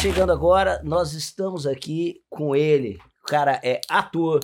chegando 0.00 0.30
agora, 0.30 0.80
nós 0.84 1.12
estamos 1.12 1.66
aqui 1.66 2.22
com 2.30 2.54
ele. 2.54 2.98
O 3.24 3.26
cara 3.26 3.60
é 3.64 3.80
ator, 3.88 4.40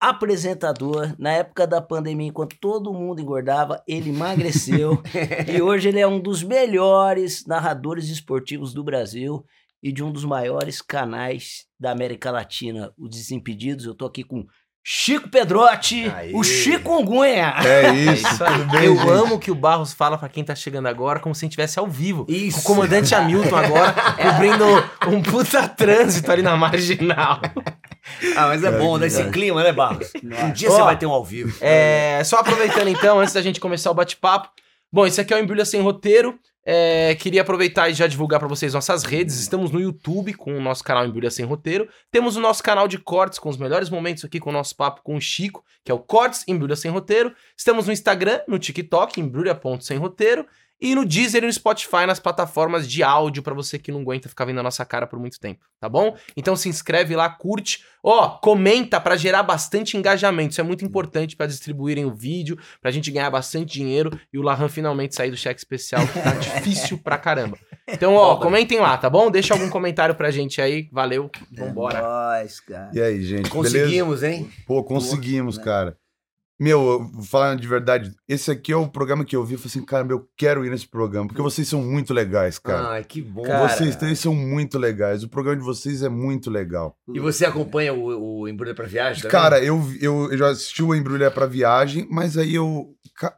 apresentador. 0.00 1.14
Na 1.18 1.30
época 1.30 1.68
da 1.68 1.80
pandemia, 1.80 2.26
enquanto 2.26 2.58
todo 2.60 2.92
mundo 2.92 3.20
engordava, 3.20 3.82
ele 3.86 4.10
emagreceu. 4.10 5.00
e 5.46 5.62
hoje 5.62 5.88
ele 5.88 6.00
é 6.00 6.06
um 6.06 6.18
dos 6.18 6.42
melhores 6.42 7.46
narradores 7.46 8.08
esportivos 8.08 8.74
do 8.74 8.82
Brasil 8.82 9.44
e 9.80 9.92
de 9.92 10.02
um 10.02 10.10
dos 10.10 10.24
maiores 10.24 10.82
canais 10.82 11.66
da 11.78 11.92
América 11.92 12.32
Latina, 12.32 12.92
o 12.98 13.08
Desimpedidos. 13.08 13.84
Eu 13.84 13.94
tô 13.94 14.04
aqui 14.04 14.24
com 14.24 14.46
Chico 14.84 15.28
Pedrotti, 15.28 16.10
Aê. 16.16 16.30
o 16.32 16.42
Chico 16.42 16.96
Ungunha. 16.96 17.54
É 17.62 17.90
isso. 17.92 18.26
Isso 18.26 18.44
aí. 18.44 18.58
Tudo 18.58 18.70
bem, 18.70 18.84
Eu 18.84 18.96
gente? 18.96 19.10
amo 19.10 19.38
que 19.38 19.50
o 19.50 19.54
Barros 19.54 19.92
fala 19.92 20.16
pra 20.16 20.28
quem 20.30 20.42
tá 20.42 20.54
chegando 20.54 20.86
agora 20.88 21.20
como 21.20 21.34
se 21.34 21.40
a 21.40 21.46
gente 21.46 21.52
estivesse 21.52 21.78
ao 21.78 21.86
vivo. 21.86 22.24
Isso. 22.28 22.60
O 22.60 22.62
comandante 22.62 23.14
Hamilton 23.14 23.56
agora 23.56 23.92
cobrindo 24.16 24.64
um 25.08 25.22
puta 25.22 25.68
trânsito 25.68 26.32
ali 26.32 26.40
na 26.40 26.56
marginal. 26.56 27.40
Ah, 28.34 28.46
mas 28.46 28.64
é 28.64 28.70
bom, 28.70 28.96
né? 28.96 29.08
Esse 29.08 29.18
cara. 29.18 29.30
clima, 29.30 29.62
né, 29.62 29.72
Barros? 29.72 30.10
Um 30.24 30.50
dia 30.52 30.70
Ó, 30.70 30.76
você 30.76 30.82
vai 30.82 30.96
ter 30.96 31.04
um 31.04 31.10
ao 31.12 31.22
vivo. 31.24 31.54
É, 31.60 32.22
só 32.24 32.38
aproveitando 32.38 32.88
então, 32.88 33.20
antes 33.20 33.34
da 33.34 33.42
gente 33.42 33.60
começar 33.60 33.90
o 33.90 33.94
bate-papo. 33.94 34.48
Bom, 34.90 35.06
esse 35.06 35.20
aqui 35.20 35.34
é 35.34 35.36
o 35.36 35.40
Embrulha 35.40 35.66
Sem 35.66 35.82
Roteiro. 35.82 36.38
É, 36.64 37.14
queria 37.14 37.42
aproveitar 37.42 37.90
e 37.90 37.94
já 37.94 38.06
divulgar 38.06 38.40
pra 38.40 38.48
vocês 38.48 38.72
nossas 38.72 39.02
redes. 39.02 39.38
Estamos 39.38 39.70
no 39.70 39.80
YouTube 39.80 40.32
com 40.32 40.56
o 40.56 40.60
nosso 40.60 40.82
canal 40.82 41.06
Embrulha 41.06 41.30
Sem 41.30 41.44
Roteiro. 41.44 41.88
Temos 42.10 42.36
o 42.36 42.40
nosso 42.40 42.62
canal 42.62 42.88
de 42.88 42.96
cortes 42.96 43.38
com 43.38 43.50
os 43.50 43.58
melhores 43.58 43.90
momentos 43.90 44.24
aqui 44.24 44.40
com 44.40 44.48
o 44.48 44.52
nosso 44.52 44.74
papo 44.74 45.02
com 45.02 45.16
o 45.16 45.20
Chico, 45.20 45.62
que 45.84 45.90
é 45.92 45.94
o 45.94 45.98
Cortes 45.98 46.42
Embrulha 46.48 46.74
Sem 46.74 46.90
Roteiro. 46.90 47.34
Estamos 47.56 47.86
no 47.86 47.92
Instagram, 47.92 48.40
no 48.48 48.58
TikTok, 48.58 49.20
embrulha.sem 49.20 49.98
roteiro. 49.98 50.46
E 50.80 50.94
no 50.94 51.04
Deezer 51.04 51.42
e 51.42 51.46
no 51.46 51.52
Spotify, 51.52 52.06
nas 52.06 52.20
plataformas 52.20 52.88
de 52.88 53.02
áudio, 53.02 53.42
pra 53.42 53.54
você 53.54 53.78
que 53.78 53.90
não 53.90 54.00
aguenta 54.00 54.28
ficar 54.28 54.44
vendo 54.44 54.60
a 54.60 54.62
nossa 54.62 54.84
cara 54.84 55.06
por 55.06 55.18
muito 55.18 55.40
tempo, 55.40 55.64
tá 55.80 55.88
bom? 55.88 56.16
Então 56.36 56.54
se 56.54 56.68
inscreve 56.68 57.16
lá, 57.16 57.28
curte. 57.28 57.84
Ó, 58.02 58.28
comenta 58.38 59.00
pra 59.00 59.16
gerar 59.16 59.42
bastante 59.42 59.96
engajamento. 59.96 60.52
Isso 60.52 60.60
é 60.60 60.64
muito 60.64 60.84
importante 60.84 61.34
pra 61.34 61.46
distribuírem 61.46 62.04
o 62.04 62.14
vídeo, 62.14 62.56
pra 62.80 62.92
gente 62.92 63.10
ganhar 63.10 63.30
bastante 63.30 63.72
dinheiro 63.72 64.18
e 64.32 64.38
o 64.38 64.42
Lahan 64.42 64.68
finalmente 64.68 65.16
sair 65.16 65.30
do 65.30 65.36
cheque 65.36 65.58
especial, 65.58 66.06
que 66.06 66.20
tá 66.20 66.30
difícil 66.32 66.98
pra 66.98 67.18
caramba. 67.18 67.58
Então, 67.88 68.14
ó, 68.14 68.36
comentem 68.36 68.78
lá, 68.78 68.96
tá 68.96 69.10
bom? 69.10 69.30
Deixa 69.30 69.54
algum 69.54 69.68
comentário 69.68 70.14
pra 70.14 70.30
gente 70.30 70.60
aí. 70.60 70.88
Valeu, 70.92 71.28
vambora. 71.50 72.00
Nós, 72.00 72.60
cara. 72.60 72.90
E 72.92 73.00
aí, 73.00 73.22
gente? 73.22 73.50
beleza? 73.50 73.78
Conseguimos, 73.78 74.22
hein? 74.22 74.50
Pô, 74.66 74.84
conseguimos, 74.84 75.58
né? 75.58 75.64
cara. 75.64 75.96
Meu, 76.60 77.08
falar 77.24 77.54
de 77.56 77.68
verdade, 77.68 78.12
esse 78.28 78.50
aqui 78.50 78.72
é 78.72 78.76
o 78.76 78.88
programa 78.88 79.24
que 79.24 79.36
eu 79.36 79.44
vi. 79.44 79.54
Eu 79.54 79.58
falei 79.58 79.70
assim, 79.70 79.84
cara, 79.84 80.02
meu, 80.04 80.16
eu 80.18 80.28
quero 80.36 80.64
ir 80.66 80.70
nesse 80.70 80.88
programa, 80.88 81.28
porque 81.28 81.40
vocês 81.40 81.68
são 81.68 81.80
muito 81.82 82.12
legais, 82.12 82.58
cara. 82.58 82.88
Ai, 82.90 83.04
que 83.04 83.22
bom. 83.22 83.42
Cara, 83.42 83.68
vocês 83.68 83.94
três 83.94 84.18
são 84.18 84.34
muito 84.34 84.76
legais. 84.78 85.22
O 85.22 85.28
programa 85.28 85.56
de 85.58 85.64
vocês 85.64 86.02
é 86.02 86.08
muito 86.08 86.50
legal. 86.50 86.96
E 87.14 87.20
você 87.20 87.44
acompanha 87.44 87.94
o, 87.94 88.40
o 88.40 88.48
Embrulha 88.48 88.74
pra 88.74 88.86
Viagem 88.86 89.22
também? 89.22 89.30
Cara, 89.40 89.62
eu, 89.62 89.80
eu, 90.00 90.32
eu 90.32 90.38
já 90.38 90.48
assisti 90.48 90.82
o 90.82 90.94
Embrulha 90.94 91.30
pra 91.30 91.46
Viagem, 91.46 92.08
mas 92.10 92.36
aí 92.36 92.56
eu, 92.56 92.92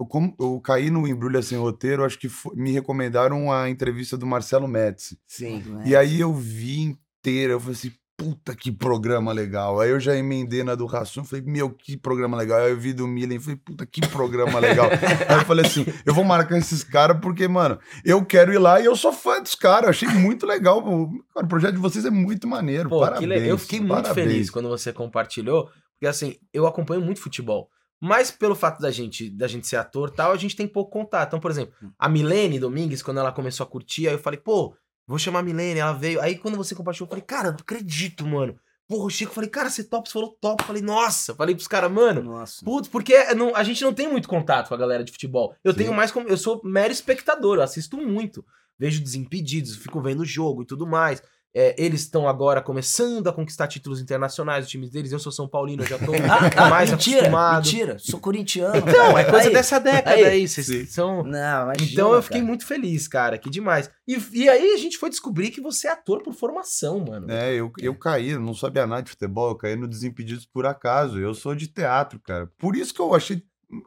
como 0.09 0.35
eu 0.41 0.59
caí 0.61 0.91
no 0.91 1.07
Embrulha 1.07 1.43
Sem 1.43 1.59
Roteiro, 1.59 2.05
acho 2.05 2.19
que 2.19 2.29
fo- 2.29 2.55
me 2.57 2.71
recomendaram 2.73 3.53
a 3.53 3.69
entrevista 3.69 4.17
do 4.17 4.27
Marcelo 4.27 4.67
Médici. 4.67 5.19
Sim. 5.27 5.63
E 5.85 5.95
aí 5.95 6.19
eu 6.21 6.33
vi 6.33 6.81
inteira, 7.23 7.53
eu 7.53 7.61
falei 7.61 7.75
assim, 7.75 7.93
puta 8.21 8.55
que 8.55 8.71
programa 8.71 9.33
legal. 9.33 9.81
Aí 9.81 9.89
eu 9.89 9.99
já 9.99 10.15
emendei 10.15 10.63
na 10.63 10.75
do 10.75 10.85
Rassum, 10.85 11.25
falei, 11.25 11.43
meu, 11.43 11.71
que 11.71 11.97
programa 11.97 12.37
legal. 12.37 12.61
Aí 12.61 12.71
eu 12.71 12.79
vi 12.79 12.93
do 12.93 13.09
Milen, 13.09 13.41
falei, 13.41 13.57
puta 13.57 13.87
que 13.87 14.03
programa 14.09 14.59
legal. 14.61 14.91
aí 15.27 15.39
eu 15.39 15.45
falei 15.47 15.65
assim, 15.65 15.87
eu 16.05 16.13
vou 16.13 16.23
marcar 16.23 16.59
esses 16.59 16.85
caras 16.85 17.19
porque, 17.19 17.49
mano, 17.49 17.79
eu 18.05 18.23
quero 18.23 18.53
ir 18.53 18.59
lá 18.59 18.79
e 18.79 18.85
eu 18.85 18.95
sou 18.95 19.11
fã 19.11 19.41
dos 19.41 19.55
caras. 19.55 19.85
Eu 19.85 19.91
achei 19.91 20.09
muito 20.09 20.45
legal. 20.45 20.81
O, 20.81 21.09
cara, 21.33 21.47
o 21.47 21.49
projeto 21.49 21.77
de 21.77 21.81
vocês 21.81 22.05
é 22.05 22.11
muito 22.11 22.47
maneiro. 22.47 22.91
Pô, 22.91 23.01
parabéns. 23.01 23.49
Eu 23.49 23.57
fiquei 23.57 23.81
muito 23.81 24.03
parabéns. 24.03 24.15
feliz 24.29 24.51
quando 24.51 24.69
você 24.69 24.93
compartilhou, 24.93 25.71
porque 25.95 26.07
assim, 26.07 26.37
eu 26.53 26.67
acompanho 26.67 27.01
muito 27.01 27.23
futebol. 27.23 27.71
Mas 27.99 28.31
pelo 28.31 28.55
fato 28.55 28.83
da 28.83 28.91
gente, 28.91 29.31
da 29.31 29.49
gente 29.49 29.67
ser 29.67 29.77
ator 29.77 30.11
e 30.11 30.17
tal, 30.17 30.33
a 30.33 30.37
gente 30.37 30.55
tem 30.55 30.69
pouco 30.69 30.91
contato. 30.91 31.29
Então, 31.29 31.41
por 31.41 31.51
exemplo, 31.51 31.75
a 31.99 32.09
Milene 32.09 32.59
Domingues, 32.59 33.03
quando 33.03 33.21
ela 33.21 33.33
começou 33.33 33.65
a 33.65 33.69
curtir, 33.69 34.09
aí 34.09 34.15
eu 34.15 34.19
falei, 34.19 34.39
pô, 34.39 34.75
vou 35.11 35.19
chamar 35.19 35.41
a 35.41 35.43
Milene, 35.43 35.81
ela 35.81 35.93
veio. 35.93 36.21
Aí 36.21 36.37
quando 36.39 36.57
você 36.57 36.75
compartilhou, 36.75 37.07
eu 37.07 37.11
falei, 37.11 37.25
cara, 37.25 37.51
não 37.51 37.59
acredito, 37.61 38.27
mano. 38.27 38.57
Porra, 38.89 39.05
o 39.05 39.11
Chico, 39.11 39.31
eu 39.31 39.35
falei, 39.35 39.51
cara, 39.51 39.71
você 39.71 39.85
top, 39.85 40.09
você 40.09 40.13
falou 40.13 40.37
top. 40.41 40.63
Eu 40.63 40.67
falei, 40.67 40.83
nossa, 40.83 41.35
falei 41.35 41.55
pros 41.55 41.69
caras, 41.69 41.91
mano. 41.93 42.23
Nossa. 42.23 42.65
Putz, 42.65 42.89
porque 42.89 43.35
não- 43.35 43.55
a 43.55 43.63
gente 43.63 43.83
não 43.85 43.93
tem 43.93 44.09
muito 44.09 44.29
contato 44.29 44.69
com 44.69 44.75
a 44.75 44.77
galera 44.77 45.05
de 45.05 45.13
futebol. 45.13 45.55
Eu 45.63 45.73
Sim. 45.73 45.79
tenho 45.79 45.95
mais 45.95 46.11
como. 46.11 46.29
Eu 46.29 46.37
sou 46.37 46.61
mero 46.65 46.93
espectador, 46.93 47.59
eu 47.59 47.63
assisto 47.63 47.97
muito. 47.97 48.45
Vejo 48.79 49.01
Desimpedidos, 49.03 49.77
fico 49.77 50.01
vendo 50.01 50.21
o 50.21 50.25
jogo 50.25 50.63
e 50.63 50.67
tudo 50.67 50.87
mais. 50.87 51.23
É, 51.53 51.75
eles 51.77 52.03
estão 52.03 52.29
agora 52.29 52.63
começando 52.63 53.27
a 53.29 53.33
conquistar 53.33 53.67
títulos 53.67 54.01
internacionais, 54.01 54.67
os 54.67 54.71
times 54.71 54.89
deles. 54.91 55.11
Eu 55.11 55.19
sou 55.19 55.33
São 55.33 55.49
Paulino, 55.49 55.83
eu 55.83 55.87
já 55.89 55.99
tô 55.99 56.13
Ah, 56.31 56.51
ah, 56.67 56.69
mais 56.71 56.91
mentira, 56.91 57.19
acostumado. 57.19 57.65
mentira. 57.65 57.97
Sou 57.99 58.21
corintiano. 58.21 58.77
Então, 58.77 59.19
é 59.19 59.25
coisa 59.25 59.49
Aí. 59.49 59.55
dessa 59.55 59.81
década 59.81 60.15
aí. 60.15 60.25
aí. 60.25 60.47
Vocês 60.49 60.93
são. 60.93 61.25
Não, 61.25 61.63
imagina, 61.65 61.91
Então 61.91 62.13
eu 62.15 62.23
fiquei 62.23 62.39
cara. 62.41 62.49
muito 62.49 62.65
feliz, 62.65 63.09
cara. 63.09 63.37
Que 63.37 63.51
demais. 63.51 63.91
E, 64.07 64.17
e 64.33 64.49
aí 64.49 64.73
a 64.75 64.77
gente 64.77 64.97
foi 64.97 65.11
descobrir 65.11 65.51
que 65.51 65.61
você 65.61 65.89
é 65.89 65.93
ator 65.93 66.23
por 66.23 66.35
formação, 66.35 67.01
mano. 67.01 67.31
É, 67.31 67.53
eu, 67.55 67.73
eu 67.81 67.95
caí, 67.97 68.39
não 68.39 68.55
sabia 68.55 68.87
nada 68.87 69.03
de 69.03 69.11
futebol, 69.11 69.51
eu 69.51 69.57
caí 69.57 69.75
no 69.75 69.89
Desimpedidos 69.89 70.47
por 70.47 70.67
acaso. 70.67 71.19
Eu 71.19 71.35
sou 71.35 71.55
de 71.55 71.67
teatro, 71.67 72.21
cara. 72.21 72.49
Por 72.59 72.77
isso 72.77 72.95
que 72.95 73.01
eu 73.01 73.13
achei. 73.13 73.43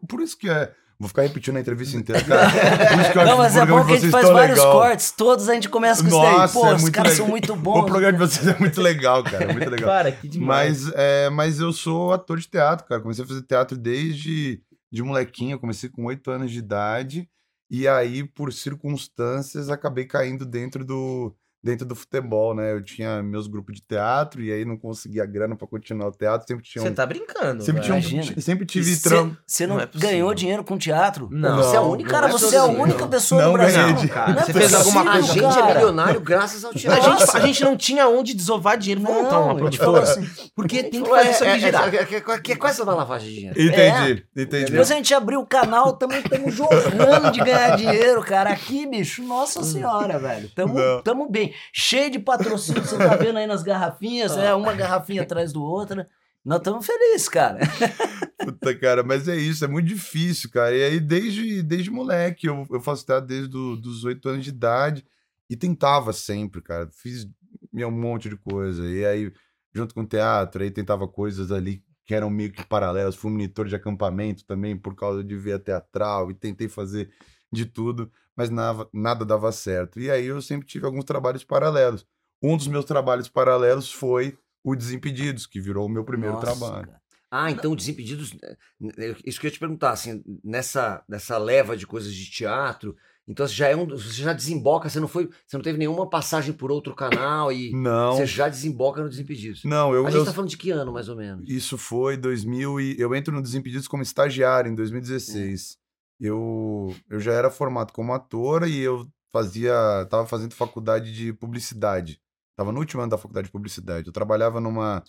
Por 0.07 0.21
isso 0.21 0.37
que 0.37 0.49
é. 0.49 0.73
Vou 1.03 1.09
ficar 1.09 1.23
repetindo 1.23 1.57
a 1.57 1.59
entrevista 1.59 1.97
inteira, 1.97 2.23
cara. 2.23 3.25
Não, 3.25 3.37
mas 3.37 3.55
o 3.57 3.59
é 3.59 3.65
bom 3.65 3.83
que 3.85 3.91
a 3.91 3.95
de 3.97 4.01
gente 4.01 4.11
vocês 4.11 4.11
faz 4.13 4.29
vários 4.29 4.57
legal. 4.57 4.71
cortes, 4.73 5.11
todos 5.11 5.49
a 5.49 5.53
gente 5.53 5.67
começa 5.67 6.01
com 6.01 6.07
isso 6.07 6.17
daí. 6.17 6.31
Nossa, 6.31 6.53
Pô, 6.59 6.67
é 6.67 6.75
os 6.75 6.89
caras 6.89 7.11
legal. 7.11 7.25
são 7.25 7.27
muito 7.27 7.51
O 7.53 7.55
bons. 7.57 7.85
programa 7.85 8.13
de 8.13 8.19
vocês 8.19 8.47
é 8.47 8.57
muito 8.57 8.81
legal, 8.81 9.21
cara. 9.21 9.51
Muito 9.51 9.69
legal. 9.69 9.89
Cara, 9.89 10.11
que 10.13 10.29
demais. 10.29 10.85
Mas, 10.85 10.93
é, 10.95 11.29
mas 11.29 11.59
eu 11.59 11.73
sou 11.73 12.13
ator 12.13 12.39
de 12.39 12.47
teatro, 12.47 12.87
cara. 12.87 13.01
Comecei 13.01 13.25
a 13.25 13.27
fazer 13.27 13.41
teatro 13.41 13.77
desde 13.77 14.61
de 14.89 15.03
molequinho. 15.03 15.55
Eu 15.55 15.59
comecei 15.59 15.89
com 15.89 16.05
oito 16.05 16.31
anos 16.31 16.49
de 16.49 16.59
idade. 16.59 17.27
E 17.69 17.85
aí, 17.85 18.23
por 18.23 18.53
circunstâncias, 18.53 19.69
acabei 19.69 20.05
caindo 20.05 20.45
dentro 20.45 20.85
do, 20.85 21.35
dentro 21.63 21.85
do 21.85 21.95
futebol, 21.95 22.53
né? 22.53 22.73
Eu 22.73 22.83
tinha 22.83 23.23
meus 23.23 23.47
grupos 23.47 23.75
de 23.75 23.81
teatro 23.81 24.41
e 24.41 24.51
aí 24.51 24.65
não 24.65 24.75
conseguia 24.77 25.25
grana 25.25 25.55
pra 25.55 25.65
continuar 25.65 26.07
o 26.09 26.11
teatro. 26.11 26.45
Sempre 26.45 26.63
tinha 26.65 26.81
Você 26.81 26.89
um. 26.89 26.93
tá 26.93 27.05
brincando. 27.05 27.63
sempre, 27.63 27.81
tinha 27.81 27.95
um- 27.97 28.41
sempre 28.41 28.65
tive 28.65 28.93
Você 28.95 29.09
trampo. 29.09 29.37
você 29.47 29.65
não, 29.65 29.75
Não 29.77 29.83
é 29.83 29.89
ganhou 29.95 30.33
dinheiro 30.33 30.63
com 30.63 30.77
teatro? 30.77 31.29
Não, 31.31 31.55
Você 31.57 31.75
é 31.75 31.79
a 31.79 31.81
única, 31.81 32.09
cara, 32.09 32.27
é 32.27 32.31
você 32.31 32.55
é 32.55 32.59
a 32.59 32.65
única 32.65 33.07
pessoa 33.07 33.41
Não 33.41 33.51
no 33.51 33.57
Brasil. 33.57 34.09
cara. 34.09 34.33
Não 34.33 34.41
é 34.41 34.45
Você 34.45 34.53
fez 34.53 34.73
alguma 34.73 35.03
possível, 35.05 35.09
A 35.09 35.13
coisa. 35.13 35.33
gente 35.33 35.57
é 35.57 35.61
cara. 35.61 35.73
milionário 35.75 36.21
graças 36.21 36.65
ao 36.65 36.71
A 36.71 36.73
teatro. 36.73 37.01
gente, 37.03 37.19
Nossa. 37.21 37.37
a 37.37 37.41
gente 37.41 37.63
não 37.63 37.77
tinha 37.77 38.07
onde 38.09 38.33
desovar 38.33 38.77
dinheiro. 38.77 39.01
Vamos 39.01 39.23
montar 39.23 39.39
uma 39.39 39.53
Não, 39.53 39.61
a 39.61 39.69
gente 39.69 39.77
falou 39.77 40.01
produtora. 40.01 40.25
assim, 40.27 40.49
Porque 40.55 40.83
tem 40.83 41.01
que 41.03 41.09
fazer 41.09 41.29
isso 41.31 41.43
aqui 41.43 41.53
é, 41.53 41.59
girar. 41.59 41.93
é, 41.93 41.97
é, 41.97 42.01
é, 42.17 42.39
que 42.41 42.51
é 42.51 42.55
quase 42.57 42.81
uma 42.81 42.93
lavagem 42.93 43.29
de 43.29 43.35
dinheiro. 43.35 43.61
Entendi, 43.61 44.25
entendi. 44.35 44.65
Depois 44.71 44.91
a 44.91 44.95
gente 44.95 45.13
abriu 45.13 45.39
o 45.39 45.45
canal, 45.45 45.93
também 45.93 46.19
estamos 46.19 46.53
jorrando 46.55 47.31
de 47.31 47.39
ganhar 47.39 47.77
dinheiro, 47.77 48.21
cara. 48.21 48.49
Aqui, 48.51 48.85
bicho, 48.85 49.23
nossa 49.23 49.63
senhora, 49.63 50.19
velho. 50.19 50.49
Tamo, 50.53 50.73
tamo 51.03 51.29
bem. 51.29 51.52
Cheio 51.71 52.11
de 52.11 52.19
patrocínio, 52.19 52.83
você 52.83 52.97
tá 52.97 53.15
vendo 53.17 53.37
aí 53.37 53.47
nas 53.47 53.63
garrafinhas, 53.63 54.37
é 54.37 54.53
uma 54.53 54.73
garrafinha 54.73 55.21
atrás 55.21 55.51
do 55.53 55.63
outra. 55.63 56.09
Nós 56.43 56.57
estamos 56.57 56.85
felizes, 56.85 57.29
cara. 57.29 57.59
Puta, 58.37 58.77
cara, 58.77 59.03
mas 59.03 59.27
é 59.27 59.35
isso, 59.35 59.63
é 59.63 59.67
muito 59.67 59.87
difícil, 59.87 60.49
cara. 60.49 60.75
E 60.75 60.83
aí, 60.83 60.99
desde, 60.99 61.63
desde 61.63 61.89
moleque, 61.89 62.47
eu, 62.47 62.65
eu 62.69 62.81
faço 62.81 63.05
teatro 63.05 63.27
desde 63.27 63.47
dos 63.47 64.03
oito 64.03 64.27
anos 64.27 64.43
de 64.43 64.49
idade 64.49 65.05
e 65.49 65.55
tentava 65.55 66.11
sempre, 66.11 66.61
cara. 66.61 66.89
Fiz 66.91 67.25
um 67.73 67.91
monte 67.91 68.27
de 68.27 68.35
coisa. 68.35 68.85
E 68.85 69.05
aí, 69.05 69.31
junto 69.73 69.93
com 69.93 70.01
o 70.01 70.07
teatro, 70.07 70.63
aí 70.63 70.69
tentava 70.69 71.07
coisas 71.07 71.51
ali 71.51 71.81
que 72.05 72.13
eram 72.13 72.29
meio 72.29 72.51
que 72.51 72.65
paralelas. 72.65 73.15
Fui 73.15 73.31
monitor 73.31 73.67
de 73.67 73.75
acampamento 73.75 74.45
também, 74.45 74.77
por 74.77 74.95
causa 74.95 75.23
de 75.23 75.35
ver 75.35 75.59
teatral, 75.59 76.29
e 76.29 76.33
tentei 76.33 76.67
fazer 76.67 77.09
de 77.51 77.65
tudo, 77.65 78.11
mas 78.35 78.49
nada, 78.49 78.87
nada 78.93 79.25
dava 79.25 79.51
certo. 79.51 79.99
E 79.99 80.09
aí, 80.11 80.25
eu 80.25 80.41
sempre 80.41 80.67
tive 80.67 80.85
alguns 80.85 81.05
trabalhos 81.05 81.43
paralelos. 81.43 82.05
Um 82.41 82.57
dos 82.57 82.67
meus 82.67 82.85
trabalhos 82.85 83.29
paralelos 83.29 83.91
foi 83.91 84.37
o 84.63 84.75
Desimpedidos, 84.75 85.45
que 85.45 85.59
virou 85.61 85.85
o 85.85 85.89
meu 85.89 86.03
primeiro 86.03 86.35
Nossa, 86.35 86.45
trabalho. 86.45 86.87
cara. 86.87 87.01
Ah, 87.31 87.49
então 87.49 87.75
Desimpedidos. 87.75 88.35
eh, 88.43 89.15
Isso 89.25 89.39
que 89.39 89.47
eu 89.47 89.49
ia 89.49 89.53
te 89.53 89.59
perguntar, 89.59 89.91
assim, 89.91 90.23
nessa, 90.43 91.03
nessa 91.09 91.37
leva 91.37 91.75
de 91.75 91.87
coisas 91.87 92.13
de 92.13 92.29
teatro, 92.29 92.95
então 93.27 93.47
você 93.47 93.53
já 93.53 93.69
é 93.69 93.75
um. 93.75 93.87
Você 93.87 94.21
já 94.21 94.33
desemboca, 94.33 94.89
você 94.89 94.99
não 94.99 95.07
foi. 95.07 95.29
Você 95.47 95.55
não 95.57 95.63
teve 95.63 95.77
nenhuma 95.79 96.07
passagem 96.09 96.53
por 96.53 96.69
outro 96.71 96.93
canal 96.93 97.51
e 97.51 97.71
Não. 97.73 98.11
você 98.17 98.25
já 98.25 98.47
desemboca 98.49 99.01
no 99.01 99.09
Desimpedidos. 99.09 99.63
Não, 99.63 99.93
eu, 99.95 100.05
A 100.05 100.09
gente 100.11 100.19
eu- 100.19 100.25
tá 100.25 100.33
falando 100.33 100.49
de 100.49 100.57
que 100.57 100.69
ano, 100.71 100.91
mais 100.91 101.07
ou 101.09 101.15
menos? 101.15 101.49
isso 101.49 101.77
foi 101.77 102.17
2000 102.17 102.79
e 102.81 102.95
eu 102.99 103.15
entro 103.15 103.33
no 103.33 103.41
Desimpedidos 103.41 103.87
como 103.87 104.03
estagiário 104.03 104.69
em 104.69 104.75
2016. 104.75 105.77
Eu, 106.19 106.95
eu 107.09 107.19
já 107.19 107.33
era 107.33 107.49
formado 107.49 107.91
como 107.91 108.13
ator 108.13 108.67
e 108.67 108.79
eu 108.79 109.07
fazia, 109.31 109.73
tava 110.09 110.25
fazendo 110.25 110.53
faculdade 110.53 111.13
de 111.13 111.33
publicidade. 111.33 112.21
Tava 112.55 112.71
no 112.71 112.79
último 112.79 113.01
ano 113.01 113.09
da 113.09 113.17
faculdade 113.17 113.47
de 113.47 113.51
publicidade. 113.51 114.07
Eu 114.07 114.13
trabalhava 114.13 114.61
numa 114.61 115.03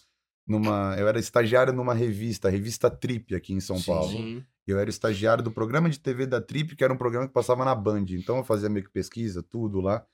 numa, 0.47 0.95
eu 0.99 1.09
era 1.09 1.19
estagiário 1.19 1.73
numa 1.73 1.95
revista, 1.95 2.49
a 2.49 2.51
revista 2.51 2.91
Trip 2.91 3.35
aqui 3.35 3.55
em 3.55 3.61
São 3.61 3.79
Sim, 3.79 3.87
Paulo. 3.87 4.11
Sim. 4.11 4.45
Eu 4.67 4.79
era 4.79 4.89
estagiário 4.89 5.43
do 5.43 5.51
programa 5.51 5.91
de 5.91 5.99
TV 5.99 6.27
da 6.27 6.41
Trip, 6.41 6.75
que 6.77 6.85
era 6.85 6.93
um 6.93 6.97
programa 6.97 7.27
que 7.27 7.33
passava 7.33 7.65
na 7.65 7.75
Band. 7.75 8.07
Então 8.11 8.39
eu 8.39 8.45
fazia 8.45 8.69
meio 8.69 8.85
que 8.85 8.93
pesquisa, 8.93 9.43
tudo 9.43 9.81
lá. 9.81 10.05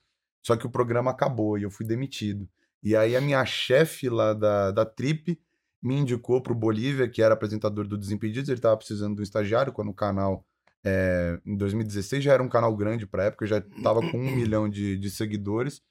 Só 0.43 0.57
que 0.57 0.67
o 0.67 0.71
programa 0.71 1.11
acabou 1.11 1.59
e 1.59 1.63
eu 1.63 1.71
fui 1.71 1.87
demitido. 1.87 2.49
E 2.83 2.97
aí 2.97 3.15
a 3.15 3.21
minha 3.21 3.45
chefe 3.45 4.09
lá 4.09 4.33
da, 4.33 4.71
da 4.71 4.85
Trip 4.85 5.39
me 5.83 5.95
indicou 5.97 6.43
pro 6.43 6.55
Bolívia, 6.55 7.09
que 7.09 7.23
era 7.23 7.35
apresentador 7.35 7.87
do 7.87 7.97
Desimpedidos, 7.97 8.49
ele 8.49 8.61
tava 8.61 8.77
precisando 8.77 9.15
de 9.15 9.21
um 9.21 9.23
estagiário, 9.23 9.73
quando 9.73 9.91
o 9.91 9.95
canal, 9.95 10.45
é, 10.85 11.41
em 11.45 11.57
2016, 11.57 12.23
já 12.25 12.33
era 12.33 12.43
um 12.43 12.49
canal 12.49 12.75
grande 12.77 13.07
pra 13.07 13.25
época, 13.25 13.47
já 13.47 13.61
tava 13.83 14.01
com 14.11 14.19
um 14.19 14.31
milhão 14.35 14.69
de, 14.69 14.97
de 14.97 15.11
seguidores, 15.11 15.83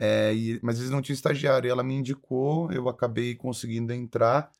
é, 0.00 0.34
e- 0.34 0.60
mas 0.62 0.78
eles 0.78 0.90
não 0.90 1.02
tinham 1.02 1.14
estagiário, 1.14 1.68
e 1.68 1.70
ela 1.70 1.82
me 1.82 1.94
indicou, 1.94 2.70
eu 2.72 2.88
acabei 2.88 3.34
conseguindo 3.34 3.92
entrar, 3.92 4.50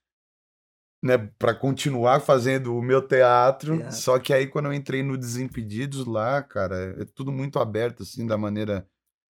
né, 1.03 1.19
para 1.39 1.55
continuar 1.55 2.21
fazendo 2.21 2.77
o 2.77 2.83
meu 2.83 3.03
teatro, 3.07 3.79
Teatro. 3.79 3.97
só 3.97 4.19
que 4.19 4.33
aí 4.33 4.47
quando 4.47 4.67
eu 4.67 4.73
entrei 4.73 5.03
no 5.03 5.19
Desimpedidos 5.19 6.07
lá, 6.07 6.43
cara, 6.43 6.95
é 7.01 7.05
tudo 7.05 7.33
muito 7.33 7.59
aberto, 7.59 8.05
assim, 8.05 8.25
da 8.27 8.39
maneira 8.39 8.89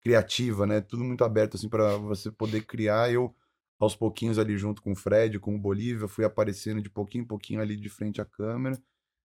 criativa, 0.02 0.66
né? 0.66 0.82
Tudo 0.82 1.02
muito 1.02 1.24
aberto 1.24 1.56
assim 1.56 1.66
para 1.68 1.96
você 1.96 2.30
poder 2.30 2.66
criar. 2.66 3.10
Eu 3.10 3.34
aos 3.80 3.96
pouquinhos 3.96 4.38
ali 4.38 4.56
junto 4.58 4.82
com 4.82 4.92
o 4.92 4.96
Fred, 4.96 5.38
com 5.40 5.54
o 5.54 5.58
Bolívia, 5.58 6.06
fui 6.06 6.24
aparecendo 6.26 6.82
de 6.82 6.90
pouquinho 6.90 7.22
em 7.24 7.26
pouquinho 7.26 7.60
ali 7.62 7.74
de 7.74 7.88
frente 7.88 8.20
à 8.20 8.24
câmera. 8.26 8.78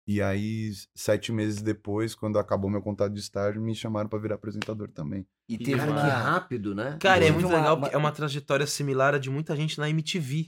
E 0.07 0.21
aí 0.21 0.71
sete 0.95 1.31
meses 1.31 1.61
depois, 1.61 2.15
quando 2.15 2.39
acabou 2.39 2.69
meu 2.69 2.81
contrato 2.81 3.13
de 3.13 3.19
estágio, 3.19 3.61
me 3.61 3.75
chamaram 3.75 4.09
para 4.09 4.19
virar 4.19 4.35
apresentador 4.35 4.89
também. 4.91 5.25
E 5.47 5.57
teve 5.57 5.77
Cara, 5.77 5.91
uma... 5.91 6.01
que 6.01 6.07
rápido, 6.07 6.73
né? 6.75 6.97
Cara, 6.99 7.17
é 7.19 7.27
Teve 7.27 7.33
muito 7.33 7.47
uma- 7.47 7.57
legal 7.57 7.75
uma- 7.75 7.81
porque 7.81 7.95
é 7.95 7.97
uma 7.97 8.11
trajetória 8.11 8.65
similar 8.65 9.13
a 9.13 9.17
de 9.19 9.29
muita 9.29 9.55
gente 9.55 9.77
na 9.79 9.89
MTV. 9.89 10.47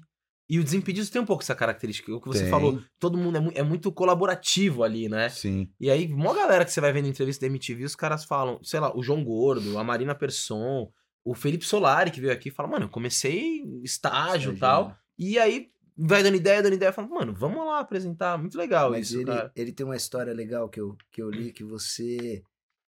E 0.49 0.59
o 0.59 0.63
Desimpedidos 0.63 1.09
tem 1.09 1.21
um 1.21 1.25
pouco 1.25 1.41
essa 1.41 1.55
característica. 1.55 2.13
O 2.13 2.19
que 2.19 2.27
você 2.27 2.41
Tem. 2.41 2.49
falou, 2.49 2.81
todo 2.99 3.17
mundo 3.17 3.37
é, 3.37 3.39
mu- 3.39 3.51
é 3.55 3.63
muito 3.63 3.91
colaborativo 3.91 4.83
ali, 4.83 5.07
né? 5.07 5.29
Sim. 5.29 5.69
E 5.79 5.89
aí, 5.89 6.11
uma 6.11 6.33
galera 6.33 6.65
que 6.65 6.71
você 6.71 6.81
vai 6.81 6.91
vendo 6.91 7.05
em 7.05 7.09
entrevista 7.09 7.41
da 7.41 7.47
MTV, 7.47 7.85
os 7.85 7.95
caras 7.95 8.25
falam, 8.25 8.59
sei 8.63 8.79
lá, 8.79 8.95
o 8.95 9.01
João 9.01 9.23
Gordo, 9.23 9.77
a 9.77 9.83
Marina 9.83 10.13
Persson, 10.13 10.91
o 11.23 11.33
Felipe 11.33 11.65
Solari, 11.65 12.11
que 12.11 12.19
veio 12.19 12.33
aqui, 12.33 12.51
fala, 12.51 12.67
mano, 12.69 12.85
eu 12.85 12.89
comecei 12.89 13.61
estágio 13.83 14.53
e 14.53 14.57
tal. 14.57 14.95
E 15.17 15.39
aí, 15.39 15.67
vai 15.97 16.23
dando 16.23 16.35
ideia, 16.35 16.61
dando 16.63 16.73
ideia, 16.73 16.91
fala, 16.93 17.07
mano, 17.07 17.33
vamos 17.33 17.65
lá 17.65 17.79
apresentar. 17.79 18.37
Muito 18.37 18.57
legal 18.57 18.91
Mas 18.91 19.09
isso, 19.09 19.19
ele, 19.19 19.25
cara. 19.25 19.51
ele 19.55 19.71
tem 19.71 19.85
uma 19.85 19.95
história 19.95 20.33
legal 20.33 20.67
que 20.69 20.79
eu, 20.79 20.95
que 21.11 21.21
eu 21.21 21.29
li, 21.29 21.51
que 21.51 21.63
você 21.63 22.43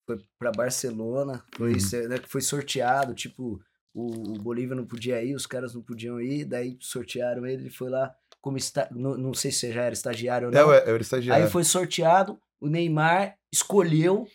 foi 0.08 0.18
pra 0.40 0.52
Barcelona, 0.52 1.44
foi, 1.56 1.74
Uhum. 1.74 2.08
né, 2.10 2.18
foi 2.28 2.42
sorteado, 2.42 3.14
tipo, 3.14 3.62
o, 3.94 4.34
o 4.34 4.34
Bolívia 4.42 4.76
não 4.76 4.86
podia 4.86 5.24
ir, 5.24 5.36
os 5.36 5.46
caras 5.46 5.74
não 5.76 5.82
podiam 5.82 6.20
ir, 6.20 6.46
daí 6.46 6.78
sortearam 6.80 7.46
ele, 7.46 7.64
ele 7.64 7.70
foi 7.70 7.90
lá 7.90 8.14
como 8.42 8.58
está, 8.58 8.88
não, 8.92 9.16
não 9.18 9.34
sei 9.34 9.52
se 9.52 9.60
você 9.60 9.72
já 9.72 9.84
era 9.84 9.94
estagiário 9.94 10.48
ou 10.48 10.54
É, 10.54 10.58
não. 10.58 10.74
eu, 10.74 10.80
eu 10.86 10.94
era 10.96 11.02
estagiário. 11.02 11.46
Aí 11.46 11.50
foi 11.52 11.64
sorteado, 11.64 12.40
o 12.60 12.68
Neymar 12.68 13.36
escolheu, 13.54 14.28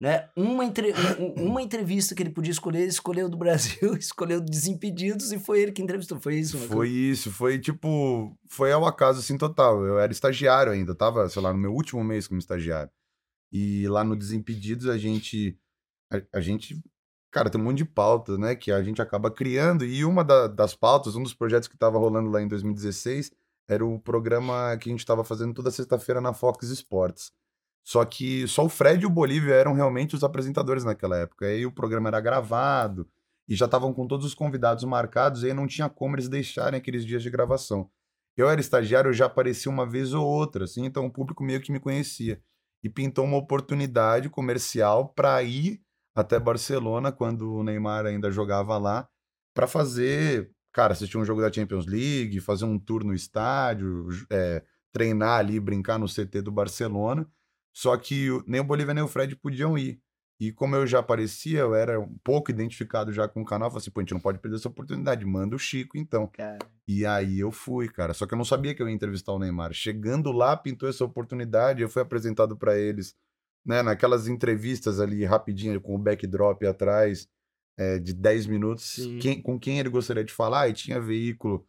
né, 0.00 0.28
uma, 0.36 0.64
entre- 0.64 0.92
um- 1.18 1.24
um- 1.42 1.46
uma 1.50 1.62
entrevista 1.62 2.14
que 2.14 2.22
ele 2.22 2.30
podia 2.30 2.52
escolher, 2.52 2.80
ele 2.80 2.88
escolheu 2.88 3.28
do 3.28 3.36
Brasil, 3.36 3.94
escolheu 3.98 4.40
Desimpedidos 4.40 5.32
e 5.32 5.38
foi 5.38 5.60
ele 5.60 5.72
que 5.72 5.82
entrevistou, 5.82 6.20
foi 6.20 6.36
isso? 6.36 6.56
Foi 6.58 6.88
isso, 6.88 7.30
foi 7.32 7.58
tipo, 7.58 8.36
foi 8.48 8.70
ao 8.72 8.86
acaso 8.86 9.18
assim 9.20 9.36
total. 9.36 9.84
Eu 9.84 9.98
era 9.98 10.12
estagiário 10.12 10.72
ainda, 10.72 10.94
tava, 10.94 11.28
sei 11.28 11.42
lá, 11.42 11.52
no 11.52 11.58
meu 11.58 11.72
último 11.72 12.02
mês 12.04 12.28
como 12.28 12.38
estagiário. 12.38 12.90
E 13.52 13.88
lá 13.88 14.04
no 14.04 14.14
Desimpedidos 14.14 14.86
a 14.88 14.96
gente 14.98 15.58
a, 16.12 16.38
a 16.38 16.40
gente, 16.40 16.80
cara, 17.30 17.50
tem 17.50 17.60
um 17.60 17.64
monte 17.64 17.78
de 17.78 17.84
pautas, 17.84 18.38
né, 18.38 18.54
que 18.54 18.70
a 18.72 18.82
gente 18.82 19.02
acaba 19.02 19.30
criando 19.30 19.84
e 19.84 20.04
uma 20.04 20.22
da- 20.24 20.46
das 20.46 20.74
pautas, 20.74 21.16
um 21.16 21.22
dos 21.22 21.34
projetos 21.34 21.68
que 21.68 21.76
tava 21.76 21.98
rolando 21.98 22.30
lá 22.30 22.40
em 22.40 22.48
2016 22.48 23.30
era 23.68 23.84
o 23.84 23.98
programa 23.98 24.76
que 24.80 24.88
a 24.88 24.92
gente 24.92 25.04
tava 25.04 25.22
fazendo 25.24 25.52
toda 25.52 25.70
sexta-feira 25.70 26.20
na 26.20 26.32
Fox 26.32 26.68
Sports. 26.70 27.30
Só 27.84 28.04
que 28.04 28.46
só 28.46 28.64
o 28.64 28.68
Fred 28.68 29.02
e 29.02 29.06
o 29.06 29.10
Bolívia 29.10 29.54
eram 29.54 29.72
realmente 29.72 30.14
os 30.14 30.22
apresentadores 30.22 30.84
naquela 30.84 31.16
época. 31.16 31.46
Aí 31.46 31.64
o 31.64 31.72
programa 31.72 32.08
era 32.08 32.20
gravado 32.20 33.08
e 33.48 33.56
já 33.56 33.64
estavam 33.64 33.94
com 33.94 34.06
todos 34.06 34.26
os 34.26 34.34
convidados 34.34 34.84
marcados, 34.84 35.42
e 35.42 35.46
aí 35.46 35.54
não 35.54 35.66
tinha 35.66 35.88
como 35.88 36.14
eles 36.14 36.28
deixarem 36.28 36.78
aqueles 36.78 37.04
dias 37.04 37.22
de 37.22 37.30
gravação. 37.30 37.90
Eu 38.36 38.48
era 38.48 38.60
estagiário, 38.60 39.08
eu 39.08 39.14
já 39.14 39.26
aparecia 39.26 39.72
uma 39.72 39.86
vez 39.86 40.12
ou 40.12 40.24
outra, 40.24 40.64
assim, 40.64 40.84
então 40.84 41.06
o 41.06 41.10
público 41.10 41.42
meio 41.42 41.60
que 41.60 41.72
me 41.72 41.80
conhecia. 41.80 42.40
E 42.84 42.88
pintou 42.88 43.24
uma 43.24 43.38
oportunidade 43.38 44.28
comercial 44.28 45.08
para 45.08 45.42
ir 45.42 45.80
até 46.14 46.38
Barcelona, 46.38 47.10
quando 47.10 47.54
o 47.54 47.64
Neymar 47.64 48.04
ainda 48.04 48.30
jogava 48.30 48.76
lá, 48.76 49.08
para 49.54 49.66
fazer, 49.66 50.50
cara, 50.72 50.92
assistir 50.92 51.16
um 51.16 51.24
jogo 51.24 51.40
da 51.40 51.52
Champions 51.52 51.86
League, 51.86 52.40
fazer 52.40 52.64
um 52.64 52.78
tour 52.78 53.02
no 53.02 53.14
estádio, 53.14 54.08
é, 54.30 54.62
treinar 54.92 55.38
ali, 55.38 55.58
brincar 55.58 55.98
no 55.98 56.06
CT 56.06 56.42
do 56.42 56.52
Barcelona. 56.52 57.26
Só 57.80 57.96
que 57.96 58.26
nem 58.44 58.60
o 58.60 58.64
Bolívia 58.64 58.92
nem 58.92 59.04
o 59.04 59.08
Fred 59.08 59.36
podiam 59.36 59.78
ir. 59.78 60.00
E 60.40 60.50
como 60.50 60.74
eu 60.74 60.84
já 60.84 60.98
aparecia, 60.98 61.60
eu 61.60 61.76
era 61.76 62.00
um 62.00 62.18
pouco 62.24 62.50
identificado 62.50 63.12
já 63.12 63.28
com 63.28 63.40
o 63.42 63.44
canal, 63.44 63.68
eu 63.68 63.70
falei 63.70 63.82
assim, 63.82 63.90
pô, 63.92 64.00
a 64.00 64.02
gente 64.02 64.14
não 64.14 64.20
pode 64.20 64.40
perder 64.40 64.56
essa 64.56 64.66
oportunidade, 64.68 65.24
manda 65.24 65.54
o 65.54 65.58
Chico 65.60 65.96
então. 65.96 66.26
Cara, 66.26 66.58
E 66.88 67.06
aí 67.06 67.38
eu 67.38 67.52
fui, 67.52 67.88
cara. 67.88 68.12
Só 68.14 68.26
que 68.26 68.34
eu 68.34 68.36
não 68.38 68.44
sabia 68.44 68.74
que 68.74 68.82
eu 68.82 68.88
ia 68.88 68.94
entrevistar 68.94 69.32
o 69.32 69.38
Neymar. 69.38 69.72
Chegando 69.72 70.32
lá, 70.32 70.56
pintou 70.56 70.88
essa 70.88 71.04
oportunidade, 71.04 71.80
eu 71.80 71.88
fui 71.88 72.02
apresentado 72.02 72.56
para 72.56 72.76
eles, 72.76 73.14
né, 73.64 73.80
naquelas 73.80 74.26
entrevistas 74.26 74.98
ali 74.98 75.24
rapidinho, 75.24 75.80
com 75.80 75.94
o 75.94 75.98
backdrop 75.98 76.64
atrás, 76.66 77.28
é, 77.78 78.00
de 78.00 78.12
10 78.12 78.44
minutos, 78.46 78.96
quem- 79.20 79.40
com 79.40 79.56
quem 79.56 79.78
ele 79.78 79.88
gostaria 79.88 80.24
de 80.24 80.32
falar, 80.32 80.68
e 80.68 80.72
tinha 80.72 81.00
veículo, 81.00 81.64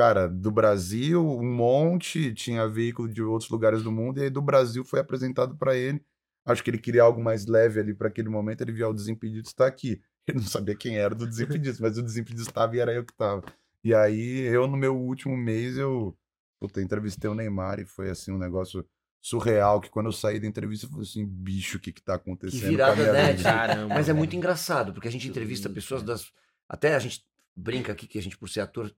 cara, 0.00 0.26
do 0.26 0.50
Brasil, 0.50 1.22
um 1.22 1.54
monte, 1.54 2.32
tinha 2.32 2.66
veículo 2.66 3.06
de 3.06 3.22
outros 3.22 3.50
lugares 3.50 3.82
do 3.82 3.92
mundo, 3.92 4.18
e 4.18 4.22
aí 4.22 4.30
do 4.30 4.40
Brasil 4.40 4.82
foi 4.82 4.98
apresentado 4.98 5.58
para 5.58 5.76
ele. 5.76 6.02
Acho 6.42 6.64
que 6.64 6.70
ele 6.70 6.78
queria 6.78 7.02
algo 7.02 7.22
mais 7.22 7.44
leve 7.44 7.78
ali 7.78 7.92
para 7.92 8.08
aquele 8.08 8.30
momento, 8.30 8.62
ele 8.62 8.72
viu 8.72 8.86
"Ah, 8.86 8.88
o 8.88 8.94
Desimpedidos 8.94 9.50
está 9.50 9.66
aqui. 9.66 10.00
Ele 10.26 10.38
não 10.38 10.46
sabia 10.46 10.74
quem 10.76 10.96
era 10.96 11.14
do 11.14 11.26
Desimpedidos, 11.26 11.80
mas 11.80 11.98
o 11.98 12.02
Desimpedidos 12.02 12.46
estava 12.46 12.76
e 12.76 12.78
era 12.78 12.92
eu 12.92 13.04
que 13.04 13.12
estava. 13.12 13.42
E 13.82 13.94
aí, 13.94 14.40
eu, 14.42 14.66
no 14.66 14.76
meu 14.76 14.96
último 14.96 15.36
mês, 15.36 15.76
eu 15.76 16.16
puta, 16.58 16.80
entrevistei 16.80 17.28
o 17.28 17.34
Neymar 17.34 17.80
e 17.80 17.84
foi 17.84 18.10
assim 18.10 18.30
um 18.30 18.38
negócio 18.38 18.86
surreal. 19.20 19.80
Que 19.80 19.90
quando 19.90 20.06
eu 20.06 20.12
saí 20.12 20.38
da 20.38 20.46
entrevista, 20.46 20.86
eu 20.86 20.90
falei 20.90 21.06
assim: 21.06 21.26
bicho, 21.26 21.76
o 21.78 21.80
que 21.80 21.92
que 21.92 22.02
tá 22.02 22.14
acontecendo? 22.14 22.68
virada, 22.68 23.12
né, 23.12 23.32
vida?" 23.32 23.42
Caramba. 23.42 23.88
Mas 23.94 24.08
é 24.08 24.12
muito 24.12 24.36
engraçado, 24.36 24.92
porque 24.92 25.08
a 25.08 25.12
gente 25.12 25.28
entrevista 25.28 25.68
pessoas 25.68 26.02
cara. 26.02 26.12
das. 26.12 26.32
Até 26.68 26.94
a 26.94 26.98
gente 26.98 27.24
brinca 27.56 27.92
aqui 27.92 28.06
que 28.06 28.18
a 28.18 28.22
gente, 28.22 28.38
por 28.38 28.48
ser 28.48 28.60
ator, 28.60 28.94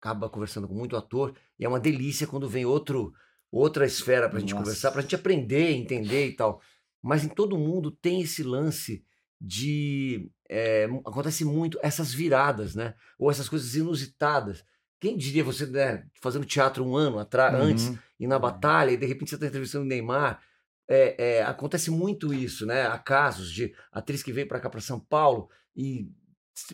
acaba 0.00 0.28
conversando 0.28 0.68
com 0.68 0.74
muito 0.74 0.96
ator, 0.96 1.34
e 1.58 1.64
é 1.64 1.68
uma 1.68 1.80
delícia 1.80 2.26
quando 2.26 2.48
vem 2.48 2.64
outro, 2.64 3.12
outra 3.50 3.86
esfera 3.86 4.28
pra 4.28 4.40
gente 4.40 4.52
Nossa. 4.52 4.62
conversar, 4.64 4.92
pra 4.92 5.02
gente 5.02 5.14
aprender, 5.14 5.72
entender 5.72 6.28
e 6.28 6.36
tal. 6.36 6.60
Mas 7.02 7.24
em 7.24 7.28
todo 7.28 7.58
mundo 7.58 7.90
tem 7.90 8.20
esse 8.20 8.42
lance 8.42 9.04
de. 9.40 10.30
é, 10.48 10.84
acontece 11.04 11.44
muito 11.44 11.78
essas 11.82 12.12
viradas, 12.12 12.74
né? 12.74 12.94
Ou 13.18 13.30
essas 13.30 13.48
coisas 13.48 13.74
inusitadas. 13.74 14.64
Quem 14.98 15.16
diria 15.16 15.44
você, 15.44 15.66
né, 15.66 16.06
fazendo 16.22 16.46
teatro 16.46 16.84
um 16.84 16.96
ano 16.96 17.18
atrás, 17.18 17.54
antes, 17.54 17.88
Uhum. 17.88 17.98
e 18.20 18.26
na 18.26 18.38
batalha, 18.38 18.90
e 18.92 18.96
de 18.96 19.04
repente 19.06 19.28
você 19.28 19.34
está 19.34 19.46
entrevistando 19.46 19.84
o 19.84 19.88
Neymar. 19.88 20.40
É, 20.88 21.36
é, 21.38 21.42
acontece 21.42 21.90
muito 21.90 22.32
isso, 22.32 22.64
né? 22.64 22.86
Há 22.86 22.98
casos 22.98 23.52
de 23.52 23.74
atriz 23.92 24.22
que 24.22 24.32
veio 24.32 24.48
para 24.48 24.58
cá, 24.60 24.70
para 24.70 24.80
São 24.80 24.98
Paulo, 24.98 25.50
e 25.76 26.08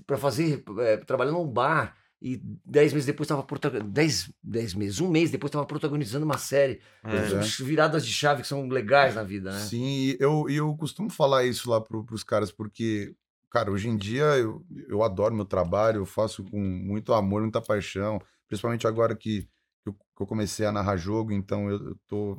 para 0.07 0.17
fazer, 0.17 0.63
é, 0.79 0.99
trabalhando 0.99 1.39
num 1.39 1.49
bar, 1.51 1.97
e 2.23 2.41
dez 2.65 2.93
meses 2.93 3.05
depois 3.05 3.29
estava 3.29 3.45
dez, 3.85 4.31
dez 4.41 4.75
meses, 4.75 5.01
um 5.01 5.11
mês 5.11 5.33
depois 5.33 5.49
estava 5.49 5.67
protagonizando 5.67 6.25
uma 6.25 6.39
série. 6.39 6.81
É. 7.03 7.29
Pois 7.29 7.59
Viradas 7.59 8.07
de 8.07 8.13
chave 8.13 8.43
que 8.43 8.49
são 8.49 8.69
legais 8.69 9.17
na 9.17 9.25
vida, 9.25 9.51
né? 9.51 9.59
Sim, 9.59 9.85
e 9.85 10.17
eu, 10.21 10.49
eu 10.49 10.77
costumo 10.77 11.11
falar 11.11 11.45
isso 11.45 11.69
lá 11.69 11.81
pro, 11.81 12.05
pros 12.05 12.23
caras, 12.23 12.53
porque, 12.53 13.17
cara, 13.51 13.73
hoje 13.73 13.89
em 13.89 13.97
dia 13.97 14.23
eu, 14.37 14.65
eu 14.89 15.03
adoro 15.03 15.35
meu 15.35 15.45
trabalho, 15.45 16.03
eu 16.03 16.07
faço 16.07 16.45
com 16.45 16.61
muito 16.61 17.13
amor, 17.13 17.43
muita 17.43 17.61
paixão, 17.61 18.21
principalmente 18.47 18.87
agora 18.87 19.17
que, 19.17 19.43
que 19.83 19.89
eu, 19.89 19.93
que 19.93 20.23
eu 20.23 20.27
comecei 20.27 20.65
a 20.65 20.71
narrar 20.71 20.97
jogo, 20.97 21.33
então 21.33 21.69
eu, 21.69 21.89
eu 21.89 21.97
tô 22.07 22.37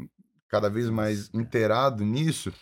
cada 0.47 0.69
vez 0.69 0.89
mais 0.89 1.29
inteirado 1.33 2.05
nisso, 2.05 2.53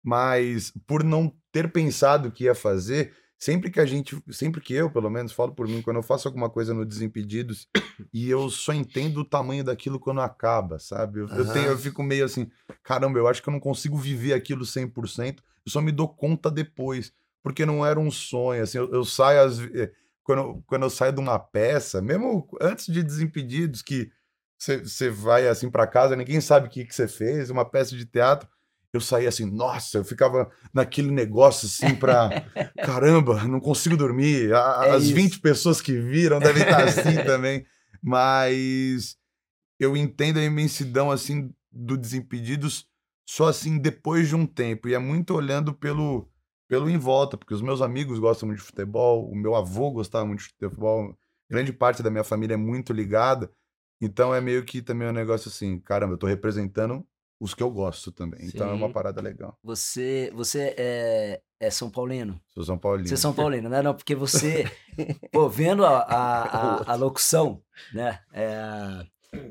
mas 0.00 0.72
por 0.86 1.02
não 1.02 1.34
ter 1.50 1.72
pensado 1.72 2.28
o 2.28 2.32
que 2.32 2.44
ia 2.44 2.54
fazer, 2.54 3.12
sempre 3.38 3.70
que 3.70 3.80
a 3.80 3.86
gente, 3.86 4.20
sempre 4.30 4.60
que 4.60 4.74
eu, 4.74 4.90
pelo 4.90 5.08
menos, 5.08 5.32
falo 5.32 5.54
por 5.54 5.68
mim, 5.68 5.80
quando 5.80 5.96
eu 5.98 6.02
faço 6.02 6.26
alguma 6.28 6.50
coisa 6.50 6.74
no 6.74 6.84
Desimpedidos 6.84 7.68
e 8.12 8.28
eu 8.28 8.50
só 8.50 8.72
entendo 8.72 9.18
o 9.18 9.24
tamanho 9.24 9.62
daquilo 9.64 10.00
quando 10.00 10.20
acaba, 10.20 10.78
sabe? 10.78 11.20
Eu, 11.20 11.28
eu 11.28 11.44
Aham. 11.44 11.52
tenho, 11.52 11.66
eu 11.70 11.78
fico 11.78 12.02
meio 12.02 12.24
assim, 12.24 12.50
caramba, 12.82 13.18
eu 13.18 13.28
acho 13.28 13.42
que 13.42 13.48
eu 13.48 13.52
não 13.52 13.60
consigo 13.60 13.96
viver 13.96 14.32
aquilo 14.32 14.64
100%, 14.64 15.42
eu 15.64 15.70
só 15.70 15.80
me 15.80 15.92
dou 15.92 16.08
conta 16.08 16.50
depois, 16.50 17.12
porque 17.42 17.64
não 17.64 17.84
era 17.86 17.98
um 18.00 18.10
sonho, 18.10 18.62
assim, 18.62 18.78
eu, 18.78 18.90
eu 18.92 19.04
saio 19.04 19.40
às 19.42 19.58
quando, 20.22 20.38
eu- 20.42 20.64
quando 20.66 20.82
eu 20.82 20.90
saio 20.90 21.12
de 21.12 21.20
uma 21.20 21.38
peça, 21.38 22.02
mesmo 22.02 22.46
antes 22.60 22.86
de 22.92 23.02
Desimpedidos, 23.02 23.82
que 23.82 24.10
você 24.58 25.08
vai 25.08 25.46
assim 25.46 25.70
para 25.70 25.86
casa, 25.86 26.16
ninguém 26.16 26.40
sabe 26.40 26.66
o 26.66 26.70
que 26.70 26.84
que 26.84 26.94
você 26.94 27.06
fez, 27.06 27.48
uma 27.48 27.64
peça 27.64 27.96
de 27.96 28.04
teatro, 28.04 28.48
eu 28.92 29.00
saía 29.00 29.28
assim, 29.28 29.44
nossa, 29.44 29.98
eu 29.98 30.04
ficava 30.04 30.50
naquele 30.72 31.10
negócio 31.10 31.66
assim 31.66 31.94
pra, 31.94 32.30
caramba, 32.84 33.44
não 33.44 33.60
consigo 33.60 33.96
dormir, 33.96 34.52
a- 34.54 34.86
É 34.86 34.90
as 34.92 35.04
isso. 35.04 35.14
20 35.14 35.40
pessoas 35.40 35.80
que 35.80 35.92
viram 35.98 36.38
devem 36.40 36.62
estar 36.62 36.84
assim 36.84 37.16
também, 37.24 37.64
mas 38.02 39.16
eu 39.78 39.96
entendo 39.96 40.38
a 40.38 40.44
imensidão 40.44 41.10
assim 41.10 41.52
do 41.70 41.96
Desimpedidos 41.96 42.86
só 43.28 43.48
assim 43.48 43.78
depois 43.78 44.28
de 44.28 44.34
um 44.34 44.46
tempo. 44.46 44.88
E 44.88 44.94
é 44.94 44.98
muito 44.98 45.34
olhando 45.34 45.72
pelo 45.74 46.28
pelo 46.68 46.88
em 46.90 46.98
volta, 46.98 47.36
porque 47.38 47.54
os 47.54 47.62
meus 47.62 47.80
amigos 47.80 48.18
gostam 48.18 48.46
muito 48.46 48.58
de 48.60 48.66
futebol, 48.66 49.26
o 49.30 49.34
meu 49.34 49.54
avô 49.54 49.90
gostava 49.90 50.26
muito 50.26 50.40
de 50.40 50.48
futebol, 50.48 51.16
grande 51.50 51.72
parte 51.72 52.02
da 52.02 52.10
minha 52.10 52.22
família 52.24 52.54
é 52.54 52.56
muito 52.58 52.92
ligada, 52.92 53.50
então 54.02 54.34
é 54.34 54.40
meio 54.40 54.62
que 54.64 54.82
também 54.82 55.08
um 55.08 55.12
negócio 55.12 55.48
assim, 55.48 55.78
caramba, 55.80 56.12
eu 56.12 56.18
tô 56.18 56.26
representando 56.26 57.06
os 57.40 57.54
que 57.54 57.62
eu 57.62 57.70
gosto 57.70 58.10
também, 58.10 58.40
então 58.46 58.68
é 58.68 58.74
uma 58.74 58.88
Sim. 58.88 58.92
parada 58.92 59.20
legal. 59.20 59.56
Você, 59.62 60.30
você 60.34 60.74
é, 60.76 61.40
é 61.60 61.70
São 61.70 61.90
Paulino? 61.90 62.40
Sou 62.48 62.64
São 62.64 62.78
Paulino. 62.78 63.08
Você 63.08 63.14
é 63.14 63.16
São 63.16 63.32
Paulino, 63.34 63.68
né? 63.68 63.80
Não, 63.82 63.94
porque 63.94 64.14
você, 64.14 64.64
pô, 65.32 65.48
vendo 65.48 65.84
a, 65.84 65.98
a, 66.00 66.42
a, 66.44 66.92
a 66.92 66.94
locução, 66.96 67.62
né? 67.92 68.20
É, 68.32 68.56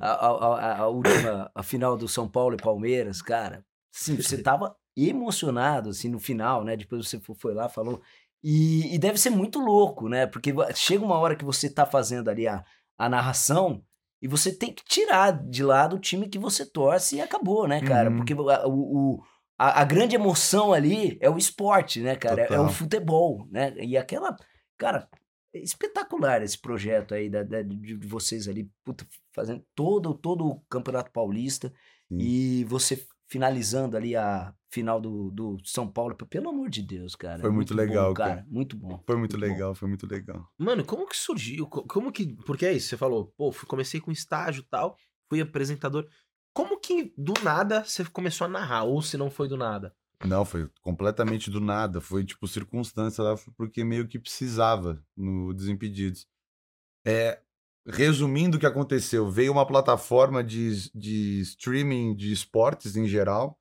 a, 0.01 0.09
a, 0.11 0.77
a, 0.79 0.87
última, 0.87 1.51
a 1.53 1.63
final 1.63 1.95
do 1.97 2.07
São 2.07 2.27
Paulo 2.27 2.55
e 2.55 2.61
Palmeiras, 2.61 3.21
cara, 3.21 3.65
assim, 3.95 4.15
você 4.15 4.37
tava 4.43 4.75
emocionado, 4.95 5.89
assim, 5.89 6.09
no 6.09 6.19
final, 6.19 6.63
né? 6.63 6.75
Depois 6.75 7.07
você 7.07 7.19
fo- 7.19 7.35
foi 7.35 7.53
lá, 7.53 7.69
falou. 7.69 8.01
E, 8.43 8.93
e 8.93 8.99
deve 8.99 9.17
ser 9.17 9.29
muito 9.29 9.59
louco, 9.59 10.07
né? 10.09 10.27
Porque 10.27 10.53
chega 10.75 11.03
uma 11.05 11.17
hora 11.17 11.35
que 11.35 11.45
você 11.45 11.69
tá 11.69 11.85
fazendo 11.85 12.29
ali 12.29 12.47
a, 12.47 12.63
a 12.97 13.09
narração 13.09 13.83
e 14.21 14.27
você 14.27 14.51
tem 14.51 14.73
que 14.73 14.83
tirar 14.83 15.31
de 15.31 15.63
lado 15.63 15.95
o 15.95 15.99
time 15.99 16.27
que 16.27 16.39
você 16.39 16.65
torce 16.65 17.17
e 17.17 17.21
acabou, 17.21 17.67
né, 17.67 17.81
cara? 17.81 18.09
Uhum. 18.09 18.17
Porque 18.17 18.33
a- 18.33 18.67
o, 18.67 19.15
o- 19.15 19.23
a, 19.59 19.81
a 19.81 19.83
grande 19.85 20.15
emoção 20.15 20.71
ali 20.73 21.17
é 21.21 21.29
o 21.29 21.37
esporte, 21.37 21.99
né, 22.01 22.15
cara? 22.15 22.43
É, 22.43 22.53
é 22.53 22.59
o 22.59 22.69
futebol, 22.69 23.47
né? 23.49 23.73
E 23.77 23.97
aquela. 23.97 24.35
Cara, 24.77 25.07
é 25.53 25.59
espetacular 25.59 26.41
esse 26.43 26.59
projeto 26.59 27.13
aí 27.13 27.29
da, 27.29 27.43
da- 27.43 27.61
de, 27.63 27.75
de 27.97 28.07
vocês 28.07 28.47
ali, 28.47 28.69
puta, 28.83 29.05
fazendo 29.33 29.63
todo, 29.75 30.13
todo 30.13 30.45
o 30.45 30.59
Campeonato 30.69 31.11
Paulista 31.11 31.69
Sim. 32.09 32.17
e 32.19 32.63
você 32.65 33.05
finalizando 33.27 33.95
ali 33.97 34.15
a 34.15 34.53
final 34.71 34.99
do, 34.99 35.29
do 35.31 35.57
São 35.63 35.87
Paulo. 35.89 36.15
Pelo 36.15 36.49
amor 36.49 36.69
de 36.69 36.81
Deus, 36.81 37.15
cara. 37.15 37.39
Foi 37.41 37.51
muito 37.51 37.73
bom, 37.73 37.77
legal, 37.77 38.13
cara. 38.13 38.35
cara. 38.37 38.47
Muito 38.49 38.75
bom. 38.77 39.01
Foi 39.05 39.15
muito 39.17 39.37
bom. 39.37 39.41
legal, 39.41 39.75
foi 39.75 39.87
muito 39.87 40.07
legal. 40.07 40.47
Mano, 40.57 40.83
como 40.85 41.07
que 41.07 41.15
surgiu? 41.17 41.67
Co- 41.67 41.83
Como 41.83 42.11
que. 42.11 42.35
Porque 42.45 42.65
é 42.65 42.73
isso, 42.73 42.89
você 42.89 42.97
falou, 42.97 43.33
pô, 43.37 43.51
comecei 43.67 43.99
com 43.99 44.11
estágio 44.11 44.61
e 44.61 44.65
tal, 44.69 44.97
fui 45.29 45.41
apresentador. 45.41 46.07
Como 46.53 46.79
que 46.79 47.13
do 47.17 47.33
nada 47.43 47.83
você 47.83 48.03
começou 48.05 48.45
a 48.45 48.49
narrar? 48.49 48.83
Ou 48.83 49.01
se 49.01 49.15
não 49.17 49.29
foi 49.29 49.47
do 49.47 49.55
nada? 49.57 49.95
Não, 50.25 50.43
foi 50.43 50.67
completamente 50.81 51.51
do 51.51 51.59
nada. 51.61 52.01
Foi 52.01 52.25
tipo 52.25 52.47
circunstância 52.47 53.23
lá, 53.23 53.35
porque 53.55 53.83
meio 53.83 54.07
que 54.07 54.17
precisava 54.17 54.99
no 55.15 55.53
Desimpedidos. 55.53 56.25
É, 57.05 57.39
resumindo 57.87 58.57
o 58.57 58.59
que 58.59 58.65
aconteceu, 58.65 59.29
veio 59.29 59.51
uma 59.51 59.65
plataforma 59.65 60.43
de, 60.43 60.91
de 60.93 61.39
streaming 61.41 62.15
de 62.15 62.31
esportes 62.31 62.95
em 62.95 63.07
geral 63.07 63.57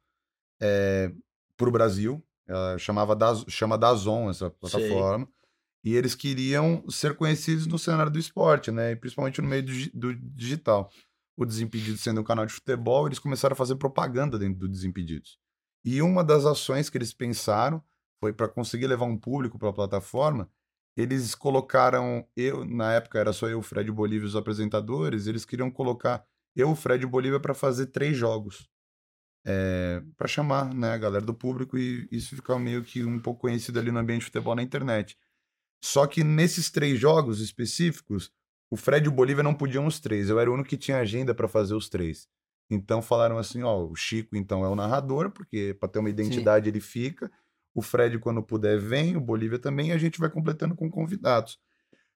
é, 0.61 1.13
para 1.57 1.69
o 1.69 1.73
Brasil. 1.73 2.23
Ela 2.47 2.79
chamava 2.79 3.15
Daz, 3.15 3.45
chama 3.49 3.79
Dazon 3.79 4.31
essa 4.31 4.51
plataforma. 4.51 5.29
E 5.85 5.95
eles 5.95 6.17
queriam 6.17 6.85
ser 6.89 7.15
conhecidos 7.17 7.67
no 7.67 7.79
cenário 7.79 8.11
do 8.11 8.19
esporte, 8.19 8.73
né? 8.73 8.93
E 8.93 8.97
principalmente 8.97 9.41
no 9.41 9.49
meio 9.49 9.65
do, 9.65 9.73
do 9.95 10.15
digital. 10.15 10.91
O 11.37 11.45
Desimpedidos 11.45 12.01
sendo 12.01 12.21
um 12.21 12.25
canal 12.25 12.47
de 12.47 12.53
futebol, 12.53 13.07
eles 13.07 13.19
começaram 13.19 13.53
a 13.53 13.57
fazer 13.57 13.77
propaganda 13.77 14.39
dentro 14.39 14.59
do 14.61 14.69
Desimpedidos. 14.69 15.39
E 15.85 16.03
uma 16.03 16.25
das 16.25 16.45
ações 16.45 16.91
que 16.91 16.99
eles 16.99 17.13
pensaram 17.13 17.81
foi 18.19 18.33
para 18.33 18.49
conseguir 18.49 18.89
levar 18.89 19.05
um 19.05 19.17
público 19.17 19.59
para 19.59 19.69
a 19.69 19.73
plataforma. 19.73 20.51
Eles 20.97 21.35
colocaram 21.35 22.27
eu, 22.35 22.65
na 22.65 22.95
época 22.95 23.19
era 23.19 23.33
só 23.33 23.49
eu, 23.49 23.59
o 23.59 23.63
Fred 23.63 23.91
Bolívia 23.93 24.25
e 24.25 24.29
os 24.29 24.37
apresentadores. 24.37 25.27
Eles 25.27 25.45
queriam 25.45 25.71
colocar 25.71 26.25
eu, 26.55 26.71
o 26.71 26.77
Fred 26.77 27.03
e 27.03 27.07
o 27.07 27.11
Bolívia 27.11 27.39
para 27.39 27.53
fazer 27.53 27.87
três 27.87 28.17
jogos, 28.17 28.67
para 30.17 30.27
chamar 30.27 30.73
né, 30.75 30.93
a 30.93 30.99
galera 30.99 31.25
do 31.25 31.35
público 31.35 31.77
e 31.77 32.09
isso 32.11 32.35
ficar 32.35 32.59
meio 32.59 32.83
que 32.83 33.05
um 33.05 33.21
pouco 33.21 33.43
conhecido 33.43 33.79
ali 33.79 33.93
no 33.93 33.99
ambiente 33.99 34.21
de 34.21 34.27
futebol 34.27 34.55
na 34.55 34.63
internet. 34.63 35.19
Só 35.85 36.07
que 36.07 36.25
nesses 36.25 36.71
três 36.71 36.99
jogos 36.99 37.41
específicos, 37.41 38.33
o 38.71 38.77
Fred 38.77 39.05
e 39.05 39.09
o 39.09 39.13
Bolívia 39.13 39.43
não 39.43 39.55
podiam 39.55 39.87
os 39.87 40.01
três. 40.01 40.29
Eu 40.29 40.41
era 40.41 40.51
o 40.51 40.55
único 40.55 40.69
que 40.69 40.79
tinha 40.79 40.99
agenda 40.99 41.35
para 41.35 41.47
fazer 41.47 41.75
os 41.75 41.89
três. 41.89 42.27
Então 42.69 43.01
falaram 43.01 43.39
assim, 43.39 43.63
ó, 43.63 43.85
o 43.87 43.95
Chico 43.95 44.35
então 44.35 44.65
é 44.65 44.69
o 44.69 44.75
narrador, 44.75 45.31
porque 45.31 45.77
para 45.79 45.89
ter 45.89 45.99
uma 45.99 46.11
identidade 46.11 46.69
ele 46.69 46.81
fica. 46.81 47.31
O 47.77 47.83
Fred 47.83 48.19
quando 48.19 48.43
puder 48.43 48.81
vem, 48.81 49.17
o 49.17 49.21
Bolívia 49.21 49.59
também, 49.59 49.89
e 49.89 49.93
a 49.93 49.99
gente 49.99 50.19
vai 50.19 50.31
completando 50.31 50.75
com 50.75 50.91
convidados. 50.91 51.59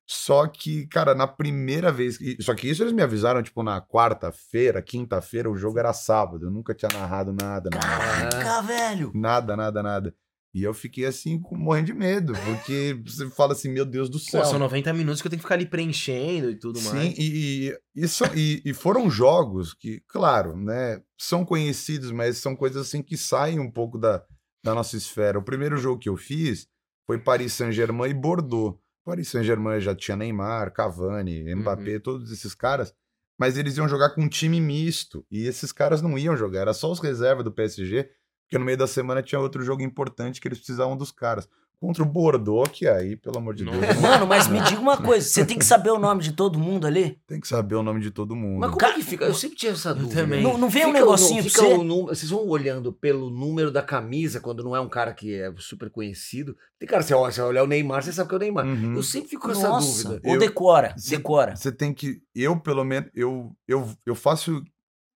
Só 0.07 0.47
que, 0.49 0.87
cara, 0.89 1.15
na 1.15 1.27
primeira 1.27 1.93
vez, 1.93 2.19
só 2.41 2.55
que 2.55 2.69
isso 2.69 2.83
eles 2.83 2.93
me 2.95 3.03
avisaram 3.03 3.43
tipo 3.43 3.63
na 3.63 3.81
quarta-feira, 3.81 4.83
quinta-feira, 4.83 5.49
o 5.51 5.57
jogo 5.57 5.79
era 5.79 5.93
sábado, 5.93 6.47
eu 6.47 6.51
nunca 6.51 6.75
tinha 6.75 6.89
narrado 6.93 7.33
nada, 7.33 7.71
nada. 7.71 7.87
Caraca, 7.87 8.63
velho! 8.63 9.13
Nada, 9.15 9.57
nada, 9.57 9.83
nada. 9.83 10.15
E 10.53 10.65
eu 10.65 10.75
fiquei 10.75 11.05
assim, 11.05 11.41
morrendo 11.53 11.87
de 11.87 11.95
medo, 11.95 12.33
porque 12.45 12.99
você 13.07 13.31
fala 13.31 13.53
assim, 13.53 13.69
meu 13.69 13.85
Deus 13.85 14.11
do 14.11 14.19
céu. 14.19 14.43
Pô, 14.43 14.49
são 14.49 14.59
90 14.59 14.93
minutos 14.93 15.21
que 15.23 15.29
eu 15.29 15.31
tenho 15.31 15.39
que 15.39 15.45
ficar 15.45 15.55
ali 15.55 15.67
preenchendo 15.67 16.51
e 16.51 16.59
tudo 16.59 16.81
Sim, 16.81 16.89
mais. 16.93 17.15
e, 17.17 17.69
e, 17.69 17.79
e, 18.03 18.09
são- 18.09 18.35
e- 18.35 18.61
e 18.65 18.75
foram 18.75 19.09
jogos 19.09 19.75
que, 19.75 20.03
claro, 20.09 20.57
né, 20.57 21.01
são 21.17 21.45
conhecidos, 21.45 22.11
mas 22.11 22.39
são 22.39 22.57
coisas 22.57 22.85
assim 22.89 23.01
que 23.01 23.17
saem 23.17 23.61
um 23.61 23.71
pouco 23.71 23.97
da, 23.97 24.25
da 24.63 24.75
nossa 24.75 24.97
esfera. 24.97 25.39
O 25.39 25.43
primeiro 25.43 25.77
jogo 25.77 26.01
que 26.01 26.09
eu 26.09 26.17
fiz 26.17 26.69
foi 27.07 27.19
Paris 27.19 27.53
Saint-Germain 27.55 28.11
e 28.11 28.15
Bordeaux. 28.15 28.79
Paris 29.05 29.29
Saint-Germain 29.29 29.81
já 29.81 29.95
tinha 29.95 30.17
Neymar, 30.17 30.73
Cavani, 30.73 31.55
Mbappé, 31.55 31.99
todos 31.99 32.31
esses 32.31 32.55
caras, 32.55 32.95
mas 33.39 33.57
eles 33.57 33.77
iam 33.77 33.89
jogar 33.89 34.11
com 34.11 34.23
um 34.23 34.29
time 34.29 34.61
misto, 34.61 35.25
e 35.31 35.47
esses 35.47 35.73
caras 35.73 36.03
não 36.03 36.19
iam 36.19 36.37
jogar, 36.37 36.61
era 36.61 36.75
só 36.75 36.93
os 36.93 37.01
reservas 37.01 37.43
do 37.43 37.51
PSG, 37.51 38.11
porque 38.45 38.59
no 38.59 38.65
meio 38.65 38.77
da 38.77 38.87
semana 38.87 39.23
tinha 39.23 39.41
outro 39.41 39.63
jogo 39.63 39.83
importante 39.83 40.41
que 40.41 40.47
eles 40.47 40.59
precisavam 40.59 40.97
dos 40.97 41.11
caras. 41.11 41.49
Contra 41.81 42.03
o 42.03 42.07
Bordeaux, 42.07 42.69
que 42.71 42.87
aí, 42.87 43.17
pelo 43.17 43.39
amor 43.39 43.55
de 43.55 43.65
Deus, 43.65 43.99
Mano, 44.03 44.27
mas 44.27 44.47
me 44.49 44.61
diga 44.61 44.79
uma 44.79 44.99
coisa: 44.99 45.27
você 45.27 45.47
tem 45.47 45.59
que 45.59 45.65
saber 45.65 45.89
o 45.91 45.99
nome 45.99 46.23
de 46.23 46.33
todo 46.33 46.59
mundo 46.59 46.87
ali? 46.87 47.19
tem 47.27 47.41
que 47.41 47.49
saber 47.49 47.75
o 47.75 47.83
nome 47.83 48.01
de 48.03 48.11
todo 48.11 48.37
mundo. 48.37 48.59
Mas 48.61 48.69
como 48.69 48.79
Cara, 48.81 48.93
é 48.93 48.97
que 48.97 49.03
fica? 49.03 49.25
Eu 49.25 49.33
sempre 49.33 49.57
tinha 49.57 49.73
essa 49.73 49.95
dúvida. 49.95 50.21
também. 50.21 50.43
Não, 50.43 50.59
não 50.59 50.69
vem 50.69 50.85
um 50.85 50.89
Fica 50.89 50.99
o 50.99 51.01
nu- 51.01 51.07
negocinho 51.07 51.41
pra 51.43 51.51
fica 51.51 51.63
você? 51.63 51.73
o 51.73 51.83
número, 51.83 52.09
vocês 52.15 52.31
vão 52.31 52.47
olhando 52.47 52.93
pelo 52.93 53.31
número 53.31 53.71
da 53.71 53.81
camisa 53.83 54.41
quando 54.41 54.63
não 54.63 54.77
é 54.77 54.81
um 54.81 54.91
cara 54.91 55.15
que 55.15 55.35
é 55.35 55.51
super 55.57 55.89
conhecido. 55.89 56.55
Tem 56.79 56.87
cara, 56.87 57.03
você 57.03 57.15
olha, 57.15 57.33
você 57.33 57.41
olha 57.41 57.65
o 57.65 57.67
Neymar, 57.67 58.03
você 58.03 58.13
sabe 58.13 58.29
que 58.29 58.35
é 58.35 58.37
o 58.37 58.41
Neymar. 58.41 58.67
Uhum. 58.67 58.97
Eu 58.97 59.03
sempre 59.03 59.31
fico 59.31 59.43
com 59.47 59.51
essa 59.53 59.69
Nossa, 59.69 60.09
dúvida. 60.11 60.29
ou 60.29 60.35
Eu- 60.35 60.39
decora, 60.41 60.95
Cê- 60.99 61.17
decora. 61.17 61.57
Você 61.57 61.73
tem 61.73 61.95
que. 61.95 62.21
Eu, 62.35 62.61
pelo 62.61 62.85
menos, 62.85 63.09
eu, 63.15 63.53
eu, 63.67 63.89
eu 64.05 64.15
faço. 64.15 64.63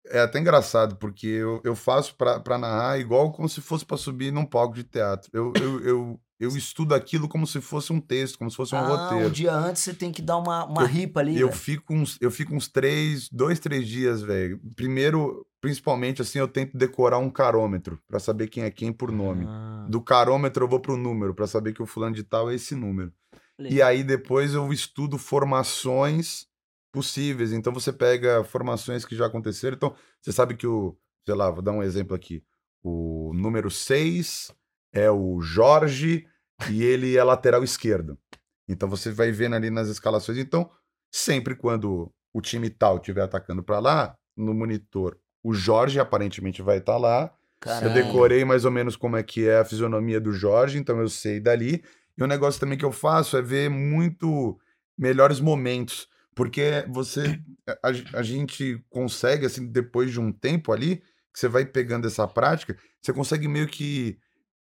É 0.07 0.19
até 0.19 0.37
engraçado, 0.39 0.97
porque 0.97 1.27
eu, 1.27 1.61
eu 1.63 1.75
faço 1.75 2.15
pra, 2.15 2.39
pra 2.39 2.57
narrar 2.57 2.99
igual 2.99 3.31
como 3.31 3.47
se 3.47 3.61
fosse 3.61 3.85
pra 3.85 3.95
subir 3.97 4.31
num 4.33 4.45
palco 4.45 4.75
de 4.75 4.83
teatro. 4.83 5.29
Eu, 5.33 5.53
eu, 5.55 5.79
eu, 5.85 6.21
eu 6.39 6.49
estudo 6.57 6.93
aquilo 6.93 7.27
como 7.29 7.47
se 7.47 7.61
fosse 7.61 7.93
um 7.93 8.01
texto, 8.01 8.37
como 8.37 8.51
se 8.51 8.57
fosse 8.57 8.75
um 8.75 8.79
ah, 8.79 8.87
roteiro. 8.87 9.27
um 9.27 9.31
dia 9.31 9.53
antes 9.53 9.81
você 9.81 9.93
tem 9.93 10.11
que 10.11 10.21
dar 10.21 10.37
uma, 10.37 10.65
uma 10.65 10.81
Eu- 10.83 10.87
ripa 10.87 11.21
ali. 11.21 11.39
Eu 11.39 11.47
velho. 11.47 11.57
fico 11.59 11.93
uns, 11.93 12.17
eu 12.19 12.29
fico 12.29 12.53
uns 12.53 12.67
três, 12.67 13.29
dois, 13.31 13.59
três 13.59 13.87
dias, 13.87 14.21
velho. 14.21 14.59
Primeiro, 14.75 15.47
principalmente, 15.61 16.21
assim, 16.21 16.37
eu 16.37 16.49
tento 16.49 16.77
decorar 16.77 17.17
um 17.19 17.29
carômetro 17.29 17.97
pra 18.07 18.19
saber 18.19 18.47
quem 18.47 18.63
é 18.63 18.69
quem 18.69 18.91
por 18.91 19.09
nome. 19.09 19.45
Ah, 19.47 19.85
Do 19.89 20.01
carômetro 20.01 20.65
eu 20.65 20.69
vou 20.69 20.81
pro 20.81 20.97
número, 20.97 21.33
pra 21.33 21.47
saber 21.47 21.71
que 21.73 21.81
o 21.81 21.85
fulano 21.85 22.13
de 22.13 22.23
tal 22.23 22.51
é 22.51 22.55
esse 22.55 22.75
número. 22.75 23.11
E 23.57 23.63
legal. 23.75 23.87
aí 23.87 24.03
depois 24.03 24.53
eu 24.53 24.73
estudo 24.73 25.17
formações 25.17 26.45
possíveis. 26.93 27.51
Então 27.51 27.73
você 27.73 27.91
pega 27.91 28.43
formações 28.45 29.03
que 29.03 29.15
já 29.15 29.25
aconteceram. 29.25 29.75
Então, 29.75 29.93
você 30.21 30.31
sabe 30.31 30.55
que 30.55 30.65
o, 30.65 30.95
sei 31.25 31.35
lá, 31.35 31.49
vou 31.49 31.61
dar 31.61 31.73
um 31.73 31.83
exemplo 31.83 32.15
aqui. 32.15 32.41
O 32.81 33.33
número 33.33 33.69
6 33.69 34.53
é 34.93 35.09
o 35.09 35.41
Jorge 35.41 36.25
e 36.69 36.83
ele 36.83 37.17
é 37.17 37.23
lateral 37.23 37.63
esquerdo. 37.63 38.17
Então 38.69 38.87
você 38.87 39.11
vai 39.11 39.31
vendo 39.31 39.55
ali 39.55 39.69
nas 39.69 39.89
escalações. 39.89 40.37
Então, 40.37 40.69
sempre 41.11 41.55
quando 41.55 42.13
o 42.31 42.41
time 42.41 42.69
tal 42.69 42.97
estiver 42.97 43.23
atacando 43.23 43.63
para 43.63 43.79
lá, 43.79 44.15
no 44.37 44.53
monitor, 44.53 45.17
o 45.43 45.53
Jorge 45.53 45.99
aparentemente 45.99 46.61
vai 46.61 46.77
estar 46.77 46.97
lá. 46.97 47.23
Eu 47.23 47.29
Caralho. 47.59 47.93
decorei 47.93 48.45
mais 48.45 48.65
ou 48.65 48.71
menos 48.71 48.95
como 48.95 49.17
é 49.17 49.23
que 49.23 49.47
é 49.47 49.59
a 49.59 49.65
fisionomia 49.65 50.19
do 50.19 50.31
Jorge, 50.31 50.77
então 50.77 50.99
eu 50.99 51.07
sei 51.07 51.39
dali. 51.39 51.83
E 52.17 52.23
um 52.23 52.27
negócio 52.27 52.59
também 52.59 52.77
que 52.77 52.85
eu 52.85 52.91
faço 52.91 53.37
é 53.37 53.41
ver 53.41 53.69
muito 53.69 54.59
melhores 54.97 55.39
momentos, 55.39 56.07
porque 56.35 56.85
você 56.89 57.39
a, 57.67 58.17
a 58.19 58.23
gente 58.23 58.83
consegue 58.89 59.45
assim 59.45 59.65
depois 59.67 60.11
de 60.11 60.19
um 60.19 60.31
tempo 60.31 60.71
ali 60.71 60.97
que 61.33 61.39
você 61.39 61.47
vai 61.47 61.65
pegando 61.65 62.07
essa 62.07 62.27
prática, 62.27 62.77
você 63.01 63.11
consegue 63.11 63.47
meio 63.47 63.67
que 63.67 64.17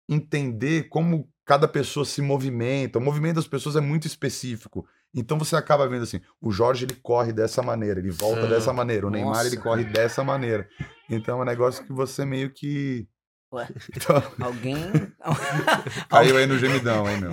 entender 0.08 0.88
como 0.88 1.28
cada 1.44 1.68
pessoa 1.68 2.06
se 2.06 2.22
movimenta. 2.22 2.98
O 2.98 3.02
movimento 3.02 3.36
das 3.36 3.46
pessoas 3.46 3.76
é 3.76 3.80
muito 3.80 4.06
específico. 4.06 4.86
Então 5.14 5.38
você 5.38 5.54
acaba 5.54 5.88
vendo 5.88 6.02
assim, 6.02 6.20
o 6.40 6.50
Jorge 6.50 6.86
ele 6.86 6.96
corre 7.02 7.32
dessa 7.32 7.62
maneira, 7.62 8.00
ele 8.00 8.10
volta 8.10 8.46
Ah, 8.46 8.48
dessa 8.48 8.72
maneira, 8.72 9.06
o 9.06 9.10
Neymar 9.10 9.46
ele 9.46 9.58
corre 9.58 9.84
dessa 9.84 10.24
maneira. 10.24 10.68
Então 11.08 11.38
é 11.38 11.42
um 11.42 11.44
negócio 11.44 11.84
que 11.84 11.92
você 11.92 12.24
meio 12.24 12.50
que 12.50 13.06
Ué. 13.54 13.68
Então, 13.96 14.22
Alguém. 14.40 14.90
caiu 16.10 16.36
aí 16.36 16.46
no 16.46 16.58
gemidão, 16.58 17.08
hein, 17.08 17.20
meu? 17.20 17.30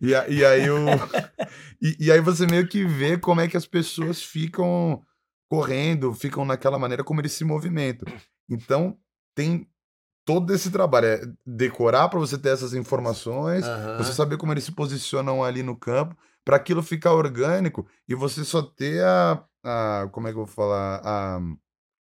E, 0.00 0.10
e 0.38 0.44
aí 0.44 0.70
o 0.70 0.86
e, 1.80 1.96
e 2.06 2.12
aí 2.12 2.20
você 2.20 2.46
meio 2.46 2.66
que 2.68 2.84
vê 2.84 3.18
como 3.18 3.40
é 3.40 3.48
que 3.48 3.56
as 3.56 3.66
pessoas 3.66 4.22
ficam 4.22 5.02
correndo, 5.48 6.14
ficam 6.14 6.44
naquela 6.44 6.78
maneira 6.78 7.02
como 7.02 7.20
eles 7.20 7.32
se 7.32 7.44
movimentam. 7.44 8.06
Então, 8.48 8.96
tem 9.34 9.68
todo 10.24 10.54
esse 10.54 10.70
trabalho. 10.70 11.06
É 11.06 11.20
decorar 11.44 12.08
para 12.08 12.18
você 12.20 12.38
ter 12.38 12.50
essas 12.50 12.72
informações, 12.74 13.66
Aham. 13.66 13.96
você 13.98 14.12
saber 14.12 14.36
como 14.36 14.52
eles 14.52 14.64
se 14.64 14.72
posicionam 14.72 15.42
ali 15.42 15.62
no 15.62 15.76
campo, 15.76 16.16
para 16.44 16.56
aquilo 16.56 16.82
ficar 16.82 17.12
orgânico 17.12 17.86
e 18.08 18.14
você 18.14 18.44
só 18.44 18.62
ter 18.62 19.02
a, 19.04 19.44
a- 19.64 20.08
Como 20.12 20.28
é 20.28 20.30
que 20.32 20.38
eu 20.38 20.44
vou 20.44 20.54
falar? 20.54 21.00
A 21.04 21.40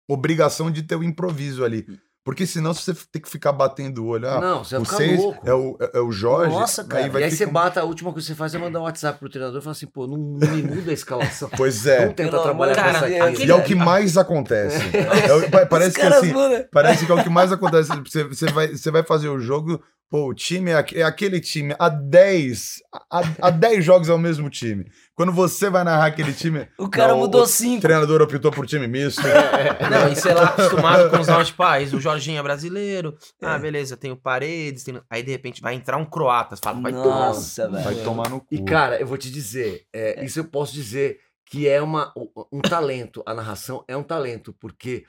obrigação 0.08 0.70
de 0.70 0.82
ter 0.82 0.96
o 0.96 1.04
improviso 1.04 1.64
ali. 1.64 1.86
Porque 2.22 2.46
senão 2.46 2.74
você 2.74 2.92
tem 3.10 3.20
que 3.22 3.30
ficar 3.30 3.50
batendo 3.50 4.04
o 4.04 4.08
olho. 4.08 4.28
Ah, 4.28 4.40
Não, 4.40 4.62
você 4.62 4.76
vai 4.76 4.84
ficar 4.84 4.96
seis 4.98 5.18
louco. 5.18 5.48
é 5.48 5.54
o, 5.54 5.76
é, 5.80 5.90
é 5.94 6.00
o 6.00 6.12
Jorge. 6.12 6.52
Nossa, 6.54 6.84
cara. 6.84 7.08
vai 7.08 7.22
e 7.22 7.24
aí 7.24 7.30
você 7.30 7.46
um 7.46 7.50
bata, 7.52 7.80
a 7.80 7.84
última 7.84 8.12
coisa 8.12 8.26
que 8.26 8.32
você 8.32 8.36
faz 8.38 8.54
é 8.54 8.58
mandar 8.58 8.80
um 8.80 8.82
WhatsApp 8.82 9.18
pro 9.18 9.30
treinador 9.30 9.58
e 9.58 9.62
falar 9.62 9.72
assim, 9.72 9.86
pô, 9.86 10.06
não, 10.06 10.18
não 10.18 10.48
me 10.48 10.62
muda 10.62 10.90
a 10.90 10.94
escalação. 10.94 11.48
Pois 11.56 11.86
é. 11.86 12.00
Vamos 12.00 12.14
tentar 12.14 12.30
Pelo 12.32 12.42
trabalhar 12.42 12.72
amor 12.78 12.82
com 12.92 12.96
essa 13.06 13.24
aqui. 13.26 13.46
E 13.46 13.50
é 13.50 13.54
o 13.54 13.62
que 13.64 13.74
mais 13.74 14.16
acontece. 14.18 14.78
É 15.30 15.34
o- 15.34 15.66
parece 15.68 15.98
que 15.98 16.02
assim, 16.06 16.32
parece 16.70 17.06
que 17.06 17.12
é 17.12 17.14
o 17.14 17.22
que 17.22 17.30
mais 17.30 17.52
acontece. 17.52 17.90
Você, 18.04 18.24
você 18.24 18.46
vai, 18.52 18.68
você 18.68 18.90
vai 18.90 19.02
fazer 19.02 19.28
o 19.28 19.38
jogo, 19.38 19.80
pô, 20.10 20.28
o 20.28 20.34
time 20.34 20.72
é, 20.72 20.84
é 20.94 21.02
aquele 21.04 21.40
time. 21.40 21.74
Há 21.78 21.88
10, 21.88 22.82
há, 23.10 23.22
há 23.40 23.50
10 23.50 23.84
jogos 23.84 24.08
é 24.08 24.12
o 24.12 24.18
mesmo 24.18 24.50
time. 24.50 24.84
Quando 25.14 25.32
você 25.32 25.70
vai 25.70 25.84
narrar 25.84 26.06
aquele 26.06 26.32
time. 26.32 26.66
O 26.76 26.88
cara 26.88 27.12
não, 27.12 27.20
mudou 27.20 27.42
O 27.42 27.46
cinco. 27.46 27.82
treinador 27.82 28.20
optou 28.20 28.50
por 28.50 28.66
time 28.66 28.86
misto. 28.88 29.22
Não, 29.22 30.12
e 30.12 30.16
sei 30.16 30.34
lá, 30.34 30.44
acostumado 30.46 31.10
com 31.10 31.18
os 31.20 31.26
tipo, 31.46 31.62
ah, 31.62 31.78
o 31.78 32.00
Jorginho 32.00 32.38
é 32.38 32.42
brasileiro. 32.42 33.16
Ah, 33.40 33.58
beleza, 33.58 33.96
tem 33.96 34.10
o 34.10 34.16
Paredes. 34.16 34.82
Tem... 34.82 35.00
Aí, 35.08 35.22
de 35.22 35.30
repente, 35.30 35.62
vai 35.62 35.74
entrar 35.74 35.96
um 35.96 36.04
croata. 36.04 36.56
Você 36.56 36.62
fala, 36.64 36.80
vai 36.80 36.92
tomar. 36.92 37.04
Nossa, 37.04 37.68
velho. 37.70 37.84
Vai 37.84 37.94
tomar 37.96 38.28
no 38.28 38.40
cu. 38.40 38.46
E, 38.50 38.64
cara, 38.64 39.00
eu 39.00 39.06
vou 39.06 39.16
te 39.18 39.30
dizer, 39.30 39.84
é, 39.92 40.24
isso 40.24 40.40
eu 40.40 40.44
posso 40.44 40.72
dizer 40.72 41.18
que 41.46 41.68
é 41.68 41.80
uma, 41.82 42.12
um- 42.16 42.58
um 42.58 42.60
talento. 42.60 43.22
A 43.26 43.34
narração 43.34 43.84
é 43.86 43.96
um 43.96 44.02
talento, 44.02 44.54
porque 44.60 45.04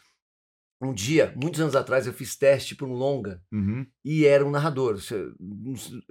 um 0.90 0.94
dia, 0.94 1.34
muitos 1.42 1.60
anos 1.62 1.76
atrás, 1.76 2.08
eu 2.08 2.14
fiz 2.14 2.36
teste 2.36 2.76
para 2.76 2.88
um 2.88 2.94
longa 2.94 3.42
Uhum. 3.52 3.86
e 4.04 4.26
era 4.26 4.46
um 4.46 4.50
narrador. 4.50 4.98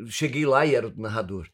Cheguei 0.09 0.47
lá 0.47 0.65
e 0.67 0.75
era 0.75 0.89
o 0.89 0.97
narrador. 0.97 1.49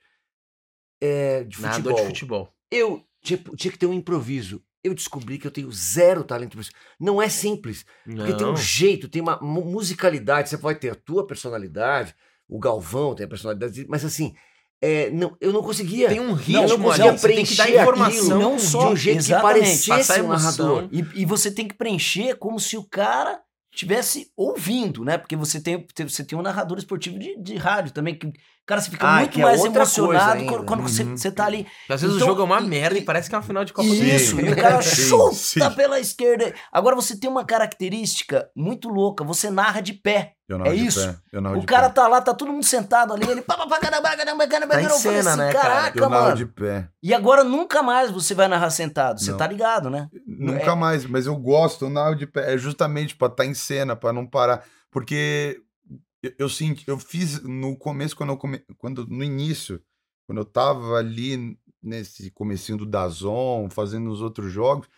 É, 1.00 1.44
de 1.44 1.60
Narrador 1.60 1.92
futebol. 1.92 2.00
de 2.02 2.08
futebol. 2.08 2.54
Eu 2.70 3.04
tinha, 3.22 3.38
tinha 3.56 3.72
que 3.72 3.78
ter 3.78 3.86
um 3.86 3.92
improviso. 3.94 4.62
Eu 4.82 4.94
descobri 4.94 5.38
que 5.38 5.46
eu 5.46 5.50
tenho 5.50 5.70
zero 5.72 6.24
talento 6.24 6.48
improviso. 6.52 6.70
Não 6.98 7.20
é 7.20 7.28
simples. 7.28 7.84
Porque 8.04 8.32
tem 8.34 8.46
Não. 8.46 8.52
um 8.52 8.56
jeito, 8.56 9.08
tem 9.08 9.20
uma 9.20 9.38
mu- 9.40 9.64
musicalidade. 9.64 10.48
Você 10.48 10.56
pode 10.58 10.78
ter 10.80 10.90
a 10.90 10.94
tua 10.94 11.26
personalidade, 11.26 12.14
o 12.48 12.58
Galvão 12.58 13.14
tem 13.14 13.26
a 13.26 13.28
personalidade, 13.28 13.84
mas 13.88 14.04
assim, 14.04 14.34
é, 14.82 15.10
não, 15.10 15.36
eu 15.40 15.52
não 15.52 15.62
conseguia. 15.62 16.08
Tem 16.08 16.20
um 16.20 16.28
Não, 16.28 16.34
ritmo 16.34 16.56
eu 16.62 16.68
não 16.68 16.74
ali, 16.74 16.82
conseguia 16.84 17.18
você 17.18 17.28
tem 17.28 17.44
que 17.44 17.54
dar 17.56 17.64
preencher 17.64 17.80
informação. 17.82 18.38
não 18.38 18.56
de 18.56 18.62
só- 18.62 18.90
um 18.90 18.96
jeito 18.96 19.24
que 19.24 19.32
parecesse 19.32 20.20
um 20.20 20.28
narrador. 20.28 20.88
E, 20.92 21.04
e 21.14 21.24
você 21.24 21.50
tem 21.50 21.66
que 21.66 21.74
preencher 21.74 22.36
como 22.36 22.60
se 22.60 22.76
o 22.76 22.84
cara 22.84 23.40
estivesse 23.72 24.30
ouvindo, 24.36 25.04
né? 25.04 25.18
Porque 25.18 25.36
você 25.36 25.60
tem, 25.60 25.86
tem- 25.94 26.08
você 26.08 26.24
tem 26.24 26.38
um 26.38 26.42
narrador 26.42 26.78
esportivo 26.78 27.18
de, 27.18 27.36
de 27.38 27.56
rádio 27.56 27.92
também, 27.92 28.14
que, 28.18 28.30
cara, 28.66 28.80
você 28.80 28.90
fica 28.90 29.06
Ah, 29.06 29.16
muito 29.18 29.30
que 29.30 29.40
é 29.40 29.44
mais 29.44 29.60
coisa 29.60 29.76
emocionado 29.76 30.44
quando, 30.44 30.64
quando 30.64 30.82
você, 30.82 31.02
Uhum. 31.04 31.16
você 31.16 31.30
tá 31.30 31.46
ali. 31.46 31.66
Às 31.88 32.00
vezes 32.02 32.16
Então, 32.16 32.26
o 32.26 32.30
jogo 32.30 32.42
é 32.42 32.44
uma 32.44 32.60
merda 32.60 32.98
e, 32.98 33.02
e- 33.02 33.04
parece 33.04 33.28
que 33.28 33.34
é 33.34 33.38
uma 33.38 33.44
final 33.44 33.64
de 33.64 33.72
Copa 33.72 33.88
do 33.88 33.94
Isso, 33.94 34.34
Mundo. 34.36 34.48
e 34.48 34.52
o 34.52 34.56
cara 34.56 34.82
chuta 34.82 35.34
sim. 35.34 35.70
pela 35.76 36.00
esquerda. 36.00 36.52
Agora 36.72 36.96
você 36.96 37.18
tem 37.18 37.30
uma 37.30 37.44
característica 37.44 38.48
muito 38.56 38.88
louca, 38.88 39.22
você 39.24 39.50
narra 39.50 39.80
de 39.80 39.92
pé. 39.92 40.32
Eu 40.48 40.58
narro 40.58 40.70
É 40.72 40.74
de 40.76 40.86
isso. 40.86 41.00
pé, 41.00 41.16
eu 41.32 41.40
narro 41.40 41.56
O 41.56 41.60
de 41.60 41.66
cara 41.66 41.88
pé. 41.88 41.94
tá 41.94 42.06
lá, 42.08 42.20
tá 42.20 42.32
todo 42.32 42.52
mundo 42.52 42.64
sentado 42.64 43.12
ali, 43.12 43.28
ele. 43.28 43.42
pá, 43.42 43.56
pá, 43.56 43.66
pá, 43.66 43.78
caramba, 43.80 44.16
caramba, 44.16 44.46
caramba, 44.46 44.74
Tá. 44.74 44.82
Eu 44.82 44.90
falei 44.90 45.00
cena, 45.22 45.30
assim, 45.30 45.38
né, 45.40 45.52
cara? 45.52 45.68
Caraca, 45.68 45.98
Eu 45.98 46.08
narro 46.10 46.24
mano. 46.24 46.36
de 46.36 46.46
pé. 46.46 46.88
E 47.02 47.12
agora 47.14 47.42
nunca 47.44 47.82
mais 47.82 48.10
você 48.10 48.32
vai 48.34 48.46
narrar 48.46 48.70
sentado. 48.70 49.20
Você 49.20 49.32
Não. 49.32 49.38
tá 49.38 49.46
ligado, 49.46 49.90
né? 49.90 50.08
Nunca 50.26 50.70
É- 50.70 50.74
mais, 50.76 51.04
mas 51.04 51.26
eu 51.26 51.34
gosto, 51.36 51.86
eu 51.86 51.90
narro 51.90 52.14
de 52.14 52.26
pé. 52.26 52.54
É 52.54 52.58
justamente 52.58 53.16
pra 53.16 53.26
estar 53.28 53.44
em 53.44 53.54
cena, 53.54 53.96
pra 53.96 54.12
não 54.12 54.24
parar. 54.26 54.62
Porque 54.92 55.58
eu, 56.26 56.34
eu 56.38 56.48
senti, 56.48 56.84
eu 56.88 56.98
fiz 56.98 57.42
no 57.42 57.76
começo, 57.76 58.16
quando 58.16 58.30
eu 58.30 58.36
come, 58.36 58.58
quando, 58.78 59.06
no 59.06 59.22
início, 59.24 59.82
quando 60.26 60.38
eu 60.38 60.44
tava 60.44 60.94
ali 60.96 61.58
nesse 61.82 62.30
comecinho 62.30 62.78
do 62.78 62.86
Dazon, 62.86 63.68
fazendo 63.70 64.10
os 64.10 64.20
outros 64.20 64.50
jogos, 64.52 64.88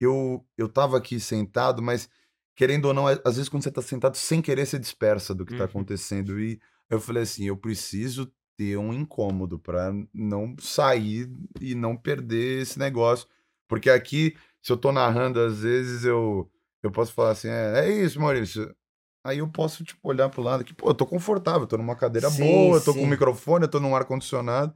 eu, 0.00 0.44
eu 0.56 0.68
tava 0.68 0.96
aqui 0.98 1.18
sentado, 1.20 1.82
mas 1.82 2.08
querendo 2.56 2.86
ou 2.86 2.94
não, 2.94 3.06
às 3.06 3.36
vezes 3.36 3.48
quando 3.48 3.62
você 3.64 3.70
tá 3.70 3.82
sentado, 3.82 4.16
sem 4.16 4.42
querer, 4.42 4.66
você 4.66 4.78
dispersa 4.78 5.34
do 5.34 5.44
que 5.44 5.54
tá 5.54 5.64
Uhum. 5.64 5.70
acontecendo. 5.70 6.40
E 6.40 6.60
eu 6.90 7.00
falei 7.00 7.22
assim, 7.22 7.44
eu 7.46 7.56
preciso 7.56 8.32
ter 8.56 8.76
um 8.76 8.92
incômodo 8.92 9.58
pra 9.58 9.92
não 10.12 10.54
sair 10.60 11.28
e 11.60 11.74
não 11.74 11.96
perder 11.96 12.62
esse 12.62 12.78
negócio. 12.78 13.28
Porque 13.68 13.90
aqui, 13.90 14.36
se 14.62 14.72
eu 14.72 14.76
tô 14.76 14.92
narrando, 14.92 15.40
às 15.40 15.60
vezes 15.60 16.04
eu, 16.04 16.50
eu 16.82 16.90
posso 16.90 17.12
falar 17.12 17.30
assim, 17.32 17.48
é, 17.48 17.86
é 17.88 17.90
isso, 18.02 18.20
Maurício. 18.20 18.74
Aí 19.24 19.38
eu 19.38 19.48
posso, 19.48 19.82
tipo, 19.82 20.06
olhar 20.06 20.28
pro 20.28 20.42
lado 20.42 20.60
aqui, 20.60 20.74
pô, 20.74 20.90
eu 20.90 20.94
tô 20.94 21.06
confortável, 21.06 21.62
eu 21.62 21.66
tô 21.66 21.78
numa 21.78 21.96
cadeira 21.96 22.28
Sim, 22.28 22.40
boa, 22.46 22.76
eu 22.76 22.84
tô 22.84 22.92
com 22.92 23.00
sim. 23.00 23.06
um 23.06 23.08
microfone, 23.08 23.64
eu 23.64 23.70
tô 23.70 23.80
num 23.80 23.96
ar-condicionado. 23.96 24.74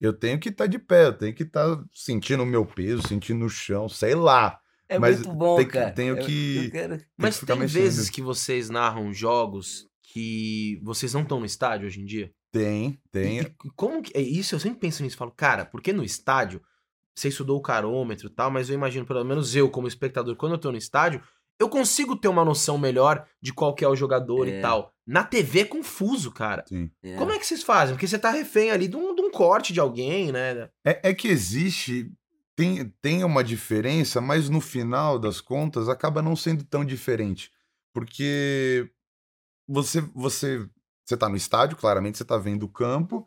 Eu 0.00 0.12
tenho 0.12 0.38
que 0.38 0.48
estar 0.50 0.66
de 0.68 0.78
pé, 0.78 1.06
eu 1.06 1.12
tenho 1.12 1.34
que 1.34 1.42
estar 1.42 1.66
sentindo 1.92 2.44
o 2.44 2.46
meu 2.46 2.64
peso, 2.64 3.02
sentindo 3.08 3.44
o 3.44 3.48
chão, 3.50 3.88
sei 3.88 4.14
lá. 4.14 4.60
É 4.88 4.96
Mas 4.98 5.16
muito 5.16 5.34
bom, 5.36 5.56
tem 5.56 5.66
que- 5.66 5.72
cara. 5.72 5.90
tenho 5.90 6.16
Eu- 6.16 6.24
que- 6.24 6.64
eu 6.66 6.70
quero- 6.70 6.98
Tem 6.98 7.06
Mas 7.16 7.40
que 7.40 7.46
tem 7.46 7.58
mexendo. 7.58 7.72
vezes 7.82 8.08
que 8.08 8.22
vocês 8.22 8.70
narram 8.70 9.12
jogos 9.12 9.88
que 10.04 10.80
vocês 10.84 11.12
não 11.12 11.22
estão 11.22 11.40
no 11.40 11.46
estádio 11.46 11.88
hoje 11.88 12.00
em 12.00 12.04
dia? 12.04 12.32
Tem, 12.52 12.98
tem. 13.10 13.40
E, 13.40 13.42
e 13.42 13.70
como 13.74 14.00
que. 14.00 14.16
É 14.16 14.20
isso, 14.22 14.54
eu 14.54 14.60
sempre 14.60 14.78
penso 14.78 15.02
nisso. 15.02 15.16
Falo, 15.16 15.32
cara, 15.32 15.66
porque 15.66 15.92
no 15.92 16.04
estádio, 16.04 16.62
você 17.14 17.28
estudou 17.28 17.58
o 17.58 17.62
carômetro 17.62 18.28
e 18.28 18.30
tal, 18.30 18.50
mas 18.50 18.70
eu 18.70 18.74
imagino, 18.76 19.04
pelo 19.04 19.24
menos 19.24 19.56
eu, 19.56 19.68
como 19.68 19.88
espectador, 19.88 20.36
quando 20.36 20.52
eu 20.52 20.58
tô 20.58 20.70
no 20.70 20.78
estádio, 20.78 21.20
eu 21.58 21.68
consigo 21.68 22.14
ter 22.16 22.28
uma 22.28 22.44
noção 22.44 22.78
melhor 22.78 23.26
de 23.42 23.52
qual 23.52 23.74
que 23.74 23.84
é 23.84 23.88
o 23.88 23.96
jogador 23.96 24.46
É. 24.48 24.58
e 24.58 24.62
tal. 24.62 24.92
Na 25.06 25.24
TV 25.24 25.60
é 25.60 25.64
confuso, 25.64 26.30
cara. 26.30 26.64
Sim. 26.68 26.90
É. 27.02 27.16
Como 27.16 27.32
é 27.32 27.38
que 27.38 27.46
vocês 27.46 27.62
fazem? 27.62 27.94
Porque 27.94 28.06
você 28.06 28.18
tá 28.18 28.30
refém 28.30 28.70
ali 28.70 28.86
de 28.88 28.96
um, 28.96 29.14
de 29.14 29.22
um 29.22 29.30
corte 29.30 29.72
de 29.72 29.80
alguém, 29.80 30.30
né? 30.30 30.68
É, 30.84 31.10
é 31.10 31.14
que 31.14 31.28
existe, 31.28 32.12
tem, 32.54 32.88
tem 33.00 33.24
uma 33.24 33.42
diferença, 33.42 34.20
mas 34.20 34.48
no 34.48 34.60
final 34.60 35.18
das 35.18 35.40
contas 35.40 35.88
acaba 35.88 36.20
não 36.22 36.36
sendo 36.36 36.62
tão 36.64 36.84
diferente. 36.84 37.50
Porque 37.94 38.88
você, 39.66 40.00
você, 40.14 40.68
você 41.04 41.16
tá 41.16 41.28
no 41.28 41.36
estádio, 41.36 41.76
claramente 41.76 42.18
você 42.18 42.24
tá 42.24 42.36
vendo 42.36 42.64
o 42.64 42.68
campo, 42.68 43.26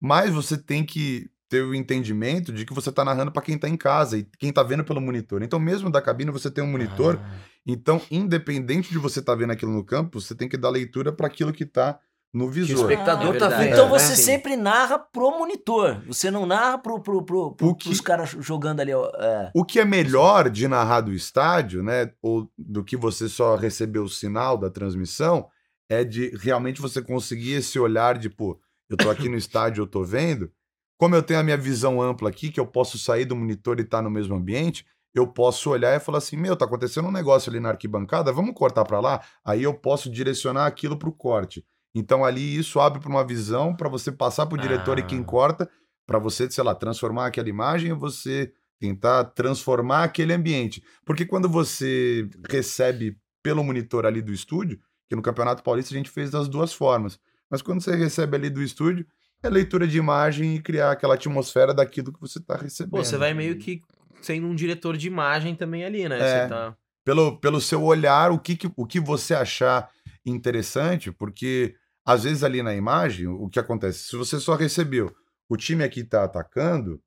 mas 0.00 0.32
você 0.32 0.56
tem 0.56 0.84
que 0.84 1.30
ter 1.48 1.62
o 1.62 1.74
entendimento 1.74 2.52
de 2.52 2.64
que 2.66 2.74
você 2.74 2.92
tá 2.92 3.04
narrando 3.04 3.32
para 3.32 3.42
quem 3.42 3.56
tá 3.58 3.68
em 3.68 3.76
casa 3.76 4.18
e 4.18 4.28
quem 4.38 4.52
tá 4.52 4.62
vendo 4.62 4.84
pelo 4.84 5.00
monitor. 5.00 5.42
Então, 5.42 5.58
mesmo 5.58 5.90
da 5.90 6.00
cabine, 6.02 6.30
você 6.30 6.50
tem 6.50 6.62
um 6.62 6.70
monitor. 6.70 7.18
Ah. 7.22 7.30
Então, 7.66 8.00
independente 8.10 8.90
de 8.90 8.98
você 8.98 9.20
estar 9.20 9.34
vendo 9.34 9.52
aquilo 9.52 9.72
no 9.72 9.84
campo, 9.84 10.20
você 10.20 10.34
tem 10.34 10.48
que 10.48 10.56
dar 10.56 10.70
leitura 10.70 11.12
para 11.12 11.26
aquilo 11.26 11.52
que 11.52 11.64
tá 11.66 11.98
no 12.32 12.44
Que 12.44 12.48
o 12.48 12.52
visor. 12.52 12.90
espectador 12.90 13.34
É 13.36 13.38
tá 13.38 13.48
vendo. 13.48 13.72
Então 13.72 13.88
você 13.88 14.14
Sim. 14.14 14.22
sempre 14.22 14.54
narra 14.56 14.98
pro 14.98 15.30
monitor. 15.38 16.02
Você 16.06 16.30
não 16.30 16.44
narra 16.44 16.76
pro, 16.78 17.00
pro, 17.00 17.22
pro, 17.24 17.54
pro, 17.54 17.74
que- 17.74 17.88
pros 17.88 18.00
caras 18.02 18.36
jogando 18.40 18.80
ali. 18.80 18.92
ó, 18.92 19.10
é. 19.16 19.50
O 19.54 19.64
que 19.64 19.80
é 19.80 19.84
melhor 19.86 20.50
de 20.50 20.68
narrar 20.68 21.00
do 21.00 21.12
estádio, 21.12 21.82
né? 21.82 22.10
Ou 22.20 22.50
do 22.58 22.84
que 22.84 22.96
você 22.98 23.28
só 23.30 23.56
receber 23.56 24.00
o 24.00 24.08
sinal 24.08 24.58
da 24.58 24.68
transmissão, 24.68 25.48
é 25.88 26.04
de 26.04 26.28
realmente 26.36 26.82
você 26.82 27.00
conseguir 27.00 27.52
esse 27.54 27.78
olhar 27.78 28.18
de, 28.18 28.28
pô, 28.28 28.60
eu 28.90 28.96
tô 28.98 29.08
aqui 29.08 29.26
no 29.28 29.36
estádio, 29.38 29.82
eu 29.82 29.86
tô 29.86 30.04
vendo. 30.04 30.50
Como 30.98 31.14
eu 31.14 31.22
tenho 31.22 31.40
a 31.40 31.44
minha 31.44 31.56
visão 31.56 32.02
ampla 32.02 32.28
aqui, 32.28 32.50
que 32.50 32.60
eu 32.60 32.66
posso 32.66 32.98
sair 32.98 33.24
do 33.24 33.36
monitor 33.36 33.78
e 33.78 33.82
estar 33.82 34.02
no 34.02 34.10
mesmo 34.10 34.34
ambiente, 34.34 34.84
eu 35.14 35.26
posso 35.26 35.70
olhar 35.70 35.96
e 35.96 36.00
falar 36.00 36.18
assim: 36.18 36.36
meu, 36.36 36.56
tá 36.56 36.64
acontecendo 36.64 37.08
um 37.08 37.12
negócio 37.12 37.50
ali 37.50 37.60
na 37.60 37.70
arquibancada, 37.70 38.32
vamos 38.32 38.54
cortar 38.54 38.84
para 38.84 39.00
lá? 39.00 39.22
Aí 39.44 39.62
eu 39.62 39.72
posso 39.72 40.10
direcionar 40.10 40.66
aquilo 40.66 40.98
pro 40.98 41.12
corte. 41.12 41.64
Então 41.94 42.24
ali 42.24 42.56
isso 42.56 42.78
abre 42.80 43.00
para 43.00 43.08
uma 43.08 43.24
visão 43.24 43.74
para 43.74 43.88
você 43.88 44.12
passar 44.12 44.46
pro 44.46 44.58
diretor 44.58 44.98
e 44.98 45.02
quem 45.02 45.20
Ah. 45.20 45.24
corta, 45.24 45.70
para 46.06 46.18
você, 46.18 46.50
sei 46.50 46.62
lá, 46.64 46.74
transformar 46.74 47.26
aquela 47.26 47.48
imagem 47.48 47.90
e 47.90 47.94
você 47.94 48.52
tentar 48.80 49.24
transformar 49.24 50.04
aquele 50.04 50.32
ambiente. 50.32 50.82
Porque 51.04 51.24
quando 51.24 51.48
você 51.48 52.28
recebe 52.50 53.16
pelo 53.42 53.64
monitor 53.64 54.04
ali 54.06 54.20
do 54.22 54.32
estúdio, 54.32 54.78
que 55.08 55.16
no 55.16 55.22
Campeonato 55.22 55.62
Paulista 55.62 55.94
a 55.94 55.96
gente 55.96 56.10
fez 56.10 56.30
das 56.30 56.48
duas 56.48 56.72
formas, 56.72 57.18
mas 57.50 57.62
quando 57.62 57.80
você 57.80 57.96
recebe 57.96 58.36
ali 58.36 58.50
do 58.50 58.62
estúdio, 58.62 59.06
é 59.42 59.48
leitura 59.48 59.86
de 59.86 59.98
imagem 59.98 60.56
e 60.56 60.60
criar 60.62 60.90
aquela 60.92 61.14
atmosfera 61.14 61.72
daquilo 61.74 62.12
que 62.12 62.20
você 62.20 62.38
está 62.38 62.56
recebendo. 62.56 62.90
Pô, 62.92 63.04
você 63.04 63.16
vai 63.16 63.32
meio 63.34 63.56
que 63.58 63.82
sendo 64.20 64.46
um 64.46 64.54
diretor 64.54 64.96
de 64.96 65.06
imagem 65.06 65.54
também 65.54 65.84
ali, 65.84 66.08
né? 66.08 66.18
É. 66.18 66.42
Você 66.42 66.48
tá... 66.48 66.76
pelo, 67.04 67.38
pelo 67.38 67.60
seu 67.60 67.82
olhar, 67.82 68.30
o 68.32 68.38
que, 68.38 68.56
que- 68.56 68.70
o 68.76 68.86
que 68.86 68.98
você 69.00 69.34
achar 69.34 69.88
interessante, 70.26 71.10
porque 71.12 71.74
às 72.04 72.24
vezes 72.24 72.42
ali 72.42 72.62
na 72.62 72.74
imagem, 72.74 73.26
o 73.26 73.48
que 73.48 73.58
acontece? 73.58 74.08
Se 74.08 74.16
você 74.16 74.40
só 74.40 74.54
recebeu 74.54 75.14
o 75.48 75.56
time 75.56 75.84
aqui 75.84 76.04
tá 76.04 76.24
atacando 76.24 77.00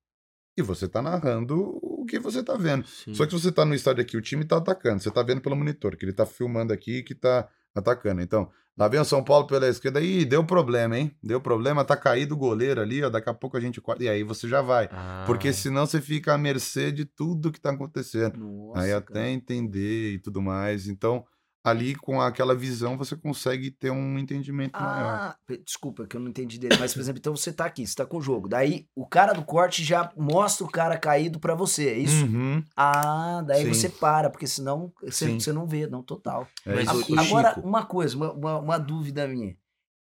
e 0.57 0.61
você 0.61 0.87
tá 0.87 1.01
narrando 1.01 1.79
o 1.81 2.05
que 2.05 2.19
você 2.19 2.43
tá 2.43 2.55
vendo. 2.55 2.85
Sim. 2.87 3.13
Só 3.13 3.25
que 3.25 3.31
se 3.31 3.41
você 3.41 3.51
tá 3.51 3.63
no 3.65 3.73
estádio 3.75 4.01
aqui, 4.01 4.17
o 4.17 4.21
time 4.21 4.43
tá 4.45 4.57
atacando, 4.57 5.01
você 5.01 5.11
tá 5.11 5.21
vendo 5.23 5.41
pelo 5.41 5.55
monitor, 5.55 5.95
que 5.95 6.05
ele 6.05 6.13
tá 6.13 6.25
filmando 6.25 6.73
aqui 6.73 7.03
que 7.03 7.15
tá 7.15 7.47
atacando. 7.73 8.21
Então, 8.21 8.49
lá 8.77 8.87
vem 8.87 8.99
o 8.99 9.05
São 9.05 9.23
Paulo 9.23 9.47
pela 9.47 9.67
esquerda, 9.67 10.01
ih, 10.01 10.25
deu 10.25 10.43
problema, 10.43 10.97
hein? 10.97 11.15
Deu 11.21 11.39
problema, 11.39 11.83
tá 11.85 11.95
caído 11.95 12.35
o 12.35 12.37
goleiro 12.37 12.81
ali, 12.81 13.03
ó, 13.03 13.09
daqui 13.09 13.29
a 13.29 13.33
pouco 13.33 13.57
a 13.57 13.59
gente 13.59 13.79
corta, 13.81 14.03
e 14.03 14.09
aí 14.09 14.23
você 14.23 14.47
já 14.47 14.61
vai. 14.61 14.89
Ah. 14.91 15.23
Porque 15.25 15.51
senão 15.53 15.85
você 15.85 16.01
fica 16.01 16.33
à 16.33 16.37
mercê 16.37 16.91
de 16.91 17.05
tudo 17.05 17.51
que 17.51 17.59
tá 17.59 17.71
acontecendo. 17.71 18.37
Nossa, 18.39 18.81
Aí 18.81 18.89
cara. 18.89 18.97
até 18.99 19.29
entender 19.29 20.13
e 20.13 20.19
tudo 20.19 20.41
mais. 20.41 20.87
Então, 20.87 21.25
ali 21.63 21.93
com 21.95 22.19
aquela 22.19 22.55
visão 22.55 22.97
você 22.97 23.15
consegue 23.15 23.69
ter 23.69 23.91
um 23.91 24.17
entendimento 24.17 24.81
maior. 24.81 25.13
Ah, 25.13 25.37
pe- 25.45 25.61
desculpa 25.63 26.07
que 26.07 26.15
eu 26.17 26.19
não 26.21 26.29
entendi 26.29 26.57
dele. 26.57 26.75
Mas, 26.79 26.93
por 26.93 26.99
exemplo, 26.99 27.19
então 27.19 27.35
você 27.35 27.53
tá 27.53 27.65
aqui, 27.65 27.85
você 27.85 27.93
tá 27.95 28.05
com 28.05 28.17
o 28.17 28.21
jogo. 28.21 28.47
Daí 28.49 28.87
o 28.95 29.05
cara 29.07 29.33
do 29.33 29.43
corte 29.45 29.83
já 29.83 30.11
mostra 30.17 30.65
o 30.65 30.69
cara 30.71 30.97
caído 30.97 31.39
pra 31.39 31.53
você, 31.53 31.89
é 31.89 31.97
isso? 31.97 32.25
Uhum, 32.25 32.63
Ah, 32.75 33.43
daí 33.45 33.63
Sim. 33.63 33.73
você 33.73 33.89
para, 33.89 34.29
porque 34.29 34.47
senão 34.47 34.91
você, 35.01 35.27
Sim. 35.27 35.39
você 35.39 35.53
não 35.53 35.67
vê, 35.67 35.85
não, 35.85 36.01
total. 36.01 36.47
é 36.65 36.83
Mas 36.83 36.87
Agora, 37.27 37.49
Chico. 37.53 37.67
uma 37.67 37.85
coisa, 37.85 38.15
uma, 38.17 38.31
uma, 38.33 38.57
uma 38.59 38.77
dúvida 38.79 39.27
minha. 39.27 39.55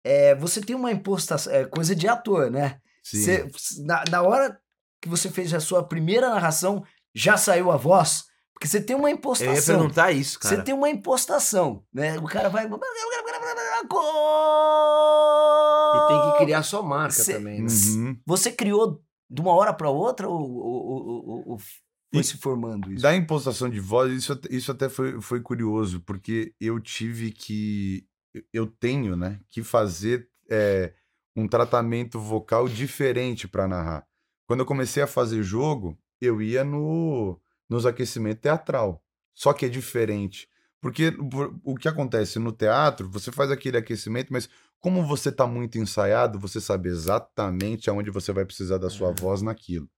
É, 0.04 0.34
você 0.36 0.60
tem 0.60 0.74
uma 0.76 0.92
impostação, 0.92 1.52
é 1.52 1.64
coisa 1.64 1.94
de 1.94 2.06
ator, 2.08 2.50
né? 2.50 2.78
Sim. 3.02 3.22
Você- 3.50 3.82
na, 3.84 4.04
na 4.10 4.22
hora 4.22 4.58
que 5.02 5.08
você 5.08 5.28
fez 5.30 5.52
a 5.52 5.60
sua 5.60 5.82
primeira 5.82 6.30
narração, 6.30 6.84
já 7.14 7.36
saiu 7.36 7.70
a 7.72 7.76
voz? 7.76 8.24
Porque 8.60 8.68
você 8.68 8.78
tem 8.82 8.94
uma 8.94 9.08
Eu 9.08 9.14
ia 9.14 9.16
impostação. 9.16 9.78
perguntar 9.78 10.12
isso, 10.12 10.38
cara. 10.38 10.54
Você 10.56 10.62
tem 10.62 10.74
uma 10.74 10.90
impostação, 10.90 11.82
né? 11.90 12.18
O 12.18 12.24
cara 12.26 12.50
vai. 12.50 12.66
E 15.94 16.08
tem 16.08 16.32
que 16.32 16.38
criar 16.44 16.58
a 16.58 16.62
sua 16.62 16.82
marca 16.82 17.12
Cê- 17.14 17.34
também, 17.34 17.62
né? 17.62 17.68
Uhum. 17.88 18.16
Você 18.26 18.52
criou 18.52 19.02
de 19.30 19.40
uma 19.40 19.52
hora 19.54 19.72
para 19.72 19.88
outra 19.88 20.28
ou, 20.28 20.38
ou- 20.38 21.48
ou- 21.48 21.58
foi 22.12 22.20
E- 22.20 22.24
se 22.24 22.36
formando 22.36 22.92
isso? 22.92 23.02
Da 23.02 23.14
impostação 23.16 23.70
de 23.70 23.80
voz, 23.80 24.12
isso, 24.12 24.32
até- 24.34 24.48
isso 24.54 24.70
até 24.70 24.88
foi, 24.88 25.20
foi 25.22 25.40
curioso, 25.40 26.00
porque 26.00 26.52
eu 26.60 26.78
tive 26.80 27.30
que. 27.32 28.04
Eu 28.52 28.66
tenho, 28.66 29.16
né, 29.16 29.40
que 29.48 29.62
fazer 29.62 30.28
é, 30.50 30.92
um 31.36 31.48
tratamento 31.48 32.18
vocal 32.20 32.68
diferente 32.68 33.48
para 33.48 33.66
narrar. 33.66 34.06
Quando 34.46 34.60
eu 34.60 34.66
comecei 34.66 35.02
a 35.02 35.06
fazer 35.06 35.42
jogo, 35.42 35.96
eu 36.20 36.42
ia 36.42 36.62
no, 36.64 37.40
nos 37.70 37.86
aquecimentos 37.86 38.42
teatral. 38.42 39.02
Só 39.32 39.52
que 39.52 39.64
é 39.64 39.68
diferente. 39.68 40.48
Porque 40.80 41.12
por- 41.12 41.58
o 41.62 41.76
que 41.76 41.88
acontece 41.88 42.38
no 42.38 42.52
teatro, 42.52 43.08
você 43.08 43.30
faz 43.30 43.50
aquele 43.50 43.76
aquecimento, 43.76 44.32
mas 44.32 44.48
como 44.80 45.06
você 45.06 45.28
está 45.28 45.46
muito 45.46 45.78
ensaiado, 45.78 46.38
você 46.38 46.60
sabe 46.60 46.88
exatamente 46.88 47.88
aonde 47.88 48.10
você 48.10 48.32
vai 48.32 48.44
precisar 48.44 48.78
da 48.78 48.90
sua 48.90 49.12
voz 49.12 49.42
naquilo. 49.42 49.88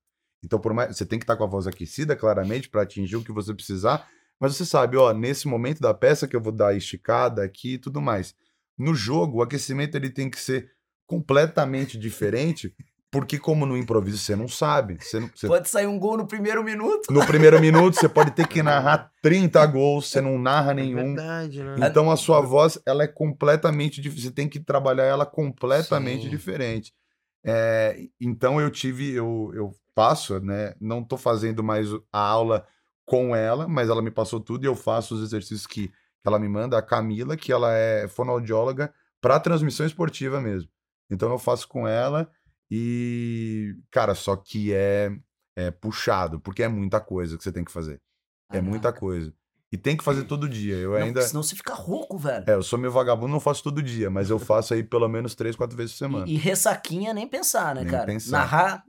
Então, 0.45 0.59
por 0.59 0.75
mais, 0.75 0.97
você 0.97 1.07
tem 1.07 1.21
que 1.21 1.25
estar 1.25 1.37
com 1.37 1.45
a 1.45 1.49
voz 1.49 1.69
aquecida, 1.69 2.17
claramente, 2.17 2.69
para 2.69 2.83
atingir 2.83 3.15
o 3.17 3.23
que 3.23 3.33
você 3.33 3.55
precisar, 3.55 4.09
mas 4.41 4.57
você 4.57 4.67
sabe, 4.67 4.97
ó, 4.97 5.13
nesse 5.15 5.47
momento 5.47 5.81
da 5.81 5.95
peça 5.95 6.27
que 6.27 6.35
eu 6.35 6.41
vou 6.41 6.53
dar 6.53 6.69
a 6.69 6.75
esticada 6.75 7.45
aqui 7.45 7.75
e 7.75 7.79
tudo 7.79 8.03
mais. 8.03 8.35
No 8.77 8.93
jogo, 8.93 9.39
o 9.39 9.43
aquecimento 9.43 9.95
ele 9.95 10.11
tem 10.11 10.29
que 10.29 10.41
ser 10.41 10.73
completamente 11.07 11.97
diferente, 11.97 12.75
porque 13.13 13.39
como 13.39 13.67
no 13.67 13.77
improviso 13.77 14.17
você 14.17 14.35
não 14.35 14.49
sabe, 14.49 14.97
você 14.99 15.21
não- 15.21 15.31
você 15.35 15.47
Pode 15.47 15.69
sair 15.69 15.87
um 15.87 15.99
gol 15.99 16.17
no 16.17 16.27
primeiro 16.27 16.65
minuto. 16.65 17.13
no 17.13 17.25
primeiro 17.27 17.61
minuto 17.61 17.95
você 17.95 18.09
pode 18.09 18.31
ter 18.31 18.49
que 18.49 18.63
narrar 18.63 19.13
30 19.21 19.65
gols, 19.67 20.09
você 20.09 20.21
não 20.23 20.39
narra 20.39 20.71
É 20.71 20.75
nenhum. 20.75 21.15
verdade, 21.15 21.63
né? 21.63 21.75
Então 21.79 22.11
a 22.11 22.17
sua 22.17 22.41
voz, 22.41 22.81
ela 22.87 23.05
é 23.05 23.07
completamente 23.07 24.01
diferente. 24.01 24.25
Você 24.29 24.31
tem 24.35 24.49
que 24.49 24.59
trabalhar 24.59 25.05
ela 25.05 25.27
completamente 25.27 26.23
Sim. 26.25 26.31
diferente. 26.31 26.93
É, 27.45 27.99
então 28.19 28.59
eu 28.59 28.71
tive, 28.71 29.13
eu, 29.13 29.51
eu 29.55 29.73
faço, 29.95 30.41
né? 30.41 30.75
Não 30.81 31.05
tô 31.05 31.19
fazendo 31.19 31.63
mais 31.63 31.89
a 32.11 32.19
aula 32.19 32.67
com 33.05 33.37
ela, 33.37 33.69
mas 33.69 33.91
ela 33.91 34.01
me 34.01 34.11
passou 34.11 34.41
tudo 34.41 34.65
e 34.65 34.67
eu 34.67 34.75
faço 34.75 35.15
os 35.15 35.23
exercícios 35.23 35.67
que, 35.67 35.89
que 35.89 35.95
ela 36.27 36.39
me 36.39 36.49
manda. 36.49 36.79
A 36.79 36.83
Camila, 36.83 37.37
que 37.37 37.53
ela 37.53 37.73
é 37.75 38.09
fonoaudióloga 38.09 38.91
para 39.21 39.39
transmissão 39.39 39.85
esportiva 39.85 40.41
mesmo. 40.41 40.71
Então 41.11 41.31
eu 41.31 41.39
faço 41.39 41.69
com 41.69 41.87
ela 41.87 42.27
e, 42.71 43.77
cara, 43.91 44.15
só 44.15 44.37
que 44.37 44.73
é, 44.73 45.11
é 45.57 45.71
puxado, 45.71 46.41
porque 46.41 46.63
é 46.63 46.69
muita 46.69 47.01
coisa 47.01 47.37
que 47.37 47.45
você 47.45 47.53
tem 47.53 47.65
que 47.65 47.73
fazer. 47.73 48.01
É 48.51 48.61
muita 48.61 48.93
coisa. 48.93 49.33
E 49.73 49.79
tem 49.79 49.97
que 49.97 50.05
fazer 50.05 50.25
todo 50.25 50.47
dia. 50.47 50.77
Eu 50.77 50.91
Não, 50.91 50.99
ainda. 50.99 51.23
Senão 51.23 51.43
você 51.43 51.57
fica 51.57 51.73
rouco, 51.73 52.19
velho. 52.19 52.45
É, 52.47 52.53
eu 52.53 52.63
sou 52.63 52.79
meio 52.79 52.93
vagabundo, 52.93 53.33
não 53.33 53.41
faço 53.41 53.63
todo 53.63 53.83
dia, 53.83 54.11
mas 54.11 54.29
eu 54.29 54.39
faço 54.39 54.75
aí 54.75 54.83
pelo 54.83 55.09
menos 55.09 55.35
três, 55.35 55.57
quatro 55.57 55.75
vezes 55.75 55.93
por 55.93 55.99
semana. 55.99 56.27
E, 56.29 56.35
e 56.35 56.37
ressaquinha 56.37 57.15
nem 57.15 57.27
pensar, 57.27 57.75
né, 57.75 57.81
Nem 57.81 57.91
cara? 57.91 58.05
pensar. 58.05 58.39
Narrar 58.39 58.85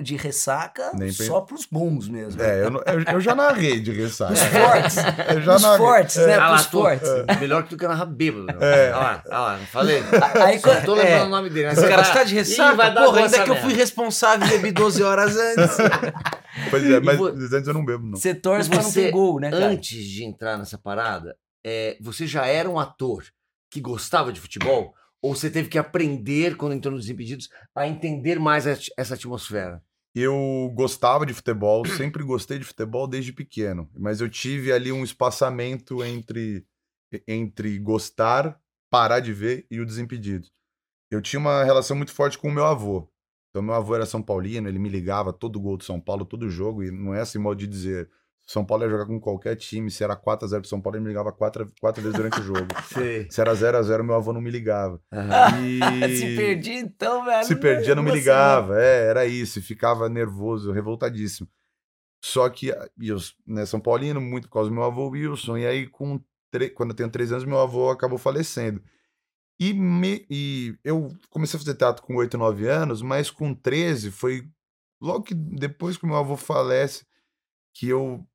de 0.00 0.16
ressaca 0.16 0.90
Nem 0.94 1.10
só 1.12 1.40
pros 1.40 1.66
bons 1.66 2.08
mesmo. 2.08 2.40
É, 2.42 2.64
eu, 2.64 2.70
não- 2.70 2.82
eu- 2.86 3.14
eu 3.14 3.20
já 3.20 3.34
narrei 3.34 3.80
de 3.80 3.92
ressaca. 3.92 4.32
Os 4.32 4.40
fortes. 4.40 4.96
Eu 5.34 5.40
já 5.42 5.56
Os 5.56 5.62
narrei. 5.62 5.78
fortes, 5.78 6.16
né? 6.16 6.34
Ah 6.34 6.48
lá, 6.48 6.54
Pros 6.56 6.66
tô- 6.66 6.80
fortes. 6.82 7.08
Melhor 7.40 7.62
que 7.64 7.68
tu 7.70 7.76
que 7.76 7.86
narrar 7.86 8.06
bêbado. 8.06 8.46
Né? 8.46 8.54
É. 8.60 8.92
Olha 8.92 8.96
lá, 8.96 9.22
olha 9.26 9.38
lá, 9.38 9.58
falei. 9.70 10.02
Aí 10.44 10.58
Só 10.58 10.68
quando- 10.68 10.84
tô 10.84 10.94
lembrando 10.94 11.22
é. 11.22 11.24
o 11.24 11.28
nome 11.28 11.50
dele. 11.50 11.66
né? 11.68 11.72
Esse 11.72 11.88
cara 11.88 12.02
está 12.02 12.24
de 12.24 12.32
Ih, 12.34 12.38
ressaca? 12.38 12.76
vai 12.76 12.94
dar 12.94 13.04
Porra, 13.04 13.20
ainda 13.24 13.44
que 13.44 13.50
eu 13.50 13.56
fui 13.56 13.72
responsável 13.74 14.46
e 14.46 14.50
bebi 14.50 14.72
12 14.72 15.02
horas 15.02 15.36
antes. 15.36 15.76
Pois 16.70 16.84
é, 16.88 17.00
mas 17.00 17.18
vo- 17.18 17.26
antes 17.26 17.66
eu 17.66 17.74
não 17.74 17.84
bebo, 17.84 18.06
não. 18.06 18.16
Você 18.16 18.32
torce 18.34 18.70
pra 18.70 18.80
não 18.82 18.92
ter 18.92 19.10
gol, 19.10 19.40
né, 19.40 19.50
cara? 19.50 19.66
Antes 19.66 20.04
de 20.04 20.22
entrar 20.24 20.56
nessa 20.56 20.78
parada, 20.78 21.36
é, 21.66 21.96
você 22.00 22.26
já 22.28 22.46
era 22.46 22.70
um 22.70 22.78
ator 22.78 23.24
que 23.68 23.80
gostava 23.80 24.32
de 24.32 24.40
futebol? 24.40 24.94
Ou 25.24 25.34
você 25.34 25.50
teve 25.50 25.70
que 25.70 25.78
aprender, 25.78 26.54
quando 26.54 26.74
entrou 26.74 26.94
nos 26.94 27.06
Desimpedidos, 27.06 27.48
a 27.74 27.88
entender 27.88 28.38
mais 28.38 28.66
essa 28.66 29.14
atmosfera? 29.14 29.82
Eu 30.14 30.70
gostava 30.74 31.24
de 31.24 31.32
futebol, 31.32 31.82
sempre 31.88 32.22
gostei 32.22 32.58
de 32.58 32.64
futebol 32.66 33.06
desde 33.06 33.32
pequeno, 33.32 33.88
mas 33.96 34.20
eu 34.20 34.28
tive 34.28 34.70
ali 34.70 34.92
um 34.92 35.02
espaçamento 35.02 36.04
entre 36.04 36.66
entre 37.26 37.78
gostar, 37.78 38.60
parar 38.90 39.20
de 39.20 39.32
ver 39.32 39.66
e 39.70 39.80
o 39.80 39.86
Desimpedidos. 39.86 40.52
Eu 41.10 41.22
tinha 41.22 41.40
uma 41.40 41.64
relação 41.64 41.96
muito 41.96 42.12
forte 42.12 42.36
com 42.36 42.48
o 42.48 42.52
meu 42.52 42.66
avô. 42.66 43.10
Então, 43.48 43.62
meu 43.62 43.72
avô 43.72 43.94
era 43.94 44.04
São 44.04 44.20
Paulino, 44.20 44.68
ele 44.68 44.78
me 44.78 44.90
ligava 44.90 45.32
todo 45.32 45.58
gol 45.58 45.78
do 45.78 45.84
São 45.84 45.98
Paulo, 45.98 46.26
todo 46.26 46.50
jogo, 46.50 46.82
e 46.82 46.90
não 46.90 47.14
é 47.14 47.22
assim 47.22 47.38
modo 47.38 47.56
de 47.56 47.66
dizer. 47.66 48.10
São 48.46 48.64
Paulo 48.64 48.84
ia 48.84 48.90
jogar 48.90 49.06
com 49.06 49.18
qualquer 49.18 49.56
time, 49.56 49.90
se 49.90 50.04
era 50.04 50.14
4x0 50.14 50.60
pro 50.60 50.68
São 50.68 50.80
Paulo, 50.80 50.96
ele 50.98 51.04
me 51.04 51.08
ligava 51.10 51.32
quatro, 51.32 51.66
quatro 51.80 52.02
vezes 52.02 52.16
durante 52.16 52.40
o 52.40 52.42
jogo. 52.42 52.66
Sei. 52.92 53.26
Se 53.30 53.40
era 53.40 53.54
0x0, 53.54 54.02
meu 54.02 54.14
avô 54.14 54.32
não 54.34 54.40
me 54.40 54.50
ligava. 54.50 55.00
E... 55.62 55.80
Se 56.14 56.36
perdi, 56.36 56.72
então, 56.72 57.24
velho. 57.24 57.44
Se 57.46 57.56
perdia, 57.56 57.94
não 57.94 58.02
me 58.02 58.10
ligava. 58.10 58.78
É, 58.80 59.06
era 59.08 59.24
isso. 59.26 59.62
Ficava 59.62 60.08
nervoso, 60.10 60.72
revoltadíssimo. 60.72 61.48
Só 62.22 62.48
que 62.50 62.70
ah, 62.70 62.88
eu, 63.00 63.16
né, 63.46 63.64
São 63.66 63.80
Paulino, 63.80 64.20
muito 64.20 64.46
por 64.48 64.54
causa 64.54 64.68
do 64.68 64.74
meu 64.74 64.84
avô 64.84 65.08
Wilson. 65.08 65.56
E 65.58 65.66
aí, 65.66 65.86
com 65.86 66.20
tre- 66.50 66.70
quando 66.70 66.90
eu 66.90 66.96
tenho 66.96 67.10
três 67.10 67.32
anos, 67.32 67.44
meu 67.44 67.58
avô 67.58 67.90
acabou 67.90 68.18
falecendo. 68.18 68.82
E, 69.58 69.72
me- 69.72 70.26
e 70.28 70.76
eu 70.84 71.10
comecei 71.30 71.56
a 71.56 71.60
fazer 71.60 71.74
teatro 71.76 72.02
com 72.02 72.16
8, 72.16 72.36
9 72.36 72.66
anos, 72.66 73.00
mas 73.00 73.30
com 73.30 73.54
13 73.54 74.10
foi 74.10 74.46
logo 75.00 75.22
que 75.22 75.34
depois 75.34 75.96
que 75.96 76.04
o 76.04 76.08
meu 76.08 76.16
avô 76.16 76.36
falece 76.36 77.06
que 77.74 77.88
eu 77.88 78.26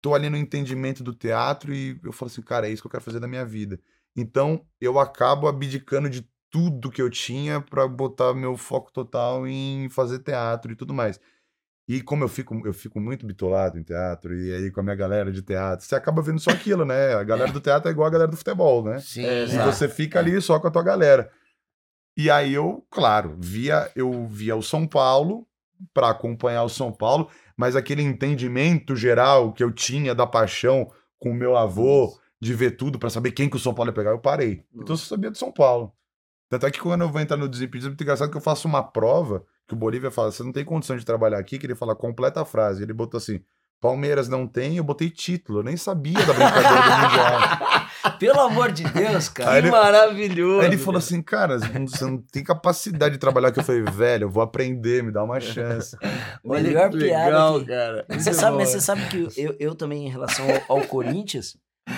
tô 0.00 0.14
ali 0.14 0.30
no 0.30 0.36
entendimento 0.36 1.02
do 1.02 1.14
teatro 1.14 1.74
e 1.74 1.98
eu 2.02 2.12
falo 2.12 2.30
assim, 2.30 2.42
cara, 2.42 2.68
é 2.68 2.70
isso 2.70 2.82
que 2.82 2.86
eu 2.86 2.90
quero 2.90 3.04
fazer 3.04 3.20
da 3.20 3.28
minha 3.28 3.44
vida. 3.44 3.78
Então, 4.16 4.64
eu 4.80 4.98
acabo 4.98 5.46
abdicando 5.46 6.08
de 6.08 6.28
tudo 6.50 6.90
que 6.90 7.00
eu 7.00 7.08
tinha 7.08 7.60
para 7.60 7.86
botar 7.86 8.34
meu 8.34 8.56
foco 8.56 8.92
total 8.92 9.46
em 9.46 9.88
fazer 9.88 10.18
teatro 10.18 10.72
e 10.72 10.76
tudo 10.76 10.92
mais. 10.92 11.20
E 11.88 12.00
como 12.00 12.22
eu 12.22 12.28
fico, 12.28 12.60
eu 12.64 12.72
fico 12.72 13.00
muito 13.00 13.26
bitolado 13.26 13.78
em 13.78 13.82
teatro, 13.82 14.32
e 14.38 14.54
aí 14.54 14.70
com 14.70 14.80
a 14.80 14.82
minha 14.82 14.94
galera 14.94 15.32
de 15.32 15.42
teatro, 15.42 15.84
você 15.84 15.96
acaba 15.96 16.22
vendo 16.22 16.38
só 16.38 16.50
aquilo, 16.50 16.84
né? 16.84 17.14
A 17.14 17.24
galera 17.24 17.50
do 17.50 17.60
teatro 17.60 17.88
é 17.88 17.92
igual 17.92 18.06
a 18.06 18.10
galera 18.10 18.30
do 18.30 18.36
futebol, 18.36 18.84
né? 18.84 19.00
Sim, 19.00 19.24
É, 19.24 19.40
E 19.40 19.42
Exato. 19.42 19.72
você 19.72 19.88
fica 19.88 20.18
ali 20.18 20.40
só 20.40 20.60
com 20.60 20.68
a 20.68 20.70
tua 20.70 20.84
galera. 20.84 21.30
E 22.16 22.30
aí 22.30 22.54
eu, 22.54 22.86
claro, 22.90 23.36
via 23.40 23.90
eu 23.96 24.26
via 24.26 24.54
o 24.54 24.62
São 24.62 24.86
Paulo 24.86 25.46
para 25.92 26.10
acompanhar 26.10 26.62
o 26.62 26.68
São 26.68 26.92
Paulo, 26.92 27.28
mas 27.56 27.76
aquele 27.76 28.02
entendimento 28.02 28.94
geral 28.96 29.52
que 29.52 29.62
eu 29.62 29.72
tinha 29.72 30.14
da 30.14 30.26
paixão 30.26 30.90
com 31.18 31.30
o 31.30 31.34
meu 31.34 31.56
avô, 31.56 32.18
de 32.40 32.54
ver 32.54 32.72
tudo 32.72 32.98
para 32.98 33.10
saber 33.10 33.32
quem 33.32 33.48
que 33.48 33.56
o 33.56 33.60
São 33.60 33.74
Paulo 33.74 33.90
ia 33.90 33.94
pegar, 33.94 34.10
eu 34.10 34.18
parei. 34.18 34.64
Então 34.74 34.94
eu 34.94 34.96
só 34.96 35.14
sabia 35.14 35.30
do 35.30 35.36
São 35.36 35.52
Paulo. 35.52 35.92
Tanto 36.48 36.66
é 36.66 36.70
que 36.70 36.80
quando 36.80 37.02
eu 37.02 37.10
vou 37.10 37.20
entrar 37.20 37.36
no 37.36 37.48
Desimpedidos, 37.48 37.86
é 37.86 37.90
muito 37.90 38.02
engraçado 38.02 38.30
que 38.30 38.36
eu 38.36 38.40
faço 38.40 38.66
uma 38.66 38.82
prova 38.82 39.44
que 39.68 39.74
o 39.74 39.76
Bolívia 39.76 40.10
fala, 40.10 40.32
você 40.32 40.42
não 40.42 40.50
tem 40.50 40.64
condição 40.64 40.96
de 40.96 41.04
trabalhar 41.06 41.38
aqui, 41.38 41.56
que 41.56 41.64
ele 41.64 41.76
fala 41.76 41.94
completa 41.94 42.40
a 42.40 42.44
frase. 42.44 42.82
Ele 42.82 42.92
botou 42.92 43.18
assim, 43.18 43.40
Palmeiras 43.80 44.28
não 44.28 44.46
tem, 44.46 44.76
eu 44.76 44.84
botei 44.84 45.08
título, 45.08 45.60
eu 45.60 45.62
nem 45.62 45.76
sabia 45.76 46.14
da 46.26 46.32
brincadeira 46.34 46.68
do 46.68 47.02
Mundial. 47.02 47.80
Pelo 48.18 48.40
amor 48.40 48.72
de 48.72 48.84
Deus, 48.84 49.28
cara. 49.28 49.52
Aí 49.52 49.58
ele- 49.58 49.70
maravilhoso. 49.70 50.60
Aí 50.60 50.66
ele 50.66 50.78
falou 50.78 50.98
assim, 50.98 51.22
cara, 51.22 51.58
você 51.58 52.04
não- 52.04 52.18
tem 52.30 52.42
capacidade 52.44 53.14
de 53.14 53.18
trabalhar 53.18 53.48
aqui. 53.48 53.60
Eu 53.60 53.64
falei, 53.64 53.82
velho, 53.82 54.24
eu 54.24 54.30
vou 54.30 54.42
aprender, 54.42 55.02
me 55.02 55.10
dá 55.10 55.22
uma 55.24 55.40
chance. 55.40 55.96
Olha 56.44 56.62
Melhor 56.62 56.90
que 56.90 56.98
piada 56.98 57.24
legal, 57.26 57.60
que- 57.60 57.66
cara. 57.66 58.06
Você 58.10 58.34
sabe, 58.34 58.56
mas 58.58 58.68
você 58.68 58.80
sabe 58.80 59.06
que 59.08 59.28
eu, 59.40 59.56
eu 59.58 59.74
também, 59.74 60.06
em 60.06 60.10
relação 60.10 60.46
ao, 60.68 60.78
ao 60.78 60.86
Corinthians, 60.86 61.56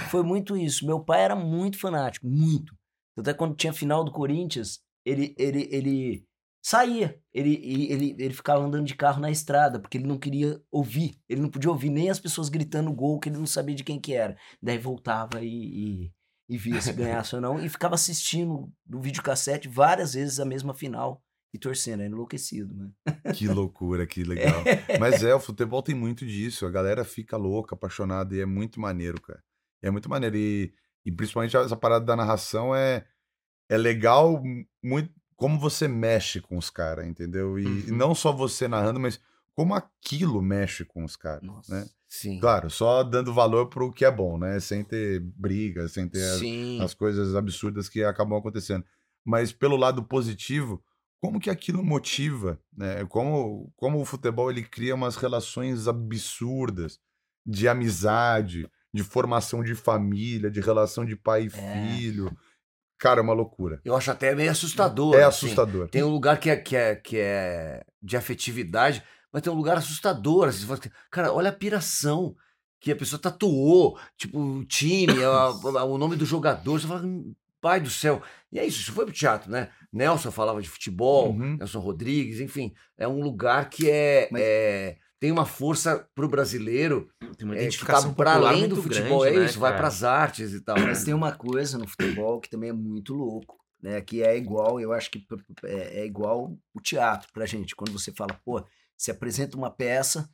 foi 0.09 0.23
muito 0.23 0.57
isso. 0.57 0.87
Meu 0.87 1.01
pai 1.01 1.23
era 1.23 1.35
muito 1.37 1.79
fanático, 1.79 2.27
muito. 2.27 2.75
Até 3.19 3.35
quando 3.35 3.55
tinha 3.57 3.73
final 3.73 4.05
do 4.05 4.11
Corinthians, 4.13 4.81
ele, 5.05 5.35
ele, 5.39 5.69
ele 5.71 6.25
saía. 6.63 7.21
Ele, 7.35 7.55
ele, 7.55 7.93
ele, 7.93 8.17
ele 8.19 8.35
ficava 8.35 8.65
andando 8.65 8.87
de 8.87 8.95
carro 8.95 9.21
na 9.21 9.31
estrada, 9.31 9.81
porque 9.81 9.99
ele 9.99 10.07
não 10.07 10.19
queria 10.19 10.63
ouvir. 10.71 11.21
Ele 11.29 11.41
não 11.41 11.51
podia 11.51 11.71
ouvir 11.71 11.91
nem 11.91 12.09
as 12.09 12.21
pessoas 12.21 12.49
gritando 12.49 12.93
gol, 12.93 13.19
que 13.19 13.29
ele 13.29 13.39
não 13.39 13.47
sabia 13.47 13.75
de 13.75 13.83
quem 13.83 14.01
que 14.01 14.15
era. 14.15 14.37
Daí 14.63 14.79
voltava 14.79 15.43
e, 15.43 15.49
e, 15.49 16.13
e 16.49 16.57
via 16.57 16.81
se 16.81 16.93
ganhasse 16.93 17.35
ou 17.35 17.41
não. 17.41 17.63
E 17.63 17.69
ficava 17.69 17.97
assistindo 17.97 18.73
no 18.87 19.01
videocassete 19.01 19.69
várias 19.69 20.15
vezes 20.15 20.39
a 20.39 20.45
mesma 20.45 20.73
final. 20.73 21.21
E 21.55 21.59
torcendo, 21.59 22.01
era 22.01 22.09
enlouquecido, 22.09 22.75
mano. 22.75 22.95
Que 23.35 23.47
loucura, 23.49 24.07
que 24.07 24.25
legal. 24.25 24.65
Mas 24.99 25.23
é, 25.23 25.35
o 25.35 25.41
futebol 25.41 25.83
tem 25.83 25.95
muito 25.95 26.25
disso. 26.25 26.65
A 26.65 26.71
galera 26.71 27.05
fica 27.05 27.37
louca, 27.37 27.75
apaixonada, 27.75 28.35
e 28.35 28.41
é 28.41 28.47
muito 28.47 28.81
maneiro, 28.81 29.21
cara. 29.21 29.43
É 29.83 29.91
muito 29.91 30.09
maneiro. 30.09 30.37
E 30.37 30.73
E 31.05 31.13
principalmente 31.13 31.55
essa 31.55 31.77
parada 31.77 32.07
da 32.07 32.17
narração 32.17 32.75
é, 32.75 33.05
é 33.69 33.77
legal 33.77 34.43
muito 34.83 35.13
como 35.37 35.59
você 35.59 35.87
mexe 35.89 36.41
com 36.41 36.57
os 36.57 36.71
caras, 36.71 37.07
entendeu? 37.07 37.59
E, 37.59 37.63
e 37.65 37.91
Uhum. 37.91 37.97
não 37.97 38.15
só 38.15 38.33
você 38.33 38.67
narrando, 38.69 39.01
mas 39.01 39.21
como 39.55 39.75
aquilo 39.75 40.41
mexe 40.41 40.85
com 40.85 41.05
os 41.05 41.17
caras, 41.17 41.43
né? 41.69 41.87
Sim. 42.09 42.39
Claro, 42.41 42.69
só 42.71 43.03
dando 43.03 43.33
valor 43.33 43.69
pro 43.69 43.91
que 43.93 44.05
é 44.05 44.11
bom, 44.11 44.37
né? 44.39 44.61
Sem 44.61 44.85
ter 44.85 45.21
briga, 45.21 45.89
sem 45.89 46.09
ter 46.09 46.23
as, 46.23 46.41
as 46.87 46.95
coisas 46.95 47.35
absurdas 47.35 47.89
que 47.89 48.03
acabam 48.05 48.39
acontecendo. 48.39 48.85
Mas 49.25 49.53
pelo 49.53 49.77
lado 49.77 50.03
positivo, 50.05 50.83
como 51.21 51.41
que 51.41 51.49
aquilo 51.49 51.83
motiva, 51.83 52.59
né? 52.77 53.05
Como, 53.07 53.73
como 53.77 54.01
o 54.01 54.05
futebol 54.05 54.51
ele 54.51 54.63
cria 54.63 54.95
umas 54.95 55.17
relações 55.17 55.87
absurdas 55.89 56.99
de 57.47 57.67
amizade, 57.69 58.69
de 58.93 59.03
formação 59.03 59.63
de 59.65 59.75
família, 59.75 60.51
de 60.51 60.61
relação 60.61 61.05
de 61.05 61.17
pai 61.17 61.45
e 61.45 61.47
É. 61.47 61.51
filho. 61.51 62.37
Cara, 63.03 63.19
é 63.19 63.23
uma 63.25 63.33
loucura. 63.33 63.81
Eu 63.85 63.97
acho 63.97 64.13
até 64.13 64.33
meio 64.33 64.49
assustador. 64.53 65.17
É 65.17 65.25
assim. 65.25 65.47
assustador. 65.47 65.89
Tem 65.89 66.05
um 66.05 66.09
lugar 66.09 66.39
que 66.39 66.49
é, 66.49 66.55
que 66.57 66.77
é, 66.77 66.95
que 66.95 67.17
é 67.19 67.83
de 68.01 68.17
afetividade, 68.17 69.03
mas 69.33 69.43
tem 69.43 69.53
um 69.53 69.57
lugar 69.57 69.77
assustador. 69.77 70.47
Assim, 70.47 70.73
assim, 70.73 70.89
cara, 71.11 71.33
olha 71.33 71.49
a 71.51 71.53
piração 71.53 72.37
que 72.81 72.93
a 72.93 72.97
pessoa 72.97 73.21
tatuou, 73.21 73.99
tipo, 74.17 74.39
o 74.39 74.65
time, 74.65 75.15
a- 75.25 75.51
a- 75.81 75.85
o 75.85 75.99
nome 75.99 76.15
do 76.15 76.25
jogador. 76.25 76.81
Você 76.81 76.87
fala, 76.87 77.03
"Hum, 77.03 77.35
pai 77.61 77.81
do 77.81 77.91
céu. 77.91 78.23
E 78.53 78.59
é 78.61 78.65
isso, 78.65 78.81
isso 78.83 78.93
foi 78.93 79.05
pro 79.05 79.13
teatro, 79.15 79.51
né? 79.51 79.69
Nelson 79.93 80.31
falava 80.31 80.63
de 80.63 80.69
futebol, 80.69 81.31
Uhum. 81.33 81.57
Nelson 81.57 81.81
Rodrigues, 81.81 82.39
enfim. 82.39 82.73
É 82.97 83.09
um 83.09 83.21
lugar 83.21 83.69
que 83.69 83.91
é, 83.91 84.29
Mas- 84.31 84.43
é- 84.45 84.97
tem 85.23 85.31
uma 85.31 85.47
força 85.47 86.05
pro 86.17 86.29
brasileiro 86.29 87.09
Tem 87.39 87.47
uma 87.47 87.55
é, 87.55 87.59
que 87.59 87.61
tá 87.61 87.63
identificação 87.63 88.13
para 88.13 88.33
além 88.33 88.69
do 88.69 88.83
futebol. 88.83 89.21
grande, 89.21 89.37
é 89.37 89.41
né, 89.41 89.47
isso, 89.47 89.61
vai 89.61 89.71
cara? 89.71 89.81
pras 89.81 90.03
artes 90.03 90.53
e 90.53 90.61
tal. 90.61 90.77
Mas 90.81 91.05
tem 91.05 91.15
uma 91.15 91.31
coisa 91.31 91.79
no 91.79 91.87
futebol 91.87 92.41
que 92.41 92.51
também 92.51 92.71
é 92.71 92.73
muito 92.73 93.15
louco, 93.15 93.57
né? 93.81 94.01
Que 94.01 94.21
é 94.25 94.37
igual, 94.37 94.81
eu 94.81 94.93
acho 94.93 95.13
que 95.13 95.25
é, 95.63 96.01
é 96.01 96.05
igual 96.05 96.59
o 96.75 96.81
teatro 96.81 97.29
pra 97.33 97.47
gente. 97.47 97.77
Quando 97.77 97.93
você 97.93 98.11
fala, 98.11 98.35
pô, 98.45 98.67
se 98.99 99.13
apresenta 99.13 99.57
uma 99.57 99.71
peça, 99.71 100.29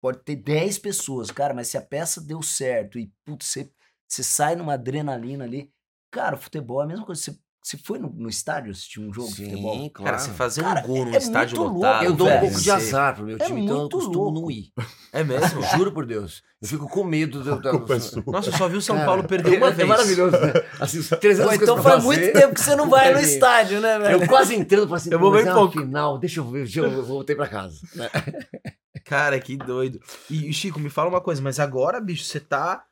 pode 0.00 0.20
ter 0.24 0.36
10 0.36 0.78
pessoas, 0.78 1.30
cara, 1.30 1.52
mas 1.52 1.68
se 1.68 1.76
a 1.76 1.82
peça 1.82 2.18
deu 2.18 2.42
certo 2.42 2.98
e, 2.98 3.12
putz, 3.22 3.48
você, 3.48 3.70
você 4.08 4.22
sai 4.22 4.56
numa 4.56 4.72
adrenalina 4.72 5.44
ali, 5.44 5.70
cara, 6.10 6.36
o 6.36 6.40
futebol 6.40 6.80
é 6.80 6.84
a 6.84 6.88
mesma 6.88 7.04
coisa. 7.04 7.20
Você, 7.20 7.38
você 7.68 7.76
foi 7.78 7.98
no, 7.98 8.08
no 8.10 8.28
estádio 8.28 8.70
assistir 8.70 9.00
um 9.00 9.12
jogo 9.12 9.28
de 9.28 9.44
futebol? 9.44 9.74
Sim, 9.74 9.88
Cara, 9.88 10.10
claro. 10.10 10.22
você 10.22 10.30
fazer 10.30 10.64
um 10.64 10.82
gol 10.82 11.04
num 11.06 11.14
é 11.14 11.16
estádio 11.16 11.56
muito 11.58 11.72
louco, 11.72 11.74
lotado. 11.86 12.04
Eu 12.04 12.12
dou 12.12 12.26
um 12.28 12.30
velho, 12.30 12.40
pouco 12.42 12.60
de 12.60 12.70
azar 12.70 13.14
pro 13.16 13.24
meu 13.24 13.36
É 13.36 13.44
time, 13.44 13.60
então 13.64 13.74
eu 13.74 13.80
muito 13.80 13.96
costumo 13.96 14.18
louco. 14.24 14.40
não 14.42 14.50
ir. 14.52 14.72
É 15.12 15.24
mesmo? 15.24 15.62
Juro 15.76 15.90
por 15.90 16.06
Deus. 16.06 16.44
Eu 16.62 16.68
fico 16.68 16.88
com 16.88 17.02
medo. 17.02 17.42
do- 17.42 17.92
é 17.92 17.98
sua. 17.98 18.22
Nossa, 18.28 18.50
eu 18.50 18.56
só 18.56 18.68
vi 18.68 18.76
o 18.76 18.80
São 18.80 18.94
Cara, 18.94 19.06
Paulo 19.08 19.24
perder 19.24 19.58
uma 19.58 19.66
é, 19.66 19.70
vez. 19.72 19.80
É 19.80 19.84
maravilhoso, 19.84 20.36
né? 20.38 20.52
Assim, 20.80 20.98
os 21.00 21.08
300 21.08 21.44
Pô, 21.44 21.54
então 21.64 21.82
faz 21.82 21.94
fazer. 21.96 22.06
muito 22.06 22.32
tempo 22.32 22.54
que 22.54 22.60
você 22.60 22.76
não 22.76 22.88
vai 22.88 23.12
no 23.12 23.18
É, 23.18 23.22
estádio, 23.22 23.80
né, 23.80 23.98
velho? 23.98 24.22
Eu 24.22 24.28
quase 24.28 24.54
entrando, 24.54 24.84
falei 24.84 24.96
assim, 24.96 25.10
Eu 25.12 25.18
vou 25.18 25.30
"Pô, 25.30 25.34
mas 25.34 25.44
bem 25.44 25.50
é 25.52 25.54
uma 25.56 25.60
pouco." 25.62 25.80
final, 25.80 26.18
deixa 26.18 26.38
eu 26.38 26.44
ver, 26.48 26.68
eu, 26.76 27.04
voltei 27.04 27.34
pra 27.34 27.48
casa. 27.48 27.80
Cara, 29.04 29.38
que 29.40 29.56
doido. 29.56 30.00
E, 30.30 30.52
Chico, 30.52 30.78
me 30.80 30.88
fala 30.90 31.08
uma 31.10 31.20
coisa, 31.20 31.40
mas 31.42 31.60
agora, 31.60 32.00
bicho, 32.00 32.24
você 32.24 32.40
tá 32.40 32.84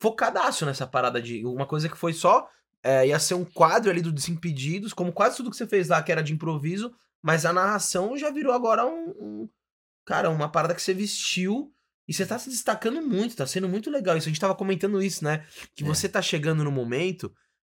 focadaço 0.00 0.64
nessa 0.66 0.86
parada 0.86 1.20
de. 1.20 1.44
Uma 1.44 1.66
coisa 1.66 1.88
que 1.88 1.96
foi 1.96 2.12
só. 2.12 2.46
É, 2.82 3.06
ia 3.08 3.18
ser 3.18 3.34
um 3.34 3.44
quadro 3.44 3.90
ali 3.90 4.00
do 4.00 4.12
Desimpedidos, 4.12 4.92
como 4.92 5.12
quase 5.12 5.36
tudo 5.36 5.50
que 5.50 5.56
você 5.56 5.66
fez 5.66 5.88
lá, 5.88 6.02
que 6.02 6.10
era 6.12 6.22
de 6.22 6.32
improviso, 6.32 6.92
mas 7.22 7.44
a 7.44 7.52
narração 7.52 8.16
já 8.16 8.30
virou 8.30 8.52
agora 8.52 8.86
um. 8.86 9.10
um- 9.20 9.48
cara, 10.06 10.30
uma 10.30 10.48
parada 10.48 10.74
que 10.74 10.82
você 10.82 10.94
vestiu. 10.94 11.72
E 12.08 12.12
você 12.12 12.26
tá 12.26 12.36
se 12.40 12.50
destacando 12.50 13.00
muito, 13.00 13.36
tá 13.36 13.46
sendo 13.46 13.68
muito 13.68 13.88
legal. 13.88 14.16
Isso 14.16 14.26
a 14.28 14.32
gente 14.32 14.40
tava 14.40 14.54
comentando 14.56 15.00
isso, 15.00 15.22
né? 15.22 15.46
Que 15.76 15.84
É. 15.84 15.86
você 15.86 16.08
tá 16.08 16.20
chegando 16.20 16.64
no 16.64 16.70
momento. 16.72 17.32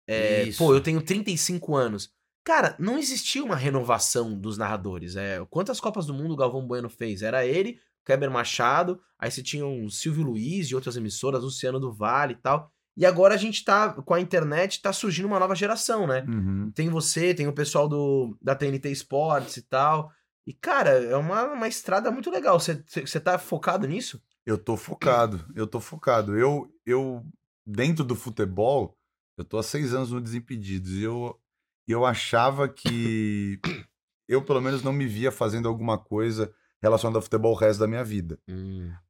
é, 0.08 0.50
pô, 0.58 0.72
eu 0.74 0.80
tenho 0.80 1.00
35 1.02 1.74
anos. 1.74 2.10
Cara, 2.44 2.76
não 2.78 2.96
existia 2.98 3.42
uma 3.42 3.56
renovação 3.56 4.38
dos 4.38 4.56
narradores. 4.58 5.16
É, 5.16 5.44
quantas 5.50 5.80
Copas 5.80 6.06
do 6.06 6.14
Mundo 6.14 6.34
o 6.34 6.36
Galvão 6.36 6.64
Bueno 6.66 6.88
fez? 6.88 7.22
Era 7.22 7.44
ele, 7.46 7.80
Kleber 8.04 8.30
Machado, 8.30 9.00
aí 9.18 9.30
você 9.30 9.42
tinha 9.42 9.66
o 9.66 9.90
Silvio 9.90 10.22
Luiz 10.22 10.68
de 10.68 10.76
outras 10.76 10.96
emissoras, 10.96 11.42
Luciano 11.42 11.80
do 11.80 11.92
Vale 11.92 12.34
e 12.34 12.36
tal. 12.36 12.70
E 12.96 13.04
agora 13.04 13.34
a 13.34 13.36
gente 13.36 13.62
tá, 13.62 13.92
com 13.92 14.14
a 14.14 14.20
internet, 14.20 14.80
tá 14.80 14.92
surgindo 14.92 15.26
uma 15.26 15.38
nova 15.38 15.54
geração, 15.54 16.06
né? 16.06 16.24
Uhum. 16.26 16.70
Tem 16.74 16.88
você, 16.88 17.34
tem 17.34 17.46
o 17.46 17.52
pessoal 17.52 17.86
do, 17.88 18.36
da 18.40 18.54
TNT 18.54 18.90
Sports 18.90 19.58
e 19.58 19.62
tal. 19.62 20.10
E, 20.46 20.52
cara, 20.54 20.90
é 20.90 21.16
uma, 21.16 21.44
uma 21.44 21.68
estrada 21.68 22.10
muito 22.10 22.30
legal. 22.30 22.58
Você, 22.58 23.20
tá 23.20 23.38
focado 23.38 23.86
nisso? 23.86 24.22
Eu 24.46 24.56
tô 24.56 24.76
focado, 24.76 25.44
eu 25.54 25.66
tô 25.66 25.80
focado. 25.80 26.38
Eu, 26.38 26.72
eu 26.86 27.22
dentro 27.66 28.04
do 28.04 28.14
futebol, 28.14 28.96
eu 29.36 29.44
tô 29.44 29.58
há 29.58 29.62
seis 29.62 29.92
anos 29.92 30.12
no 30.12 30.20
Desimpedidos 30.20 30.92
e 30.92 31.02
eu, 31.02 31.38
eu 31.86 32.06
achava 32.06 32.68
que 32.68 33.60
eu, 34.28 34.42
pelo 34.42 34.62
menos, 34.62 34.82
não 34.82 34.92
me 34.92 35.06
via 35.06 35.30
fazendo 35.30 35.68
alguma 35.68 35.98
coisa 35.98 36.50
relacionada 36.80 37.18
ao 37.18 37.22
futebol 37.22 37.52
o 37.52 37.58
resto 37.58 37.80
da 37.80 37.88
minha 37.88 38.04
vida. 38.04 38.38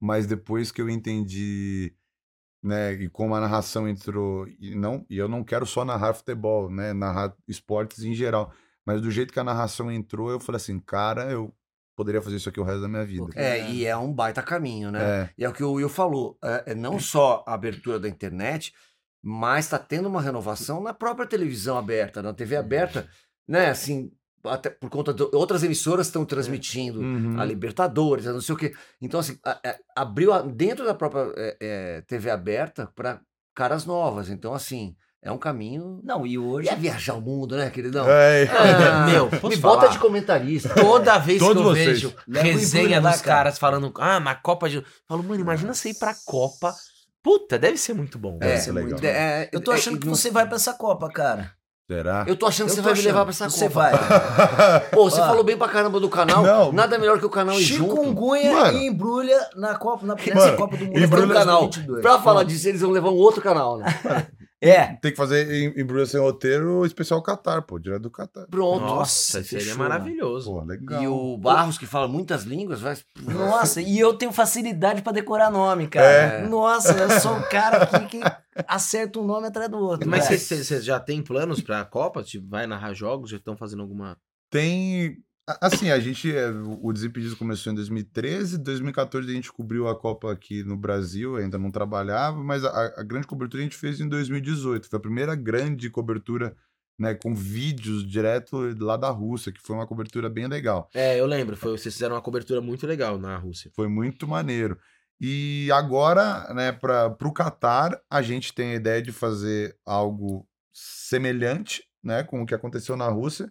Mas 0.01 0.27
depois 0.27 0.72
que 0.72 0.81
eu 0.81 0.88
entendi, 0.88 1.94
né, 2.62 2.92
e 2.94 3.08
como 3.08 3.34
a 3.34 3.40
narração 3.40 3.88
entrou, 3.88 4.46
e 4.48 4.74
não, 4.74 5.04
e 5.08 5.16
eu 5.18 5.28
não 5.28 5.44
quero 5.44 5.66
só 5.66 5.84
narrar 5.84 6.14
futebol, 6.14 6.70
né, 6.70 6.92
narrar 6.92 7.34
esportes 7.46 8.02
em 8.02 8.14
geral, 8.14 8.52
mas 8.84 9.00
do 9.00 9.10
jeito 9.10 9.32
que 9.32 9.40
a 9.40 9.44
narração 9.44 9.90
entrou, 9.90 10.30
eu 10.30 10.40
falei 10.40 10.56
assim, 10.56 10.78
cara, 10.80 11.30
eu 11.30 11.54
poderia 11.96 12.20
fazer 12.20 12.36
isso 12.36 12.48
aqui 12.48 12.60
o 12.60 12.64
resto 12.64 12.82
da 12.82 12.88
minha 12.88 13.04
vida. 13.04 13.26
É, 13.34 13.70
e 13.70 13.86
é 13.86 13.96
um 13.96 14.12
baita 14.12 14.42
caminho, 14.42 14.90
né? 14.90 15.02
É. 15.02 15.30
E 15.38 15.44
é 15.44 15.48
o 15.48 15.52
que 15.52 15.64
o 15.64 15.72
Will 15.72 15.88
falou, 15.88 16.38
é, 16.44 16.72
é 16.72 16.74
não 16.74 16.98
só 17.00 17.42
a 17.46 17.54
abertura 17.54 17.98
da 17.98 18.08
internet, 18.08 18.72
mas 19.22 19.64
está 19.64 19.78
tendo 19.78 20.08
uma 20.08 20.20
renovação 20.20 20.80
na 20.80 20.92
própria 20.92 21.26
televisão 21.26 21.76
aberta, 21.76 22.22
na 22.22 22.32
TV 22.32 22.56
aberta, 22.56 23.08
né? 23.48 23.70
Assim, 23.70 24.12
até 24.48 24.70
por 24.70 24.88
conta 24.90 25.12
de 25.14 25.22
outras 25.32 25.62
emissoras 25.62 26.06
estão 26.06 26.24
transmitindo 26.24 27.00
Uhum. 27.00 27.40
a 27.40 27.44
Libertadores, 27.44 28.26
a 28.26 28.32
não 28.32 28.40
sei 28.40 28.54
o 28.54 28.59
quê. 28.59 28.72
Então, 29.00 29.20
assim, 29.20 29.38
a- 29.44 29.59
a- 29.64 29.76
abriu 30.02 30.32
a- 30.32 30.42
dentro 30.42 30.85
da 30.85 30.94
própria 30.94 31.32
é, 31.37 31.56
é, 31.61 32.00
TV 32.02 32.30
aberta 32.30 32.90
para 32.94 33.20
caras 33.54 33.85
novas. 33.87 34.28
Então, 34.28 34.52
assim, 34.54 34.94
é 35.22 35.32
um 35.32 35.38
caminho. 35.38 36.00
Não, 36.04 36.26
e 36.26 36.38
hoje. 36.38 36.68
É 36.68 36.76
viajar 36.76 37.14
o 37.14 37.20
mundo, 37.20 37.56
né, 37.56 37.68
queridão? 37.70 38.06
É, 38.09 38.44
Ah, 38.48 39.06
Meu, 39.06 39.28
posso 39.28 39.48
me 39.48 39.56
falar? 39.56 39.74
bota 39.80 39.88
de 39.88 39.98
comentarista. 39.98 40.68
Toda 40.74 41.18
vez 41.18 41.42
que 41.42 41.48
eu 41.48 41.54
vocês. 41.62 42.02
vejo 42.02 42.14
resenha 42.28 43.00
dos 43.00 43.20
cara. 43.20 43.37
caras 43.37 43.59
falando, 43.59 43.92
ah, 43.98 44.20
na 44.20 44.35
Copa 44.35 44.68
de. 44.68 44.76
Eu 44.76 44.85
falo, 45.09 45.22
mano, 45.22 45.40
imagina 45.40 45.72
você 45.74 45.90
ir 45.90 45.94
pra 45.98 46.14
Copa. 46.24 46.74
Puta, 47.22 47.59
deve 47.59 47.76
ser 47.76 47.92
muito 47.92 48.18
bom. 48.20 48.38
Deve 48.38 48.52
É, 48.52 48.56
ser 48.59 48.70
legal. 48.72 49.00
é, 49.02 49.48
Eu 49.52 49.61
tô 49.61 49.72
é, 49.72 49.74
achando 49.74 49.98
que 49.98 50.06
não- 50.06 50.14
você 50.14 50.30
vai 50.30 50.46
pra 50.46 50.54
essa 50.56 50.72
Copa, 50.74 51.09
cara. 51.11 51.50
Será? 51.88 52.25
Eu 52.27 52.35
tô 52.35 52.46
achando 52.46 52.66
que 52.68 52.75
você 52.75 52.81
vai 52.81 52.94
me 52.94 53.01
levar 53.01 53.22
pra 53.25 53.31
achando. 53.31 53.46
essa 53.46 53.59
Você 53.59 53.68
vai. 53.68 53.92
Pô, 54.90 55.09
você 55.09 55.20
Ó. 55.20 55.27
falou 55.27 55.44
bem 55.44 55.57
pra 55.57 55.68
caramba 55.68 56.01
do 56.01 56.09
canal. 56.09 56.42
Não. 56.42 56.72
Nada 56.72 56.99
melhor 56.99 57.18
que 57.20 57.27
o 57.27 57.31
canal. 57.31 57.55
Chikungunya 57.57 58.53
Mano. 58.53 58.79
e 58.79 58.87
embrulha 58.88 59.38
na 59.55 59.77
Copa, 59.77 60.05
na, 60.05 60.16
nessa 60.16 60.35
Mano, 60.35 60.57
Copa 60.57 60.77
do 60.77 60.85
Mundo. 60.85 60.99
embrulha- 60.99 61.27
um 61.27 61.29
canal. 61.33 61.61
2022. 61.61 62.03
Pra 62.03 62.18
falar 62.18 62.42
disso, 62.42 62.68
eles 62.68 62.81
vão 62.81 62.90
levar 62.90 63.11
um 63.11 63.14
outro 63.16 63.40
canal, 63.40 63.79
né? 63.79 63.87
É. 64.60 64.94
Tem 64.94 65.10
que 65.10 65.16
fazer 65.16 65.50
em, 65.50 65.74
em 65.76 66.06
Sem 66.06 66.20
Roteiro 66.20 66.84
especial 66.86 67.22
Qatar, 67.22 67.62
pô, 67.62 67.78
direto 67.78 68.02
do 68.02 68.10
Qatar. 68.10 68.46
Pronto. 68.48 68.80
Nossa, 68.80 69.42
seria 69.42 69.66
fechou, 69.66 69.78
maravilhoso. 69.78 70.50
Pô, 70.50 70.62
legal. 70.62 71.02
E 71.02 71.06
o 71.06 71.36
Barros, 71.36 71.76
que 71.76 71.86
fala 71.86 72.08
muitas 72.08 72.44
línguas, 72.44 72.80
vai. 72.80 72.96
Nossa, 73.20 73.82
e 73.82 73.98
eu 73.98 74.14
tenho 74.14 74.32
facilidade 74.32 75.02
pra 75.02 75.12
decorar 75.12 75.50
nome, 75.50 75.88
cara. 75.88 76.06
É. 76.06 76.48
Nossa, 76.48 76.92
eu 76.92 77.20
sou 77.20 77.36
o 77.36 77.48
cara 77.48 77.82
aqui 77.82 78.06
que 78.06 78.20
acerta 78.66 79.20
um 79.20 79.26
nome 79.26 79.48
atrás 79.48 79.70
do 79.70 79.78
outro. 79.78 80.08
Mas 80.08 80.26
cara. 80.26 80.38
você 80.38 80.80
já 80.80 80.98
tem 80.98 81.22
planos 81.22 81.60
pra 81.60 81.84
Copa? 81.84 82.22
Tipo, 82.22 82.48
vai 82.48 82.66
narrar 82.66 82.94
jogos? 82.94 83.30
Já 83.30 83.36
estão 83.36 83.56
fazendo 83.56 83.82
alguma. 83.82 84.16
Tem. 84.50 85.18
Assim, 85.61 85.90
a 85.90 86.00
gente. 86.00 86.35
é, 86.35 86.50
O 86.50 86.92
Desimpedidos 86.92 87.38
começou 87.38 87.72
em 87.72 87.76
2013, 87.76 88.59
2014 88.59 89.30
a 89.30 89.35
gente 89.35 89.52
cobriu 89.52 89.88
a 89.88 89.94
Copa 89.94 90.32
aqui 90.32 90.64
no 90.64 90.76
Brasil, 90.76 91.37
ainda 91.37 91.56
não 91.56 91.70
trabalhava, 91.70 92.42
mas 92.42 92.64
a, 92.64 92.94
a 92.96 93.02
grande 93.04 93.28
cobertura 93.28 93.62
a 93.62 93.64
gente 93.64 93.76
fez 93.76 94.00
em 94.00 94.09
2018. 94.09 94.88
Foi 94.88 94.96
a 94.96 95.02
primeira 95.02 95.37
grande 95.37 95.88
cobertura, 95.88 96.56
né, 96.98 97.14
com 97.14 97.32
vídeos 97.32 98.04
direto 98.04 98.59
lá 98.80 98.96
da 98.96 99.11
Rússia, 99.11 99.52
que 99.52 99.62
foi 99.62 99.76
uma 99.76 99.87
cobertura 99.87 100.28
bem 100.28 100.48
legal. 100.48 100.90
É, 100.92 101.20
eu 101.20 101.26
lembro. 101.26 101.56
Foi, 101.56 101.70
vocês 101.78 101.94
fizeram 101.94 102.16
uma 102.16 102.22
cobertura 102.22 102.61
muito 102.61 102.85
legal 102.85 103.16
na 103.16 103.37
Rússia. 103.37 103.70
Foi 103.76 103.87
muito 103.87 104.26
maneiro. 104.26 104.76
E 105.20 105.70
agora, 105.72 106.52
né, 106.54 106.72
para 106.72 107.16
o 107.22 107.32
Catar, 107.32 108.00
a 108.11 108.20
gente 108.20 108.52
tem 108.52 108.72
a 108.72 108.76
ideia 108.76 109.00
de 109.00 109.12
fazer 109.12 109.76
algo 109.87 110.46
semelhante, 110.74 111.85
né, 112.02 112.24
com 112.24 112.42
o 112.42 112.46
que 112.46 112.54
aconteceu 112.54 112.96
na 112.96 113.09
Rússia, 113.09 113.50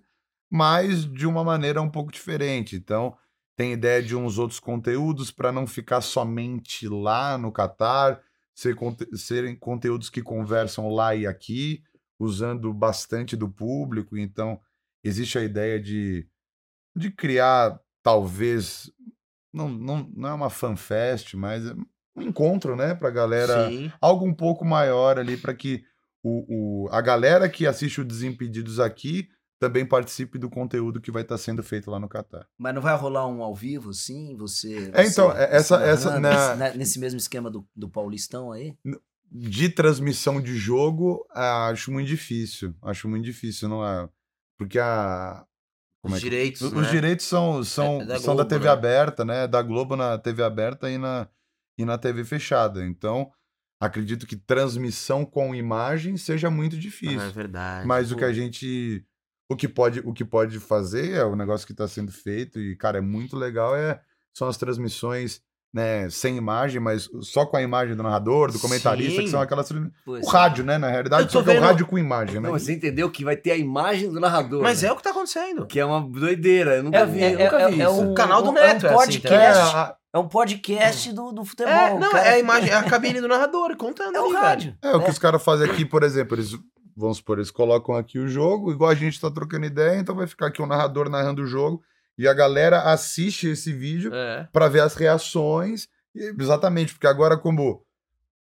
mas 0.49 1.05
de 1.05 1.25
uma 1.27 1.43
maneira 1.43 1.81
um 1.81 1.89
pouco 1.89 2.11
diferente. 2.11 2.75
Então, 2.75 3.15
tem 3.57 3.73
ideia 3.73 4.01
de 4.03 4.15
uns 4.15 4.37
outros 4.37 4.59
conteúdos 4.59 5.31
para 5.31 5.51
não 5.51 5.65
ficar 5.65 6.01
somente 6.01 6.87
lá 6.87 7.37
no 7.37 7.51
Catar, 7.51 8.21
ser, 8.53 8.75
conte- 8.75 9.07
serem 9.17 9.55
conteúdos 9.55 10.09
que 10.09 10.21
conversam 10.21 10.89
lá 10.89 11.15
e 11.15 11.25
aqui, 11.25 11.81
usando 12.19 12.73
bastante 12.73 13.35
do 13.35 13.49
público. 13.49 14.17
Então, 14.17 14.59
existe 15.03 15.37
a 15.37 15.43
ideia 15.43 15.79
de, 15.79 16.27
de 16.95 17.11
criar, 17.11 17.79
talvez, 18.03 18.91
não, 19.53 19.69
não, 19.69 20.09
não 20.15 20.29
é 20.29 20.33
uma 20.33 20.49
fanfest, 20.49 21.35
mas 21.35 21.65
é 21.65 21.73
um 22.15 22.21
encontro, 22.21 22.75
né, 22.75 22.95
pra 22.95 23.09
galera 23.09 23.69
Sim. 23.69 23.91
algo 24.01 24.25
um 24.25 24.33
pouco 24.33 24.63
maior 24.65 25.19
ali 25.19 25.37
para 25.37 25.53
que 25.53 25.83
o, 26.23 26.85
o- 26.85 26.89
a 26.91 27.01
galera 27.01 27.49
que 27.49 27.67
assiste 27.67 28.01
o 28.01 28.05
Desimpedidos 28.05 28.79
aqui 28.79 29.29
também 29.67 29.85
participe 29.85 30.37
do 30.37 30.49
conteúdo 30.49 31.01
que 31.01 31.11
vai 31.11 31.21
estar 31.23 31.37
sendo 31.37 31.63
feito 31.63 31.89
lá 31.89 31.99
no 31.99 32.07
Catar. 32.07 32.47
Mas 32.57 32.73
não 32.75 32.81
vai 32.81 32.95
rolar 32.95 33.27
um 33.27 33.41
ao 33.41 33.53
vivo, 33.55 33.93
sim? 33.93 34.35
Você. 34.37 34.91
É, 34.93 35.05
então, 35.05 35.29
você- 35.31 35.37
é, 35.39 35.55
essa- 35.55 35.77
você 35.79 35.89
essa- 35.89 36.19
na- 36.19 36.55
nesse- 36.55 36.77
nesse 36.77 36.99
mesmo 36.99 37.17
esquema 37.17 37.49
do, 37.49 37.67
do 37.75 37.89
Paulistão 37.89 38.51
aí? 38.51 38.75
De 39.31 39.69
transmissão 39.69 40.39
de 40.39 40.55
jogo, 40.55 41.25
ah, 41.31 41.67
acho 41.69 41.91
muito 41.91 42.07
difícil. 42.07 42.73
Acho 42.81 43.09
muito 43.09 43.25
difícil, 43.25 43.67
não 43.67 43.85
é? 43.85 44.07
Porque 44.57 44.77
a. 44.79 45.43
Como 46.01 46.13
Os 46.13 46.19
é 46.21 46.23
que- 46.23 46.29
direitos, 46.29 46.61
Os 46.61 46.71
né? 46.73 46.89
direitos 46.91 47.25
são, 47.25 47.63
são, 47.63 48.01
É 48.01 48.05
da 48.05 48.19
são 48.19 48.35
da 48.35 48.45
TV 48.45 48.65
né? 48.65 48.71
aberta, 48.71 49.25
né? 49.25 49.47
Da 49.47 49.61
Globo 49.63 49.95
na 49.95 50.17
TV 50.19 50.43
aberta 50.43 50.89
e 50.89 50.97
na, 50.99 51.27
e 51.79 51.83
na 51.83 51.97
TV 51.97 52.23
fechada. 52.23 52.85
Então, 52.85 53.31
acredito 53.81 54.27
que 54.27 54.35
transmissão 54.35 55.25
com 55.25 55.53
imagem 55.55 56.15
seja 56.15 56.49
muito 56.51 56.75
Ah, 56.75 56.77
é 56.77 56.81
difícil. 56.81 57.31
verdade. 57.31 57.87
Mas 57.87 58.11
o 58.11 58.13
Pô, 58.13 58.19
que 58.19 58.25
a 58.25 58.31
gente. 58.31 59.03
O 59.49 59.55
que 59.55 59.67
pode, 59.67 59.99
o 60.03 60.11
que 60.13 60.25
pode 60.25 60.59
fazer 60.59 61.11
é 61.13 61.23
o 61.23 61.35
negócio 61.35 61.67
que 61.67 61.73
está 61.73 61.87
sendo 61.87 62.11
feito, 62.11 62.59
e, 62.59 62.75
cara, 62.75 62.97
é 62.97 63.01
muito 63.01 63.35
legal, 63.35 63.75
é, 63.75 63.99
são 64.33 64.47
as 64.47 64.57
transmissões. 64.57 65.41
Né, 65.73 66.09
sem 66.09 66.37
imagem, 66.37 66.79
mas 66.79 67.09
só 67.19 67.45
com 67.45 67.57
a 67.57 67.61
imagem 67.61 67.97
do 67.97 68.01
narrador, 68.01 68.49
do 68.49 68.57
comentarista, 68.57 69.19
que 69.19 69.25
Sim. 69.25 69.31
são 69.31 69.41
aquelas. 69.41 69.69
O 69.69 69.91
Pois 70.05 70.25
rádio, 70.29 70.63
né? 70.63 70.77
Na 70.77 70.87
realidade, 70.89 71.29
só 71.29 71.43
que 71.43 71.51
é 71.51 71.59
o 71.59 71.61
rádio 71.61 71.85
com 71.85 71.97
imagem, 71.99 72.35
né? 72.39 72.47
Não, 72.47 72.57
você 72.57 72.71
entendeu 72.71 73.11
que 73.11 73.25
vai 73.25 73.35
ter 73.35 73.51
a 73.51 73.57
imagem 73.57 74.09
do 74.09 74.17
narrador. 74.17 74.63
Mas 74.63 74.81
né? 74.83 74.87
é 74.87 74.91
o 74.93 74.95
que 74.95 75.03
tá 75.03 75.09
acontecendo. 75.09 75.65
Que 75.67 75.77
é 75.77 75.85
uma 75.85 75.99
doideira. 75.99 76.77
Eu 76.77 76.83
nunca 76.83 76.99
É, 76.99 77.05
vi, 77.05 77.21
é- 77.21 77.33
eu 77.33 77.39
nunca 77.39 77.59
é- 77.59 77.67
vi 77.71 77.81
é 77.81 77.83
isso. 77.83 77.93
um- 78.01 78.11
O 78.13 78.15
canal 78.15 78.41
do 78.41 78.47
é 78.47 78.51
um 78.51 78.53
Neto 78.53 78.85
é 78.85 78.89
assim 78.89 78.95
podcast. 78.95 79.73
também. 79.73 79.83
É, 79.89 79.95
É 80.13 80.17
um 80.17 80.27
podcast 80.29 81.11
do, 81.11 81.31
do 81.33 81.43
futebol. 81.43 81.73
É, 81.73 81.99
não, 81.99 82.09
cara- 82.09 82.25
é 82.25 82.29
a 82.35 82.39
imagem, 82.39 82.69
é 82.69 82.75
a 82.75 82.83
cabine 82.83 83.19
do 83.19 83.27
narrador 83.27 83.75
contando 83.75 84.15
É 84.15 84.21
o 84.21 84.31
rádio. 84.31 84.77
É, 84.81 84.95
o 84.95 85.01
que 85.01 85.07
É. 85.07 85.09
os 85.09 85.19
caras 85.19 85.43
fazem 85.43 85.69
aqui, 85.69 85.83
por 85.83 86.03
exemplo, 86.03 86.35
eles, 86.37 86.51
vamos 86.95 87.17
supor, 87.17 87.37
eles 87.37 87.51
colocam 87.51 87.95
aqui 87.95 88.17
o 88.17 88.27
jogo, 88.27 88.71
igual 88.71 88.89
a 88.89 88.95
gente 88.95 89.19
tá 89.19 89.29
trocando 89.29 89.65
ideia, 89.65 89.99
então 89.99 90.15
vai 90.15 90.27
ficar 90.27 90.47
aqui 90.47 90.61
o 90.61 90.65
narrador 90.65 91.09
narrando 91.09 91.41
o 91.41 91.47
jogo, 91.47 91.83
e 92.17 92.27
a 92.27 92.33
galera 92.33 92.83
assiste 92.83 93.47
esse 93.49 93.73
vídeo 93.73 94.13
É. 94.13 94.47
pra 94.53 94.69
ver 94.69 94.79
as 94.81 94.95
reações, 94.95 95.87
exatamente, 96.15 96.93
porque 96.93 97.07
agora 97.07 97.37
como, 97.37 97.83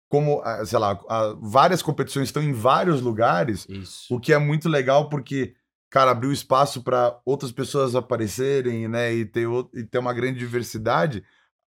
como 0.09 0.42
ah, 0.44 0.64
sei 0.66 0.78
lá, 0.78 0.98
várias 1.40 1.81
competições 1.83 2.28
estão 2.28 2.42
em 2.42 2.52
vários 2.52 3.00
lugares, 3.00 3.66
Isso. 3.68 4.12
o 4.14 4.18
que 4.18 4.33
é 4.33 4.38
muito 4.38 4.68
legal 4.68 5.09
porque, 5.09 5.55
cara, 5.88 6.11
abriu 6.11 6.33
espaço 6.33 6.83
para 6.83 7.16
outras 7.24 7.52
pessoas 7.52 7.94
aparecerem, 7.94 8.88
né, 8.88 9.14
e 9.14 9.24
ter, 9.24 9.46
e 9.74 9.85
ter 9.85 9.98
uma 9.98 10.12
grande 10.12 10.38
diversidade, 10.40 11.22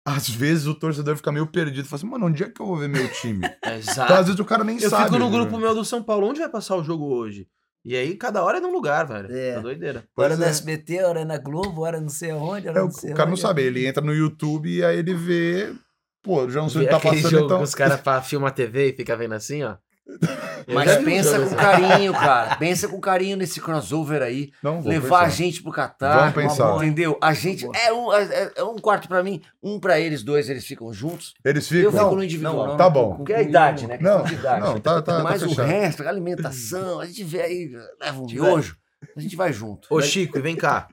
às 0.05 0.29
vezes 0.29 0.67
o 0.67 0.75
torcedor 0.75 1.17
fica 1.17 1.33
meio 1.33 1.47
perdido, 1.47 1.89
fala 1.89 1.99
assim, 1.99 2.07
mano, 2.07 2.27
onde 2.27 2.43
é 2.43 2.49
que 2.51 2.61
eu 2.61 2.67
vou 2.67 2.77
ver 2.77 2.89
meu 2.89 3.09
time? 3.13 3.41
Exato. 3.79 4.03
Então, 4.03 4.17
às 4.17 4.27
vezes 4.27 4.41
o 4.41 4.45
cara 4.45 4.63
nem 4.65 4.79
Eu 4.81 4.91
sabe. 4.91 5.05
fico 5.05 5.19
no 5.19 5.31
né? 5.31 5.37
grupo 5.37 5.59
meu 5.59 5.75
do 5.75 5.85
São 5.85 6.03
Paulo, 6.03 6.27
onde 6.29 6.41
vai 6.41 6.49
passar 6.49 6.77
o 6.77 6.85
jogo 6.85 7.07
hoje? 7.07 7.47
E 7.85 7.95
aí, 7.97 8.17
cada 8.17 8.43
hora 8.43 8.59
é 8.59 8.61
num 8.61 8.73
lugar, 8.73 9.07
velho. 9.07 9.31
É. 9.31 9.51
É 9.51 9.61
doideira. 9.61 10.05
Pois 10.15 10.27
Hora 10.27 10.37
no 10.39 10.45
é. 10.45 10.49
SBT, 10.49 11.03
hora 11.05 11.25
na 11.25 11.37
Globo, 11.37 11.83
hora 11.83 12.01
não 12.01 12.09
sei 12.09 12.31
aonde, 12.31 12.67
hora 12.69 12.79
É, 12.79 12.83
não 12.83 12.89
o 12.89 12.93
sei 12.93 13.13
o 13.13 13.15
cara 13.15 13.27
não 13.27 13.33
onde. 13.35 13.43
sabe, 13.43 13.63
ele 13.63 13.87
entra 13.87 14.03
no 14.03 14.15
YouTube 14.15 14.71
e 14.71 14.83
aí 14.85 14.99
ele 14.99 15.13
vê. 15.15 15.71
Pô, 16.23 16.49
já 16.49 16.63
não 16.63 16.71
sei 16.71 16.83
o 16.83 16.85
que 16.87 16.91
tá 16.91 16.99
passando, 17.01 17.29
jogo 17.31 17.45
então. 17.45 17.59
que 17.59 17.65
os 17.65 17.75
caras 17.75 18.27
filmam 18.27 18.49
a 18.49 18.51
TV 18.51 18.89
e 18.89 18.93
fica 18.97 19.15
vendo 19.15 19.35
assim, 19.35 19.63
ó. 19.63 19.77
Eu 20.67 20.75
Mas 20.75 20.97
pensa 21.03 21.41
com 21.41 21.55
carinho, 21.57 22.13
cara. 22.15 22.57
Pensa 22.57 22.87
com 22.89 23.01
carinho 23.01 23.37
nesse 23.37 23.61
crossover 23.61 24.21
aí. 24.23 24.51
Não, 24.63 24.81
vou 24.83 24.91
levar 24.91 25.21
a 25.21 25.25
pensar. 25.25 25.37
gente 25.37 25.63
pro 25.63 25.73
Catar. 25.73 26.19
Vamos 26.19 26.35
pensar. 26.35 26.77
Entendeu? 26.77 27.19
A 27.23 27.33
gente. 27.33 27.67
É 27.75 27.93
um, 27.93 28.13
é, 28.13 28.53
é 28.57 28.65
um 28.65 28.77
quarto 28.77 29.09
pra 29.09 29.23
mim, 29.23 29.41
um 29.63 29.81
pra 29.81 29.99
eles, 29.99 30.23
dois, 30.23 30.51
eles 30.51 30.67
ficam 30.67 30.93
juntos. 30.93 31.33
Eles 31.45 31.71
Eu 31.73 31.91
ficam. 31.91 32.05
fico 32.05 32.17
no 32.17 32.25
individual. 32.25 32.77
tá 32.77 32.91
bom. 32.91 33.17
Porque 33.17 33.33
é 33.33 33.37
a 33.37 33.43
idade, 33.43 33.87
né? 33.87 33.99
Não, 34.01 34.27
idade. 34.27 34.61
não, 34.61 34.79
tá, 34.79 35.01
tá, 35.01 35.17
tá 35.19 35.23
Mas 35.23 35.43
o 35.43 35.49
fechado. 35.49 35.67
resto, 35.69 36.03
a 36.03 36.09
alimentação, 36.09 37.01
a 37.01 37.07
gente 37.07 37.25
vê 37.25 37.41
aí, 37.41 37.73
leva 38.01 38.21
um 38.21 38.27
miojo, 38.27 38.77
a 39.17 39.21
gente 39.21 39.37
vai 39.37 39.53
junto. 39.53 39.89
Ô, 39.91 40.01
Chico, 40.03 40.39
e 40.39 40.43
vem 40.43 40.55
cá. 40.57 40.89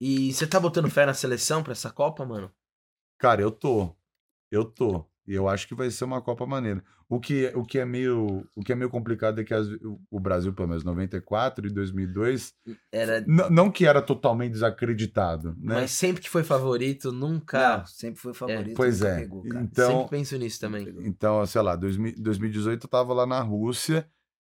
E 0.00 0.32
você 0.32 0.46
tá 0.46 0.58
botando 0.60 0.88
fé 0.90 1.04
na 1.06 1.14
seleção 1.14 1.62
pra 1.62 1.72
essa 1.72 1.90
Copa, 1.90 2.24
mano? 2.24 2.50
Cara, 3.18 3.40
eu 3.40 3.50
tô. 3.50 3.94
Eu 4.50 4.64
tô. 4.64 5.04
E 5.26 5.34
eu 5.34 5.48
acho 5.48 5.68
que 5.68 5.74
vai 5.74 5.90
ser 5.90 6.04
uma 6.04 6.20
Copa 6.20 6.44
maneira. 6.44 6.82
O 7.14 7.20
que, 7.20 7.52
o 7.54 7.62
que, 7.64 7.78
é, 7.78 7.84
meio, 7.84 8.42
o 8.56 8.62
que 8.64 8.72
é 8.72 8.74
meio 8.74 8.88
complicado 8.88 9.38
é 9.40 9.44
que 9.44 9.52
as- 9.52 9.68
o- 10.10 10.18
Brasil, 10.20 10.52
pelo 10.54 10.68
menos 10.68 10.82
94 10.82 11.66
e 11.66 11.70
2002, 11.70 12.54
Era. 12.90 13.22
não 13.26 13.70
que 13.70 13.84
era 13.84 14.00
totalmente 14.00 14.52
desacreditado, 14.52 15.50
né? 15.58 15.74
Mas 15.74 15.90
sempre 15.90 16.22
que 16.22 16.30
foi 16.30 16.42
favorito, 16.42 17.12
nunca. 17.12 17.78
Não, 17.78 17.86
sempre 17.86 18.20
foi 18.20 18.32
favorito. 18.32 18.74
Pois 18.74 19.00
nunca 19.00 19.12
é. 19.12 19.20
pegou. 19.20 19.42
Então, 19.46 19.90
Sempre 19.98 20.10
penso 20.10 20.38
nisso 20.38 20.58
também. 20.60 20.88
Então, 21.00 21.44
sei 21.44 21.60
lá, 21.60 21.76
2000 21.76 22.14
2018 22.18 22.84
eu 22.86 22.90
tava 22.90 23.12
lá 23.12 23.26
na 23.26 23.40
Rússia 23.40 24.06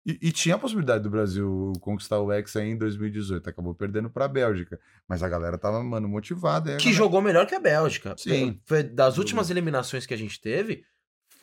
e, 0.06 0.18
e 0.22 0.30
tinha 0.30 0.54
a 0.54 0.58
possibilidade 0.58 1.02
do 1.02 1.10
Brasil 1.10 1.72
conquistar 1.80 2.20
o 2.20 2.30
Hexa 2.32 2.62
em 2.64 2.76
2018. 2.76 3.48
Acabou 3.48 3.74
perdendo 3.74 4.10
pra 4.10 4.28
Bélgica. 4.28 4.78
Mas 5.08 5.22
a 5.22 5.28
galera 5.28 5.58
tava, 5.58 5.82
mano, 5.82 6.08
motivada. 6.08 6.74
a 6.74 6.76
Que 6.76 6.84
galera- 6.84 6.98
jogou 6.98 7.20
melhor 7.22 7.46
que 7.46 7.54
a 7.54 7.60
Bélgica. 7.60 8.14
Sim. 8.16 8.60
Foi 8.64 8.82
das 8.82 9.18
últimas 9.18 9.50
eliminações 9.50 10.06
que 10.06 10.14
a 10.14 10.16
gente 10.18 10.40
teve, 10.40 10.84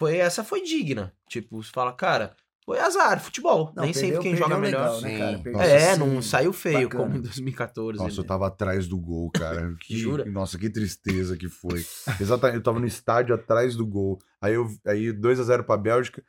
foi 0.01 0.17
essa 0.17 0.43
foi 0.43 0.61
digna. 0.63 1.13
Tipo, 1.29 1.61
você 1.63 1.71
fala, 1.71 1.93
cara, 1.93 2.35
foi 2.65 2.79
azar, 2.79 3.19
futebol. 3.21 3.71
Não, 3.75 3.83
Nem 3.83 3.93
sempre 3.93 4.11
perdeu- 4.17 4.21
quem 4.23 4.35
joga 4.35 4.57
melhor. 4.57 4.81
legal, 4.81 5.01
né, 5.01 5.09
Sim. 5.09 5.17
cara? 5.17 5.39
Perdeu 5.39 5.61
É, 5.61 5.91
assim, 5.91 5.99
não 5.99 6.21
saiu 6.21 6.53
feio 6.53 6.83
bacana. 6.89 7.03
como 7.05 7.17
em 7.17 7.21
2014. 7.21 7.97
Nossa, 7.99 8.17
eu 8.19 8.21
né? 8.23 8.27
tava 8.27 8.47
atrás 8.47 8.87
do 8.87 8.97
gol, 8.99 9.31
cara. 9.31 9.73
Que, 9.81 9.97
Jura? 9.97 10.25
Nossa, 10.25 10.57
que 10.57 10.69
tristeza 10.69 11.35
que 11.37 11.47
foi. 11.49 11.83
Exatamente, 12.19 12.57
eu 12.57 12.63
tava 12.63 12.79
no 12.79 12.85
estádio 12.87 13.33
atrás 13.35 13.75
do 13.75 13.85
gol. 13.85 14.19
Aí, 14.41 14.53
eu, 14.53 14.67
aí 14.85 15.11
2x0 15.13 15.63
pra 15.63 15.77
Bélgica. 15.77 16.23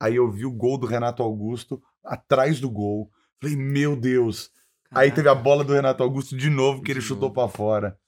Aí 0.00 0.14
eu 0.16 0.30
vi 0.30 0.44
o 0.46 0.52
gol 0.52 0.78
do 0.78 0.86
Renato 0.86 1.22
Augusto 1.22 1.82
atrás 2.04 2.60
do 2.60 2.70
gol. 2.70 3.10
Falei, 3.40 3.56
meu 3.56 3.96
Deus. 3.96 4.50
Aí 4.90 5.10
teve 5.10 5.28
a 5.28 5.34
bola 5.34 5.62
do 5.64 5.72
Renato 5.74 6.02
Augusto 6.02 6.36
de 6.36 6.48
novo, 6.48 6.80
que 6.82 6.92
ele 6.92 7.00
De 7.00 7.04
chutou 7.06 7.30
pra 7.30 7.46
fora. 7.48 7.98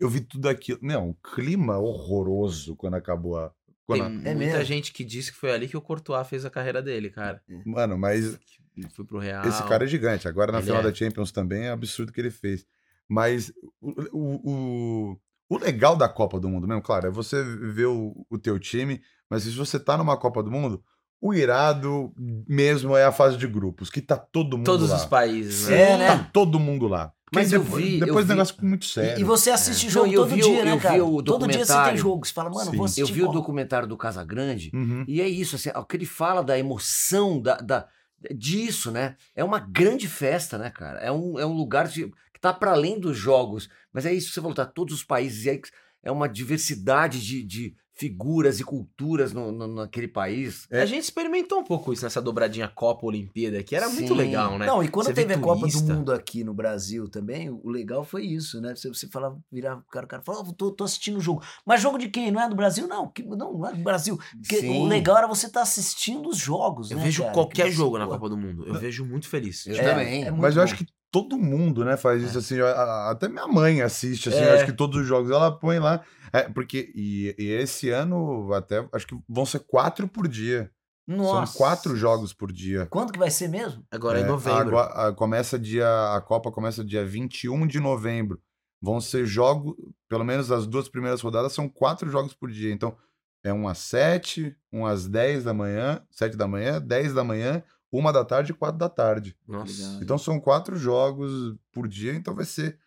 Eu 0.00 0.08
vi 0.08 0.20
tudo 0.20 0.48
aquilo. 0.48 0.78
Não, 0.82 1.10
um 1.10 1.14
clima 1.34 1.78
horroroso 1.78 2.74
quando 2.76 2.94
acabou 2.94 3.38
a. 3.38 3.52
Tem 3.94 4.02
a- 4.06 4.08
muita 4.08 4.28
É 4.30 4.34
mesmo? 4.34 4.64
gente 4.64 4.92
que 4.92 5.04
disse 5.04 5.32
que 5.32 5.38
foi 5.38 5.52
ali 5.52 5.68
que 5.68 5.76
o 5.76 5.80
Courtois 5.82 6.26
fez 6.28 6.44
a 6.44 6.50
carreira 6.50 6.82
dele, 6.82 7.10
cara. 7.10 7.42
Mano, 7.66 7.96
mas 7.98 8.38
Ele 8.76 8.88
foi 8.90 9.04
pro 9.04 9.18
Real. 9.18 9.44
esse 9.46 9.62
cara 9.64 9.84
é 9.84 9.86
gigante. 9.86 10.26
Agora 10.28 10.50
na 10.52 10.58
Ele 10.58 10.66
final 10.66 10.80
é. 10.80 10.84
da 10.84 10.94
Champions 10.94 11.30
também 11.32 11.64
é 11.64 11.70
absurdo 11.70 12.10
o 12.10 12.12
que 12.12 12.20
ele 12.20 12.30
fez. 12.30 12.64
Mas 13.08 13.52
o, 13.80 13.92
o, 14.12 15.18
o, 15.50 15.58
legal 15.58 15.94
da 15.96 16.08
Copa 16.08 16.40
do 16.40 16.48
Mundo 16.48 16.66
mesmo, 16.66 16.80
claro, 16.82 17.06
é 17.08 17.10
você 17.10 17.42
ver 17.44 17.86
o, 17.86 18.24
o 18.30 18.38
teu 18.38 18.58
time, 18.58 19.02
mas 19.28 19.42
se 19.42 19.50
você 19.50 19.78
tá 19.78 19.96
numa 19.98 20.16
Copa 20.16 20.42
do 20.42 20.50
Mundo, 20.50 20.82
o 21.20 21.34
irado 21.34 22.12
mesmo 22.48 22.96
é 22.96 23.04
a 23.04 23.12
fase 23.12 23.36
de 23.36 23.46
grupos, 23.46 23.90
que 23.90 24.00
tá 24.00 24.16
todo 24.16 24.56
mundo 24.56 24.64
Todos 24.66 24.88
lá. 24.90 24.96
os 24.96 25.04
países, 25.04 25.68
É, 25.68 25.96
né? 25.96 25.98
né? 25.98 26.06
Tá 26.08 26.30
todo 26.32 26.58
mundo 26.58 26.88
lá. 26.88 27.12
Mas 27.34 27.52
eu 27.52 27.62
depois, 27.62 27.82
vi- 27.84 27.98
eu 28.00 28.06
Depois 28.06 28.24
o 28.24 28.28
vi- 28.28 28.34
negócio 28.34 28.54
ficou 28.54 28.68
muito 28.68 28.84
sério. 28.84 29.20
e 29.20 29.24
você 29.24 29.50
assiste 29.50 29.86
É. 29.86 29.90
jogo 29.90 30.06
Não, 30.06 30.12
eu 30.14 30.20
todo 30.22 30.34
vi 30.34 30.42
o- 30.42 30.44
dia, 30.44 30.64
né, 30.64 30.72
eu 30.72 30.76
vi 30.76 30.82
cara? 30.82 31.04
o 31.04 31.22
todo 31.22 31.46
dia 31.48 31.52
você 31.52 31.58
tem 31.58 31.66
documentário. 31.66 31.98
jogo. 31.98 32.26
Você 32.26 32.32
fala, 32.32 32.50
mano, 32.50 32.64
Sim. 32.70 32.76
vou 32.76 32.80
Eu 32.80 32.84
assistir 32.84 33.12
vi 33.12 33.22
o 33.22 33.28
documentário 33.32 33.88
do 33.88 33.96
Casagrande 33.96 34.70
Uhum. 34.74 35.04
e 35.08 35.20
é 35.20 35.28
isso, 35.28 35.56
assim, 35.56 35.70
o 35.74 35.84
que 35.84 35.96
ele 35.96 36.04
fala 36.06 36.42
da 36.42 36.58
emoção, 36.58 37.40
da, 37.40 37.56
da- 37.56 37.88
disso, 38.34 38.90
né? 38.90 39.16
É 39.34 39.42
uma 39.42 39.58
grande 39.58 40.06
festa, 40.08 40.56
né, 40.58 40.70
cara? 40.70 40.98
É 41.00 41.10
um, 41.10 41.38
é 41.38 41.46
um 41.46 41.52
lugar 41.54 41.88
de- 41.88 42.06
que 42.32 42.40
tá 42.40 42.52
para 42.52 42.72
além 42.72 43.00
dos 43.00 43.16
jogos. 43.16 43.68
Mas 43.92 44.06
é 44.06 44.12
isso 44.12 44.28
que 44.28 44.34
você 44.34 44.40
falou, 44.40 44.54
tá 44.54 44.64
todos 44.66 44.94
os 44.94 45.02
países. 45.04 45.44
E 45.46 45.50
aí 45.50 45.60
é 46.04 46.10
uma 46.12 46.28
diversidade 46.28 47.20
de, 47.20 47.42
de 47.42 47.74
figuras 47.94 48.58
e 48.58 48.64
culturas 48.64 49.32
no, 49.32 49.52
no- 49.52 49.66
naquele 49.68 50.08
país. 50.08 50.66
É. 50.70 50.80
A 50.82 50.86
gente 50.86 51.02
experimentou 51.04 51.60
um 51.60 51.64
pouco 51.64 51.92
isso 51.92 52.04
nessa 52.04 52.22
dobradinha 52.22 52.66
Copa 52.68 53.06
Olimpíada, 53.06 53.62
que 53.62 53.76
era 53.76 53.88
muito 53.88 54.08
Sim. 54.08 54.14
legal, 54.14 54.58
né? 54.58 54.66
Não, 54.66 54.82
e 54.82 54.88
quando 54.88 55.06
Você 55.06 55.14
teve 55.14 55.34
a 55.34 55.38
Copa 55.38 55.66
do. 55.66 55.82
Mundo 55.82 56.12
aqui 56.12 56.42
no 56.42 56.54
Brasil 56.54 57.08
também, 57.08 57.50
o 57.50 57.68
legal 57.68 58.02
foi 58.04 58.24
isso, 58.24 58.60
né? 58.60 58.74
Você, 58.74 58.88
você 58.88 59.06
falava, 59.08 59.38
virava 59.50 59.80
o 59.80 59.90
cara, 59.90 60.06
o 60.06 60.08
cara 60.08 60.22
falava, 60.22 60.48
"Ah, 60.48 60.54
tô, 60.56 60.70
tô 60.70 60.84
assistindo 60.84 61.18
o 61.18 61.20
jogo. 61.20 61.42
Mas 61.66 61.80
jogo 61.82 61.98
de 61.98 62.08
quem? 62.08 62.30
Não 62.30 62.40
é 62.40 62.48
do 62.48 62.56
Brasil? 62.56 62.86
Não, 62.88 63.08
que- 63.08 63.22
não, 63.22 63.36
não 63.58 63.68
é 63.68 63.72
do 63.74 63.82
Brasil. 63.82 64.18
Porque 64.40 64.66
o 64.68 64.86
legal 64.86 65.18
era 65.18 65.26
você 65.26 65.46
estar 65.46 65.62
assistindo 65.62 66.28
os 66.28 66.38
jogos, 66.38 66.90
Eu 66.90 66.96
né, 66.96 67.04
vejo 67.04 67.22
cara? 67.22 67.34
qualquer 67.34 67.64
Que 67.66 67.70
jogo 67.72 67.98
na 67.98 68.06
Copa 68.06 68.28
do 68.28 68.36
Mundo. 68.36 68.66
Eu 68.66 68.74
vejo 68.74 69.04
muito 69.04 69.28
feliz. 69.28 69.66
Eu 69.66 69.76
É, 69.76 69.82
também. 69.82 70.22
é 70.24 70.30
muito 70.30 70.40
Mas 70.42 70.56
eu 70.56 70.60
bom. 70.60 70.64
acho 70.64 70.76
que 70.76 70.86
todo 71.12 71.38
mundo, 71.38 71.84
né, 71.84 71.96
faz 71.96 72.22
isso 72.22 72.38
assim. 72.38 72.58
a- 72.60 72.66
a- 72.72 73.10
Até 73.10 73.28
minha 73.28 73.46
mãe 73.46 73.80
assiste, 73.82 74.28
assim. 74.30 74.38
É. 74.38 74.54
Acho 74.54 74.64
que 74.66 74.72
todos 74.72 75.00
os 75.00 75.06
jogos 75.06 75.30
ela 75.30 75.52
põe 75.56 75.78
lá. 75.78 76.00
É, 76.32 76.42
porque. 76.48 76.90
E, 76.96 77.34
e 77.38 77.44
esse 77.50 77.90
ano, 77.90 78.52
até. 78.54 78.84
Acho 78.92 79.06
que 79.06 79.16
vão 79.28 79.46
ser 79.46 79.60
quatro 79.60 80.08
por 80.08 80.26
dia. 80.26 80.70
Nossa. 81.06 81.52
São 81.52 81.58
quatro 81.58 81.94
jogos 81.96 82.32
por 82.32 82.50
dia. 82.50 82.86
Quando 82.86 83.12
que 83.12 83.18
vai 83.18 83.30
ser 83.30 83.48
mesmo? 83.48 83.84
Agora 83.90 84.18
é, 84.18 84.22
É, 84.22 84.24
em 84.24 84.28
novembro. 84.28 84.60
agora- 84.78 85.08
a, 85.08 85.12
começa 85.12 85.58
dia, 85.58 85.86
a 86.14 86.20
Copa 86.20 86.50
começa 86.50 86.82
dia 86.84 87.04
21 87.04 87.66
de 87.66 87.78
novembro. 87.78 88.40
Vão 88.80 89.00
ser 89.00 89.26
jogos, 89.26 89.74
pelo 90.08 90.24
menos 90.24 90.50
as 90.50 90.66
duas 90.66 90.88
primeiras 90.88 91.20
rodadas 91.20 91.52
são 91.52 91.68
quatro 91.68 92.08
jogos 92.10 92.32
por 92.34 92.50
dia. 92.50 92.72
Então, 92.72 92.96
é 93.44 93.52
um 93.52 93.68
às 93.68 93.78
7, 93.78 94.56
um 94.72 94.86
às 94.86 95.06
10 95.06 95.44
da 95.44 95.52
manhã, 95.52 96.00
7 96.10 96.36
da 96.36 96.46
manhã, 96.48 96.80
10 96.80 97.12
da 97.12 97.22
manhã, 97.24 97.62
uma 97.92 98.12
da 98.12 98.24
tarde 98.24 98.52
e 98.52 98.54
quatro 98.54 98.78
da 98.78 98.88
tarde. 98.88 99.36
Nossa. 99.46 99.98
Então 100.02 100.16
são 100.16 100.40
quatro 100.40 100.76
jogos 100.76 101.54
por 101.70 101.86
dia, 101.86 102.14
então 102.14 102.34
vai 102.34 102.46
ser, 102.46 102.78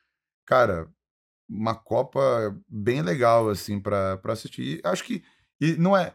cara, 0.46 0.88
uma 1.48 1.76
Copa 1.76 2.20
bem 2.68 3.02
legal, 3.04 3.48
assim, 3.50 3.80
pra, 3.80 4.18
pra 4.18 4.34
assistir. 4.34 4.80
E 4.80 4.82
acho 4.84 5.04
que 5.04 5.24
e 5.62 5.78
não 5.78 5.96
é. 5.96 6.14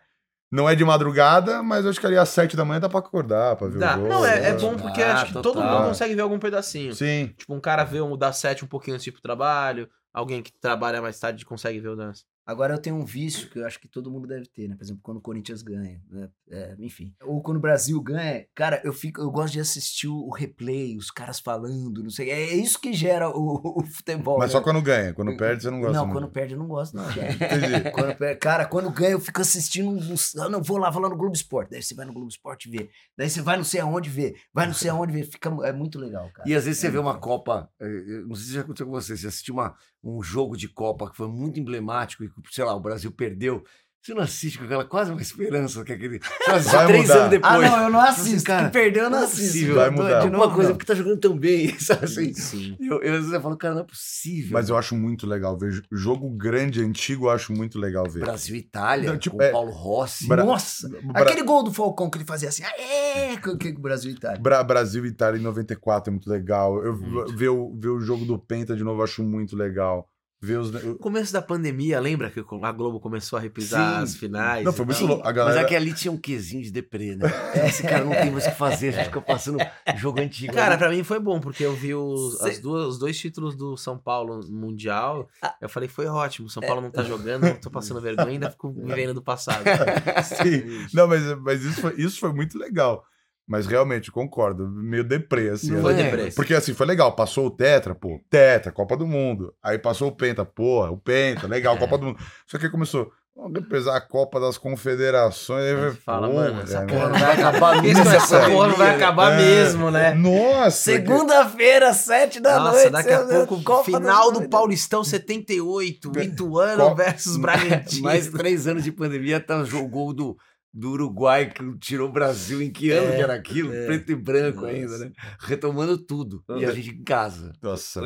Não 0.52 0.68
é 0.68 0.74
de 0.74 0.84
madrugada, 0.84 1.62
mas 1.62 1.84
eu 1.84 1.90
acho 1.92 2.00
que 2.00 2.06
ali 2.06 2.18
às 2.18 2.28
sete 2.28 2.56
da 2.56 2.64
manhã 2.64 2.80
dá 2.80 2.88
pra 2.88 2.98
acordar, 2.98 3.54
pra 3.54 3.68
ver 3.68 3.78
Dá. 3.78 3.92
o 3.94 3.98
jogo. 3.98 4.08
Não, 4.08 4.26
é, 4.26 4.48
é 4.48 4.52
bom 4.58 4.76
porque 4.76 5.00
Ah, 5.00 5.14
acho 5.14 5.26
que 5.26 5.32
todo 5.34 5.52
total. 5.54 5.78
mundo 5.78 5.88
consegue 5.90 6.12
ver 6.16 6.22
algum 6.22 6.40
pedacinho. 6.40 6.92
Sim. 6.92 7.28
Tipo, 7.38 7.54
um 7.54 7.60
cara 7.60 7.84
vê 7.84 8.00
um 8.00 8.16
das 8.18 8.38
sete 8.38 8.64
um 8.64 8.68
pouquinho 8.68 8.96
antes 8.96 9.04
de 9.04 9.10
ir 9.10 9.12
pro 9.12 9.22
trabalho, 9.22 9.88
alguém 10.12 10.42
que 10.42 10.50
trabalha 10.60 11.00
mais 11.00 11.20
tarde 11.20 11.44
consegue 11.44 11.78
ver 11.78 11.90
o 11.90 11.94
das. 11.96 12.24
Agora 12.50 12.74
eu 12.74 12.78
tenho 12.78 12.96
um 12.96 13.04
vício 13.04 13.48
que 13.48 13.58
eu 13.60 13.66
acho 13.66 13.78
que 13.78 13.86
todo 13.86 14.10
mundo 14.10 14.26
deve 14.26 14.46
ter, 14.46 14.66
né? 14.68 14.74
Por 14.74 14.82
exemplo, 14.82 15.00
quando 15.02 15.18
o 15.18 15.20
Corinthians 15.20 15.62
ganha, 15.62 16.00
né? 16.10 16.28
É, 16.50 16.74
enfim. 16.80 17.14
Ou 17.22 17.40
quando 17.40 17.58
o 17.58 17.60
Brasil 17.60 18.00
ganha, 18.02 18.44
cara, 18.54 18.80
eu 18.84 18.92
fico, 18.92 19.20
eu 19.20 19.30
gosto 19.30 19.52
de 19.52 19.60
assistir 19.60 20.08
o, 20.08 20.28
replay, 20.30 20.96
os 20.96 21.10
caras 21.10 21.38
falando, 21.38 22.02
não 22.02 22.10
sei. 22.10 22.28
É 22.30 22.54
isso 22.54 22.80
que 22.80 22.92
gera 22.92 23.28
o, 23.30 23.78
o 23.78 23.84
futebol. 23.86 24.36
Mas 24.38 24.48
né? 24.48 24.58
só 24.58 24.60
quando 24.60 24.82
ganha. 24.82 25.14
Quando 25.14 25.36
perde, 25.36 25.62
você 25.62 25.70
não 25.70 25.78
gosta 25.80 25.92
Não, 25.96 26.06
muito. 26.06 26.18
quando 26.20 26.32
perde 26.32 26.54
eu 26.54 26.58
não 26.58 26.66
gosto, 26.66 26.96
não. 26.96 27.04
Entendi. 27.10 27.90
Quando 27.94 28.16
per- 28.16 28.38
cara, 28.38 28.64
quando 28.66 28.90
ganha, 28.90 29.12
eu 29.12 29.20
fico 29.20 29.40
assistindo. 29.40 29.88
uns- 29.90 30.34
Eu 30.34 30.50
não 30.50 30.60
vou 30.62 30.76
lá, 30.78 30.90
vou 30.90 31.00
lá 31.02 31.08
no 31.08 31.16
Globo 31.16 31.34
Esporte. 31.34 31.70
Daí 31.70 31.82
você 31.82 31.94
vai 31.94 32.04
no 32.06 32.12
Globo 32.12 32.28
Esporte 32.28 32.68
ver. 32.68 32.90
Daí 33.16 33.30
você 33.30 33.40
vai 33.40 33.56
não 33.56 33.64
sei 33.64 33.80
aonde 33.80 34.10
ver. 34.10 34.34
Vai 34.52 34.66
não 34.66 34.74
sei 34.74 34.90
aonde 34.90 35.12
ver. 35.12 35.24
Fica, 35.24 35.48
é 35.64 35.72
muito 35.72 35.98
legal, 35.98 36.28
cara. 36.34 36.48
E 36.48 36.54
às 36.54 36.64
vezes 36.64 36.80
você 36.80 36.88
É 36.88 36.90
vê 36.90 36.98
uma 36.98 37.18
Copa, 37.18 37.70
eh, 37.80 37.86
eu 37.86 38.26
não 38.26 38.34
sei 38.34 38.46
se 38.46 38.52
já 38.54 38.60
aconteceu 38.62 38.86
com 38.86 38.92
você, 38.92 39.16
você 39.16 39.26
assistiu 39.28 39.54
uma, 39.54 39.74
um 40.02 40.22
jogo 40.22 40.56
de 40.56 40.68
Copa 40.68 41.10
que 41.10 41.16
foi 41.16 41.28
muito 41.28 41.60
emblemático 41.60 42.24
e, 42.24 42.30
sei 42.50 42.64
lá, 42.64 42.74
o 42.74 42.80
Brasil 42.80 43.12
perdeu. 43.12 43.64
Você 44.02 44.14
não 44.14 44.22
assiste 44.22 44.56
com 44.58 44.64
aquela 44.64 44.82
quase 44.84 45.10
uma 45.12 45.20
esperança 45.20 45.84
que 45.84 45.92
aquele. 45.92 46.20
Vai 46.46 46.86
três 46.86 47.02
mudar. 47.02 47.18
anos 47.18 47.30
depois. 47.30 47.52
Ah, 47.52 47.58
não, 47.58 47.84
eu 47.84 47.90
não 47.90 48.00
Assim, 48.00 48.30
assisto. 48.30 48.46
cara, 48.46 48.66
que 48.66 48.72
perdeu, 48.72 49.04
eu 49.04 49.10
não 49.10 49.18
é 49.18 49.24
assisto. 49.24 49.74
Vai 49.74 49.90
mudar. 49.90 50.08
De 50.08 50.14
Alguma 50.26 50.38
novo, 50.44 50.54
coisa 50.54 50.70
não. 50.70 50.76
porque 50.78 50.86
tá 50.90 50.94
jogando 50.94 51.18
tão 51.20 51.36
bem, 51.36 51.76
sabe 51.78 52.06
assim? 52.06 52.32
Sim. 52.32 52.76
Eu, 52.80 53.02
eu 53.02 53.12
às 53.12 53.18
vezes 53.18 53.32
eu 53.34 53.40
falo, 53.42 53.58
cara, 53.58 53.74
não 53.74 53.82
é 53.82 53.84
possível. 53.84 54.52
Mas 54.54 54.70
eu 54.70 54.76
acho 54.78 54.96
muito 54.96 55.26
legal 55.26 55.58
ver. 55.58 55.70
jo- 55.72 55.82
Jogo 55.92 56.30
grande, 56.30 56.82
antigo, 56.82 57.26
eu 57.26 57.30
acho 57.30 57.52
muito 57.52 57.78
legal 57.78 58.08
ver. 58.08 58.20
Brasil 58.20 58.56
e 58.56 58.60
Itália, 58.60 59.10
Não, 59.10 59.18
tipo, 59.18 59.36
com 59.36 59.42
é- 59.42 59.50
Paulo 59.50 59.70
Rossi. 59.70 60.26
Bra- 60.26 60.44
Nossa! 60.44 60.88
Bra- 60.88 61.20
Aquele 61.20 61.42
gol 61.42 61.62
do 61.62 61.72
Falcão 61.72 62.08
que 62.08 62.16
ele 62.16 62.24
fazia 62.24 62.48
assim, 62.48 62.62
aê! 62.64 63.36
Que 63.36 63.54
que 63.58 63.68
o 63.68 63.78
Brasil 63.80 64.10
e 64.10 64.14
Itália. 64.14 64.40
Bra- 64.40 64.64
Brasil 64.64 65.04
e 65.04 65.08
Itália 65.08 65.38
em 65.38 65.42
94 65.42 66.10
é 66.10 66.12
muito 66.12 66.30
legal. 66.30 66.82
Eu 66.82 66.96
Muito. 66.96 67.36
ver 67.36 67.50
o, 67.50 67.76
ver 67.78 67.88
o 67.90 68.00
jogo 68.00 68.24
do 68.24 68.38
Penta 68.38 68.74
de 68.74 68.82
novo 68.82 69.00
eu 69.00 69.04
acho 69.04 69.22
muito 69.22 69.54
legal. 69.54 70.08
Ver 70.42 70.56
os. 70.58 70.70
No 70.70 70.96
começo 70.96 71.32
da 71.34 71.42
pandemia, 71.42 72.00
lembra 72.00 72.30
que 72.30 72.40
a 72.40 72.72
Globo 72.72 72.98
começou 72.98 73.38
a 73.38 73.42
reprisar 73.42 73.98
Sim. 73.98 74.02
as 74.04 74.16
finais? 74.16 74.64
Não, 74.64 74.72
foi 74.72 74.86
muito 74.86 75.04
louco. 75.04 75.22
A 75.22 75.26
Mas 75.26 75.34
galera. 75.36 75.60
é 75.60 75.64
que 75.64 75.76
ali 75.76 75.92
tinha 75.92 76.10
um 76.10 76.16
quesinho 76.16 76.62
de 76.62 76.70
deprê, 76.70 77.14
né? 77.14 77.28
Esse 77.68 77.82
cara 77.82 78.04
não 78.04 78.12
tem 78.12 78.30
mais 78.30 78.46
o 78.46 78.50
que 78.50 78.56
fazer, 78.56 78.88
a 78.88 78.92
gente 78.92 79.04
fica 79.04 79.20
passando 79.20 79.58
jogo 79.96 80.18
antigo. 80.18 80.54
Cara, 80.54 80.70
ali. 80.70 80.78
pra 80.78 80.88
mim 80.88 81.04
foi 81.04 81.20
bom, 81.20 81.40
porque 81.40 81.62
eu 81.62 81.74
vi 81.74 81.94
os, 81.94 82.38
Cê- 82.38 82.58
duas, 82.58 82.86
os 82.86 82.98
dois 82.98 83.18
títulos 83.18 83.54
do 83.54 83.76
São 83.76 83.98
Paulo 83.98 84.40
Mundial. 84.48 85.28
Ah. 85.42 85.54
Eu 85.60 85.68
falei, 85.68 85.90
foi 85.90 86.06
ótimo. 86.06 86.48
São 86.48 86.62
Paulo 86.62 86.80
não 86.80 86.90
tá 86.90 87.02
jogando, 87.02 87.42
não 87.44 87.56
tô 87.60 87.68
passando 87.70 88.00
vergonha, 88.00 88.30
ainda 88.30 88.50
fico 88.50 88.72
vivendo 88.72 89.12
do 89.12 89.22
passado. 89.22 89.62
Sim. 90.24 90.86
Não, 90.94 91.06
mas, 91.06 91.22
mas 91.40 91.62
isso, 91.62 91.82
foi, 91.82 91.94
isso 91.98 92.18
foi 92.18 92.32
muito 92.32 92.58
legal. 92.58 93.04
Mas 93.50 93.66
realmente, 93.66 94.12
concordo. 94.12 94.68
Meio 94.68 95.02
deprê, 95.02 95.48
assim. 95.48 95.76
Foi 95.80 95.92
né? 95.92 96.04
deprê. 96.04 96.30
Porque 96.30 96.54
assim, 96.54 96.72
foi 96.72 96.86
legal. 96.86 97.16
Passou 97.16 97.46
o 97.46 97.50
Tetra, 97.50 97.96
pô. 97.96 98.20
Tetra, 98.30 98.70
Copa 98.70 98.96
do 98.96 99.08
Mundo. 99.08 99.52
Aí 99.60 99.76
passou 99.76 100.06
o 100.06 100.12
Penta, 100.12 100.44
porra, 100.44 100.92
o 100.92 100.96
Penta, 100.96 101.48
legal, 101.48 101.74
É. 101.74 101.78
Copa 101.78 101.98
do 101.98 102.06
Mundo. 102.06 102.18
Só 102.46 102.58
que 102.58 102.70
começou. 102.70 103.10
Vamos 103.34 103.58
repesar 103.58 103.96
a 103.96 104.00
Copa 104.00 104.38
das 104.38 104.56
Confederações. 104.56 105.64
Aí, 105.64 105.90
Fala, 105.96 106.28
pô, 106.28 106.34
mano, 106.34 106.62
essa 106.62 106.82
porra 106.82 107.08
né? 107.08 107.12
não 107.12 107.18
vai 107.18 107.32
acabar 107.32 107.82
mesmo, 107.82 108.08
Essa 108.08 108.50
porra 108.50 108.68
não 108.68 108.76
vai 108.76 108.94
acabar 108.94 109.32
é. 109.32 109.36
mesmo, 109.36 109.90
né? 109.90 110.14
Nossa! 110.14 110.70
Segunda-feira, 110.70 111.92
sete 111.92 112.38
da 112.38 112.56
Nossa, 112.60 112.72
noite. 112.72 112.90
daqui 112.90 113.12
a 113.12 113.24
pouco, 113.24 113.60
Copa 113.64 113.84
final 113.84 114.30
do. 114.30 114.48
Paulistão 114.48 115.02
78, 115.02 116.12
Ituano 116.20 116.94
versus 116.94 117.34
Bragantino. 117.40 118.04
Mais 118.04 118.28
três 118.28 118.68
anos 118.68 118.84
de 118.84 118.92
pandemia, 118.92 119.40
tá 119.40 119.64
o 119.74 119.88
gol 119.88 120.12
do, 120.12 120.36
do 120.72 120.92
Uruguai 120.92 121.50
que 121.50 121.78
tirou 121.78 122.08
o 122.08 122.12
Brasil. 122.12 122.62
Em 122.62 122.70
que 122.70 122.90
ano 122.90 123.08
É, 123.12 123.16
que 123.16 123.22
era 123.22 123.34
aquilo? 123.34 123.72
é. 123.72 123.86
Preto 123.86 124.12
e 124.12 124.14
branco 124.16 124.60
Nossa. 124.62 124.72
ainda, 124.72 124.98
né? 124.98 125.12
Retomando 125.40 125.98
tudo. 125.98 126.44
E 126.58 126.64
a 126.64 126.72
gente 126.72 126.90
em 126.90 127.02
casa. 127.04 127.52
Nossa, 127.62 128.00
Ô, 128.02 128.04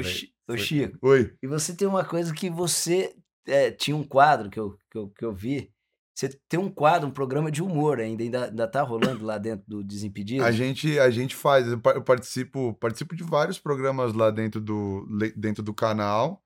ô, 0.53 0.57
Chico, 0.57 0.99
Oi. 1.03 1.33
e 1.43 1.47
você 1.47 1.75
tem 1.75 1.87
uma 1.89 2.05
coisa 2.05 2.33
que 2.33 2.49
você 2.51 3.15
é, 3.47 3.71
tinha 3.71 3.97
um 3.97 4.05
quadro 4.05 4.49
que 4.51 4.59
eu, 4.59 4.77
que, 4.91 4.99
eu, 4.99 5.09
que 5.11 5.25
eu 5.25 5.33
vi. 5.33 5.71
Você 6.17 6.29
tem 6.49 6.61
um 6.61 6.71
quadro, 6.71 7.09
um 7.09 7.13
programa 7.13 7.51
de 7.51 7.61
humor 7.61 7.99
ainda, 7.99 8.23
ainda, 8.23 8.45
ainda 8.45 8.69
tá 8.69 8.83
rolando 8.83 9.25
lá 9.25 9.37
dentro 9.37 9.65
do 9.67 9.83
Desimpedidos? 9.83 10.47
A 10.47 10.53
gente, 10.53 10.97
a 10.97 11.11
gente 11.11 11.35
faz, 11.35 11.67
eu 11.67 11.81
pa- 11.81 11.91
eu 11.95 12.03
participo, 12.05 12.73
participo 12.75 13.17
de 13.17 13.25
vários 13.25 13.59
programas 13.59 14.13
lá 14.13 14.31
dentro 14.31 14.61
do, 14.61 15.05
dentro 15.37 15.61
do 15.61 15.75
canal. 15.75 16.41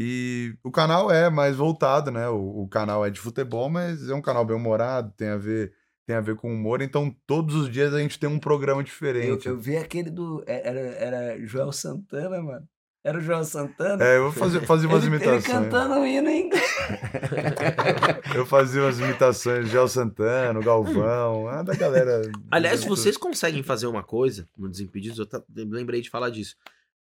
E 0.00 0.54
o 0.62 0.70
canal 0.70 1.10
é 1.10 1.28
mais 1.28 1.56
voltado, 1.56 2.12
né? 2.12 2.28
O, 2.28 2.62
o 2.62 2.68
canal 2.68 3.04
é 3.04 3.10
de 3.10 3.18
futebol, 3.18 3.68
mas 3.68 4.08
é 4.08 4.14
um 4.14 4.22
canal 4.22 4.44
bem 4.44 4.54
humorado, 4.56 5.12
tem 5.16 5.26
a 5.28 5.36
ver, 5.36 5.72
tem 6.06 6.14
a 6.14 6.20
ver 6.20 6.36
com 6.36 6.54
humor. 6.54 6.80
Então, 6.80 7.12
todos 7.26 7.56
os 7.56 7.68
dias 7.68 7.92
a 7.92 7.98
gente 7.98 8.16
tem 8.16 8.28
um 8.30 8.38
programa 8.38 8.80
Eu, 8.80 8.84
diferente. 8.84 9.48
eu 9.48 9.58
vi 9.58 9.76
aquele 9.76 10.08
do. 10.08 10.44
é- 10.46 10.68
Era, 10.68 10.80
era 10.80 11.46
Joel 11.46 11.72
Santana, 11.72 12.40
mano. 12.40 12.64
Era 13.02 13.18
o 13.18 13.20
Joel 13.20 13.44
Santana. 13.44 14.04
É, 14.04 14.18
eu 14.18 14.24
vou 14.24 14.32
fazer, 14.32 14.60
fazer 14.66 14.86
umas 14.86 15.04
ele, 15.04 15.14
ele 15.16 15.24
imitações. 15.24 15.46
cantando 15.46 15.94
um 15.94 16.06
hino 16.06 16.28
em 16.28 16.46
inglês. 16.46 16.64
Eu 18.34 18.44
fazia 18.44 18.82
umas 18.82 18.98
imitações 18.98 19.66
de 19.66 19.70
Gel 19.72 19.88
Santana, 19.88 20.58
o 20.58 20.62
Galvão, 20.62 21.48
ah, 21.48 21.62
da 21.62 21.74
galera. 21.74 22.22
Aliás, 22.50 22.84
vocês 22.84 23.16
conseguem 23.16 23.62
fazer 23.62 23.86
uma 23.86 24.02
coisa 24.02 24.48
no 24.56 24.68
Desimpedidos, 24.68 25.18
eu 25.18 25.26
lembrei 25.56 26.00
de 26.00 26.10
falar 26.10 26.30
disso, 26.30 26.56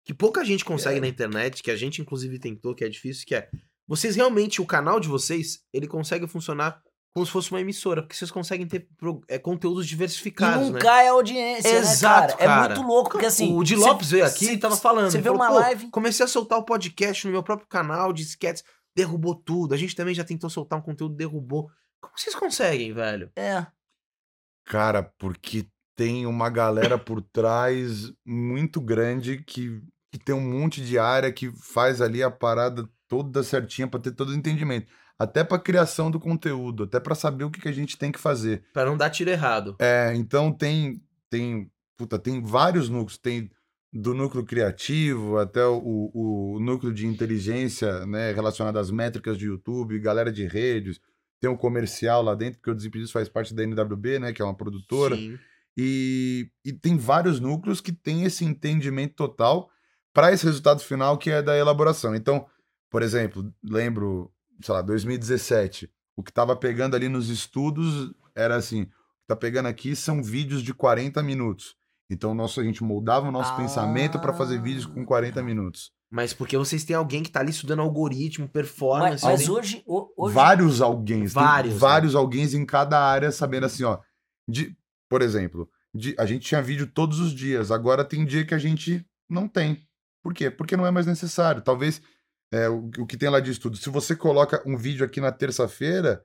que 0.08 0.14
pouca 0.14 0.46
gente 0.46 0.64
consegue 0.64 1.02
na 1.02 1.08
internet, 1.10 1.62
que 1.62 1.70
a 1.70 1.76
gente 1.76 2.02
inclusive 2.02 2.40
tentou, 2.40 2.74
que 2.74 2.86
é 2.86 2.88
difícil, 2.88 3.26
que 3.28 3.36
é, 3.36 3.50
vocês 3.86 4.16
realmente, 4.16 4.62
o 4.62 4.66
canal 4.66 5.02
de 5.02 5.10
vocês, 5.10 5.60
ele 5.74 5.86
consegue 5.86 6.26
funcionar 6.28 6.82
como 7.14 7.26
se 7.26 7.32
fosse 7.34 7.52
uma 7.52 7.60
emissora, 7.60 8.02
porque 8.02 8.16
vocês 8.16 8.32
conseguem 8.32 8.66
ter 8.66 8.88
pro- 8.96 9.22
é, 9.28 9.38
conteúdos 9.38 9.86
E 9.86 9.90
diversificados, 9.90 10.68
não 10.68 10.74
né? 10.76 10.80
cai 10.80 11.10
a 11.10 11.12
audiência, 11.12 11.68
Exato, 11.76 12.36
né, 12.36 12.38
cara? 12.38 12.38
cara. 12.62 12.74
É 12.74 12.78
muito 12.78 12.88
louco, 12.88 13.10
porque 13.10 13.26
assim... 13.26 13.54
o 13.54 13.66
cê- 13.66 13.76
Lopes 13.76 14.10
veio 14.12 14.24
aqui 14.26 14.52
e 14.52 14.58
tava 14.58 14.78
falando. 14.78 15.12
Você 15.12 15.20
vê 15.20 15.30
uma 15.30 15.48
"Pô, 15.50 15.56
live... 15.56 15.90
Comecei 15.90 16.24
a 16.24 16.28
soltar 16.30 16.58
o 16.58 16.64
podcast 16.64 17.26
no 17.28 17.34
meu 17.34 17.44
próprio 17.44 17.68
canal 17.68 18.14
de 18.14 18.24
sketches, 18.24 18.64
derrubou 18.96 19.36
tudo. 19.36 19.74
A 19.74 19.78
gente 19.78 19.94
também 19.94 20.16
já 20.16 20.24
tentou 20.24 20.50
soltar 20.50 20.80
um 20.80 20.82
conteúdo, 20.82 21.16
derrubou. 21.18 21.70
Como 22.00 22.14
vocês 22.16 22.34
conseguem, 22.34 22.94
velho? 22.94 23.30
É. 23.36 23.66
Cara, 24.66 25.04
porque 25.18 25.66
tem 25.98 26.26
uma 26.28 26.50
galera 26.50 26.98
por 27.00 27.22
trás 27.22 28.12
muito 28.24 28.80
grande 28.80 29.44
que, 29.44 29.82
que 30.12 30.20
tem 30.20 30.34
um 30.34 30.42
monte 30.42 30.82
de 30.82 30.98
área 30.98 31.32
que 31.32 31.52
faz 31.58 32.02
ali 32.02 32.24
a 32.24 32.32
parada 32.32 32.88
toda 33.08 33.44
certinha 33.44 33.88
pra 33.88 34.00
ter 34.00 34.12
todo 34.12 34.30
o 34.30 34.36
entendimento. 34.36 34.88
Até 35.20 35.44
pra 35.44 35.58
criação 35.58 36.12
do 36.12 36.20
conteúdo, 36.20 36.84
até 36.84 37.00
pra 37.00 37.16
saber 37.16 37.44
o 37.44 37.50
que, 37.50 37.60
que 37.60 37.68
a 37.68 37.74
gente 37.74 37.98
tem 37.98 38.12
que 38.12 38.20
fazer. 38.20 38.64
Pra 38.72 38.86
não 38.86 38.96
dar 38.96 39.10
tiro 39.10 39.30
errado. 39.30 39.76
É, 39.80 40.14
então 40.16 40.52
tem, 40.52 41.02
tem, 41.30 41.72
puta, 41.98 42.20
tem 42.20 42.42
vários 42.42 42.88
núcleos, 42.88 43.18
tem 43.18 43.50
do 43.92 44.14
núcleo 44.14 44.46
criativo 44.46 45.38
até 45.38 45.66
o, 45.66 46.12
o 46.14 46.60
núcleo 46.60 46.94
de 46.94 47.08
inteligência, 47.08 48.06
né, 48.06 48.32
relacionado 48.32 48.78
às 48.78 48.92
métricas 48.92 49.38
de 49.38 49.46
YouTube, 49.46 49.98
galera 50.00 50.32
de 50.32 50.46
redes, 50.46 51.00
tem 51.40 51.50
o 51.50 51.58
comercial 51.58 52.22
lá 52.22 52.36
dentro, 52.36 52.60
porque 52.60 52.72
o 52.72 52.76
Desimpedidos 52.76 53.12
faz 53.12 53.30
parte 53.30 53.56
da 53.56 53.64
NWB, 53.64 54.20
né, 54.20 54.34
que 54.34 54.42
é 54.42 54.46
uma 54.46 54.56
produtora, 54.56 55.16
Sim. 55.16 55.40
e, 55.76 56.50
e 56.66 56.74
tem 56.74 56.98
vários 56.98 57.40
núcleos 57.40 57.82
que 57.82 57.92
têm 57.92 58.24
esse 58.24 58.44
entendimento 58.44 59.16
total 59.16 59.70
para 60.18 60.32
esse 60.34 60.44
resultado 60.46 60.80
final 60.82 61.16
que 61.16 61.30
é 61.30 61.44
da 61.44 61.56
elaboração. 61.56 62.16
Então, 62.16 62.48
por 62.90 63.04
exemplo, 63.04 63.54
lembro, 63.64 64.32
sei 64.64 64.74
lá, 64.74 64.82
2017, 64.82 65.88
o 66.16 66.24
que 66.24 66.32
estava 66.32 66.56
pegando 66.56 66.96
ali 66.96 67.08
nos 67.08 67.30
estudos 67.30 68.12
era 68.36 68.56
assim, 68.56 68.82
o 68.82 68.86
que 68.88 69.28
tá 69.28 69.36
pegando 69.36 69.68
aqui 69.68 69.96
são 69.96 70.24
vídeos 70.24 70.64
de 70.64 70.74
40 70.74 71.22
minutos. 71.22 71.76
Então, 72.10 72.34
nosso, 72.34 72.60
a 72.60 72.64
gente 72.64 72.84
moldava 72.84 73.28
o 73.28 73.32
nosso 73.32 73.56
pensamento 73.56 74.18
para 74.18 74.34
fazer 74.34 74.60
vídeos 74.60 74.88
com 74.88 75.06
40 75.06 75.44
minutos. 75.44 75.92
Mas 76.10 76.34
porque 76.34 76.58
vocês 76.58 76.84
têm 76.84 76.96
alguém 76.96 77.22
que 77.22 77.30
tá 77.30 77.42
ali 77.42 77.52
estudando 77.52 77.84
algoritmo, 77.84 78.46
Mas, 78.46 78.52
performance. 78.54 79.24
mas 79.24 79.42
alguém- 79.42 79.50
hoje, 79.52 79.84
ho- 79.86 80.12
hoje... 80.18 80.34
vários 80.34 80.82
alguém, 80.82 81.28
Vários, 81.28 81.74
né? 81.76 81.80
vários 81.80 82.16
alguém 82.16 82.44
em 82.46 82.66
cada 82.66 83.00
área 83.00 83.32
sabendo 83.32 83.68
assim, 83.68 83.84
ó, 83.84 84.00
de, 84.50 84.76
por 85.08 85.22
exemplo, 85.22 85.70
de, 85.94 86.16
a 86.18 86.26
gente 86.26 86.48
tinha 86.48 86.60
vídeo 86.62 86.88
todos 86.88 87.20
os 87.20 87.32
dias, 87.36 87.70
agora 87.70 88.04
tem 88.04 88.26
dia 88.26 88.44
que 88.44 88.56
a 88.56 88.58
gente 88.58 89.06
não 89.30 89.48
tem. 89.48 89.86
Por 90.28 90.34
quê? 90.34 90.52
Porque 90.52 90.76
não 90.76 90.86
é 90.86 90.92
mais 90.92 91.06
necessário. 91.06 91.62
Talvez 91.62 92.02
é, 92.52 92.68
o, 92.68 92.92
o 93.00 93.08
que 93.08 93.16
tem 93.16 93.30
lá 93.30 93.40
de 93.40 93.50
estudo, 93.50 93.78
se 93.78 93.90
você 93.90 94.14
coloca 94.14 94.62
um 94.66 94.76
vídeo 94.76 95.06
aqui 95.06 95.22
na 95.22 95.32
terça-feira, 95.32 96.22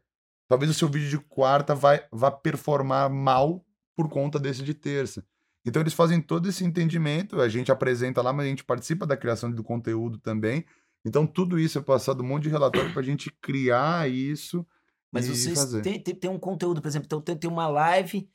talvez 0.48 0.68
o 0.72 0.74
seu 0.74 0.88
vídeo 0.88 1.08
de 1.08 1.18
quarta 1.18 1.72
vai 1.72 2.04
vá 2.10 2.28
performar 2.28 3.08
mal 3.08 3.64
por 3.94 4.08
conta 4.08 4.40
desse 4.40 4.64
de 4.64 4.74
terça. 4.74 5.24
Então 5.64 5.80
eles 5.80 5.94
fazem 5.94 6.20
todo 6.20 6.48
esse 6.48 6.64
entendimento, 6.64 7.40
a 7.40 7.48
gente 7.48 7.70
apresenta 7.70 8.20
lá, 8.20 8.32
mas 8.32 8.46
a 8.46 8.48
gente 8.48 8.64
participa 8.64 9.06
da 9.06 9.16
criação 9.16 9.52
do 9.52 9.62
conteúdo 9.62 10.18
também. 10.18 10.64
Então 11.04 11.24
tudo 11.24 11.56
isso 11.56 11.78
é 11.78 11.80
passado 11.80 12.24
um 12.24 12.26
monte 12.26 12.42
de 12.42 12.48
relatório 12.48 12.92
para 12.92 13.02
a 13.02 13.04
gente 13.04 13.30
criar 13.40 14.10
isso 14.10 14.66
Mas 15.12 15.26
e 15.26 15.28
vocês 15.28 15.56
fazer. 15.56 15.80
têm, 15.82 16.00
têm, 16.00 16.16
têm 16.16 16.28
um 16.28 16.40
conteúdo, 16.40 16.82
por 16.82 16.88
exemplo, 16.88 17.06
então 17.06 17.20
tem, 17.20 17.36
tem 17.36 17.48
uma 17.48 17.68
live 17.68 18.28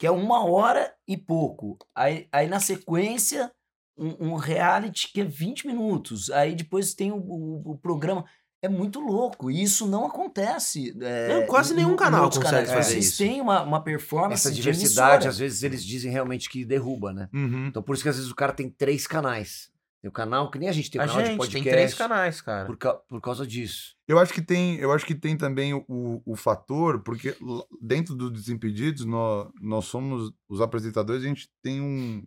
que 0.00 0.04
é 0.04 0.10
uma 0.10 0.44
hora 0.44 0.92
e 1.06 1.16
pouco. 1.16 1.78
Aí, 1.94 2.26
aí 2.32 2.48
na 2.48 2.58
sequência, 2.58 3.52
um, 3.96 4.30
um 4.30 4.34
reality 4.36 5.12
que 5.12 5.20
é 5.20 5.24
20 5.24 5.66
minutos. 5.66 6.30
Aí 6.30 6.54
depois 6.54 6.94
tem 6.94 7.10
o, 7.12 7.16
o- 7.16 7.72
o 7.72 7.78
programa. 7.78 8.24
É 8.64 8.68
muito 8.68 9.00
louco. 9.00 9.50
E 9.50 9.60
isso 9.60 9.88
não 9.88 10.06
acontece. 10.06 10.96
é, 11.00 11.28
Não, 11.40 11.46
quase 11.48 11.74
nenhum 11.74 11.96
canal 11.96 12.26
consegue 12.26 12.44
canais. 12.46 12.70
fazer 12.70 12.92
Vocês 12.92 13.06
isso. 13.06 13.18
têm 13.18 13.40
uma, 13.40 13.60
uma 13.62 13.82
performance. 13.82 14.46
Essa 14.46 14.50
de 14.50 14.56
diversidade, 14.62 15.26
às 15.26 15.36
vezes, 15.36 15.64
eles 15.64 15.84
dizem 15.84 16.12
realmente 16.12 16.48
que 16.48 16.64
derruba, 16.64 17.12
né? 17.12 17.28
Uhum. 17.34 17.66
Então, 17.66 17.82
por 17.82 17.94
isso 17.94 18.04
que 18.04 18.08
às 18.08 18.14
vezes 18.16 18.30
o 18.30 18.36
cara 18.36 18.52
tem 18.52 18.70
três 18.70 19.04
canais. 19.06 19.68
Tem 20.00 20.08
o 20.08 20.12
canal, 20.12 20.48
que 20.50 20.58
nem 20.60 20.68
a 20.68 20.72
gente 20.72 20.90
tem 20.92 21.00
o 21.00 21.04
a 21.04 21.06
canal 21.08 21.22
de 21.22 21.28
gente 21.30 21.38
podcast. 21.38 21.62
tem 21.64 21.72
três 21.72 21.94
canais, 21.94 22.40
cara. 22.40 22.66
Por, 22.66 22.76
ca- 22.76 22.94
por 22.94 23.20
causa 23.20 23.44
disso. 23.46 23.96
Eu 24.06 24.18
acho 24.20 24.32
que 24.32 24.42
tem, 24.42 24.76
eu 24.76 24.92
acho 24.92 25.04
que 25.06 25.14
tem 25.14 25.36
também 25.36 25.74
o, 25.74 26.22
o 26.24 26.36
fator, 26.36 27.00
porque 27.02 27.36
dentro 27.80 28.14
do 28.14 28.30
Desimpedidos, 28.30 29.04
nós, 29.04 29.48
nós 29.60 29.84
somos 29.86 30.32
os 30.48 30.60
apresentadores, 30.60 31.22
a 31.24 31.26
gente 31.26 31.48
tem 31.62 31.80
um. 31.80 32.22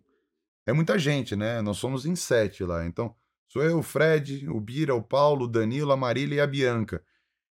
É 0.65 0.73
muita 0.73 0.97
gente, 0.97 1.35
né? 1.35 1.61
Nós 1.61 1.77
somos 1.77 2.05
em 2.05 2.15
sete 2.15 2.63
lá. 2.63 2.85
Então, 2.85 3.15
sou 3.47 3.63
eu, 3.63 3.79
o 3.79 3.83
Fred, 3.83 4.47
o 4.49 4.59
Bira, 4.59 4.95
o 4.95 5.01
Paulo, 5.01 5.45
o 5.45 5.47
Danilo, 5.47 5.91
a 5.91 5.97
Marília 5.97 6.35
e 6.35 6.39
a 6.39 6.47
Bianca. 6.47 7.03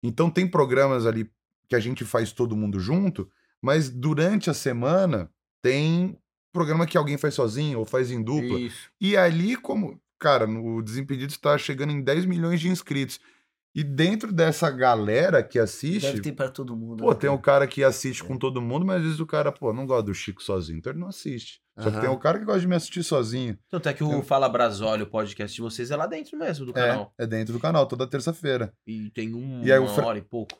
Então, 0.03 0.29
tem 0.29 0.47
programas 0.47 1.05
ali 1.05 1.29
que 1.67 1.75
a 1.75 1.79
gente 1.79 2.05
faz 2.05 2.31
todo 2.31 2.55
mundo 2.55 2.79
junto, 2.79 3.29
mas 3.61 3.89
durante 3.89 4.49
a 4.49 4.53
semana 4.53 5.31
tem 5.61 6.17
programa 6.51 6.87
que 6.87 6.97
alguém 6.97 7.17
faz 7.17 7.33
sozinho 7.33 7.79
ou 7.79 7.85
faz 7.85 8.11
em 8.11 8.21
dupla. 8.21 8.59
Isso. 8.59 8.89
E 8.99 9.15
ali, 9.15 9.55
como, 9.55 10.01
cara, 10.19 10.49
o 10.49 10.81
Desimpedidos 10.81 11.35
está 11.35 11.57
chegando 11.57 11.91
em 11.91 12.01
10 12.01 12.25
milhões 12.25 12.59
de 12.59 12.69
inscritos. 12.69 13.19
E 13.79 13.83
dentro 13.83 14.33
dessa 14.33 14.71
galera 14.71 15.43
que 15.43 15.59
assiste, 15.59 16.07
Deve 16.07 16.21
ter 16.21 16.31
pra 16.31 16.49
todo 16.49 16.75
mundo. 16.75 17.03
pô, 17.03 17.11
né, 17.11 17.15
tem 17.15 17.29
o 17.29 17.37
cara? 17.37 17.59
cara 17.59 17.67
que 17.67 17.83
assiste 17.83 18.23
com 18.23 18.35
todo 18.35 18.59
mundo, 18.59 18.83
mas 18.83 18.97
às 18.97 19.03
vezes 19.03 19.19
o 19.19 19.25
cara, 19.27 19.51
pô, 19.51 19.71
não 19.71 19.85
gosta 19.85 20.01
do 20.03 20.15
Chico 20.15 20.41
sozinho, 20.41 20.79
então 20.79 20.91
ele 20.91 20.99
não 20.99 21.07
assiste. 21.09 21.61
Só 21.77 21.83
que 21.91 21.97
Aham. 21.97 22.01
tem 22.01 22.09
o 22.09 22.17
cara 22.17 22.39
que 22.39 22.45
gosta 22.45 22.59
de 22.61 22.67
me 22.67 22.73
assistir 22.75 23.03
sozinho. 23.03 23.55
Tanto 23.69 23.87
é 23.87 23.93
que 23.93 24.03
o 24.03 24.11
Eu- 24.11 24.23
Fala 24.23 24.49
Brasólio, 24.49 25.05
o 25.05 25.09
podcast 25.09 25.55
de 25.55 25.61
vocês, 25.61 25.91
é 25.91 25.95
lá 25.95 26.07
dentro 26.07 26.35
mesmo 26.39 26.65
do 26.65 26.73
canal. 26.73 27.13
É, 27.19 27.23
é 27.25 27.27
dentro 27.27 27.53
do 27.53 27.59
canal, 27.59 27.85
toda 27.85 28.07
terça-feira. 28.07 28.73
E 28.87 29.11
tem 29.11 29.35
um, 29.35 29.63
E 29.63 29.71
aí 29.71 29.77
uma 29.77 29.87
Fra- 29.93 30.07
hora 30.07 30.17
e 30.17 30.23
pouco. 30.23 30.57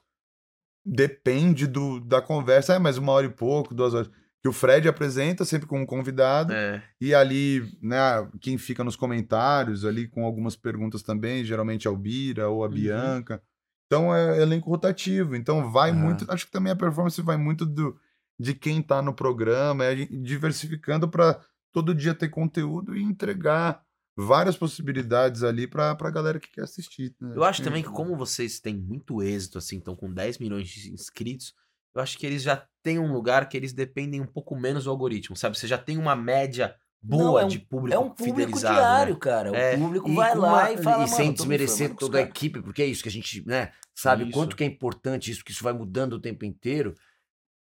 Depende 0.85 1.67
do, 1.67 1.99
da 1.99 2.21
conversa, 2.21 2.75
é, 2.75 2.79
mas 2.79 2.97
uma 2.97 3.11
hora 3.11 3.25
e 3.25 3.29
pouco, 3.29 3.73
duas 3.73 3.93
horas. 3.93 4.09
Que 4.47 4.49
o 4.49 4.53
Fred 4.53 4.87
apresenta 4.87 5.43
sempre 5.43 5.67
com 5.67 5.81
um 5.81 5.85
convidado. 5.85 6.53
É. 6.53 6.81
E 7.01 7.13
ali, 7.13 7.77
né, 7.81 7.97
quem 8.39 8.57
fica 8.57 8.81
nos 8.81 8.95
comentários, 8.95 9.83
ali 9.83 10.07
com 10.07 10.23
algumas 10.23 10.55
perguntas 10.55 11.01
também, 11.03 11.43
geralmente 11.43 11.85
é 11.85 11.89
o 11.89 11.97
Bira 11.97 12.47
ou 12.47 12.63
a 12.63 12.67
Uhum. 12.67 12.73
Bianca. 12.73 13.43
Então 13.87 14.15
é 14.15 14.41
elenco 14.41 14.69
rotativo. 14.69 15.35
Então 15.35 15.69
vai 15.69 15.91
Aham. 15.91 15.99
muito. 15.99 16.25
Acho 16.31 16.45
que 16.45 16.51
também 16.51 16.71
a 16.71 16.75
performance 16.77 17.21
vai 17.21 17.35
muito 17.35 17.65
do, 17.65 17.99
de 18.39 18.53
quem 18.53 18.81
tá 18.81 19.01
no 19.01 19.13
programa, 19.13 19.83
é 19.83 19.95
diversificando 20.41 21.09
para 21.09 21.39
todo 21.73 21.93
dia 21.93 22.13
ter 22.13 22.29
conteúdo 22.29 22.95
e 22.95 23.03
entregar 23.03 23.81
várias 24.17 24.55
possibilidades 24.57 25.43
ali 25.43 25.67
pra, 25.67 25.93
pra 25.95 26.09
galera 26.09 26.39
que 26.39 26.49
quer 26.51 26.61
assistir. 26.63 27.13
né? 27.19 27.33
Eu 27.35 27.43
acho 27.43 27.61
também 27.61 27.83
que 27.83 27.89
como 27.89 28.15
vocês 28.15 28.59
têm 28.59 28.75
muito 28.77 29.21
êxito, 29.21 29.57
assim, 29.57 29.77
estão 29.77 29.95
com 29.95 30.11
10 30.11 30.37
milhões 30.39 30.67
de 30.69 30.91
inscritos, 30.91 31.53
eu 31.93 32.01
acho 32.01 32.17
que 32.17 32.25
eles 32.25 32.41
já 32.43 32.65
têm 32.87 32.97
um 32.99 33.11
lugar 33.11 33.49
que 33.49 33.57
eles 33.57 33.73
dependem 33.73 34.21
um 34.21 34.25
pouco 34.25 34.55
menos 34.55 34.85
do 34.85 34.89
algoritmo, 34.89 35.35
sabe? 35.35 35.57
Você 35.57 35.67
já 35.67 35.77
tem 35.77 35.97
uma 35.97 36.15
média 36.15 36.73
boa 37.01 37.23
Não, 37.23 37.39
é 37.39 37.43
um- 37.43 37.47
de 37.49 37.59
público 37.59 37.93
É 37.93 37.99
um 37.99 38.09
público 38.09 38.39
fidelizado, 38.39 38.75
diário, 38.75 39.13
né? 39.15 39.19
cara. 39.19 39.51
O 39.51 39.55
É, 39.55 39.75
público 39.77 40.13
vai 40.13 40.31
com 40.31 40.39
lá 40.39 40.49
uma- 40.49 40.71
e 40.71 40.77
fala, 40.77 41.03
e 41.03 41.07
sem 41.09 41.33
desmerecer 41.33 41.93
toda 41.95 42.17
a 42.17 42.21
equipe, 42.21 42.61
porque 42.61 42.81
é 42.81 42.85
isso 42.85 43.03
que 43.03 43.09
a 43.09 43.11
gente, 43.11 43.45
né, 43.45 43.71
sabe 43.93 44.23
o 44.23 44.27
Isso. 44.27 44.33
quanto 44.33 44.55
que 44.55 44.63
é 44.63 44.67
importante 44.67 45.29
isso, 45.29 45.43
que 45.43 45.51
isso 45.51 45.63
vai 45.63 45.73
mudando 45.73 46.13
o 46.13 46.19
tempo 46.21 46.45
inteiro. 46.45 46.95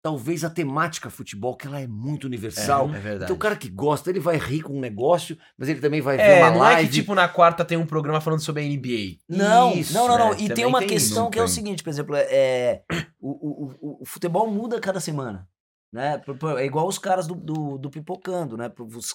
Talvez 0.06 0.44
a 0.44 0.52
temática 0.52 1.10
futebol, 1.10 1.56
que 1.58 1.66
ela 1.66 1.82
é 1.82 1.88
muito 1.88 2.26
universal. 2.26 2.88
É 2.94 3.00
verdade. 3.00 3.24
Então 3.24 3.36
o 3.36 3.40
cara 3.40 3.56
que 3.56 3.68
gosta, 3.68 4.12
ele 4.12 4.20
vai 4.20 4.38
rir 4.38 4.62
com 4.62 4.74
um 4.78 4.80
negócio, 4.80 5.36
mas 5.58 5.68
ele 5.68 5.80
também 5.80 6.00
vai 6.00 6.16
ver 6.16 6.22
É, 6.22 6.44
uma 6.44 6.52
não 6.52 6.60
live. 6.60 6.82
é 6.84 6.86
que 6.86 6.94
tipo 6.94 7.16
na 7.16 7.28
quarta 7.28 7.66
tem 7.66 7.76
um 7.76 7.88
programa 7.88 8.22
falando 8.22 8.42
sobre 8.42 8.62
a 8.62 8.66
NBA. 8.68 9.18
Não, 9.28 9.74
Isso, 9.74 9.96
não, 9.96 10.08
não, 10.08 10.18
não. 10.20 10.30
né? 10.30 10.38
E 10.42 10.50
tem 10.50 10.64
uma 10.64 10.78
tem 10.78 10.90
questão 10.90 11.32
que 11.32 11.40
é 11.40 11.44
o 11.44 11.48
seguinte, 11.48 11.82
por 11.82 11.90
exemplo, 11.90 12.16
é, 12.16 12.84
o, 13.20 13.30
o, 13.32 13.74
o, 13.82 14.02
o 14.04 14.06
futebol 14.06 14.48
muda 14.48 14.80
cada 14.80 15.00
semana. 15.00 15.48
Né? 15.96 16.22
É 16.60 16.66
igual 16.66 16.86
os 16.90 16.98
caras 16.98 17.26
do, 17.26 17.34
do, 17.34 17.78
do 17.78 17.90
Pipocando, 17.90 18.58
né? 18.58 18.70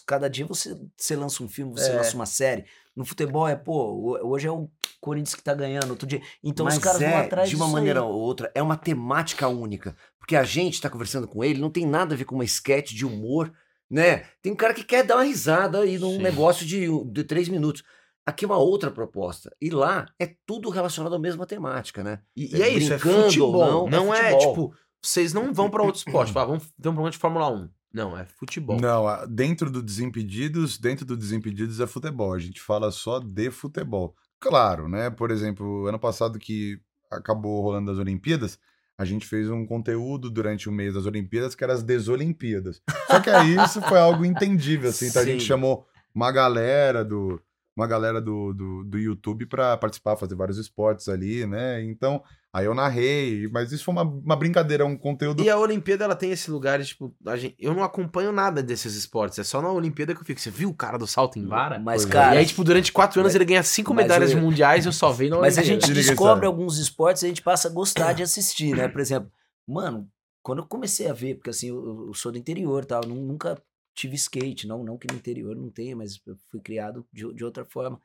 Cada 0.07 0.31
dia 0.31 0.47
você, 0.47 0.75
você 0.97 1.15
lança 1.15 1.43
um 1.43 1.49
filme, 1.49 1.73
você 1.73 1.91
É. 1.91 1.97
lança 1.97 2.15
uma 2.17 2.25
série. 2.25 2.65
No 2.97 3.05
futebol 3.05 3.47
é, 3.47 3.55
pô, 3.55 3.75
ho- 3.93 4.31
hoje 4.31 4.47
é 4.47 4.51
o 4.51 4.67
Corinthians 4.99 5.35
que 5.35 5.43
tá 5.43 5.53
ganhando, 5.53 5.91
outro 5.91 6.07
dia. 6.07 6.23
Então 6.43 6.65
mas 6.65 6.79
os 6.79 6.83
caras 6.83 7.03
é, 7.03 7.11
vão 7.11 7.19
atrás 7.21 7.51
de 7.51 7.55
uma 7.57 7.67
disso 7.67 7.77
aí. 7.77 7.81
maneira 7.83 8.03
ou 8.03 8.19
outra, 8.19 8.51
é 8.55 8.63
uma 8.63 8.79
temática 8.79 9.47
única. 9.47 9.95
Porque 10.19 10.35
a 10.35 10.43
gente 10.43 10.81
tá 10.81 10.89
conversando 10.89 11.29
com 11.29 11.45
ele, 11.45 11.61
não 11.61 11.69
tem 11.71 11.85
nada 11.87 12.15
a 12.15 12.17
ver 12.17 12.25
com 12.25 12.35
uma 12.35 12.45
sketch 12.45 12.93
de 12.95 13.05
humor, 13.05 13.53
né? 13.91 14.25
Tem 14.41 14.51
um 14.51 14.57
cara 14.57 14.73
que 14.73 14.83
quer 14.83 15.05
dar 15.05 15.17
uma 15.17 15.25
risada 15.25 15.81
aí 15.81 15.99
num 15.99 16.13
Sim. 16.13 16.23
negócio 16.23 16.65
de, 16.65 16.87
de 17.13 17.25
três 17.25 17.47
minutos. 17.51 17.83
Aqui 18.25 18.47
é 18.47 18.49
uma 18.49 18.57
outra 18.59 18.91
proposta. 18.91 19.55
E 19.61 19.69
lá 19.69 20.07
é 20.19 20.35
tudo 20.47 20.71
relacionado 20.71 21.15
à 21.15 21.19
mesma 21.19 21.45
temática, 21.47 22.03
né? 22.03 22.21
E, 22.35 22.57
e 22.57 22.63
é 22.63 22.69
isso, 22.71 22.93
é 22.95 22.99
futebol. 22.99 23.87
não, 23.87 23.87
Não, 24.07 24.15
é 24.15 24.19
é, 24.19 24.31
futebol. 24.33 24.49
tipo, 24.71 24.75
vocês 25.03 25.33
não 25.33 25.53
vão 25.53 25.71
pra 25.71 25.83
outro 25.83 25.99
esporte. 25.99 26.33
Fala, 26.35 26.47
vamos 26.47 26.65
ter 26.65 26.89
um 26.89 26.93
programa 26.93 27.11
de 27.11 27.19
Fórmula 27.19 27.51
1. 27.51 27.69
Não, 27.93 28.17
é 28.17 28.25
futebol. 28.25 28.81
Não, 28.81 29.05
dentro 29.29 29.71
do 29.71 29.83
Desimpedidos, 29.83 30.79
dentro 30.79 31.05
do 31.05 31.17
Desimpedidos 31.17 31.81
é 31.81 31.87
futebol. 31.87 32.33
A 32.33 32.39
gente 32.39 32.61
fala 32.61 32.91
só 32.93 33.19
de 33.19 33.51
futebol. 33.51 34.15
Claro, 34.39 34.89
né? 34.89 35.11
Por 35.11 35.31
exemplo, 35.31 35.87
ano 35.87 35.99
passado 35.99 36.39
que 36.39 36.81
acabou 37.11 37.61
rolando 37.63 37.91
as 37.91 37.99
Olimpíadas, 37.99 38.59
a 38.97 39.05
gente 39.05 39.27
fez 39.27 39.51
um 39.51 39.67
conteúdo 39.67 40.31
durante 40.31 40.69
o 40.69 40.73
mês 40.73 40.95
das 40.95 41.07
Olimpíadas 41.07 41.55
que 41.55 41.65
era 41.65 41.73
as 41.73 41.83
Desolimpíadas. 41.83 42.81
Só 43.09 43.19
que 43.19 43.29
aí 43.29 43.57
isso 43.57 43.83
foi 43.83 43.99
algo 43.99 44.25
entendível, 44.25 44.91
assim. 44.91 45.09
Então 45.09 45.23
a 45.23 45.25
gente 45.25 45.43
chamou 45.43 45.85
uma 46.15 46.31
galera 46.31 47.05
do 47.05 47.41
uma 47.77 47.87
galera 47.87 48.21
do, 48.21 48.53
do, 48.53 48.85
do 48.85 48.99
YouTube 48.99 49.47
para 49.47 49.77
participar, 49.77 50.17
fazer 50.17 50.35
vários 50.35 50.59
esportes 50.59 51.09
ali, 51.09 51.47
né? 51.47 51.83
Então, 51.83 52.23
aí 52.53 52.65
eu 52.67 52.75
narrei, 52.75 53.49
mas 53.49 53.71
isso 53.73 53.85
foi 53.85 53.93
uma, 53.95 54.03
uma 54.03 54.37
brincadeira, 54.37 54.85
um 54.85 54.97
conteúdo 54.97 55.43
E 55.43 55.49
a 55.51 55.57
Olimpíada, 55.59 56.05
ela 56.05 56.17
tem 56.17 56.31
esse 56.33 56.51
lugar, 56.51 56.79
de, 56.81 56.87
tipo, 56.87 57.15
a 57.27 57.37
gente, 57.37 57.55
eu 57.59 57.73
não 57.75 57.83
acompanho 57.85 58.33
nada 58.33 58.63
desses 58.63 58.95
esportes. 58.95 59.39
É 59.39 59.45
só 59.45 59.61
na 59.63 59.71
Olimpíada 59.71 60.15
que 60.15 60.21
eu 60.21 60.25
fico. 60.25 60.41
Você 60.41 60.51
viu 60.51 60.69
o 60.71 60.75
cara 60.75 60.99
do 60.99 61.07
salto 61.07 61.39
em 61.39 61.47
vara? 61.47 61.79
Mas, 61.79 62.03
Pois 62.03 62.11
é. 62.11 62.13
cara, 62.13 62.35
e 62.35 62.39
aí, 62.39 62.47
tipo, 62.47 62.65
durante 62.65 62.93
quatro 62.93 63.21
anos 63.21 63.31
mas- 63.31 63.35
ele 63.37 63.45
ganha 63.45 63.63
cinco 63.63 63.95
medalhas 63.95 64.33
eu- 64.33 64.39
mundiais 64.41 64.85
eu 64.87 64.93
só 64.93 65.11
vejo 65.13 65.31
na 65.31 65.41
Mas 65.41 65.57
a 65.59 65.61
Olimpíada. 65.61 65.87
gente 65.87 65.95
descobre 66.07 66.47
alguns 66.47 66.79
esportes 66.79 67.23
e 67.23 67.27
a 67.27 67.29
gente 67.29 67.43
passa 67.43 67.69
a 67.69 67.71
gostar 67.71 68.13
de 68.13 68.23
assistir, 68.23 68.75
né? 68.77 68.89
Por 68.89 69.01
exemplo, 69.01 69.31
mano, 69.67 70.09
quando 70.43 70.59
eu 70.61 70.67
comecei 70.67 71.07
a 71.09 71.13
ver, 71.13 71.35
porque 71.37 71.51
assim, 71.51 71.69
eu, 71.69 72.07
eu 72.09 72.15
sou 72.15 72.33
do 72.33 72.39
interior, 72.39 72.85
tal, 72.85 73.03
nu- 73.07 73.15
nunca 73.27 73.61
tive 73.95 74.15
skate, 74.17 74.67
não, 74.67 74.83
não 74.83 74.97
que 74.97 75.07
no 75.13 75.19
interior 75.19 75.55
não 75.55 75.69
tenha, 75.71 75.95
mas 75.95 76.19
eu 76.27 76.35
fui 76.51 76.61
criado 76.61 77.07
de, 77.13 77.33
de 77.35 77.45
outra 77.45 77.65
forma. 77.65 78.01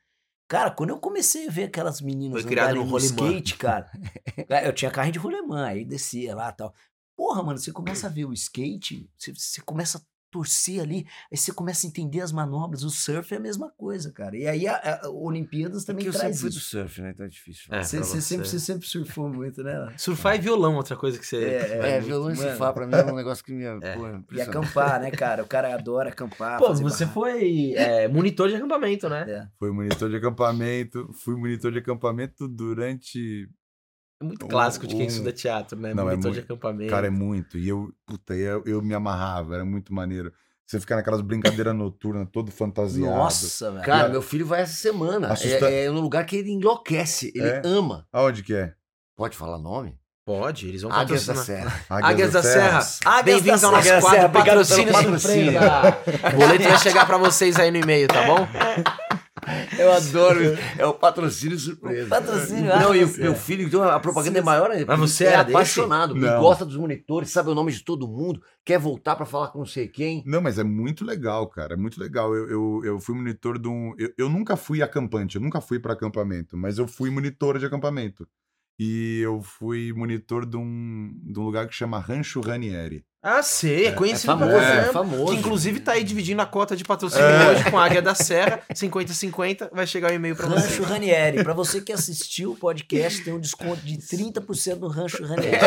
Cara, 0.48 0.70
quando 0.70 0.92
eu 0.92 1.00
comecei 1.00 1.48
a 1.48 1.52
ver 1.52 1.64
aquelas 1.64 2.02
meninas 2.02 2.44
Foi 2.44 2.52
andarem 2.52 2.84
no 2.86 2.92
no 2.92 2.98
skate, 2.98 3.58
cara, 3.58 3.92
é, 4.50 4.68
eu 4.68 4.74
tinha 4.74 4.92
carrinho 4.92 5.14
de 5.14 5.20
rolemã, 5.20 5.66
aí 5.66 5.84
descia 5.84 6.36
lá 6.36 6.52
tal. 6.52 6.74
Porra, 7.16 7.42
mano, 7.42 7.58
você 7.58 7.72
começa 7.72 8.08
a 8.08 8.10
ver 8.10 8.26
o 8.26 8.34
skate, 8.34 9.10
você, 9.18 9.34
você 9.34 9.62
começa 9.62 9.98
a 9.98 10.02
torcer 10.36 10.82
ali, 10.82 11.08
aí 11.32 11.38
você 11.38 11.54
começa 11.54 11.88
a 11.88 11.90
entender 11.90 12.20
as 12.20 12.34
manobras, 12.34 12.84
o 12.84 12.90
surf 12.90 13.34
é 13.34 13.38
a 13.38 13.40
mesma 13.40 13.70
coisa, 13.78 14.12
cara. 14.12 14.36
E 14.36 14.46
aí 14.46 14.68
a, 14.68 15.00
a 15.04 15.10
Olimpíadas 15.10 15.86
também 15.86 16.04
Porque 16.04 16.10
eu 16.10 16.20
sempre 16.20 16.28
traz 16.28 16.42
fui 16.42 16.50
do 16.50 16.58
isso. 16.58 16.70
surf, 16.70 17.02
né? 17.02 17.12
Então 17.12 17.26
é 17.26 17.30
difícil. 17.30 17.74
É, 17.74 17.82
Você, 17.82 18.00
você 18.00 18.20
sempre, 18.22 18.48
você. 18.50 18.60
sempre 18.60 18.86
surfou 18.86 19.30
muito, 19.30 19.64
né? 19.64 19.94
Surfar 19.98 20.36
e 20.36 20.40
violão, 20.40 20.76
outra 20.76 20.98
coisa 20.98 21.18
que 21.18 21.26
você. 21.26 21.38
É, 21.46 21.96
É, 21.96 22.00
violão 22.02 22.32
e 22.32 22.36
surfar 22.36 22.74
pra 22.74 22.86
mim 22.86 22.94
é 22.96 23.06
um 23.06 23.16
negócio 23.16 23.44
que 23.44 23.54
me. 23.54 23.64
É. 23.82 23.96
pô, 23.96 24.34
E 24.34 24.42
acampar, 24.42 25.00
né, 25.00 25.10
cara? 25.12 25.42
O 25.44 25.48
cara 25.48 25.74
adora 25.74 26.10
acampar. 26.10 26.60
Pô, 26.60 26.68
fazer 26.68 26.84
você 26.84 27.06
foi 27.08 27.74
é, 27.76 28.08
monitor 28.08 28.50
de 28.50 28.56
acampamento, 28.56 29.08
né? 29.08 29.26
É. 29.28 29.48
Foi 29.58 29.72
monitor 29.72 30.10
de 30.10 30.18
acampamento, 30.18 31.10
fui 31.14 31.36
monitor 31.36 31.72
de 31.72 31.80
acampamento 31.80 32.48
durante. 32.48 33.48
É 34.22 34.24
muito 34.24 34.46
Um- 34.46 34.50
clássico 34.50 34.88
de 34.88 34.96
quem 34.96 35.06
um- 35.06 35.08
estuda 35.08 35.32
teatro, 35.32 35.80
né? 35.80 35.94
Não, 35.94 36.04
é 36.04 36.12
monitor 36.12 36.32
de 36.32 36.38
muito- 36.40 36.54
acampamento. 36.54 36.90
Cara, 36.90 37.08
é 37.08 37.10
muito. 37.10 37.58
E 37.58 37.68
eu, 37.68 37.92
puta, 38.06 38.34
eu, 38.34 38.64
eu 38.66 38.82
me 38.82 38.94
amarrava, 38.94 39.56
era 39.56 39.66
muito 39.66 39.94
maneiro. 39.94 40.32
Você 40.66 40.80
ficar 40.80 40.96
naquelas 40.96 41.22
brincadeiras 41.22 41.76
noturnas, 41.76 42.28
todo 42.32 42.50
fantasiado. 42.52 43.14
Nossa, 43.16 43.72
velho. 43.72 43.84
Cara, 43.84 44.06
a- 44.06 44.10
meu 44.10 44.22
filho 44.22 44.46
vai 44.48 44.62
essa 44.62 44.74
semana. 44.74 45.28
Assusta- 45.34 45.70
É, 45.70 45.86
é 45.86 45.90
no 45.92 46.00
lugar 46.02 46.26
que 46.26 46.38
ele 46.38 46.52
enlouquece. 46.52 47.32
Ele 47.36 47.48
É? 47.48 47.62
ama. 47.66 48.08
Aonde 48.12 48.42
que 48.42 48.54
é? 48.56 48.74
Pode 49.16 49.38
falar 49.38 49.60
nome? 49.60 49.98
Pode, 50.26 50.68
eles 50.68 50.82
vão 50.82 50.92
Águias 50.92 51.28
da. 51.28 51.36
Serra. 51.46 51.86
Águias 51.88 52.32
da 52.34 52.42
Serra. 52.42 52.84
Bem-vindos 53.24 53.64
ao 53.64 53.72
nosso 53.74 54.00
quadro 54.02 54.30
patrocínio. 54.32 54.94
Surpresa. 55.20 55.60
O 56.34 56.38
boleto 56.40 56.64
vai 56.64 56.80
chegar 56.80 57.06
pra 57.06 57.18
vocês 57.18 57.58
aí 57.60 57.70
no 57.70 57.78
e-mail, 57.78 58.08
tá 58.08 58.24
bom? 58.26 58.48
Eu 59.78 59.92
adoro. 59.92 60.44
isso. 60.44 60.62
É 60.78 60.86
o 60.86 60.94
patrocínio 60.94 61.60
surpresa. 61.60 62.08
Patrocínio, 62.10 62.66
Não, 62.66 62.96
e 62.96 63.04
o 63.04 63.18
meu 63.18 63.36
filho, 63.36 63.64
então 63.64 63.84
a 63.84 64.00
propaganda 64.00 64.40
é 64.40 64.42
maior 64.42 64.72
ainda. 64.72 64.86
Mas 64.86 65.12
você 65.12 65.26
é 65.26 65.36
apaixonado. 65.36 66.16
Ele 66.16 66.28
gosta 66.38 66.66
dos 66.66 66.78
monitores, 66.78 67.30
sabe 67.30 67.50
o 67.50 67.56
nome 67.56 67.72
de 67.72 67.84
todo 67.84 68.08
mundo, 68.08 68.42
quer 68.64 68.80
voltar 68.80 69.16
pra 69.16 69.26
falar 69.26 69.50
com 69.50 69.60
não 69.60 69.66
sei 69.66 69.88
quem. 69.88 70.24
Não, 70.26 70.42
mas 70.42 70.58
é 70.58 70.64
muito 70.64 71.04
legal, 71.04 71.48
cara. 71.48 71.74
É 71.74 71.78
muito 71.78 72.00
legal. 72.00 72.34
Eu, 72.34 72.50
eu, 72.50 72.82
eu 72.86 73.00
fui 73.00 73.16
monitor 73.16 73.60
de 73.60 73.68
um. 73.68 73.94
Eu, 73.98 74.14
eu 74.18 74.30
nunca 74.30 74.56
fui 74.56 74.82
acampante, 74.82 75.36
eu 75.36 75.42
nunca 75.42 75.60
fui 75.60 75.80
para 75.80 75.94
acampamento, 75.94 76.58
mas 76.58 76.78
eu 76.78 76.88
fui 76.88 77.10
monitor 77.10 77.60
de 77.60 77.66
acampamento. 77.66 78.28
E 78.78 79.22
eu 79.22 79.42
fui 79.42 79.94
monitor 79.94 80.46
de 80.46 80.58
um, 80.58 81.18
de 81.24 81.40
um 81.40 81.44
lugar 81.44 81.68
que 81.68 81.74
chama 81.74 82.00
Rancho 82.00 82.42
Ranieri. 82.42 83.06
Ah, 83.28 83.42
sei, 83.42 83.88
é 83.88 83.92
conhecido 83.92 84.34
é 84.34 84.36
pra 84.38 84.46
famoso, 84.46 84.62
caramba. 84.64 84.88
é 84.88 84.92
famoso. 84.94 85.34
Que 85.34 85.40
inclusive 85.40 85.80
tá 85.80 85.94
aí 85.94 86.04
dividindo 86.04 86.40
a 86.44 86.46
cota 86.46 86.76
de 86.76 86.84
patrocínio 86.84 87.26
É. 87.26 87.50
hoje 87.50 87.72
com 87.72 87.80
a 87.80 87.84
Águia 87.86 88.00
da 88.02 88.14
Serra, 88.14 88.62
50-50, 88.72 89.70
vai 89.74 89.88
chegar 89.88 90.12
o 90.12 90.14
e-mail 90.14 90.36
pra 90.36 90.46
você. 90.48 90.68
Rancho 90.68 90.84
Ranieri. 90.84 91.44
Pra 91.44 91.54
você 91.54 91.82
que 91.82 91.92
assistiu 91.92 92.52
o 92.52 92.56
podcast, 92.56 93.24
tem 93.24 93.34
um 93.34 93.40
desconto 93.40 93.82
de 93.82 93.98
30% 93.98 94.78
no 94.80 94.88
Rancho 94.88 95.26
Ranieri. 95.26 95.58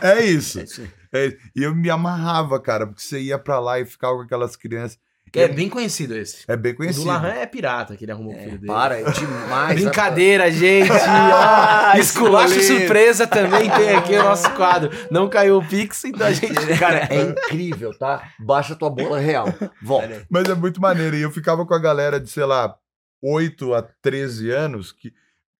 É 0.00 0.24
isso. 0.24 0.60
É 0.60 0.64
isso. 0.64 0.88
É, 1.12 1.36
e 1.54 1.62
eu 1.62 1.74
me 1.74 1.90
amarrava, 1.90 2.58
cara, 2.58 2.86
porque 2.86 3.02
você 3.02 3.20
ia 3.20 3.38
pra 3.38 3.60
lá 3.60 3.78
e 3.78 3.84
ficava 3.84 4.14
com 4.16 4.22
aquelas 4.22 4.56
crianças. 4.56 4.98
É 5.34 5.48
bem 5.48 5.68
conhecido 5.68 6.16
esse. 6.16 6.44
É 6.46 6.56
bem 6.56 6.72
O 6.72 6.74
do 6.74 6.78
conhecido. 6.78 7.06
Larran 7.06 7.32
é 7.34 7.46
pirata, 7.46 7.96
que 7.96 8.04
ele 8.04 8.12
arrumou 8.12 8.34
o 8.34 8.38
filho 8.38 8.58
dele. 8.58 8.66
Para, 8.66 9.00
é 9.00 9.10
demais. 9.10 9.74
Brincadeira, 9.80 10.50
gente. 10.50 10.90
Ah, 11.04 11.98
Esculacho 11.98 12.60
surpresa 12.62 13.26
também 13.26 13.68
tem 13.70 13.94
aqui 13.94 14.14
o 14.14 14.22
nosso 14.22 14.50
quadro. 14.54 14.90
Não 15.10 15.28
caiu 15.28 15.58
o 15.58 15.66
Pix, 15.66 16.04
então 16.04 16.26
a 16.26 16.32
gente. 16.32 16.54
Cara, 16.78 17.06
é 17.10 17.22
incrível, 17.22 17.96
tá? 17.96 18.30
Baixa 18.38 18.74
tua 18.74 18.90
bola 18.90 19.18
real. 19.18 19.46
Volta. 19.82 20.24
Mas 20.30 20.48
é 20.48 20.54
muito 20.54 20.80
maneiro. 20.80 21.16
E 21.16 21.22
eu 21.22 21.30
ficava 21.30 21.66
com 21.66 21.74
a 21.74 21.78
galera 21.78 22.20
de, 22.20 22.30
sei 22.30 22.44
lá, 22.44 22.74
8 23.22 23.74
a 23.74 23.82
13 23.82 24.50
anos, 24.50 24.92
que 24.92 25.12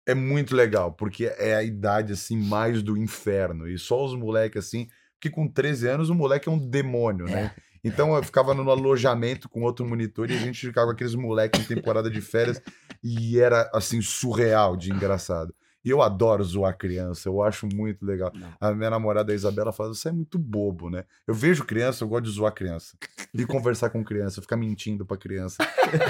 é 0.05 0.13
muito 0.13 0.55
legal, 0.55 0.91
porque 0.91 1.31
é 1.37 1.55
a 1.55 1.63
idade, 1.63 2.13
assim, 2.13 2.37
mais 2.37 2.81
do 2.81 2.97
inferno. 2.97 3.67
E 3.67 3.77
só 3.77 4.03
os 4.03 4.15
moleques, 4.15 4.65
assim, 4.65 4.87
porque 5.19 5.29
com 5.29 5.47
13 5.47 5.87
anos 5.87 6.09
o 6.09 6.15
moleque 6.15 6.49
é 6.49 6.51
um 6.51 6.59
demônio, 6.59 7.25
né? 7.25 7.51
Então 7.83 8.15
eu 8.15 8.23
ficava 8.23 8.53
no 8.53 8.69
alojamento 8.71 9.49
com 9.49 9.61
outro 9.61 9.85
monitor 9.85 10.31
e 10.31 10.35
a 10.35 10.39
gente 10.39 10.67
ficava 10.67 10.87
com 10.87 10.93
aqueles 10.93 11.15
moleques 11.15 11.61
em 11.61 11.75
temporada 11.75 12.09
de 12.09 12.21
férias 12.21 12.61
e 13.03 13.39
era, 13.39 13.69
assim, 13.73 14.01
surreal 14.01 14.77
de 14.77 14.91
engraçado. 14.91 15.53
E 15.85 15.89
eu 15.89 16.01
adoro 16.01 16.43
zoar 16.43 16.77
criança, 16.77 17.27
eu 17.27 17.41
acho 17.43 17.67
muito 17.67 18.05
legal. 18.05 18.31
Não. 18.33 18.47
A 18.61 18.71
minha 18.73 18.89
namorada 18.89 19.31
a 19.31 19.35
Isabela 19.35 19.71
fala: 19.73 19.89
você 19.93 20.09
é 20.09 20.11
muito 20.11 20.37
bobo, 20.39 20.89
né? 20.89 21.03
Eu 21.27 21.33
vejo 21.33 21.65
criança, 21.65 22.03
eu 22.03 22.07
gosto 22.07 22.23
de 22.25 22.31
zoar 22.31 22.53
criança. 22.53 22.95
De 23.33 23.45
conversar 23.45 23.89
com 23.89 24.03
criança, 24.03 24.41
ficar 24.41 24.55
mentindo 24.55 25.05
pra 25.05 25.17
criança. 25.17 25.57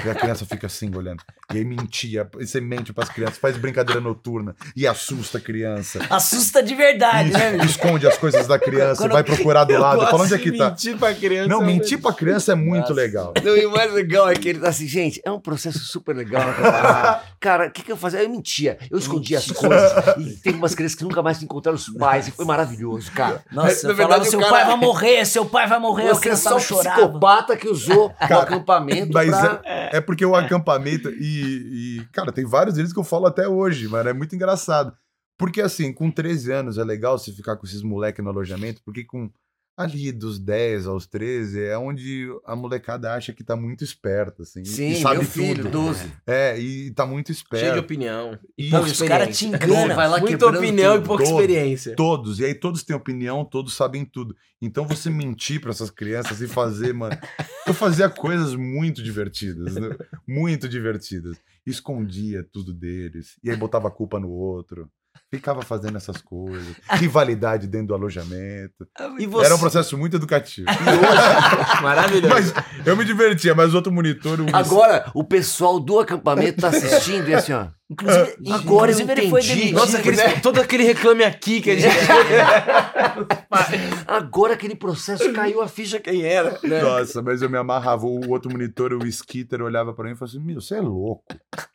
E 0.04 0.08
a 0.10 0.14
criança 0.14 0.44
fica 0.46 0.66
assim 0.66 0.94
olhando. 0.94 1.22
E 1.52 1.58
aí 1.58 1.64
mentia, 1.64 2.28
e 2.38 2.46
você 2.46 2.60
mente 2.60 2.92
pras 2.92 3.08
crianças, 3.08 3.38
faz 3.38 3.56
brincadeira 3.56 4.00
noturna 4.00 4.54
e 4.76 4.86
assusta 4.86 5.38
a 5.38 5.40
criança. 5.40 6.00
Assusta 6.10 6.62
de 6.62 6.74
verdade, 6.74 7.30
Isso, 7.30 7.38
né, 7.38 7.56
esconde 7.64 8.06
as 8.06 8.16
coisas 8.18 8.46
da 8.46 8.58
criança, 8.58 9.02
Quando- 9.02 9.12
vai 9.12 9.24
procurar 9.24 9.64
do 9.64 9.72
lado. 9.78 10.02
Fala 10.06 10.22
onde 10.24 10.34
é 10.34 10.38
que 10.38 10.52
tá. 10.56 10.70
Mentir 10.70 10.96
pra 10.98 11.14
criança. 11.14 11.48
Não, 11.48 11.62
mentir 11.62 12.00
pra 12.00 12.12
criança 12.12 12.52
é 12.52 12.54
muito 12.54 12.80
Nossa. 12.82 12.94
legal. 12.94 13.32
Não, 13.42 13.56
e 13.56 13.66
o 13.66 13.72
mais 13.72 13.92
legal 13.92 14.28
é 14.28 14.34
que 14.34 14.48
ele 14.50 14.60
tá 14.60 14.68
assim, 14.68 14.86
gente, 14.86 15.20
é 15.24 15.30
um 15.30 15.40
processo 15.40 15.78
super 15.80 16.14
legal. 16.14 16.42
cara? 16.54 17.22
Cara, 17.40 17.66
o 17.68 17.70
que, 17.70 17.82
que 17.82 17.90
eu 17.92 17.96
fazia? 17.96 18.22
Eu 18.22 18.28
mentia. 18.30 18.78
Eu 18.90 18.98
escondia 18.98 19.38
as 19.38 19.46
coisas. 19.46 19.63
E 20.18 20.36
teve 20.36 20.58
umas 20.58 20.74
crianças 20.74 20.94
que 20.96 21.04
nunca 21.04 21.22
mais 21.22 21.42
encontraram 21.42 21.76
os 21.76 21.88
pais. 21.88 22.28
E 22.28 22.30
foi 22.30 22.44
maravilhoso, 22.44 23.10
cara. 23.12 23.42
Nossa, 23.52 23.86
Na 23.88 23.92
eu 23.92 23.96
falava, 23.96 24.22
o 24.22 24.26
seu 24.26 24.40
cara- 24.40 24.52
pai 24.52 24.64
vai 24.66 24.76
morrer, 24.76 25.24
seu 25.24 25.46
pai 25.46 25.66
vai 25.66 25.78
morrer. 25.78 26.08
Você 26.08 26.28
é 26.30 26.36
só 26.36 26.56
um 26.56 26.60
chorava. 26.60 27.00
psicopata 27.02 27.56
que 27.56 27.68
usou 27.68 28.08
o 28.30 28.34
acampamento 28.38 29.12
Mas 29.12 29.30
pra... 29.30 29.60
é, 29.64 29.96
é 29.96 30.00
porque 30.00 30.24
o 30.24 30.34
acampamento. 30.34 31.08
E, 31.10 31.98
e, 32.00 32.04
cara, 32.12 32.32
tem 32.32 32.44
vários 32.44 32.76
deles 32.76 32.92
que 32.92 32.98
eu 32.98 33.04
falo 33.04 33.26
até 33.26 33.48
hoje, 33.48 33.88
mano. 33.88 34.08
É 34.08 34.12
muito 34.12 34.34
engraçado. 34.34 34.92
Porque, 35.36 35.60
assim, 35.60 35.92
com 35.92 36.10
13 36.10 36.52
anos 36.52 36.78
é 36.78 36.84
legal 36.84 37.18
você 37.18 37.32
ficar 37.32 37.56
com 37.56 37.66
esses 37.66 37.82
moleques 37.82 38.22
no 38.24 38.30
alojamento, 38.30 38.80
porque 38.84 39.04
com 39.04 39.28
ali 39.76 40.12
dos 40.12 40.38
10 40.38 40.86
aos 40.86 41.06
13 41.06 41.62
é 41.64 41.76
onde 41.76 42.28
a 42.44 42.54
molecada 42.54 43.12
acha 43.12 43.32
que 43.32 43.42
tá 43.42 43.56
muito 43.56 43.82
esperta, 43.82 44.42
assim. 44.42 44.62
e 44.62 44.66
Sim, 44.66 44.94
sabe 45.02 45.18
meu 45.18 45.26
filho, 45.26 45.64
tudo. 45.64 45.70
12. 45.70 46.12
É, 46.26 46.58
e 46.58 46.90
tá 46.92 47.04
muito 47.04 47.26
Cheio 47.32 47.36
de 47.36 47.42
esperto. 47.56 47.78
opinião. 47.80 48.38
E 48.56 48.70
Pô, 48.70 48.78
os 48.80 49.02
caras 49.02 49.36
te 49.36 49.44
experiência. 49.46 49.66
enganam. 49.66 49.96
Vai 49.96 50.08
lá 50.08 50.18
Muita 50.20 50.46
opinião 50.46 50.94
tudo. 50.94 51.04
e 51.04 51.06
pouca 51.08 51.24
Todo. 51.24 51.32
experiência. 51.40 51.96
Todos, 51.96 52.38
e 52.40 52.44
aí 52.44 52.54
todos 52.54 52.82
têm 52.82 52.94
opinião, 52.94 53.44
todos 53.44 53.74
sabem 53.74 54.04
tudo. 54.04 54.36
Então 54.62 54.86
você 54.86 55.10
mentir 55.10 55.60
pra 55.60 55.70
essas 55.70 55.90
crianças 55.90 56.40
e 56.40 56.46
fazer, 56.48 56.94
mano. 56.94 57.18
Eu 57.66 57.74
fazia 57.74 58.08
coisas 58.08 58.54
muito 58.54 59.02
divertidas, 59.02 59.74
né? 59.74 59.96
muito 60.26 60.68
divertidas. 60.68 61.36
Escondia 61.66 62.46
tudo 62.52 62.72
deles, 62.72 63.38
e 63.42 63.50
aí 63.50 63.56
botava 63.56 63.88
a 63.88 63.90
culpa 63.90 64.20
no 64.20 64.30
outro. 64.30 64.88
Ficava 65.34 65.62
fazendo 65.62 65.96
essas 65.96 66.18
coisas. 66.20 66.74
Rivalidade 66.92 67.66
dentro 67.66 67.88
do 67.88 67.94
alojamento. 67.94 68.86
E 69.18 69.26
você? 69.26 69.46
Era 69.46 69.54
um 69.56 69.58
processo 69.58 69.96
muito 69.98 70.16
educativo. 70.16 70.66
Maravilhoso. 71.82 72.28
Mas 72.34 72.52
eu 72.86 72.96
me 72.96 73.04
divertia, 73.04 73.54
mas 73.54 73.72
o 73.72 73.76
outro 73.76 73.92
monitor. 73.92 74.40
o- 74.40 74.46
Agora, 74.54 75.10
o 75.14 75.24
pessoal 75.24 75.78
do 75.80 75.98
acampamento 76.00 76.60
tá 76.60 76.68
assistindo 76.68 77.28
e 77.28 77.34
assim, 77.34 77.52
ó. 77.52 77.66
Inclusive, 77.94 78.36
Agora 78.52 78.92
eu 78.92 78.98
ele 79.00 79.30
foi 79.30 79.42
demitido. 79.42 79.74
Nossa, 79.78 79.98
aquele, 79.98 80.16
né? 80.16 80.40
todo 80.40 80.60
aquele 80.60 80.84
reclame 80.84 81.24
aqui 81.24 81.60
que 81.60 81.70
a 81.70 81.78
gente. 81.78 81.94
Agora 84.06 84.54
aquele 84.54 84.74
processo 84.74 85.32
caiu 85.32 85.62
a 85.62 85.68
ficha 85.68 85.98
quem 86.00 86.22
era. 86.24 86.58
Né? 86.62 86.82
Nossa, 86.82 87.22
mas 87.22 87.42
eu 87.42 87.48
me 87.48 87.56
amarrava. 87.56 88.06
O 88.06 88.30
outro 88.30 88.50
monitor, 88.50 88.92
o 88.92 89.06
Skitter, 89.06 89.62
olhava 89.62 89.92
pra 89.94 90.04
mim 90.04 90.12
e 90.12 90.16
falava 90.16 90.36
assim: 90.36 90.44
Meu, 90.44 90.60
você 90.60 90.76
é 90.76 90.80
louco. 90.80 91.24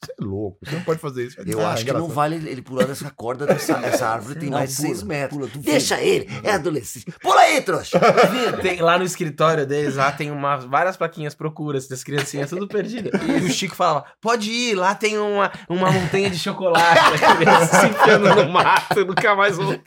Você 0.01 0.11
é 0.19 0.23
louco. 0.23 0.57
Você 0.63 0.75
não 0.75 0.83
pode 0.83 0.99
fazer 0.99 1.25
isso. 1.25 1.37
Eu 1.45 1.65
Ah, 1.65 1.71
acho 1.73 1.85
que 1.85 1.93
não 1.93 2.07
vale 2.07 2.35
ele 2.35 2.61
pular 2.61 2.85
dessa 2.85 3.09
corda 3.09 3.45
dessa, 3.45 3.73
dessa 3.79 4.07
árvore, 4.07 4.39
tem 4.39 4.49
Não, 4.49 4.57
mais 4.57 4.69
de 4.71 4.75
6 4.75 5.03
metros. 5.03 5.49
pula, 5.49 5.63
Deixa 5.63 6.01
ele, 6.01 6.27
é 6.43 6.51
adolescente. 6.51 7.05
Pula 7.21 7.39
aí, 7.41 7.61
trouxa. 7.61 7.99
Tá? 7.99 8.13
Tem, 8.61 8.81
lá 8.81 8.97
no 8.97 9.03
escritório 9.03 9.65
deles, 9.65 9.95
lá 9.95 10.11
tem 10.11 10.31
uma, 10.31 10.57
várias 10.57 10.97
plaquinhas 10.97 11.35
procuras 11.35 11.87
das 11.87 12.03
criancinhas, 12.03 12.49
tudo 12.49 12.67
perdido. 12.67 13.09
E 13.41 13.45
o 13.45 13.49
Chico 13.49 13.75
falava: 13.75 14.05
pode 14.21 14.51
ir, 14.51 14.75
lá 14.75 14.93
tem 14.95 15.17
uma, 15.17 15.51
uma 15.67 15.89
montanha 16.09 16.29
de 16.29 16.39
chocolate. 16.39 16.99
Criança 17.37 17.79
se 17.81 17.87
enfiando 17.87 18.35
no 18.35 18.49
mato, 18.49 19.05
nunca 19.05 19.35
mais 19.35 19.55
voltou. 19.57 19.79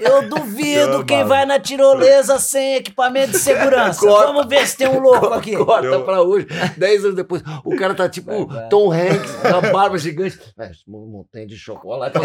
Eu 0.00 0.28
duvido 0.28 0.92
Eu 0.92 1.04
quem 1.04 1.18
amava. 1.18 1.28
vai 1.30 1.46
na 1.46 1.58
tirolesa 1.58 2.38
sem 2.38 2.76
equipamento 2.76 3.32
de 3.32 3.38
segurança. 3.38 4.00
Corta. 4.06 4.26
Vamos 4.32 4.46
ver 4.46 4.66
se 4.66 4.76
tem 4.76 4.88
um 4.88 5.00
louco 5.00 5.26
aqui. 5.34 5.56
Corta 5.56 5.86
Eu- 5.86 6.04
pra 6.04 6.22
hoje, 6.22 6.46
10 6.76 7.04
anos 7.04 7.16
depois. 7.16 7.42
O 7.64 7.76
cara 7.76 7.94
tá 7.94 8.08
tipo 8.08 8.46
Vai, 8.46 8.56
vai. 8.60 8.68
Tom 8.68 8.92
Hanks, 8.92 9.32
com 9.36 9.48
a 9.48 9.60
barba 9.72 9.98
gigante. 9.98 10.38
É, 10.58 10.70
montanha 10.86 11.46
de 11.46 11.56
chocolate, 11.56 12.16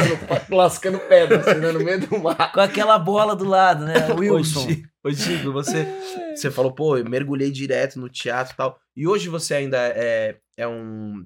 lascando 0.49 0.99
pedra, 0.99 1.39
assim, 1.39 1.59
né, 1.59 1.71
no 1.71 1.79
meio 1.79 1.99
do 1.99 2.19
mar. 2.19 2.51
Com 2.51 2.59
aquela 2.61 2.97
bola 2.97 3.35
do 3.35 3.45
lado, 3.45 3.85
né? 3.85 3.93
Wilson. 4.17 4.67
Ô, 5.03 5.11
Chico, 5.11 5.51
você, 5.53 5.87
você 6.35 6.51
falou, 6.51 6.73
pô, 6.73 6.97
eu 6.97 7.09
mergulhei 7.09 7.49
direto 7.51 7.99
no 7.99 8.09
teatro 8.09 8.53
e 8.53 8.57
tal. 8.57 8.77
E 8.95 9.07
hoje 9.07 9.29
você 9.29 9.55
ainda 9.55 9.77
é, 9.77 10.35
é 10.57 10.67
um, 10.67 11.23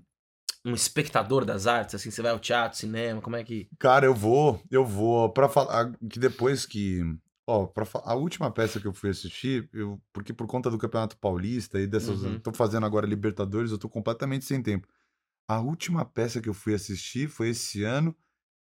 um 0.66 0.74
espectador 0.74 1.45
das 1.45 1.68
artes? 1.68 1.95
Assim, 1.95 2.09
você 2.09 2.22
vai 2.22 2.32
ao 2.32 2.39
teatro, 2.39 2.78
cinema, 2.78 3.22
como 3.22 3.36
é 3.36 3.43
que. 3.43 3.68
Cara, 3.78 4.05
eu 4.05 4.14
vou, 4.16 4.61
eu 4.72 4.86
vou. 4.86 5.30
Pra 5.30 5.49
falar 5.49 5.91
que 6.09 6.20
depois 6.20 6.66
que. 6.66 7.01
Ó, 7.45 7.66
pra, 7.66 7.86
a 8.05 8.16
última 8.16 8.49
peça 8.49 8.80
que 8.80 8.88
eu 8.88 8.93
fui 8.93 9.09
assistir, 9.09 9.70
eu, 9.74 10.01
porque 10.14 10.32
por 10.32 10.47
conta 10.47 10.72
do 10.72 10.78
Campeonato 10.78 11.18
Paulista 11.18 11.80
e 11.80 11.88
dessas. 11.88 12.24
Uhum. 12.24 12.39
Tô 12.39 12.53
fazendo 12.53 12.86
agora 12.86 13.05
Libertadores, 13.05 13.72
eu 13.72 13.78
tô 13.78 13.89
completamente 13.89 14.45
sem 14.45 14.61
tempo. 14.61 14.88
A 15.47 15.59
última 15.59 16.05
peça 16.05 16.39
que 16.39 16.47
eu 16.47 16.53
fui 16.53 16.74
assistir 16.74 17.28
foi 17.28 17.49
esse 17.49 17.84
ano, 17.84 18.16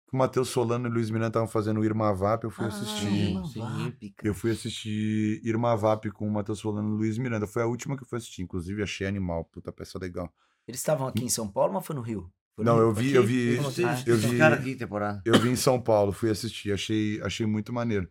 que 0.07 0.15
o 0.15 0.17
Matheus 0.17 0.49
Solano 0.49 0.87
e 0.87 0.91
o 0.91 0.93
Luiz 0.93 1.09
Miranda 1.09 1.29
estavam 1.29 1.47
fazendo 1.47 1.79
o 1.79 1.85
Irma 1.85 2.13
Vap, 2.13 2.43
eu 2.43 2.51
fui 2.51 2.65
assistir. 2.65 3.35
Ah, 3.35 3.45
sim. 3.45 3.59
Vap, 3.59 4.09
cara. 4.11 4.29
Eu 4.29 4.33
fui 4.35 4.51
assistir 4.51 5.41
Irma 5.43 5.75
Vap 5.75 6.05
com 6.11 6.27
o 6.27 6.31
Matheus 6.31 6.59
Solano 6.59 6.89
e 6.89 6.91
o 6.91 6.95
Luiz 6.95 7.17
Miranda. 7.17 7.47
Foi 7.47 7.63
a 7.63 7.65
última 7.65 7.97
que 7.97 8.03
eu 8.03 8.07
fui 8.07 8.17
assistir, 8.17 8.43
inclusive 8.43 8.83
achei 8.83 9.07
animal. 9.07 9.43
Puta 9.45 9.71
peça 9.71 9.97
legal. 9.97 10.31
Eles 10.67 10.81
estavam 10.81 11.07
aqui 11.07 11.23
em 11.23 11.29
São 11.29 11.47
Paulo, 11.47 11.73
mas 11.73 11.85
foi 11.85 11.95
no 11.95 12.01
Rio? 12.01 12.31
Foi 12.55 12.65
no 12.65 12.71
Não, 12.71 12.77
Rio? 12.79 12.87
eu 12.87 12.93
vi, 12.93 13.13
eu 13.13 13.23
vi, 13.23 13.59
Aqui? 13.59 13.83
Ah, 13.83 14.03
eu 14.05 14.17
vi. 14.17 14.63
Que 14.63 14.75
temporada. 14.75 15.21
Eu 15.25 15.39
vim 15.39 15.51
em 15.51 15.55
São 15.55 15.81
Paulo, 15.81 16.11
fui 16.11 16.29
assistir, 16.29 16.73
achei, 16.73 17.21
achei 17.21 17.45
muito 17.45 17.71
maneiro. 17.71 18.09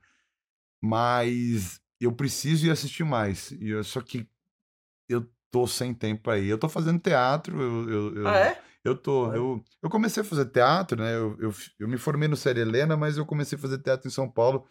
Mas 0.82 1.80
eu 2.00 2.12
preciso 2.12 2.66
ir 2.66 2.70
assistir 2.70 3.04
mais. 3.04 3.50
E 3.52 3.68
eu- 3.70 3.84
só 3.84 4.00
que 4.00 4.28
eu 5.09 5.28
tô 5.50 5.66
sem 5.66 5.92
tempo 5.94 6.32
ir. 6.34 6.46
Eu 6.48 6.59
tô 6.59 6.68
fazendo 6.68 6.98
teatro, 7.00 7.61
eu, 7.61 7.90
eu, 7.90 8.14
eu, 8.16 8.28
Ah, 8.28 8.38
é? 8.38 8.62
eu 8.84 8.96
tô. 8.96 9.32
Eu, 9.32 9.64
eu 9.82 9.90
comecei 9.90 10.22
a 10.22 10.24
fazer 10.24 10.46
teatro, 10.46 11.02
né? 11.02 11.14
Eu, 11.14 11.36
eu, 11.40 11.52
eu 11.78 11.88
me 11.88 11.98
formei 11.98 12.28
no 12.28 12.36
Série 12.36 12.61
Helena, 12.61 12.96
mas 12.96 13.16
eu 13.18 13.26
comecei 13.26 13.57
a 13.59 13.61
fazer 13.61 13.78
teatro 13.78 14.09
em 14.09 14.11
São 14.11 14.30
Paulo, 14.30 14.66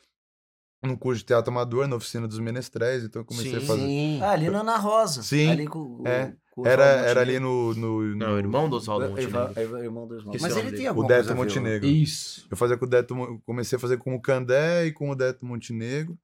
num 0.85 0.95
curso 0.95 1.19
de 1.19 1.25
teatro 1.25 1.51
amador, 1.51 1.87
na 1.87 1.95
oficina 1.95 2.27
dos 2.27 2.39
menestréis, 2.39 3.03
então 3.03 3.21
eu 3.21 3.25
comecei 3.25 3.51
Sim. 3.51 3.57
a 3.57 3.61
fazer. 3.61 3.81
Sim. 3.81 4.19
Ah, 4.21 4.31
ali 4.31 4.49
na 4.49 4.59
Ana 4.61 4.77
Rosa. 4.77 5.23
Sim, 5.23 5.49
Ali 5.51 5.67
com, 5.67 5.79
o- 5.79 6.07
é. 6.07 6.33
com 6.51 6.61
o 6.61 6.67
Era, 6.67 6.83
era 6.83 7.21
ali 7.21 7.39
Montenegro. 7.39 7.81
no. 7.81 8.01
no, 8.01 8.15
Não, 8.15 8.29
no- 8.31 8.37
irmão 8.37 8.69
do 8.69 8.75
Oswaldo 8.77 9.05
Irmão- 9.19 9.41
Montenegro. 9.43 9.61
irmão- 9.61 9.83
irmão 9.83 10.07
do 10.07 10.15
Oswaldo. 10.15 10.37
Esqueci 10.37 10.43
Mas 10.55 10.63
o 10.63 10.67
ele 10.67 10.77
tem 10.77 10.87
alguma 10.87 11.05
o 11.05 11.07
Deto 11.09 11.19
coisa 11.27 11.33
ver, 11.33 11.39
Montenegro. 11.41 11.87
Isso. 11.87 12.47
Eu 12.49 12.57
fazia 12.57 12.77
com 12.77 12.85
o 12.85 12.89
Deto, 12.89 13.41
comecei 13.45 13.75
a 13.77 13.79
fazer 13.79 13.97
com 13.97 14.15
o 14.15 14.21
Candé 14.21 14.85
e 14.85 14.91
com 14.91 15.09
o 15.09 15.15
Deto 15.15 15.45
Montenegro, 15.45 16.17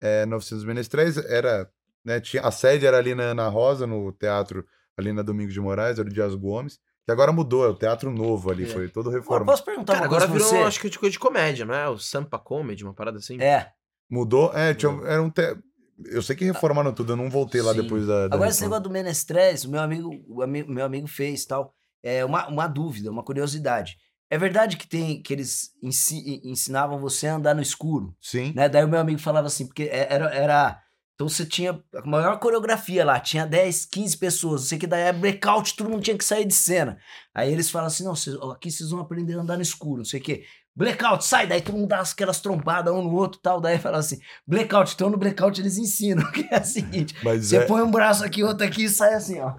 é, 0.00 0.26
900 0.26 0.64
Menestréis, 0.64 1.16
era, 1.16 1.70
né, 2.04 2.20
tinha, 2.20 2.42
a 2.42 2.50
sede 2.50 2.84
era 2.86 2.98
ali 2.98 3.14
na 3.14 3.22
Ana 3.24 3.48
Rosa, 3.48 3.86
no 3.86 4.10
teatro, 4.12 4.66
ali 4.96 5.12
na 5.12 5.22
Domingos 5.22 5.54
de 5.54 5.60
Moraes, 5.60 5.98
era 5.98 6.08
o 6.08 6.12
Dias 6.12 6.34
Gomes, 6.34 6.78
que 7.04 7.10
agora 7.10 7.32
mudou, 7.32 7.64
é 7.64 7.68
o 7.68 7.74
teatro 7.74 8.10
novo 8.12 8.50
ali, 8.50 8.64
É. 8.64 8.66
foi 8.66 8.88
todo 8.88 9.08
Agora, 9.08 9.20
reforma. 9.20 9.46
posso 9.46 9.64
perguntar 9.64 9.94
Cara, 9.94 10.04
agora 10.04 10.26
virou, 10.26 10.46
você? 10.48 10.56
acho 10.58 10.80
que 10.80 10.88
de 10.90 10.98
coisa 10.98 11.12
de 11.12 11.18
comédia, 11.18 11.64
não 11.64 11.74
é? 11.74 11.88
O 11.88 11.98
Sampa 11.98 12.38
Comedy, 12.38 12.84
uma 12.84 12.94
parada 12.94 13.18
assim. 13.18 13.40
É. 13.40 13.72
Mudou? 14.12 14.52
É, 14.54 14.74
tinha, 14.74 14.92
era 15.06 15.22
um 15.22 15.30
te... 15.30 15.56
Eu 16.04 16.20
sei 16.20 16.36
que 16.36 16.44
reformaram 16.44 16.92
tudo, 16.92 17.12
eu 17.12 17.16
não 17.16 17.30
voltei 17.30 17.62
lá 17.62 17.72
Sim. 17.72 17.82
depois 17.82 18.06
da, 18.06 18.28
da 18.28 18.34
Agora, 18.34 18.50
esse 18.50 18.58
reforma. 18.60 18.76
negócio 18.76 18.82
do 18.82 18.92
Menestrés, 18.92 19.64
o 19.64 19.70
meu 19.70 19.80
amigo, 19.80 20.10
o 20.28 20.42
ami- 20.42 20.64
meu 20.64 20.84
amigo 20.84 21.06
fez 21.06 21.46
tal. 21.46 21.72
É 22.02 22.24
uma, 22.24 22.46
uma 22.48 22.66
dúvida, 22.66 23.10
uma 23.10 23.22
curiosidade. 23.22 23.96
É 24.28 24.36
verdade 24.36 24.76
que 24.76 24.86
tem 24.86 25.22
que 25.22 25.32
eles 25.32 25.70
ensi- 25.82 26.40
ensinavam 26.44 26.98
você 26.98 27.28
a 27.28 27.36
andar 27.36 27.54
no 27.54 27.62
escuro, 27.62 28.14
Sim, 28.20 28.52
né? 28.56 28.68
Daí 28.68 28.84
o 28.84 28.88
meu 28.88 28.98
amigo 28.98 29.20
falava 29.20 29.46
assim, 29.46 29.66
porque 29.66 29.84
é- 29.84 30.08
era, 30.12 30.26
era 30.34 30.80
Então 31.14 31.28
você 31.28 31.44
tinha 31.46 31.80
a 31.94 32.04
maior 32.06 32.38
coreografia 32.40 33.04
lá, 33.04 33.20
tinha 33.20 33.46
10, 33.46 33.84
15 33.86 34.16
pessoas, 34.16 34.62
não 34.62 34.68
sei 34.68 34.78
o 34.78 34.80
que, 34.80 34.86
daí 34.88 35.02
é 35.02 35.12
blackout, 35.12 35.76
todo 35.76 35.88
mundo 35.90 36.02
tinha 36.02 36.16
que 36.18 36.24
sair 36.24 36.44
de 36.46 36.54
cena. 36.54 36.98
Aí 37.32 37.52
eles 37.52 37.70
falam 37.70 37.86
assim: 37.86 38.02
não, 38.02 38.14
ó, 38.40 38.50
aqui 38.52 38.70
vocês 38.70 38.90
vão 38.90 39.00
aprender 39.00 39.34
a 39.34 39.42
andar 39.42 39.56
no 39.56 39.62
escuro, 39.62 39.98
não 39.98 40.04
sei 40.04 40.18
o 40.18 40.22
que. 40.22 40.42
Blackout, 40.74 41.24
sai, 41.24 41.46
daí 41.46 41.60
todo 41.60 41.76
mundo 41.76 41.88
dá 41.88 42.00
aquelas 42.00 42.40
trompadas 42.40 42.94
um 42.94 43.02
no 43.02 43.14
outro 43.14 43.38
e 43.38 43.42
tal. 43.42 43.60
Daí 43.60 43.78
fala 43.78 43.98
assim: 43.98 44.18
blackout, 44.46 44.94
então 44.94 45.10
no 45.10 45.18
blackout 45.18 45.60
eles 45.60 45.76
ensinam, 45.76 46.24
que 46.32 46.48
é 46.50 46.58
o 46.60 46.64
seguinte: 46.64 47.14
Mas, 47.22 47.46
você 47.46 47.58
é- 47.58 47.66
põe 47.66 47.82
um 47.82 47.90
braço 47.90 48.24
aqui, 48.24 48.42
outro 48.42 48.66
aqui 48.66 48.84
e 48.84 48.88
sai 48.88 49.14
assim, 49.14 49.38
ó. 49.40 49.54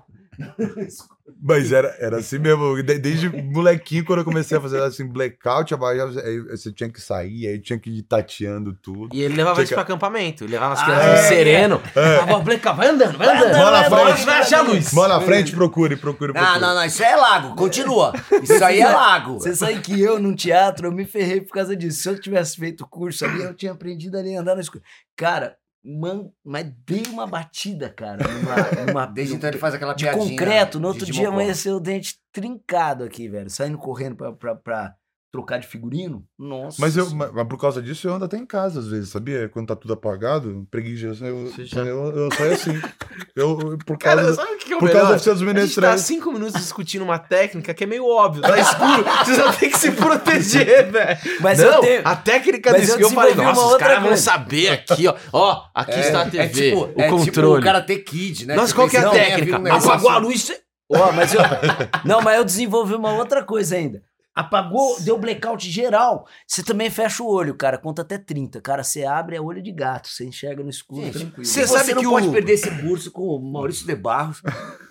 mas 1.42 1.72
era, 1.72 1.96
era 2.00 2.18
assim 2.18 2.38
mesmo. 2.40 2.82
de- 2.82 3.00
Desde 3.00 3.30
molequinho, 3.30 4.06
quando 4.06 4.20
eu 4.20 4.26
comecei 4.26 4.58
a 4.58 4.62
fazer 4.62 4.82
assim, 4.82 5.08
blackout, 5.08 5.74
aí 5.74 6.40
você 6.50 6.72
tinha 6.72 6.90
que 6.90 7.02
sair, 7.02 7.48
aí 7.48 7.60
tinha 7.60 7.78
que 7.80 7.90
ir 7.90 8.04
tateando 8.04 8.74
tudo. 8.74 9.16
E 9.16 9.22
ele 9.22 9.36
levava 9.36 9.56
Tinha 9.56 9.64
isso 9.64 9.70
que- 9.72 9.76
pra 9.76 9.84
acampamento. 9.84 10.44
Ele 10.44 10.54
levava 10.54 10.74
as 10.74 10.80
Ah, 10.82 10.86
crianças 10.86 11.20
é, 11.26 11.28
sereno. 11.28 11.82
É. 11.96 12.18
Falava, 12.20 12.40
blackout, 12.44 12.78
vai 12.78 12.88
andando, 12.88 13.18
vai 13.18 13.28
andando. 13.28 13.46
andando, 13.48 13.90
vai 13.90 14.04
andando. 14.04 14.26
Vai, 14.26 14.40
achar 14.42 14.60
a 14.60 14.62
luz. 14.64 14.94
Mão 14.94 15.08
na 15.08 15.22
frente, 15.22 15.52
procure, 15.54 15.96
procure, 15.96 16.34
procure. 16.34 16.54
Não, 16.54 16.60
não, 16.60 16.76
não, 16.76 16.86
isso 16.86 17.04
aí 17.04 17.12
é 17.12 17.16
lago, 17.16 17.56
continua. 17.56 18.14
Isso 18.42 18.64
aí 18.64 18.80
é 18.80 18.88
lago. 18.88 19.34
Você 19.40 19.56
sabe 19.56 19.80
que 19.82 20.00
eu, 20.00 20.20
num 20.20 20.36
teatro, 20.36 20.88
eu 20.88 20.92
me 20.92 21.06
ferrei 21.06 21.42
por 21.42 21.54
causa 21.54 21.76
disso. 21.76 22.02
Se 22.02 22.10
eu 22.10 22.20
tivesse 22.20 22.58
feito 22.58 22.82
o 22.84 22.88
curso 22.88 23.26
ali, 23.26 23.42
eu 23.44 23.54
tinha 23.54 23.72
aprendido 23.72 24.18
ali 24.18 24.36
a 24.36 24.42
andar 24.42 24.56
no 24.56 24.62
escuro. 24.62 24.84
Cara, 25.16 25.56
man, 25.84 26.30
mas 26.44 26.72
dei 26.86 27.04
uma 27.10 27.28
batida, 27.28 27.90
cara. 27.90 28.24
Numa, 28.28 28.56
numa, 28.92 29.06
Desde 29.06 29.36
então 29.36 29.50
ele 29.50 29.58
faz 29.60 29.74
aquela 29.74 29.94
de 29.94 30.04
piadinha. 30.04 30.30
concreto. 30.30 30.80
No 30.80 30.88
outro 30.88 31.06
de 31.06 31.12
dia 31.12 31.28
amanheceu 31.30 31.76
o 31.76 31.80
dente 31.80 32.18
trincado 32.32 33.04
aqui, 33.04 33.28
velho. 33.28 33.50
Saindo 33.50 33.78
correndo 33.78 34.16
pra, 34.16 34.32
pra, 34.32 34.56
pra 34.56 34.96
trocar 35.32 35.58
de 35.60 35.68
figurino. 35.68 36.24
Nossa. 36.38 36.78
Mas, 36.80 36.96
eu, 36.96 37.10
mas 37.12 37.32
mas 37.34 37.48
por 37.48 37.58
causa 37.60 37.82
disso 37.82 38.08
eu 38.08 38.14
ando 38.14 38.26
até 38.26 38.38
em 38.38 38.46
casa 38.46 38.80
às 38.80 38.88
vezes, 38.88 39.10
sabia? 39.10 39.50
Quando 39.50 39.68
tá 39.68 39.76
tudo 39.76 39.94
apagado, 39.94 40.68
preguiça, 40.70 41.08
eu, 41.26 41.52
já- 41.66 41.82
eu, 41.84 42.16
eu 42.16 42.32
saio 42.32 42.54
assim. 42.54 42.72
Eu, 43.36 43.80
por 43.84 43.98
Cara, 43.98 44.22
causa, 44.22 44.36
sabe 44.36 44.54
o 44.54 44.58
que 44.60 44.74
é 44.74 44.76
o 44.76 44.80
por 44.80 44.92
causa 44.92 45.08
da 45.10 45.16
oficina 45.16 45.34
dos 45.34 45.42
A 45.42 45.46
gente 45.46 45.50
tá 45.50 45.54
menestréis. 45.82 46.02
cinco 46.02 46.32
minutos 46.32 46.54
discutindo 46.62 47.02
uma 47.02 47.18
técnica 47.18 47.74
que 47.74 47.84
é 47.84 47.88
meio 47.88 48.08
óbvio, 48.08 48.44
tá 48.44 48.60
escuro, 48.60 49.04
você 49.26 49.36
só 49.36 49.52
tem 49.54 49.72
que 49.72 49.78
se 49.80 49.92
proteger, 49.92 50.86
velho. 50.94 51.18
Mas 51.40 51.58
Não, 51.58 51.66
eu 51.66 51.82
tenho. 51.82 52.02
a 52.06 52.16
técnica 52.16 52.72
mas 52.72 52.82
disso 52.82 52.94
eu 52.94 53.00
eu 53.00 53.10
falei, 53.10 53.32
desenvolvi 53.34 53.42
uma 53.42 53.50
nossa, 53.56 53.66
os 53.66 53.72
outra 53.74 53.88
caras 53.88 54.04
vão 54.04 54.18
saber 54.18 54.70
aqui, 54.70 55.08
ó. 55.08 55.16
Ó, 55.34 55.64
aqui 55.74 55.92
É, 55.94 56.00
está 56.02 56.22
a 56.22 56.28
é 56.28 56.30
TV, 56.30 56.70
tipo, 56.70 56.82
o 56.96 57.02
é 57.02 57.10
controle. 57.10 57.32
tipo 57.32 57.48
o 57.58 57.62
Karate 57.62 57.96
Kid, 57.98 58.46
né? 58.46 58.56
Nossa, 58.56 58.76
qual 58.76 58.88
que 58.88 58.98
é 58.98 59.00
a 59.00 59.10
técnica? 59.10 59.60
um 59.60 59.74
Apagou 59.74 60.10
a 60.12 60.18
luz, 60.20 60.42
você... 60.44 60.60
Ó, 60.92 61.12
mas 61.12 61.34
eu. 61.34 61.42
Não, 62.06 62.22
mas 62.22 62.38
eu 62.38 62.44
desenvolvi 62.44 62.94
uma 62.94 63.14
outra 63.14 63.42
coisa 63.44 63.76
ainda. 63.76 64.04
Apagou, 64.36 65.00
deu 65.02 65.18
blackout 65.18 65.70
geral. 65.70 66.28
Você 66.48 66.64
também 66.64 66.90
fecha 66.90 67.22
o 67.22 67.28
olho, 67.28 67.56
cara. 67.56 67.78
Conta 67.78 68.02
até 68.02 68.18
30. 68.18 68.60
Cara, 68.62 68.84
você 68.84 69.04
abre 69.06 69.36
é 69.36 69.42
olho 69.42 69.62
de 69.62 69.72
gato. 69.72 70.08
Você 70.08 70.26
enxerga 70.26 70.64
no 70.64 70.70
escuro 70.72 71.04
Gente, 71.06 71.20
tranquilo. 71.20 71.46
você 71.46 71.68
Você, 71.68 71.78
sabe 71.78 71.94
não 71.94 72.02
que 72.02 72.08
pode 72.10 72.28
o- 72.28 72.32
perder 72.32 72.54
esse 72.54 72.82
curso 72.82 73.12
com 73.12 73.22
o 73.28 73.40
Maurício 73.40 73.86
de 73.86 73.96
Barros 73.96 74.42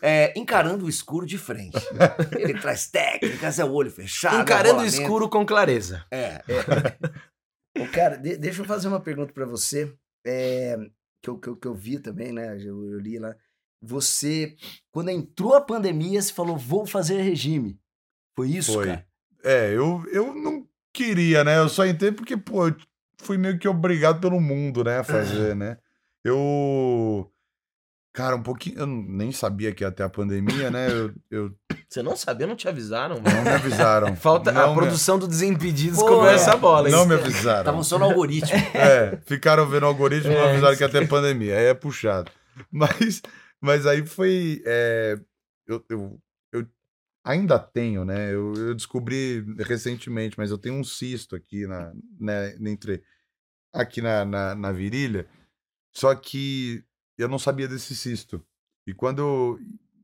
é, 0.01 0.33
encarando 0.39 0.85
o 0.85 0.89
escuro 0.89 1.27
de 1.27 1.39
frente. 1.39 1.77
Ele 2.39 2.55
traz 2.61 2.87
técnicas, 2.89 3.59
é 3.59 3.65
o 3.65 3.73
olho 3.73 3.91
fechado. 3.91 4.41
Encarando 4.41 4.81
o 4.83 4.87
escuro 4.87 5.29
com 5.29 5.45
clareza. 5.45 6.05
É. 6.13 6.41
Ô, 7.79 7.87
cara, 7.93 8.17
de- 8.17 8.37
deixa 8.37 8.61
eu 8.63 8.65
fazer 8.67 8.87
uma 8.89 9.01
pergunta 9.01 9.33
pra 9.33 9.45
você. 9.47 9.93
é, 10.25 10.77
que, 11.23 11.31
eu, 11.31 11.39
que, 11.39 11.49
eu, 11.49 11.57
que 11.57 11.67
eu 11.67 11.75
vi 11.75 11.99
também, 11.99 12.33
né? 12.33 12.57
Eu, 12.61 12.93
eu 12.93 12.99
li 13.01 13.19
lá. 13.19 13.35
Você, 13.83 14.55
quando 14.93 15.09
entrou 15.09 15.55
a 15.55 15.61
pandemia, 15.61 16.23
você 16.23 16.33
falou, 16.33 16.57
vou 16.57 16.87
fazer 16.87 17.21
regime. 17.23 17.77
Foi 18.37 18.49
isso, 18.49 18.75
Foi. 18.75 18.87
cara? 18.87 19.07
É, 19.45 19.73
eu, 19.75 20.05
eu 20.13 20.35
não 20.35 20.67
queria, 20.93 21.43
né? 21.45 21.59
Eu 21.59 21.69
só 21.69 21.85
entrei 21.87 22.13
porque, 22.13 22.37
pô, 22.37 22.69
eu 22.69 22.77
fui 23.19 23.37
meio 23.39 23.59
que 23.59 23.69
obrigado 23.69 24.21
pelo 24.21 24.41
mundo, 24.41 24.85
né, 24.85 24.99
a 24.99 25.05
fazer, 25.05 25.55
né? 25.57 25.77
Eu. 26.25 27.29
Cara, 28.15 28.37
um 28.37 28.43
pouquinho. 28.43 28.79
Eu 28.79 28.87
nem 28.87 29.33
sabia 29.33 29.73
que 29.73 29.83
ia 29.83 29.91
ter 29.91 30.03
a 30.03 30.09
pandemia, 30.09 30.71
né? 30.71 30.87
Eu, 30.91 31.13
eu- 31.31 31.53
Você 31.89 32.03
não 32.03 32.15
sabia, 32.15 32.47
não 32.47 32.55
te 32.55 32.69
avisaram, 32.69 33.17
mano. 33.21 33.25
não 33.37 33.43
me 33.43 33.49
avisaram. 33.51 34.15
Falta 34.17 34.53
não 34.53 34.65
a 34.65 34.69
me- 34.69 34.75
produção 34.75 35.19
do 35.19 35.27
Desimpedidos 35.27 35.99
Pô, 35.99 36.07
comeu 36.07 36.29
é. 36.31 36.35
essa 36.35 36.55
bola? 36.57 36.91
Não 36.91 37.07
me 37.07 37.15
avisaram. 37.15 37.65
Tava 37.65 37.83
só 37.83 37.99
no 37.99 38.05
algoritmo. 38.05 38.51
É, 38.75 39.19
ficaram 39.25 39.67
vendo 39.67 39.85
o 39.85 39.87
algoritmo 39.87 40.31
e 40.31 40.35
não 40.35 40.43
É, 40.43 40.51
avisaram 40.51 40.77
que 40.77 40.83
ia 40.83 40.89
ter 40.91 41.09
pandemia. 41.09 41.57
Aí 41.57 41.65
é 41.67 41.75
puxado. 41.75 42.31
Mas, 42.71 43.23
mas 43.63 43.87
aí 43.87 44.05
foi. 44.07 44.63
é, 44.67 45.17
eu, 45.67 45.83
eu 45.89 46.19
ainda 47.25 47.59
tenho, 47.59 48.05
né? 48.05 48.33
Eu, 48.33 48.53
eu 48.55 48.75
descobri 48.75 49.45
recentemente, 49.59 50.37
mas 50.39 50.51
eu 50.51 50.59
tenho 50.59 50.75
um 50.75 50.85
cisto 50.85 51.37
aqui 51.37 51.67
na, 51.67 51.93
né, 52.19 52.57
entre. 52.61 53.03
Aqui 53.73 54.03
na, 54.03 54.25
na, 54.25 54.55
na 54.55 54.73
virilha. 54.73 55.27
Só 55.95 56.15
que 56.15 56.85
eu 57.17 57.29
não 57.29 57.39
sabia 57.39 57.69
desse 57.69 57.95
cisto. 57.97 58.45
E 58.87 58.93
quando 58.93 59.59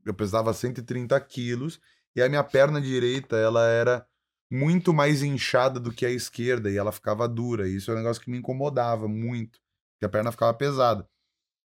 eu, 0.05 0.13
pesava 0.13 0.53
130 0.53 1.19
quilos, 1.21 1.79
e 2.15 2.21
a 2.21 2.29
minha 2.29 2.43
perna 2.43 2.81
direita, 2.81 3.35
ela 3.35 3.65
era 3.67 4.07
muito 4.51 4.93
mais 4.93 5.21
inchada 5.21 5.79
do 5.79 5.93
que 5.93 6.05
a 6.05 6.09
esquerda 6.09 6.71
e 6.71 6.77
ela 6.77 6.91
ficava 6.91 7.27
dura. 7.27 7.67
E 7.67 7.75
isso 7.75 7.91
é 7.91 7.93
um 7.93 7.97
negócio 7.97 8.21
que 8.21 8.31
me 8.31 8.37
incomodava 8.37 9.07
muito, 9.07 9.59
que 9.99 10.05
a 10.05 10.09
perna 10.09 10.31
ficava 10.31 10.53
pesada. 10.53 11.07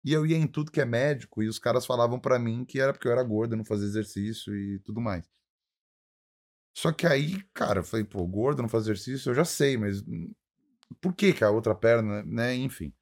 E 0.04 0.14
eu 0.14 0.26
ia 0.26 0.38
em 0.38 0.48
tudo 0.48 0.72
que 0.72 0.82
é 0.82 0.86
médico 0.86 1.44
e 1.44 1.48
os 1.48 1.60
caras 1.60 1.86
falavam 1.86 2.20
pra 2.20 2.40
mim 2.40 2.66
que 2.66 2.80
era 2.80 2.92
porque 2.94 3.08
eu 3.08 3.12
era 3.12 3.24
gordo, 3.24 3.56
não 3.56 3.66
fazia 3.66 3.88
exercício 3.88 4.56
e 4.56 4.80
tudo 4.80 5.00
mais. 5.00 5.30
Só 6.76 6.92
que 6.92 7.06
aí, 7.06 7.42
cara, 7.54 7.80
eu 7.80 7.84
falei, 7.84 8.06
pô, 8.06 8.26
gordo, 8.26 8.62
não 8.62 8.70
faz 8.70 8.86
exercício, 8.86 9.30
eu 9.30 9.36
já 9.36 9.46
sei, 9.46 9.78
mas 9.78 10.04
por 11.02 11.14
que 11.14 11.34
que 11.34 11.44
a 11.44 11.50
outra 11.50 11.76
perna, 11.76 12.24
né? 12.24 12.56
Enfim. 12.56 12.94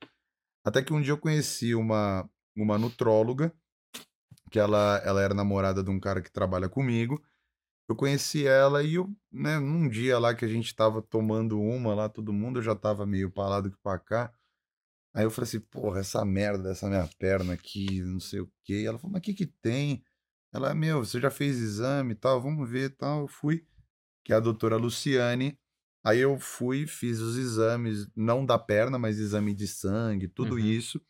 Até 0.64 0.84
que 0.84 0.94
um 0.94 1.02
dia 1.02 1.14
eu 1.14 1.18
conheci 1.18 1.74
uma, 1.76 2.30
uma 2.56 2.78
nutróloga, 2.78 3.54
que 4.52 4.60
ela, 4.60 4.98
ela 5.06 5.22
era 5.22 5.34
namorada 5.34 5.84
de 5.84 5.90
um 5.90 6.00
cara 6.00 6.22
que 6.22 6.32
trabalha 6.32 6.68
comigo. 6.68 7.24
Eu 7.88 7.96
conheci 7.96 8.46
ela 8.46 8.84
e 8.84 8.96
eu, 8.96 9.10
né, 9.32 9.60
num 9.60 9.90
dia 9.90 10.20
lá 10.20 10.36
que 10.36 10.46
a 10.46 10.48
gente 10.48 10.76
tava 10.76 11.02
tomando 11.02 11.60
uma 11.60 11.96
lá, 11.96 12.10
todo 12.10 12.34
mundo, 12.34 12.60
eu 12.60 12.64
já 12.64 12.76
tava 12.76 13.06
meio 13.06 13.32
pra 13.32 13.48
lá 13.48 13.62
do 13.62 13.72
que 13.72 13.78
pra 13.82 13.98
cá. 13.98 14.34
Aí 15.14 15.24
eu 15.24 15.32
falei 15.32 15.48
assim, 15.48 15.60
porra, 15.60 16.00
essa 16.00 16.24
merda 16.24 16.64
dessa 16.64 16.88
minha 16.88 17.08
perna 17.18 17.54
aqui, 17.54 18.02
não 18.04 18.20
sei 18.20 18.42
o 18.42 18.52
quê. 18.64 18.84
Ela 18.88 18.98
falou, 19.00 19.14
mas 19.14 19.20
o 19.20 19.24
que 19.24 19.34
que 19.34 19.48
tem? 19.48 20.04
Ela, 20.54 20.74
meu, 20.74 21.04
você 21.04 21.20
já 21.20 21.32
fez 21.32 21.58
exame 21.58 22.14
e 22.14 22.16
tal, 22.16 22.42
vamos 22.42 22.70
ver 22.70 22.86
e 22.86 22.90
tal. 22.90 23.22
Eu 23.22 23.28
fui, 23.28 23.66
que 24.24 24.34
é 24.34 24.36
a 24.36 24.40
doutora 24.40 24.78
Luciane. 24.78 25.58
Aí 26.04 26.20
eu 26.20 26.40
fui, 26.40 26.88
fiz 26.88 27.20
os 27.20 27.38
exames, 27.38 28.08
não 28.16 28.46
da 28.46 28.58
perna, 28.58 28.98
mas 28.98 29.18
exame 29.20 29.54
de 29.54 29.68
sangue, 29.68 30.28
tudo 30.28 30.56
Uhum. 30.56 30.60
isso. 30.60 31.02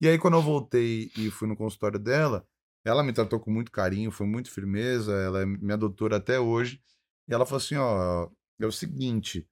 E 0.00 0.08
aí 0.08 0.18
quando 0.18 0.34
eu 0.34 0.42
voltei 0.42 1.12
e 1.16 1.30
fui 1.30 1.46
no 1.46 1.56
consultório 1.56 1.98
dela, 1.98 2.46
ela 2.84 3.04
me 3.04 3.12
tratou 3.12 3.38
com 3.38 3.52
muito 3.52 3.70
carinho, 3.70 4.10
foi 4.10 4.26
muito 4.26 4.50
firmeza, 4.50 5.12
ela 5.12 5.42
é 5.42 5.46
minha 5.46 5.76
doutora 5.76 6.16
até 6.16 6.40
hoje. 6.40 6.82
E 7.28 7.32
ela 7.32 7.46
falou 7.46 7.58
assim, 7.58 7.76
ó, 7.76 8.28
é 8.60 8.66
o 8.66 8.72
seguinte, 8.72 9.48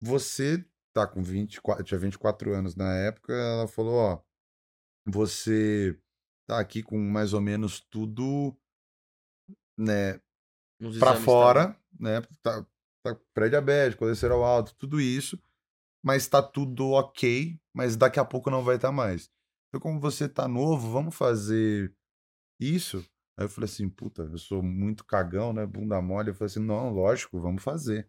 você 0.00 0.62
tá 0.92 1.06
com 1.06 1.22
24, 1.22 1.84
tinha 1.84 1.98
24 1.98 2.54
anos 2.54 2.76
na 2.76 2.94
época, 2.94 3.32
ela 3.32 3.68
falou, 3.68 3.94
ó, 3.94 4.22
você 5.06 5.98
tá 6.46 6.58
aqui 6.60 6.82
com 6.82 6.98
mais 6.98 7.32
ou 7.32 7.40
menos 7.40 7.80
tudo, 7.80 8.56
né, 9.78 10.20
exames 10.80 11.24
fora, 11.24 11.76
né, 11.98 12.20
tá, 12.42 12.66
tá 13.04 13.18
pré-diabetes, 13.34 13.98
colesterol 13.98 14.44
alto, 14.44 14.74
tudo 14.76 15.00
isso, 15.00 15.40
mas 16.04 16.26
tá 16.28 16.42
tudo 16.42 16.90
ok, 16.90 17.58
mas 17.72 17.96
daqui 17.96 18.18
a 18.18 18.24
pouco 18.24 18.50
não 18.50 18.62
vai 18.62 18.76
estar 18.76 18.92
mais. 18.92 19.30
Então, 19.68 19.80
como 19.80 19.98
você 19.98 20.28
tá 20.28 20.46
novo, 20.46 20.90
vamos 20.90 21.14
fazer 21.14 21.94
isso? 22.60 22.98
Aí 23.38 23.46
eu 23.46 23.48
falei 23.48 23.68
assim, 23.70 23.88
puta, 23.88 24.22
eu 24.22 24.36
sou 24.36 24.62
muito 24.62 25.04
cagão, 25.04 25.52
né, 25.52 25.64
bunda 25.64 26.00
mole. 26.02 26.30
Eu 26.30 26.34
falei 26.34 26.50
assim, 26.50 26.60
não, 26.60 26.90
lógico, 26.90 27.40
vamos 27.40 27.62
fazer. 27.62 28.06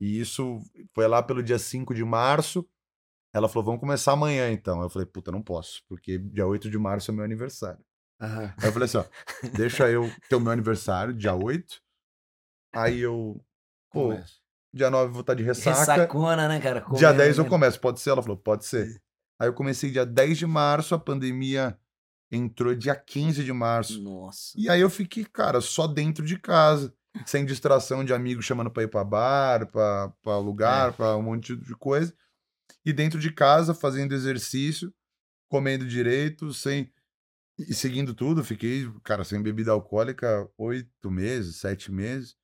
E 0.00 0.20
isso 0.20 0.60
foi 0.94 1.06
lá 1.08 1.22
pelo 1.22 1.42
dia 1.42 1.58
5 1.58 1.94
de 1.94 2.04
março. 2.04 2.68
Ela 3.34 3.48
falou, 3.48 3.66
vamos 3.66 3.80
começar 3.80 4.12
amanhã 4.12 4.50
então. 4.50 4.80
Eu 4.82 4.88
falei, 4.88 5.06
puta, 5.06 5.30
não 5.30 5.42
posso, 5.42 5.82
porque 5.88 6.18
dia 6.18 6.46
8 6.46 6.70
de 6.70 6.78
março 6.78 7.10
é 7.10 7.14
meu 7.14 7.24
aniversário. 7.24 7.84
Aham. 8.20 8.54
Aí 8.58 8.68
eu 8.68 8.72
falei 8.72 8.86
assim, 8.86 8.98
ó, 8.98 9.04
deixa 9.54 9.88
eu 9.90 10.10
ter 10.28 10.36
o 10.36 10.40
meu 10.40 10.52
aniversário, 10.52 11.14
dia 11.14 11.34
8. 11.34 11.80
Aí 12.74 13.00
eu, 13.00 13.44
pô, 13.92 14.14
dia 14.72 14.90
9 14.90 15.08
eu 15.08 15.12
vou 15.12 15.20
estar 15.20 15.34
de 15.34 15.42
ressaca. 15.42 15.78
Ressacona, 15.78 16.48
né, 16.48 16.60
cara? 16.60 16.80
Dia 16.80 16.86
Comendo, 16.86 17.16
10 17.16 17.38
eu 17.38 17.44
né? 17.44 17.50
começo, 17.50 17.80
pode 17.80 18.00
ser? 18.00 18.10
Ela 18.10 18.22
falou, 18.22 18.36
pode 18.36 18.64
ser. 18.64 19.00
Aí 19.40 19.48
eu 19.48 19.54
comecei 19.54 19.90
dia 19.90 20.04
10 20.04 20.38
de 20.38 20.46
março, 20.46 20.94
a 20.94 20.98
pandemia 20.98 21.78
entrou 22.30 22.74
dia 22.74 22.96
15 22.96 23.44
de 23.44 23.52
março. 23.52 24.02
Nossa. 24.02 24.52
E 24.56 24.68
aí 24.68 24.80
eu 24.80 24.90
fiquei, 24.90 25.24
cara, 25.24 25.60
só 25.60 25.86
dentro 25.86 26.24
de 26.24 26.38
casa, 26.38 26.94
sem 27.26 27.44
distração 27.44 28.04
de 28.04 28.12
amigos 28.12 28.44
chamando 28.44 28.70
pra 28.70 28.82
ir 28.82 28.88
pra 28.88 29.04
bar, 29.04 29.66
pra, 29.70 30.08
pra 30.22 30.38
lugar, 30.38 30.92
pra 30.92 31.16
um 31.16 31.22
monte 31.22 31.56
de 31.56 31.74
coisa. 31.76 32.14
E 32.84 32.92
dentro 32.92 33.18
de 33.18 33.30
casa, 33.32 33.74
fazendo 33.74 34.14
exercício, 34.14 34.92
comendo 35.50 35.86
direito, 35.86 36.52
sem. 36.52 36.92
E 37.58 37.74
seguindo 37.74 38.14
tudo, 38.14 38.44
fiquei, 38.44 38.88
cara, 39.02 39.24
sem 39.24 39.42
bebida 39.42 39.72
alcoólica 39.72 40.48
oito 40.56 41.10
meses, 41.10 41.56
sete 41.56 41.90
meses. 41.90 42.36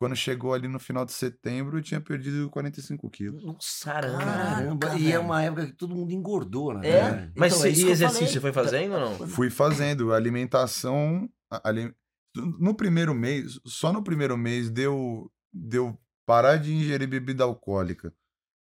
Quando 0.00 0.16
chegou 0.16 0.54
ali 0.54 0.66
no 0.66 0.78
final 0.78 1.04
de 1.04 1.12
setembro, 1.12 1.76
eu 1.76 1.82
tinha 1.82 2.00
perdido 2.00 2.48
45 2.48 3.10
quilos. 3.10 3.44
Nossa, 3.44 3.84
Caramba. 3.84 4.18
caramba. 4.24 4.94
E 4.98 5.12
é 5.12 5.18
uma 5.18 5.42
época 5.42 5.66
que 5.66 5.72
todo 5.74 5.94
mundo 5.94 6.10
engordou, 6.12 6.72
né? 6.72 6.88
É. 6.88 7.30
Mas 7.36 7.52
Então, 7.52 7.66
é 7.66 7.68
e 7.68 7.90
exercício, 7.90 8.28
você 8.28 8.40
foi 8.40 8.50
fazendo 8.52 8.94
ou 8.94 9.00
não? 9.18 9.28
Fui 9.28 9.50
fazendo 9.50 10.14
alimentação. 10.14 11.28
ali- 11.50 11.92
No 12.36 12.74
primeiro 12.74 13.14
mês, 13.14 13.58
só 13.66 13.92
no 13.92 14.02
primeiro 14.02 14.36
mês 14.38 14.70
deu, 14.70 15.30
deu 15.52 15.98
parar 16.26 16.56
de 16.58 16.72
ingerir 16.72 17.08
bebida 17.08 17.42
alcoólica, 17.44 18.14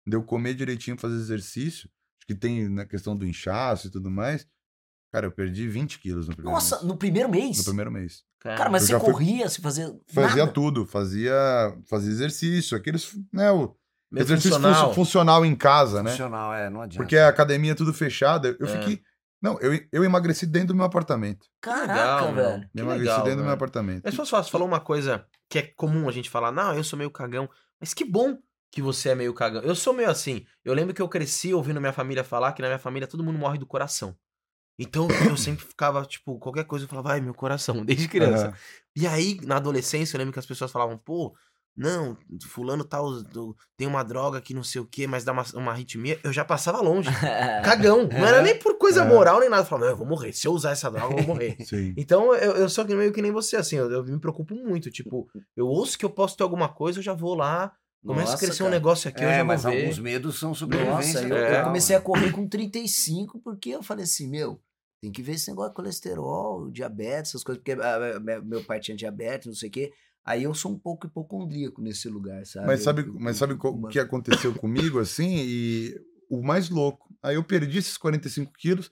deu 0.07 0.23
comer 0.23 0.55
direitinho, 0.55 0.97
fazer 0.97 1.17
exercício, 1.17 1.89
acho 2.19 2.27
que 2.29 2.35
tem 2.35 2.69
na 2.69 2.87
questão 2.87 3.17
do 3.17 3.27
inchaço 3.27 3.89
e 3.89 3.91
tudo 3.91 4.11
mais. 4.11 4.47
Cara, 5.13 5.27
eu 5.27 5.33
perdi 5.33 5.67
20 5.69 5.99
quilos 5.99 6.29
no 6.29 6.35
primeiro 6.35 6.55
Nossa, 6.55 6.77
mês. 6.77 6.87
no 6.89 6.97
primeiro 6.97 7.29
mês? 7.29 7.59
No 7.59 7.65
primeiro 7.65 7.91
mês. 7.91 8.23
Cara, 8.41 8.71
mas 8.71 8.83
Eu 8.83 8.87
você 8.87 8.93
já 8.93 9.01
fui- 9.01 9.13
corria, 9.13 9.49
você 9.49 9.61
fazia. 9.61 9.93
Fazia 10.13 10.43
nada? 10.45 10.53
tudo, 10.53 10.87
fazia, 10.87 11.33
fazia 11.89 12.11
exercício, 12.13 12.77
aqueles, 12.77 13.13
né, 13.33 13.51
o 13.51 13.75
Meio 14.13 14.23
exercício 14.25 14.53
funcional. 14.53 14.73
funcional. 14.75 14.95
funcional 14.95 15.45
em 15.47 15.57
casa, 15.57 16.03
né? 16.05 16.11
Funcional, 16.11 16.55
é, 16.55 16.71
não 16.71 16.83
adianta. 16.83 17.03
Porque 17.03 17.17
a 17.17 17.29
academia 17.29 17.73
é 17.73 17.75
tudo 17.75 17.93
fechada. 17.93 18.57
Eu 18.61 18.67
É. 18.67 18.79
fiquei. 18.79 19.03
Não, 19.41 19.59
eu, 19.61 19.79
eu 19.93 20.05
emagreci 20.05 20.47
dentro 20.47 20.69
do 20.69 20.75
meu 20.75 20.87
apartamento. 20.87 21.47
Caraca, 21.61 22.33
velho. 22.33 22.69
Que 22.73 22.81
emagreci 22.81 23.05
legal, 23.05 23.23
dentro 23.23 23.31
do 23.31 23.37
meu 23.37 23.45
velho. 23.45 23.55
apartamento. 23.55 24.03
Mas 24.05 24.15
se 24.15 24.17
fosse 24.17 24.31
fácil, 24.31 24.51
falou 24.51 24.67
uma 24.67 24.81
coisa 24.81 25.27
que 25.49 25.59
é 25.59 25.63
comum 25.63 26.09
a 26.09 26.13
gente 26.13 26.31
falar, 26.31 26.51
não, 26.51 26.75
eu 26.75 26.83
sou 26.83 26.99
meio 26.99 27.11
cagão. 27.11 27.49
Mas 27.81 27.93
que 27.93 28.05
bom 28.05 28.39
que 28.71 28.83
você 28.83 29.11
é 29.11 29.15
meio 29.15 29.33
cagão. 29.33 29.63
Eu 29.63 29.75
sou 29.75 29.95
meio 29.95 30.11
assim. 30.11 30.45
Eu 30.65 30.75
lembro 30.75 30.95
que 30.95 31.01
eu 31.01 31.09
cresci 31.09 31.55
ouvindo 31.55 31.81
minha 31.81 31.93
família 31.93 32.25
falar 32.25 32.53
que 32.53 32.63
na 32.63 32.69
minha 32.69 32.79
família 32.79 33.07
todo 33.07 33.23
mundo 33.23 33.39
morre 33.39 33.59
do 33.59 33.67
coração. 33.67 34.17
Então 34.79 35.09
eu 35.27 35.37
sempre 35.37 35.65
ficava, 35.65 36.05
tipo, 36.05 36.39
qualquer 36.39 36.65
coisa 36.65 36.85
eu 36.85 36.89
falava, 36.89 37.13
ai, 37.13 37.21
meu 37.21 37.35
coração, 37.35 37.83
desde 37.85 38.09
criança. 38.09 38.49
Aham. 38.49 38.57
E 38.95 39.07
aí, 39.07 39.39
na 39.43 39.57
adolescência, 39.57 40.17
eu 40.17 40.19
lembro 40.19 40.33
que 40.33 40.39
as 40.39 40.47
pessoas 40.47 40.73
falavam, 40.73 40.99
pô, 40.99 41.35
não, 41.77 42.17
fulano 42.47 42.83
tal, 42.85 43.23
do- 43.23 43.55
tem 43.77 43.87
uma 43.87 44.03
droga 44.03 44.41
que 44.41 44.55
não 44.55 44.63
sei 44.63 44.81
o 44.81 44.87
quê, 44.87 45.07
mas 45.07 45.25
dá 45.25 45.33
uma, 45.33 45.45
uma 45.55 45.73
arritmia. 45.73 46.19
Eu 46.25 46.33
já 46.33 46.45
passava 46.45 46.81
longe. 46.81 47.11
Cagão. 47.65 48.09
Não 48.09 48.27
era 48.27 48.41
nem 48.43 48.59
por 48.59 48.79
coisa 48.79 49.05
moral 49.05 49.41
nem 49.41 49.49
nada. 49.51 49.63
Eu 49.63 49.67
falava, 49.67 49.85
não, 49.87 49.93
eu 49.93 49.97
vou 49.99 50.07
morrer. 50.07 50.33
Se 50.33 50.49
eu 50.49 50.53
usar 50.53 50.71
essa 50.71 50.91
droga, 50.91 51.15
eu 51.15 51.19
vou 51.25 51.35
morrer. 51.35 51.57
Sim. 51.67 51.93
Então, 51.97 52.35
eu, 52.35 52.53
eu 52.53 52.69
sou 52.69 52.85
que- 52.87 52.95
meio 52.95 53.13
que 53.13 53.21
nem 53.21 53.31
você, 53.33 53.57
assim, 53.57 53.77
eu, 53.77 53.91
eu 53.91 54.05
me 54.05 54.19
preocupo 54.19 54.55
muito. 54.55 54.91
Tipo, 54.91 55.29
eu 55.57 55.67
ouço 55.67 55.99
que 55.99 56.05
eu 56.05 56.11
posso 56.11 56.37
ter 56.37 56.43
alguma 56.43 56.69
coisa, 56.69 56.99
eu 56.99 57.03
já 57.03 57.13
vou 57.13 57.35
lá, 57.35 57.73
começa 58.05 58.35
a 58.35 58.39
crescer 58.39 58.63
um 58.63 58.67
cara. 58.67 58.77
negócio 58.77 59.09
aqui, 59.11 59.23
eu 59.23 59.29
É, 59.29 59.39
já 59.39 59.45
mas 59.45 59.65
ver. 59.65 59.81
alguns 59.83 59.99
medos 59.99 60.39
são 60.39 60.55
sobrevivência. 60.55 61.21
Nossa, 61.23 61.29
eu, 61.29 61.37
É. 61.37 61.61
eu 61.61 61.65
comecei 61.65 61.95
a 61.97 62.01
correr 62.01 62.31
com 62.33 62.49
35 62.49 63.39
porque 63.41 63.71
eu 63.71 63.83
falei 63.83 64.05
assim, 64.05 64.29
meu, 64.31 64.61
tem 65.03 65.13
que 65.13 65.21
ver 65.23 65.33
esse 65.33 65.49
negócio 65.51 65.71
de 65.73 65.77
colesterol, 65.77 66.71
diabetes, 66.71 67.33
essas 67.33 67.45
coisas, 67.45 67.63
porque 67.63 67.79
ah, 67.81 68.19
me- 68.21 68.41
meu 68.41 68.65
pai 68.65 68.81
tinha 68.81 68.97
diabetes, 68.97 69.47
não 69.47 69.55
sei 69.55 69.69
o 69.69 69.73
quê. 69.73 69.93
Aí 70.27 70.43
eu 70.43 70.53
sou 70.55 70.73
um 70.73 70.79
pouco 70.79 71.07
hipocondríaco 71.07 71.81
nesse 71.81 72.09
lugar, 72.09 72.45
sabe? 72.45 72.67
Mas 72.67 72.83
sabe, 72.83 73.03
Eu- 73.03 73.15
mas 73.19 73.37
sabe 73.37 73.53
o 73.55 73.71
uma- 73.71 73.89
que 73.89 73.99
aconteceu 74.01 74.53
comigo, 74.53 74.99
assim? 74.99 75.37
E 75.39 75.95
o 76.29 76.43
mais 76.43 76.69
louco. 76.69 77.09
Aí 77.23 77.37
eu 77.37 77.45
perdi 77.45 77.79
esses 77.79 77.97
45 77.97 78.53
quilos, 78.59 78.91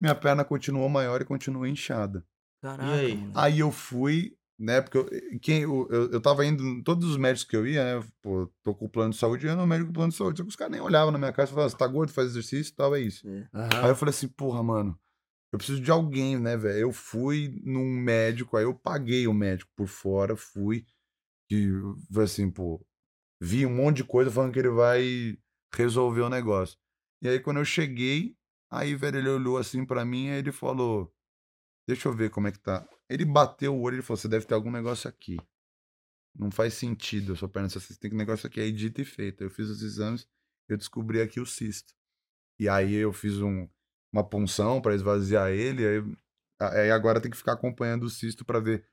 minha 0.00 0.14
perna 0.14 0.42
continuou 0.44 0.88
maior 0.88 1.20
e 1.20 1.24
continuou 1.26 1.66
inchada. 1.66 2.24
Caraca, 2.62 2.90
E 2.90 2.94
aí? 2.94 3.30
Aí 3.34 3.58
eu 3.60 3.70
fui, 3.70 4.34
né? 4.58 4.80
Porque 4.80 4.96
eu, 4.98 5.08
quem, 5.40 5.60
eu, 5.62 5.86
eu, 5.90 6.10
eu 6.12 6.20
tava 6.20 6.44
indo, 6.46 6.82
todos 6.82 7.08
os 7.10 7.16
médicos 7.18 7.44
que 7.48 7.56
eu 7.56 7.66
ia, 7.66 8.00
né? 8.00 8.06
Pô, 8.22 8.50
tô 8.62 8.74
com 8.74 8.86
o 8.86 8.90
plano 8.90 9.10
de 9.12 9.18
saúde, 9.18 9.46
eu 9.46 9.54
no 9.56 9.66
médico 9.66 9.88
com 9.88 9.92
o 9.92 9.94
plano 9.94 10.10
de 10.12 10.16
saúde. 10.16 10.38
Só 10.38 10.42
que 10.44 10.48
os 10.48 10.56
caras 10.56 10.72
nem 10.72 10.80
olhavam 10.80 11.10
na 11.12 11.18
minha 11.18 11.32
cara 11.32 11.46
e 11.46 11.50
falavam, 11.50 11.68
você 11.70 11.76
tá 11.76 11.86
gordo, 11.86 12.12
faz 12.12 12.28
exercício 12.28 12.72
e 12.72 12.74
tal, 12.74 12.94
é 12.96 13.00
isso. 13.00 13.26
Aham. 13.54 13.84
Aí 13.84 13.90
eu 13.90 13.96
falei 13.96 14.10
assim, 14.14 14.28
porra, 14.28 14.62
mano, 14.62 14.98
eu 15.52 15.58
preciso 15.58 15.80
de 15.80 15.90
alguém, 15.90 16.38
né, 16.38 16.56
velho? 16.56 16.78
Eu 16.78 16.92
fui 16.92 17.60
num 17.64 17.90
médico, 18.00 18.56
aí 18.56 18.64
eu 18.64 18.74
paguei 18.74 19.26
o 19.26 19.34
médico 19.34 19.70
por 19.76 19.88
fora, 19.88 20.36
fui, 20.36 20.86
e 21.50 21.68
foi 22.12 22.24
assim, 22.24 22.50
pô, 22.50 22.84
vi 23.40 23.66
um 23.66 23.74
monte 23.74 23.98
de 23.98 24.04
coisa 24.04 24.30
falando 24.30 24.52
que 24.52 24.58
ele 24.58 24.70
vai 24.70 25.36
resolver 25.74 26.20
o 26.20 26.28
negócio. 26.28 26.78
E 27.22 27.28
aí 27.28 27.40
quando 27.40 27.58
eu 27.58 27.64
cheguei, 27.64 28.36
aí, 28.70 28.94
velho, 28.94 29.18
ele 29.18 29.28
olhou 29.28 29.58
assim 29.58 29.84
pra 29.84 30.04
mim, 30.04 30.30
aí 30.30 30.38
ele 30.38 30.52
falou, 30.52 31.12
deixa 31.86 32.08
eu 32.08 32.12
ver 32.14 32.30
como 32.30 32.46
é 32.46 32.52
que 32.52 32.60
tá. 32.60 32.88
Ele 33.08 33.24
bateu 33.24 33.74
o 33.74 33.80
olho 33.82 33.98
e 33.98 34.02
falou, 34.02 34.16
você 34.18 34.28
deve 34.28 34.46
ter 34.46 34.54
algum 34.54 34.70
negócio 34.70 35.08
aqui. 35.08 35.36
Não 36.32 36.50
faz 36.50 36.74
sentido 36.74 37.32
a 37.32 37.36
sua 37.36 37.48
perna, 37.48 37.68
você 37.68 37.94
tem 37.98 38.10
que 38.10 38.16
negócio 38.16 38.46
aqui, 38.46 38.60
aí 38.60 38.70
dito 38.70 39.00
e 39.00 39.04
feito. 39.04 39.42
Eu 39.42 39.50
fiz 39.50 39.68
os 39.68 39.82
exames, 39.82 40.28
eu 40.68 40.76
descobri 40.76 41.20
aqui 41.20 41.40
o 41.40 41.46
cisto. 41.46 41.92
E 42.58 42.68
aí 42.68 42.94
eu 42.94 43.12
fiz 43.12 43.40
um, 43.40 43.68
uma 44.12 44.24
punção 44.24 44.80
para 44.80 44.94
esvaziar 44.94 45.50
ele, 45.50 45.86
aí, 45.86 46.70
aí 46.80 46.90
agora 46.90 47.20
tem 47.20 47.30
que 47.30 47.36
ficar 47.36 47.52
acompanhando 47.52 48.04
o 48.04 48.10
cisto 48.10 48.44
para 48.44 48.60
ver 48.60 48.84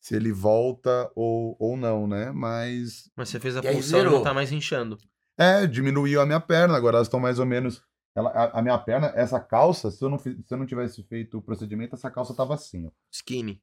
se 0.00 0.14
ele 0.14 0.32
volta 0.32 1.10
ou, 1.14 1.56
ou 1.58 1.76
não, 1.76 2.06
né? 2.06 2.30
Mas 2.32 3.10
Mas 3.16 3.28
você 3.30 3.40
fez 3.40 3.56
a 3.56 3.60
E 3.62 3.68
aí 3.68 3.76
função 3.76 4.00
e 4.00 4.04
não 4.04 4.22
tá 4.22 4.34
mais 4.34 4.52
inchando. 4.52 4.98
é, 5.38 5.66
diminuiu 5.66 6.20
a 6.20 6.26
minha 6.26 6.40
perna, 6.40 6.76
agora 6.76 6.96
elas 6.98 7.06
estão 7.06 7.20
mais 7.20 7.38
ou 7.38 7.46
menos. 7.46 7.82
Ela, 8.16 8.30
a, 8.30 8.58
a 8.60 8.62
minha 8.62 8.78
perna, 8.78 9.12
essa 9.16 9.40
calça, 9.40 9.90
se 9.90 10.04
eu, 10.04 10.08
não, 10.08 10.18
se 10.18 10.36
eu 10.48 10.56
não 10.56 10.66
tivesse 10.66 11.02
feito 11.04 11.38
o 11.38 11.42
procedimento, 11.42 11.96
essa 11.96 12.10
calça 12.10 12.34
tava 12.34 12.54
assim, 12.54 12.86
ó. 12.86 12.90
Skinny. 13.10 13.60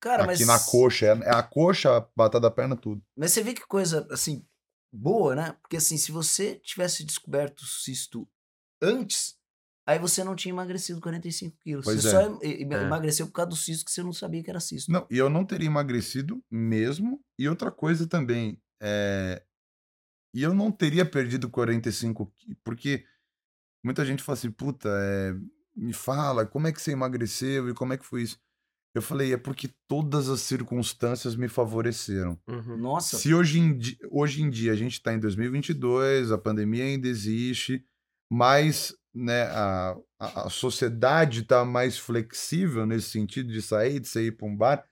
Cara, 0.00 0.24
aqui 0.24 0.44
mas, 0.44 0.46
na 0.46 0.58
coxa, 0.58 1.06
é, 1.06 1.10
é 1.10 1.34
a 1.34 1.42
coxa, 1.42 1.96
a 1.96 2.00
batata 2.14 2.40
da 2.40 2.50
perna, 2.50 2.76
tudo. 2.76 3.02
mas 3.16 3.32
você 3.32 3.42
vê 3.42 3.54
que 3.54 3.66
coisa, 3.66 4.06
assim, 4.10 4.44
boa, 4.92 5.34
né? 5.34 5.56
Porque, 5.62 5.78
assim, 5.78 5.96
se 5.96 6.12
você 6.12 6.56
tivesse 6.56 7.02
descoberto 7.04 7.60
o 7.60 7.66
cisto 7.66 8.28
antes, 8.82 9.37
aí 9.88 9.98
você 9.98 10.22
não 10.22 10.36
tinha 10.36 10.52
emagrecido 10.52 11.00
45 11.00 11.56
quilos. 11.58 11.84
Pois 11.84 12.02
você 12.02 12.08
é. 12.08 12.10
só 12.10 12.20
em- 12.42 12.62
em- 12.62 12.72
É. 12.74 12.82
emagreceu 12.82 13.26
por 13.26 13.32
causa 13.32 13.48
do 13.50 13.56
cisto 13.56 13.84
que 13.84 13.90
você 13.90 14.02
não 14.02 14.12
sabia 14.12 14.42
que 14.42 14.50
era 14.50 14.60
cisto. 14.60 14.92
Não, 14.92 15.06
e 15.10 15.16
eu 15.18 15.30
não 15.30 15.44
teria 15.44 15.66
emagrecido 15.66 16.42
mesmo. 16.50 17.20
E 17.38 17.48
outra 17.48 17.70
coisa 17.70 18.06
também, 18.06 18.60
é... 18.82 19.42
e 20.34 20.42
eu 20.42 20.52
não 20.54 20.70
teria 20.70 21.04
perdido 21.06 21.48
45 21.48 22.26
quilos, 22.36 22.56
porque 22.62 23.04
muita 23.84 24.04
gente 24.04 24.22
fala 24.22 24.36
assim, 24.36 24.50
puta, 24.50 24.88
é, 24.90 25.34
me 25.74 25.92
fala, 25.92 26.44
como 26.44 26.66
é 26.66 26.72
que 26.72 26.82
você 26.82 26.90
emagreceu 26.92 27.68
e 27.70 27.74
como 27.74 27.92
é 27.92 27.96
que 27.96 28.04
foi 28.04 28.22
isso? 28.22 28.38
Eu 28.94 29.00
falei, 29.02 29.32
é 29.32 29.36
porque 29.36 29.70
todas 29.86 30.28
as 30.28 30.40
circunstâncias 30.40 31.36
me 31.36 31.46
favoreceram. 31.48 32.38
Uhum. 32.48 32.76
Nossa, 32.76 33.16
Se 33.18 33.32
hoje 33.32 33.60
em, 33.60 33.76
di- 33.78 33.98
hoje 34.10 34.42
em 34.42 34.50
dia 34.50 34.72
a 34.72 34.76
gente 34.76 34.94
está 34.94 35.12
em 35.14 35.20
2022, 35.20 36.32
a 36.32 36.38
pandemia 36.38 36.84
ainda 36.84 37.06
existe, 37.06 37.84
mas 38.30 38.94
né, 39.18 39.42
a, 39.44 39.96
a, 40.18 40.50
sociedade 40.50 41.42
está 41.42 41.64
mais 41.64 41.98
flexível 41.98 42.86
nesse 42.86 43.10
sentido 43.10 43.52
de 43.52 43.60
sair, 43.60 44.00
de 44.00 44.08
sair 44.08 44.32
para 44.32 44.46
um 44.46 44.56
bar, 44.56 44.84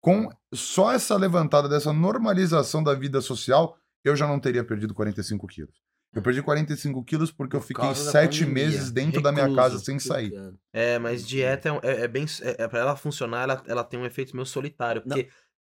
com 0.00 0.28
só 0.52 0.92
essa 0.92 1.16
levantada 1.16 1.68
dessa 1.68 1.92
normalização 1.92 2.82
da 2.82 2.94
vida 2.94 3.20
social, 3.20 3.76
eu 4.04 4.16
já 4.16 4.26
não 4.26 4.40
teria 4.40 4.64
perdido 4.64 4.94
45 4.94 5.46
quilos. 5.46 5.82
Eu 6.14 6.20
perdi 6.20 6.42
45 6.42 7.02
quilos 7.04 7.32
porque 7.32 7.56
eu 7.56 7.60
Por 7.60 7.66
fiquei 7.66 7.84
causa 7.84 8.04
da 8.04 8.10
sete 8.10 8.40
pandemia. 8.40 8.64
meses 8.64 8.90
dentro 8.90 9.22
da 9.22 9.32
minha 9.32 9.46
Recluso. 9.46 9.62
casa 9.62 9.78
sem 9.78 9.98
sair. 9.98 10.32
É, 10.72 10.98
mas 10.98 11.26
dieta 11.26 11.70
é, 11.82 11.90
é, 11.90 12.00
é 12.02 12.08
bem. 12.08 12.26
É, 12.42 12.64
é, 12.64 12.68
pra 12.68 12.80
ela 12.80 12.96
funcionar, 12.96 13.44
ela, 13.44 13.62
ela 13.66 13.84
tem 13.84 13.98
um 13.98 14.04
efeito 14.04 14.36
meio 14.36 14.44
solitário. 14.44 15.02
Não. 15.06 15.16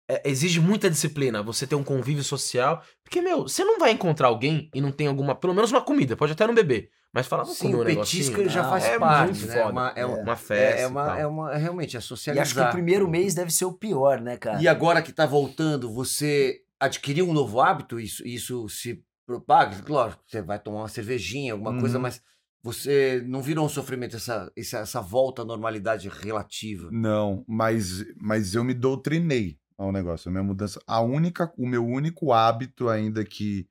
É, 0.08 0.30
exige 0.30 0.60
muita 0.60 0.89
disciplina. 0.89 1.41
Você 1.41 1.66
ter 1.66 1.76
um 1.76 1.84
convívio 1.84 2.24
social. 2.24 2.84
Porque, 3.03 3.22
meu, 3.22 3.43
você 3.43 3.64
não 3.64 3.80
vai 3.80 3.91
encontrar 3.91 4.28
alguém 4.28 4.70
e 4.74 4.80
não 4.82 4.91
tem 4.91 5.08
alguma. 5.08 5.34
Pelo 5.36 5.53
menos 5.53 5.72
uma 5.72 5.82
comida, 5.82 6.16
pode 6.16 6.34
até 6.34 6.45
não 6.45 6.53
beber. 6.53 6.89
Mas 7.14 7.28
falar, 7.28 7.43
vamos 7.43 7.58
Sim, 7.58 7.72
comer 7.72 7.76
um 7.78 7.82
o 7.82 7.86
petisco 7.86 8.18
negocinho. 8.32 8.41
ele 8.41 8.49
já 8.49 8.62
Não, 8.64 8.70
faz 8.70 8.84
é 8.84 8.99
parte, 8.99 9.32
muito 9.39 9.47
né? 9.47 9.53
foda. 9.53 9.66
É 9.68 9.72
uma, 9.72 9.93
é, 9.95 10.06
uma- 10.06 10.18
Uma 10.20 10.36
festa. 10.36 10.80
é, 10.82 10.84
e 10.84 10.86
uma, 10.86 11.06
tal. 11.06 11.16
é 11.18 11.28
uma- 11.28 11.56
realmente, 11.56 11.95
é 11.95 11.99
E 11.99 12.01
socializar. 12.01 12.43
acho 12.45 12.53
que 12.56 12.62
o 12.62 12.72
primeiro 12.72 13.08
mês 13.10 13.34
deve 13.34 13.51
ser 13.51 13.66
o 13.66 13.74
pior, 13.74 14.20
né, 14.22 14.36
cara? 14.38 14.62
E 14.62 14.68
agora 14.68 15.01
que 15.01 15.14
tá 15.14 15.26
voltando, 15.26 15.91
você 15.93 16.60
adquiriu 16.80 17.28
um 17.28 17.34
novo 17.34 17.62
hábito? 17.62 17.99
Isso, 17.99 18.22
isso 18.28 18.68
se 18.70 19.01
propaga? 19.26 19.82
Claro, 19.82 20.16
você 20.28 20.41
vai 20.41 20.60
tomar 20.60 20.80
uma 20.82 20.88
cervejinha, 20.89 21.53
alguma 21.53 21.80
coisa, 21.80 21.95
Uhum. 21.97 22.01
mas 22.03 22.22
você 22.62 23.24
não 23.26 23.41
virou 23.41 23.66
um 23.66 23.70
sofrimento 23.70 24.18
essa, 24.18 24.51
essa, 24.56 24.80
essa 24.80 25.01
volta 25.01 25.41
à 25.41 25.45
normalidade 25.45 26.10
relativa? 26.10 26.89
Não, 26.91 27.45
mas, 27.47 28.03
mas 28.20 28.53
eu 28.56 28.64
me 28.64 28.74
doutrinei 28.74 29.58
ao 29.78 29.91
negócio, 29.91 30.30
a 30.30 30.32
minha 30.32 30.43
mudança. 30.43 30.80
A 30.88 31.01
única, 31.01 31.51
o 31.57 31.67
meu 31.67 31.86
único 31.86 32.32
hábito 32.32 32.88
ainda 32.89 33.23
que, 33.26 33.67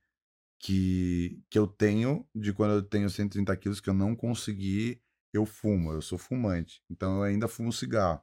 que, 0.60 1.40
que 1.50 1.58
eu 1.58 1.66
tenho, 1.66 2.26
de 2.34 2.52
quando 2.52 2.72
eu 2.72 2.82
tenho 2.82 3.08
130 3.10 3.56
quilos, 3.56 3.80
que 3.80 3.90
eu 3.90 3.94
não 3.94 4.14
consegui, 4.14 5.00
eu 5.32 5.44
fumo, 5.44 5.92
eu 5.92 6.00
sou 6.02 6.18
fumante. 6.18 6.82
Então 6.90 7.16
eu 7.18 7.22
ainda 7.24 7.48
fumo 7.48 7.72
cigarro. 7.72 8.20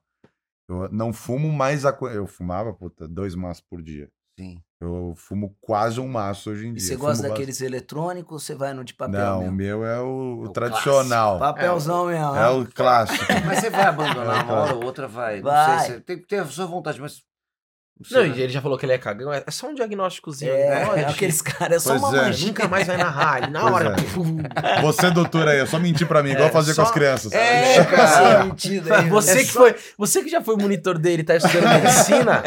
Eu 0.70 0.90
não 0.92 1.12
fumo 1.12 1.52
mais 1.52 1.86
a. 1.86 1.98
Eu 2.14 2.26
fumava, 2.26 2.74
puta, 2.74 3.08
dois 3.08 3.36
maços 3.36 3.62
por 3.70 3.82
dia. 3.82 4.10
Sim. 4.40 4.64
Eu 4.80 5.14
fumo 5.18 5.56
quase 5.60 6.00
um 6.00 6.08
maço 6.08 6.50
hoje 6.50 6.66
em 6.66 6.72
E 6.72 6.76
dia. 6.76 6.82
você 6.88 6.96
gosta 6.96 7.10
bastante. 7.24 7.30
daqueles 7.32 7.62
eletrônicos 7.62 8.32
ou 8.32 8.40
você 8.40 8.56
vai 8.56 8.74
no 8.74 8.84
de 8.84 8.94
papel 8.94 9.20
Não, 9.20 9.38
o 9.40 9.42
mesmo? 9.42 9.56
meu 9.56 9.86
é 9.86 10.00
o, 10.02 10.40
o 10.40 10.46
É 10.46 10.48
o 10.48 10.52
tradicional. 10.54 11.38
Papelzão 11.38 12.06
mesmo. 12.08 12.36
É 12.36 12.40
né? 12.40 12.50
o 12.50 12.66
clássico. 12.66 13.24
Mas 13.46 13.60
você 13.60 13.70
vai 13.70 13.84
abandonar 13.84 14.40
É, 14.40 14.44
uma 14.44 14.54
hora 14.54 14.74
ou 14.76 14.84
outra, 14.86 15.08
vai. 15.08 15.42
Não 15.42 15.52
Vai. 15.52 15.80
sei 15.86 15.96
se 15.96 16.02
tem 16.02 16.18
que 16.18 16.26
ter 16.26 16.38
a 16.38 16.46
sua 16.48 16.66
vontade, 16.66 17.00
mas 17.02 17.22
Não, 18.10 18.26
e 18.26 18.42
ele 18.42 18.52
já 18.54 18.62
falou 18.62 18.78
que 18.78 18.86
ele 18.86 18.94
é 18.94 18.98
cagão. 18.98 19.32
É 19.34 19.44
só 19.50 19.68
um 19.68 19.74
diagnósticozinho. 19.74 20.52
É, 20.52 20.86
Olha, 20.90 21.08
aqueles 21.10 21.42
caras, 21.42 21.78
é 21.78 21.80
só 21.80 21.92
Pois 22.00 22.02
uma 22.14 22.18
é. 22.22 22.26
mancha. 22.28 22.46
Nunca 22.48 22.68
mais 22.68 22.88
vai 22.88 22.98
narrar. 22.98 23.44
Ele 23.44 23.52
na 23.52 23.62
Pois 23.62 23.74
hora. 23.74 23.96
é. 24.78 24.82
Você, 24.82 25.12
doutor, 25.12 25.48
aí, 25.48 25.60
é 25.60 25.66
só 25.66 25.78
mentir 25.80 26.08
pra 26.08 26.24
mim, 26.24 26.32
igual 26.32 26.48
É, 26.48 26.52
fazer 26.52 26.72
com 26.72 26.76
só- 26.78 26.84
as 26.84 26.92
crianças. 26.92 27.32
É, 27.34 27.84
Cara, 27.84 27.98
cara. 27.98 28.46
mentira 28.46 28.98
aí, 29.00 29.10
Você, 29.10 29.32
é 29.32 29.36
que 29.38 29.46
só- 29.46 29.60
foi, 29.60 29.76
você 29.98 30.24
que 30.24 30.30
já 30.30 30.42
foi 30.42 30.56
monitor 30.56 30.98
dele 30.98 31.22
e 31.22 31.26
tá 31.26 31.36
estudando 31.36 31.68
medicina, 31.82 32.44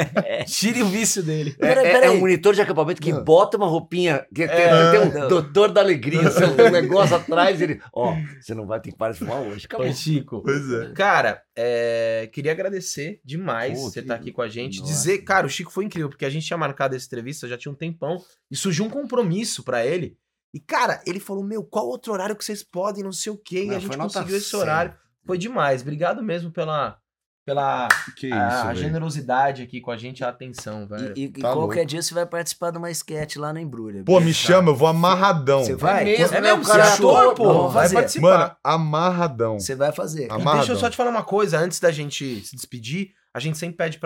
tire 0.47 0.83
o 0.83 0.87
vício 0.87 1.23
dele. 1.23 1.55
É, 1.61 1.67
Peraí, 1.67 1.87
é- 1.87 1.93
peraí. 1.93 2.09
é 2.09 2.11
um 2.13 2.21
monitor 2.21 2.55
de 2.55 2.61
acampamento 2.63 3.01
que 3.01 3.13
bota 3.13 3.57
uma 3.57 3.67
roupinha, 3.67 4.25
que 4.35 4.47
tem, 4.47 4.57
É. 4.57 4.91
tem 4.91 5.01
um 5.01 5.13
Não. 5.21 5.29
doutor 5.29 5.71
da 5.71 5.81
alegria, 5.81 6.29
assim, 6.29 6.45
um 6.45 6.71
negócio 6.71 7.17
atrás, 7.17 7.61
ele, 7.61 7.81
ó, 7.93 8.15
você 8.41 8.55
não 8.55 8.67
vai 8.67 8.81
ter 8.81 8.91
que 8.91 8.97
parar 8.97 9.13
de 9.13 9.19
fumar 9.19 9.39
hoje, 9.41 9.67
acabou. 9.67 9.87
Ô, 9.87 9.93
Chico. 9.93 10.43
Pois 10.43 10.73
é. 10.73 10.93
Cara, 10.95 11.43
é, 11.57 12.29
queria 12.33 12.53
agradecer 12.53 13.21
demais 13.25 13.79
Pô, 13.79 13.91
você 13.91 14.01
estar 14.01 14.15
aqui 14.15 14.33
com 14.33 14.43
a 14.43 14.49
gente. 14.49 14.81
Nossa. 14.81 14.93
Dizer, 14.93 15.19
cara, 15.19 15.44
o 15.47 15.51
Chico 15.51 15.71
foi 15.73 15.85
incrível, 15.85 16.09
porque 16.09 16.25
a 16.25 16.31
gente 16.31 16.47
tinha 16.47 16.57
marcado 16.57 16.95
essa 16.97 17.07
entrevista 17.07 17.49
já 17.49 17.57
tinha 17.59 17.73
um 17.73 17.77
tempão 17.77 18.19
e 18.51 18.57
surgiu 18.57 18.85
um 18.85 18.91
compromisso 18.91 19.63
pra 19.63 19.85
ele. 19.85 20.17
E, 20.53 20.61
cara, 20.61 21.03
ele 21.07 21.19
falou: 21.19 21.43
Meu, 21.43 21.65
qual 21.65 21.87
outro 21.89 22.13
horário 22.13 22.37
que 22.37 22.45
vocês 22.45 22.63
podem, 22.63 23.03
não 23.03 23.13
sei 23.13 23.33
o 23.33 23.37
quê. 23.37 23.65
E 23.65 23.67
Não, 23.69 23.77
a 23.77 23.79
gente 23.81 23.97
conseguiu 23.97 24.37
esse 24.37 24.51
100. 24.51 24.61
horário. 24.61 24.95
Foi 25.27 25.37
demais. 25.39 25.83
Obrigado 25.83 26.23
mesmo 26.23 26.51
pela, 26.53 26.97
pela 27.45 27.89
Que 28.17 28.27
isso, 28.29 28.37
a, 28.37 28.73
generosidade 28.75 29.63
aqui 29.63 29.81
com 29.81 29.91
a 29.91 29.97
gente, 29.97 30.23
a 30.23 30.29
atenção, 30.29 30.87
velho. 30.87 31.13
E, 31.17 31.25
e 31.25 31.29
Tá 31.33 31.53
qualquer 31.53 31.79
louco. 31.79 31.87
dia 31.87 32.03
você 32.03 32.15
vai 32.15 32.25
participar 32.27 32.71
de 32.71 32.79
uma 32.79 32.91
sketch 32.91 33.35
lá 33.37 33.53
no 33.53 33.59
Embrulha. 33.59 34.05
Pô, 34.05 34.21
me 34.21 34.33
chama, 34.33 34.71
eu 34.71 34.77
vou 34.77 34.87
amarradão. 34.87 35.65
Você 35.65 35.75
vai? 35.75 36.03
É 36.15 36.19
mesmo, 36.19 36.37
É 36.37 36.41
mesmo, 36.41 36.63
você 36.65 36.71
cara 36.73 36.85
é 36.85 36.93
ator, 36.93 37.35
pô. 37.35 37.69
Vai 37.71 37.83
fazer. 37.85 37.95
participar. 37.97 38.39
Mano, 38.39 38.57
amarradão. 38.63 39.59
Você 39.59 39.75
vai 39.75 39.91
fazer. 39.93 40.27
E 40.27 40.31
Amarradão. 40.31 40.55
deixa 40.59 40.73
eu 40.73 40.77
só 40.77 40.89
te 40.91 40.97
falar 40.97 41.11
uma 41.11 41.25
coisa, 41.25 41.59
antes 41.59 41.81
da 41.81 41.91
gente 41.91 42.45
se 42.45 42.55
despedir, 42.55 43.13
a 43.33 43.41
gente 43.41 43.59
sempre 43.59 43.77
pede 43.77 43.99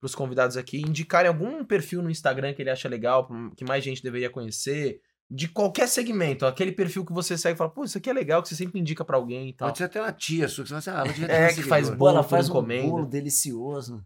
para 0.00 0.06
os 0.06 0.14
convidados 0.14 0.56
aqui 0.56 0.80
indicarem 0.80 1.28
algum 1.28 1.62
perfil 1.64 2.00
no 2.02 2.10
Instagram 2.10 2.54
que 2.54 2.62
ele 2.62 2.70
acha 2.70 2.88
legal, 2.88 3.28
que 3.56 3.64
mais 3.64 3.84
gente 3.84 4.02
deveria 4.02 4.30
conhecer, 4.30 5.00
de 5.30 5.46
qualquer 5.46 5.86
segmento, 5.86 6.44
aquele 6.46 6.72
perfil 6.72 7.04
que 7.04 7.12
você 7.12 7.36
segue 7.38 7.54
e 7.54 7.58
fala, 7.58 7.70
pô, 7.70 7.84
isso 7.84 7.96
aqui 7.98 8.10
é 8.10 8.12
legal, 8.12 8.42
que 8.42 8.48
você 8.48 8.56
sempre 8.56 8.80
indica 8.80 9.04
pra 9.04 9.16
alguém 9.16 9.50
e 9.50 9.52
tal. 9.52 9.68
Pode 9.68 9.78
ser 9.78 9.84
até 9.84 10.00
uma 10.00 10.10
tia 10.12 10.48
sua, 10.48 10.64
que 10.64 10.70
você 10.70 10.90
vai 10.90 11.04
assim, 11.04 11.22
ah, 11.22 11.24
ela 11.28 11.32
É, 11.32 11.52
que 11.52 11.62
faz 11.62 11.86
seguidor. 11.86 11.86
Ela 11.86 11.96
bolo 11.96 12.22
por 12.24 12.30
faz 12.30 12.48
um 12.48 12.50
encomenda. 12.50 12.88
bolo 12.90 13.06
delicioso. 13.06 14.04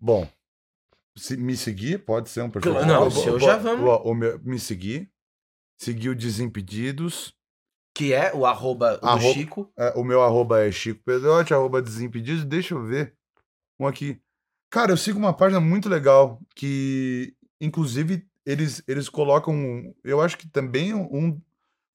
Bom, 0.00 0.26
se 1.16 1.36
me 1.36 1.56
seguir, 1.56 2.04
pode 2.04 2.28
ser 2.30 2.42
um 2.42 2.50
perfil. 2.50 2.72
Claro, 2.72 2.86
não, 2.86 3.06
o 3.08 3.10
seu 3.10 3.34
ó, 3.34 3.38
já 3.38 3.56
vamos. 3.56 3.84
ó, 3.88 4.02
o 4.04 4.14
meu- 4.14 4.38
me 4.42 4.58
seguir. 4.58 5.10
Seguir 5.80 6.08
o 6.10 6.14
Desimpedidos. 6.14 7.34
Que 7.94 8.12
é 8.12 8.32
o 8.34 8.46
arroba 8.46 8.96
do 8.98 9.06
Arroba- 9.06 9.34
Chico. 9.34 9.72
É, 9.76 9.92
o 9.96 10.04
meu 10.04 10.22
arroba 10.22 10.64
é 10.64 10.70
Chico 10.70 11.02
Pedrotti, 11.04 11.52
arroba 11.52 11.82
Desimpedidos. 11.82 12.44
Deixa 12.44 12.74
eu 12.74 12.84
ver. 12.84 13.14
Um 13.78 13.86
aqui. 13.86 14.20
Cara, 14.70 14.92
eu 14.92 14.96
sigo 14.96 15.18
uma 15.18 15.32
página 15.32 15.60
muito 15.60 15.88
legal 15.88 16.40
que, 16.54 17.32
inclusive, 17.60 18.24
eles, 18.44 18.82
eles 18.86 19.08
colocam. 19.08 19.94
Eu 20.04 20.20
acho 20.20 20.36
que 20.38 20.48
também 20.48 20.94
um. 20.94 21.40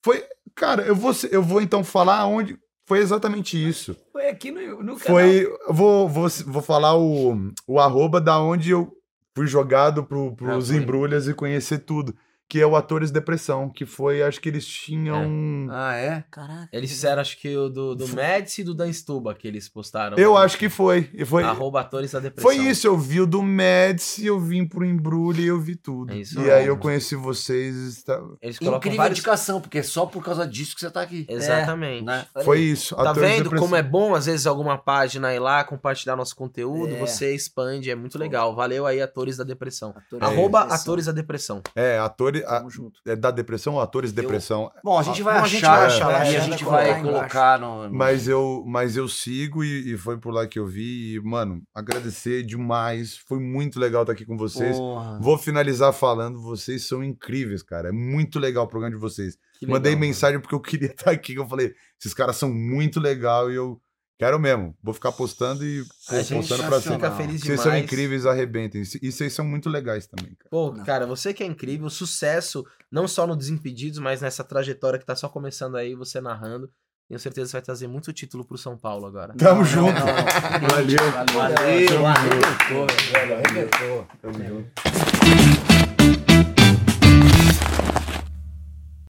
Foi. 0.04 0.24
Cara, 0.56 0.84
eu 0.84 0.96
vou, 0.96 1.12
eu 1.32 1.42
vou 1.44 1.62
então 1.62 1.84
falar 1.84 2.26
onde. 2.26 2.58
Foi 2.86 3.00
exatamente 3.00 3.56
isso. 3.58 3.96
Foi 4.12 4.28
aqui 4.28 4.52
no, 4.52 4.84
no 4.84 4.98
Foi. 5.00 5.46
eu 5.46 5.58
Vou, 5.74 6.10
vou, 6.10 6.28
vou 6.28 6.62
falar 6.62 6.98
o, 6.98 7.52
o 7.66 7.80
arroba 7.80 8.20
da 8.20 8.38
onde 8.42 8.72
eu 8.72 8.92
fui 9.34 9.48
jogado 9.48 10.04
pro, 10.04 10.36
pros 10.36 10.70
Ah, 10.70 10.74
foi. 10.74 10.84
embrulhas 10.84 11.28
e 11.28 11.34
conhecer 11.34 11.80
tudo. 11.80 12.14
Que 12.54 12.62
é 12.62 12.68
o 12.68 12.76
Atores 12.76 13.10
Depressão, 13.10 13.68
que 13.68 13.84
foi, 13.84 14.22
acho 14.22 14.40
que 14.40 14.48
eles 14.48 14.64
tinham. 14.68 15.68
Ah, 15.72 15.96
é? 15.96 16.24
Caraca. 16.30 16.70
Eles 16.72 16.92
fizeram, 16.92 17.20
acho 17.20 17.36
que 17.42 17.58
o 17.58 17.68
do, 17.68 17.96
do 17.96 18.08
Médici 18.10 18.62
e 18.62 18.64
do 18.64 18.76
Dan 18.76 18.94
Stuba 18.94 19.34
que 19.34 19.48
eles 19.48 19.68
postaram. 19.68 20.16
Eu 20.20 20.38
acho 20.38 20.56
que 20.60 20.70
foi. 20.70 21.10
E 21.16 21.26
foi 21.26 21.42
Arroba 21.44 21.82
atores 21.82 22.12
da 22.12 22.20
depressão. 22.20 22.52
Foi 22.52 22.64
isso, 22.64 22.86
eu 22.86 22.96
vi 22.96 23.22
o 23.22 23.26
do 23.26 23.42
Médici, 23.42 24.28
eu 24.28 24.40
vim 24.40 24.68
pro 24.68 24.86
Embrulho 24.86 25.40
e 25.42 25.48
eu 25.48 25.60
vi 25.60 25.76
tudo. 25.76 26.14
É 26.14 26.18
isso 26.18 26.36
e 26.36 26.44
mesmo. 26.44 26.54
aí 26.54 26.68
eu 26.68 26.78
conheci 26.78 27.16
vocês. 27.16 27.76
está- 27.98 28.22
Eles 28.40 28.60
colocam 28.60 28.78
Incrível 28.78 28.98
vários... 28.98 29.18
indicação, 29.18 29.60
porque 29.60 29.80
é 29.80 29.84
só 29.84 30.06
por 30.06 30.24
causa 30.24 30.46
disso 30.46 30.76
que 30.76 30.82
você 30.82 30.92
tá 30.92 31.02
aqui. 31.02 31.26
Exatamente. 31.28 32.06
né? 32.06 32.28
Olha 32.36 32.46
Foi 32.46 32.60
isso. 32.60 32.96
Tá 32.96 33.10
Atores 33.10 33.30
vendo 33.32 33.44
Depressão. 33.46 33.66
como 33.68 33.76
é 33.76 33.82
bom, 33.82 34.14
às 34.14 34.28
vezes, 34.28 34.46
alguma 34.46 34.78
página 34.78 35.34
ir 35.34 35.40
lá 35.40 35.64
compartilhar 35.64 36.16
nosso 36.16 36.36
conteúdo, 36.36 36.94
É. 36.94 37.00
você 37.00 37.34
expande, 37.34 37.90
é 37.90 37.96
muito 37.96 38.20
legal. 38.20 38.56
Valeu 38.56 38.86
aí, 38.86 39.02
Atores 39.02 39.38
da 39.38 39.44
Depressão. 39.44 39.90
Atores 39.98 40.22
Arroba 40.24 40.60
da 40.60 40.64
depressão. 40.66 40.84
Atores 40.84 41.06
da 41.08 41.12
Depressão. 41.12 41.62
É, 41.76 41.98
atores. 41.98 42.43
A- 42.46 42.66
é 43.06 43.16
da 43.16 43.32
depressão 43.32 43.74
ou 43.76 43.82
atores 43.82 44.12
depressão? 44.12 44.72
Bom, 44.84 44.98
a 45.00 45.04
gente 45.04 45.22
vai 45.24 45.34
bom, 45.36 45.40
a 45.40 45.44
achar, 45.44 45.50
gente 45.56 45.62
vai 45.66 45.86
achar 45.86 46.08
lá, 46.08 46.30
e 46.32 46.36
a 46.36 46.40
a 46.40 46.44
gente 46.44 46.64
vai 46.64 47.02
colocar 47.02 47.60
no... 47.60 47.88
no- 47.88 47.96
Mas 47.96 48.28
eu, 48.28 48.64
mas 48.66 48.96
eu 48.98 49.08
sigo 49.08 49.64
e, 49.64 49.94
e 49.94 49.98
foi 49.98 50.18
por 50.18 50.34
lá 50.34 50.46
que 50.48 50.60
eu 50.60 50.66
vi. 50.68 51.16
E, 51.16 51.20
mano, 51.22 51.62
agradecer 51.74 52.44
demais. 52.44 53.18
Foi 53.18 53.40
muito 53.40 53.80
legal 53.80 54.04
estar 54.04 54.14
aqui 54.14 54.26
com 54.26 54.38
vocês. 54.38 54.78
Porra. 54.78 55.20
Vou 55.22 55.38
finalizar 55.38 55.94
falando, 55.94 56.42
vocês 56.42 56.88
são 56.88 57.04
incríveis, 57.04 57.64
cara. 57.64 57.90
É 57.90 57.92
muito 57.92 58.40
legal 58.40 58.66
o 58.66 58.68
programa 58.68 58.96
de 58.96 59.02
vocês. 59.02 59.38
Que 59.60 59.66
Mandei 59.68 59.92
legal, 59.92 60.00
mano. 60.00 60.08
mensagem 60.10 60.40
porque 60.40 60.56
eu 60.56 60.60
queria 60.60 60.88
estar 60.92 61.12
aqui. 61.12 61.34
que 61.34 61.40
Eu 61.40 61.48
falei, 61.48 61.74
esses 62.00 62.14
caras 62.14 62.36
são 62.36 62.54
muito 62.54 63.00
legal 63.00 63.52
e 63.52 63.56
eu 63.56 63.80
quero 64.20 64.40
mesmo. 64.40 64.76
Vou 64.82 64.94
ficar 64.94 65.12
postando 65.12 65.66
e 65.66 65.84
pô, 65.84 66.16
postando 66.36 66.64
pra 66.64 66.82
fica 66.82 66.96
cima. 66.98 67.12
feliz 67.16 67.42
Vocês 67.42 67.60
demais. 67.60 67.62
são 67.62 67.78
incríveis, 67.78 68.26
arrebentem. 68.26 68.82
E 69.02 69.12
vocês 69.12 69.34
são 69.34 69.46
muito 69.46 69.70
legais 69.70 70.08
também, 70.08 70.34
cara. 70.36 70.50
Pô, 70.50 70.72
Não. 70.72 70.84
cara, 70.84 71.06
você 71.06 71.34
que 71.34 71.44
é 71.44 71.46
incrível, 71.46 71.90
sucesso, 71.90 72.66
não 72.92 73.08
só 73.08 73.26
no 73.28 73.36
Desimpedidos, 73.36 74.00
mas 74.00 74.22
nessa 74.22 74.44
trajetória 74.44 74.98
que 75.00 75.06
tá 75.06 75.16
só 75.16 75.28
começando 75.30 75.76
aí, 75.76 75.96
você 75.96 76.20
narrando. 76.22 76.70
Tenho 77.10 77.20
certeza 77.20 77.46
que 77.48 77.52
você 77.52 77.58
vai 77.58 77.62
trazer 77.62 77.88
muito 77.88 78.14
título 78.14 78.46
pro 78.46 78.58
São 78.58 78.78
Paulo 78.78 79.06
agora. 79.06 79.34
Tamo 79.38 79.60
Não, 79.60 79.66
junto. 79.66 79.94
não, 79.94 80.06
não. 80.06 80.70
Valeu. 80.70 80.98
Valeu, 81.34 82.02
Valeu, 82.02 82.06
arrebentou, 82.08 82.88
velho, 83.12 83.34
arrebentou. 83.36 84.08
Tamo 84.22 84.34
junto. 84.44 85.73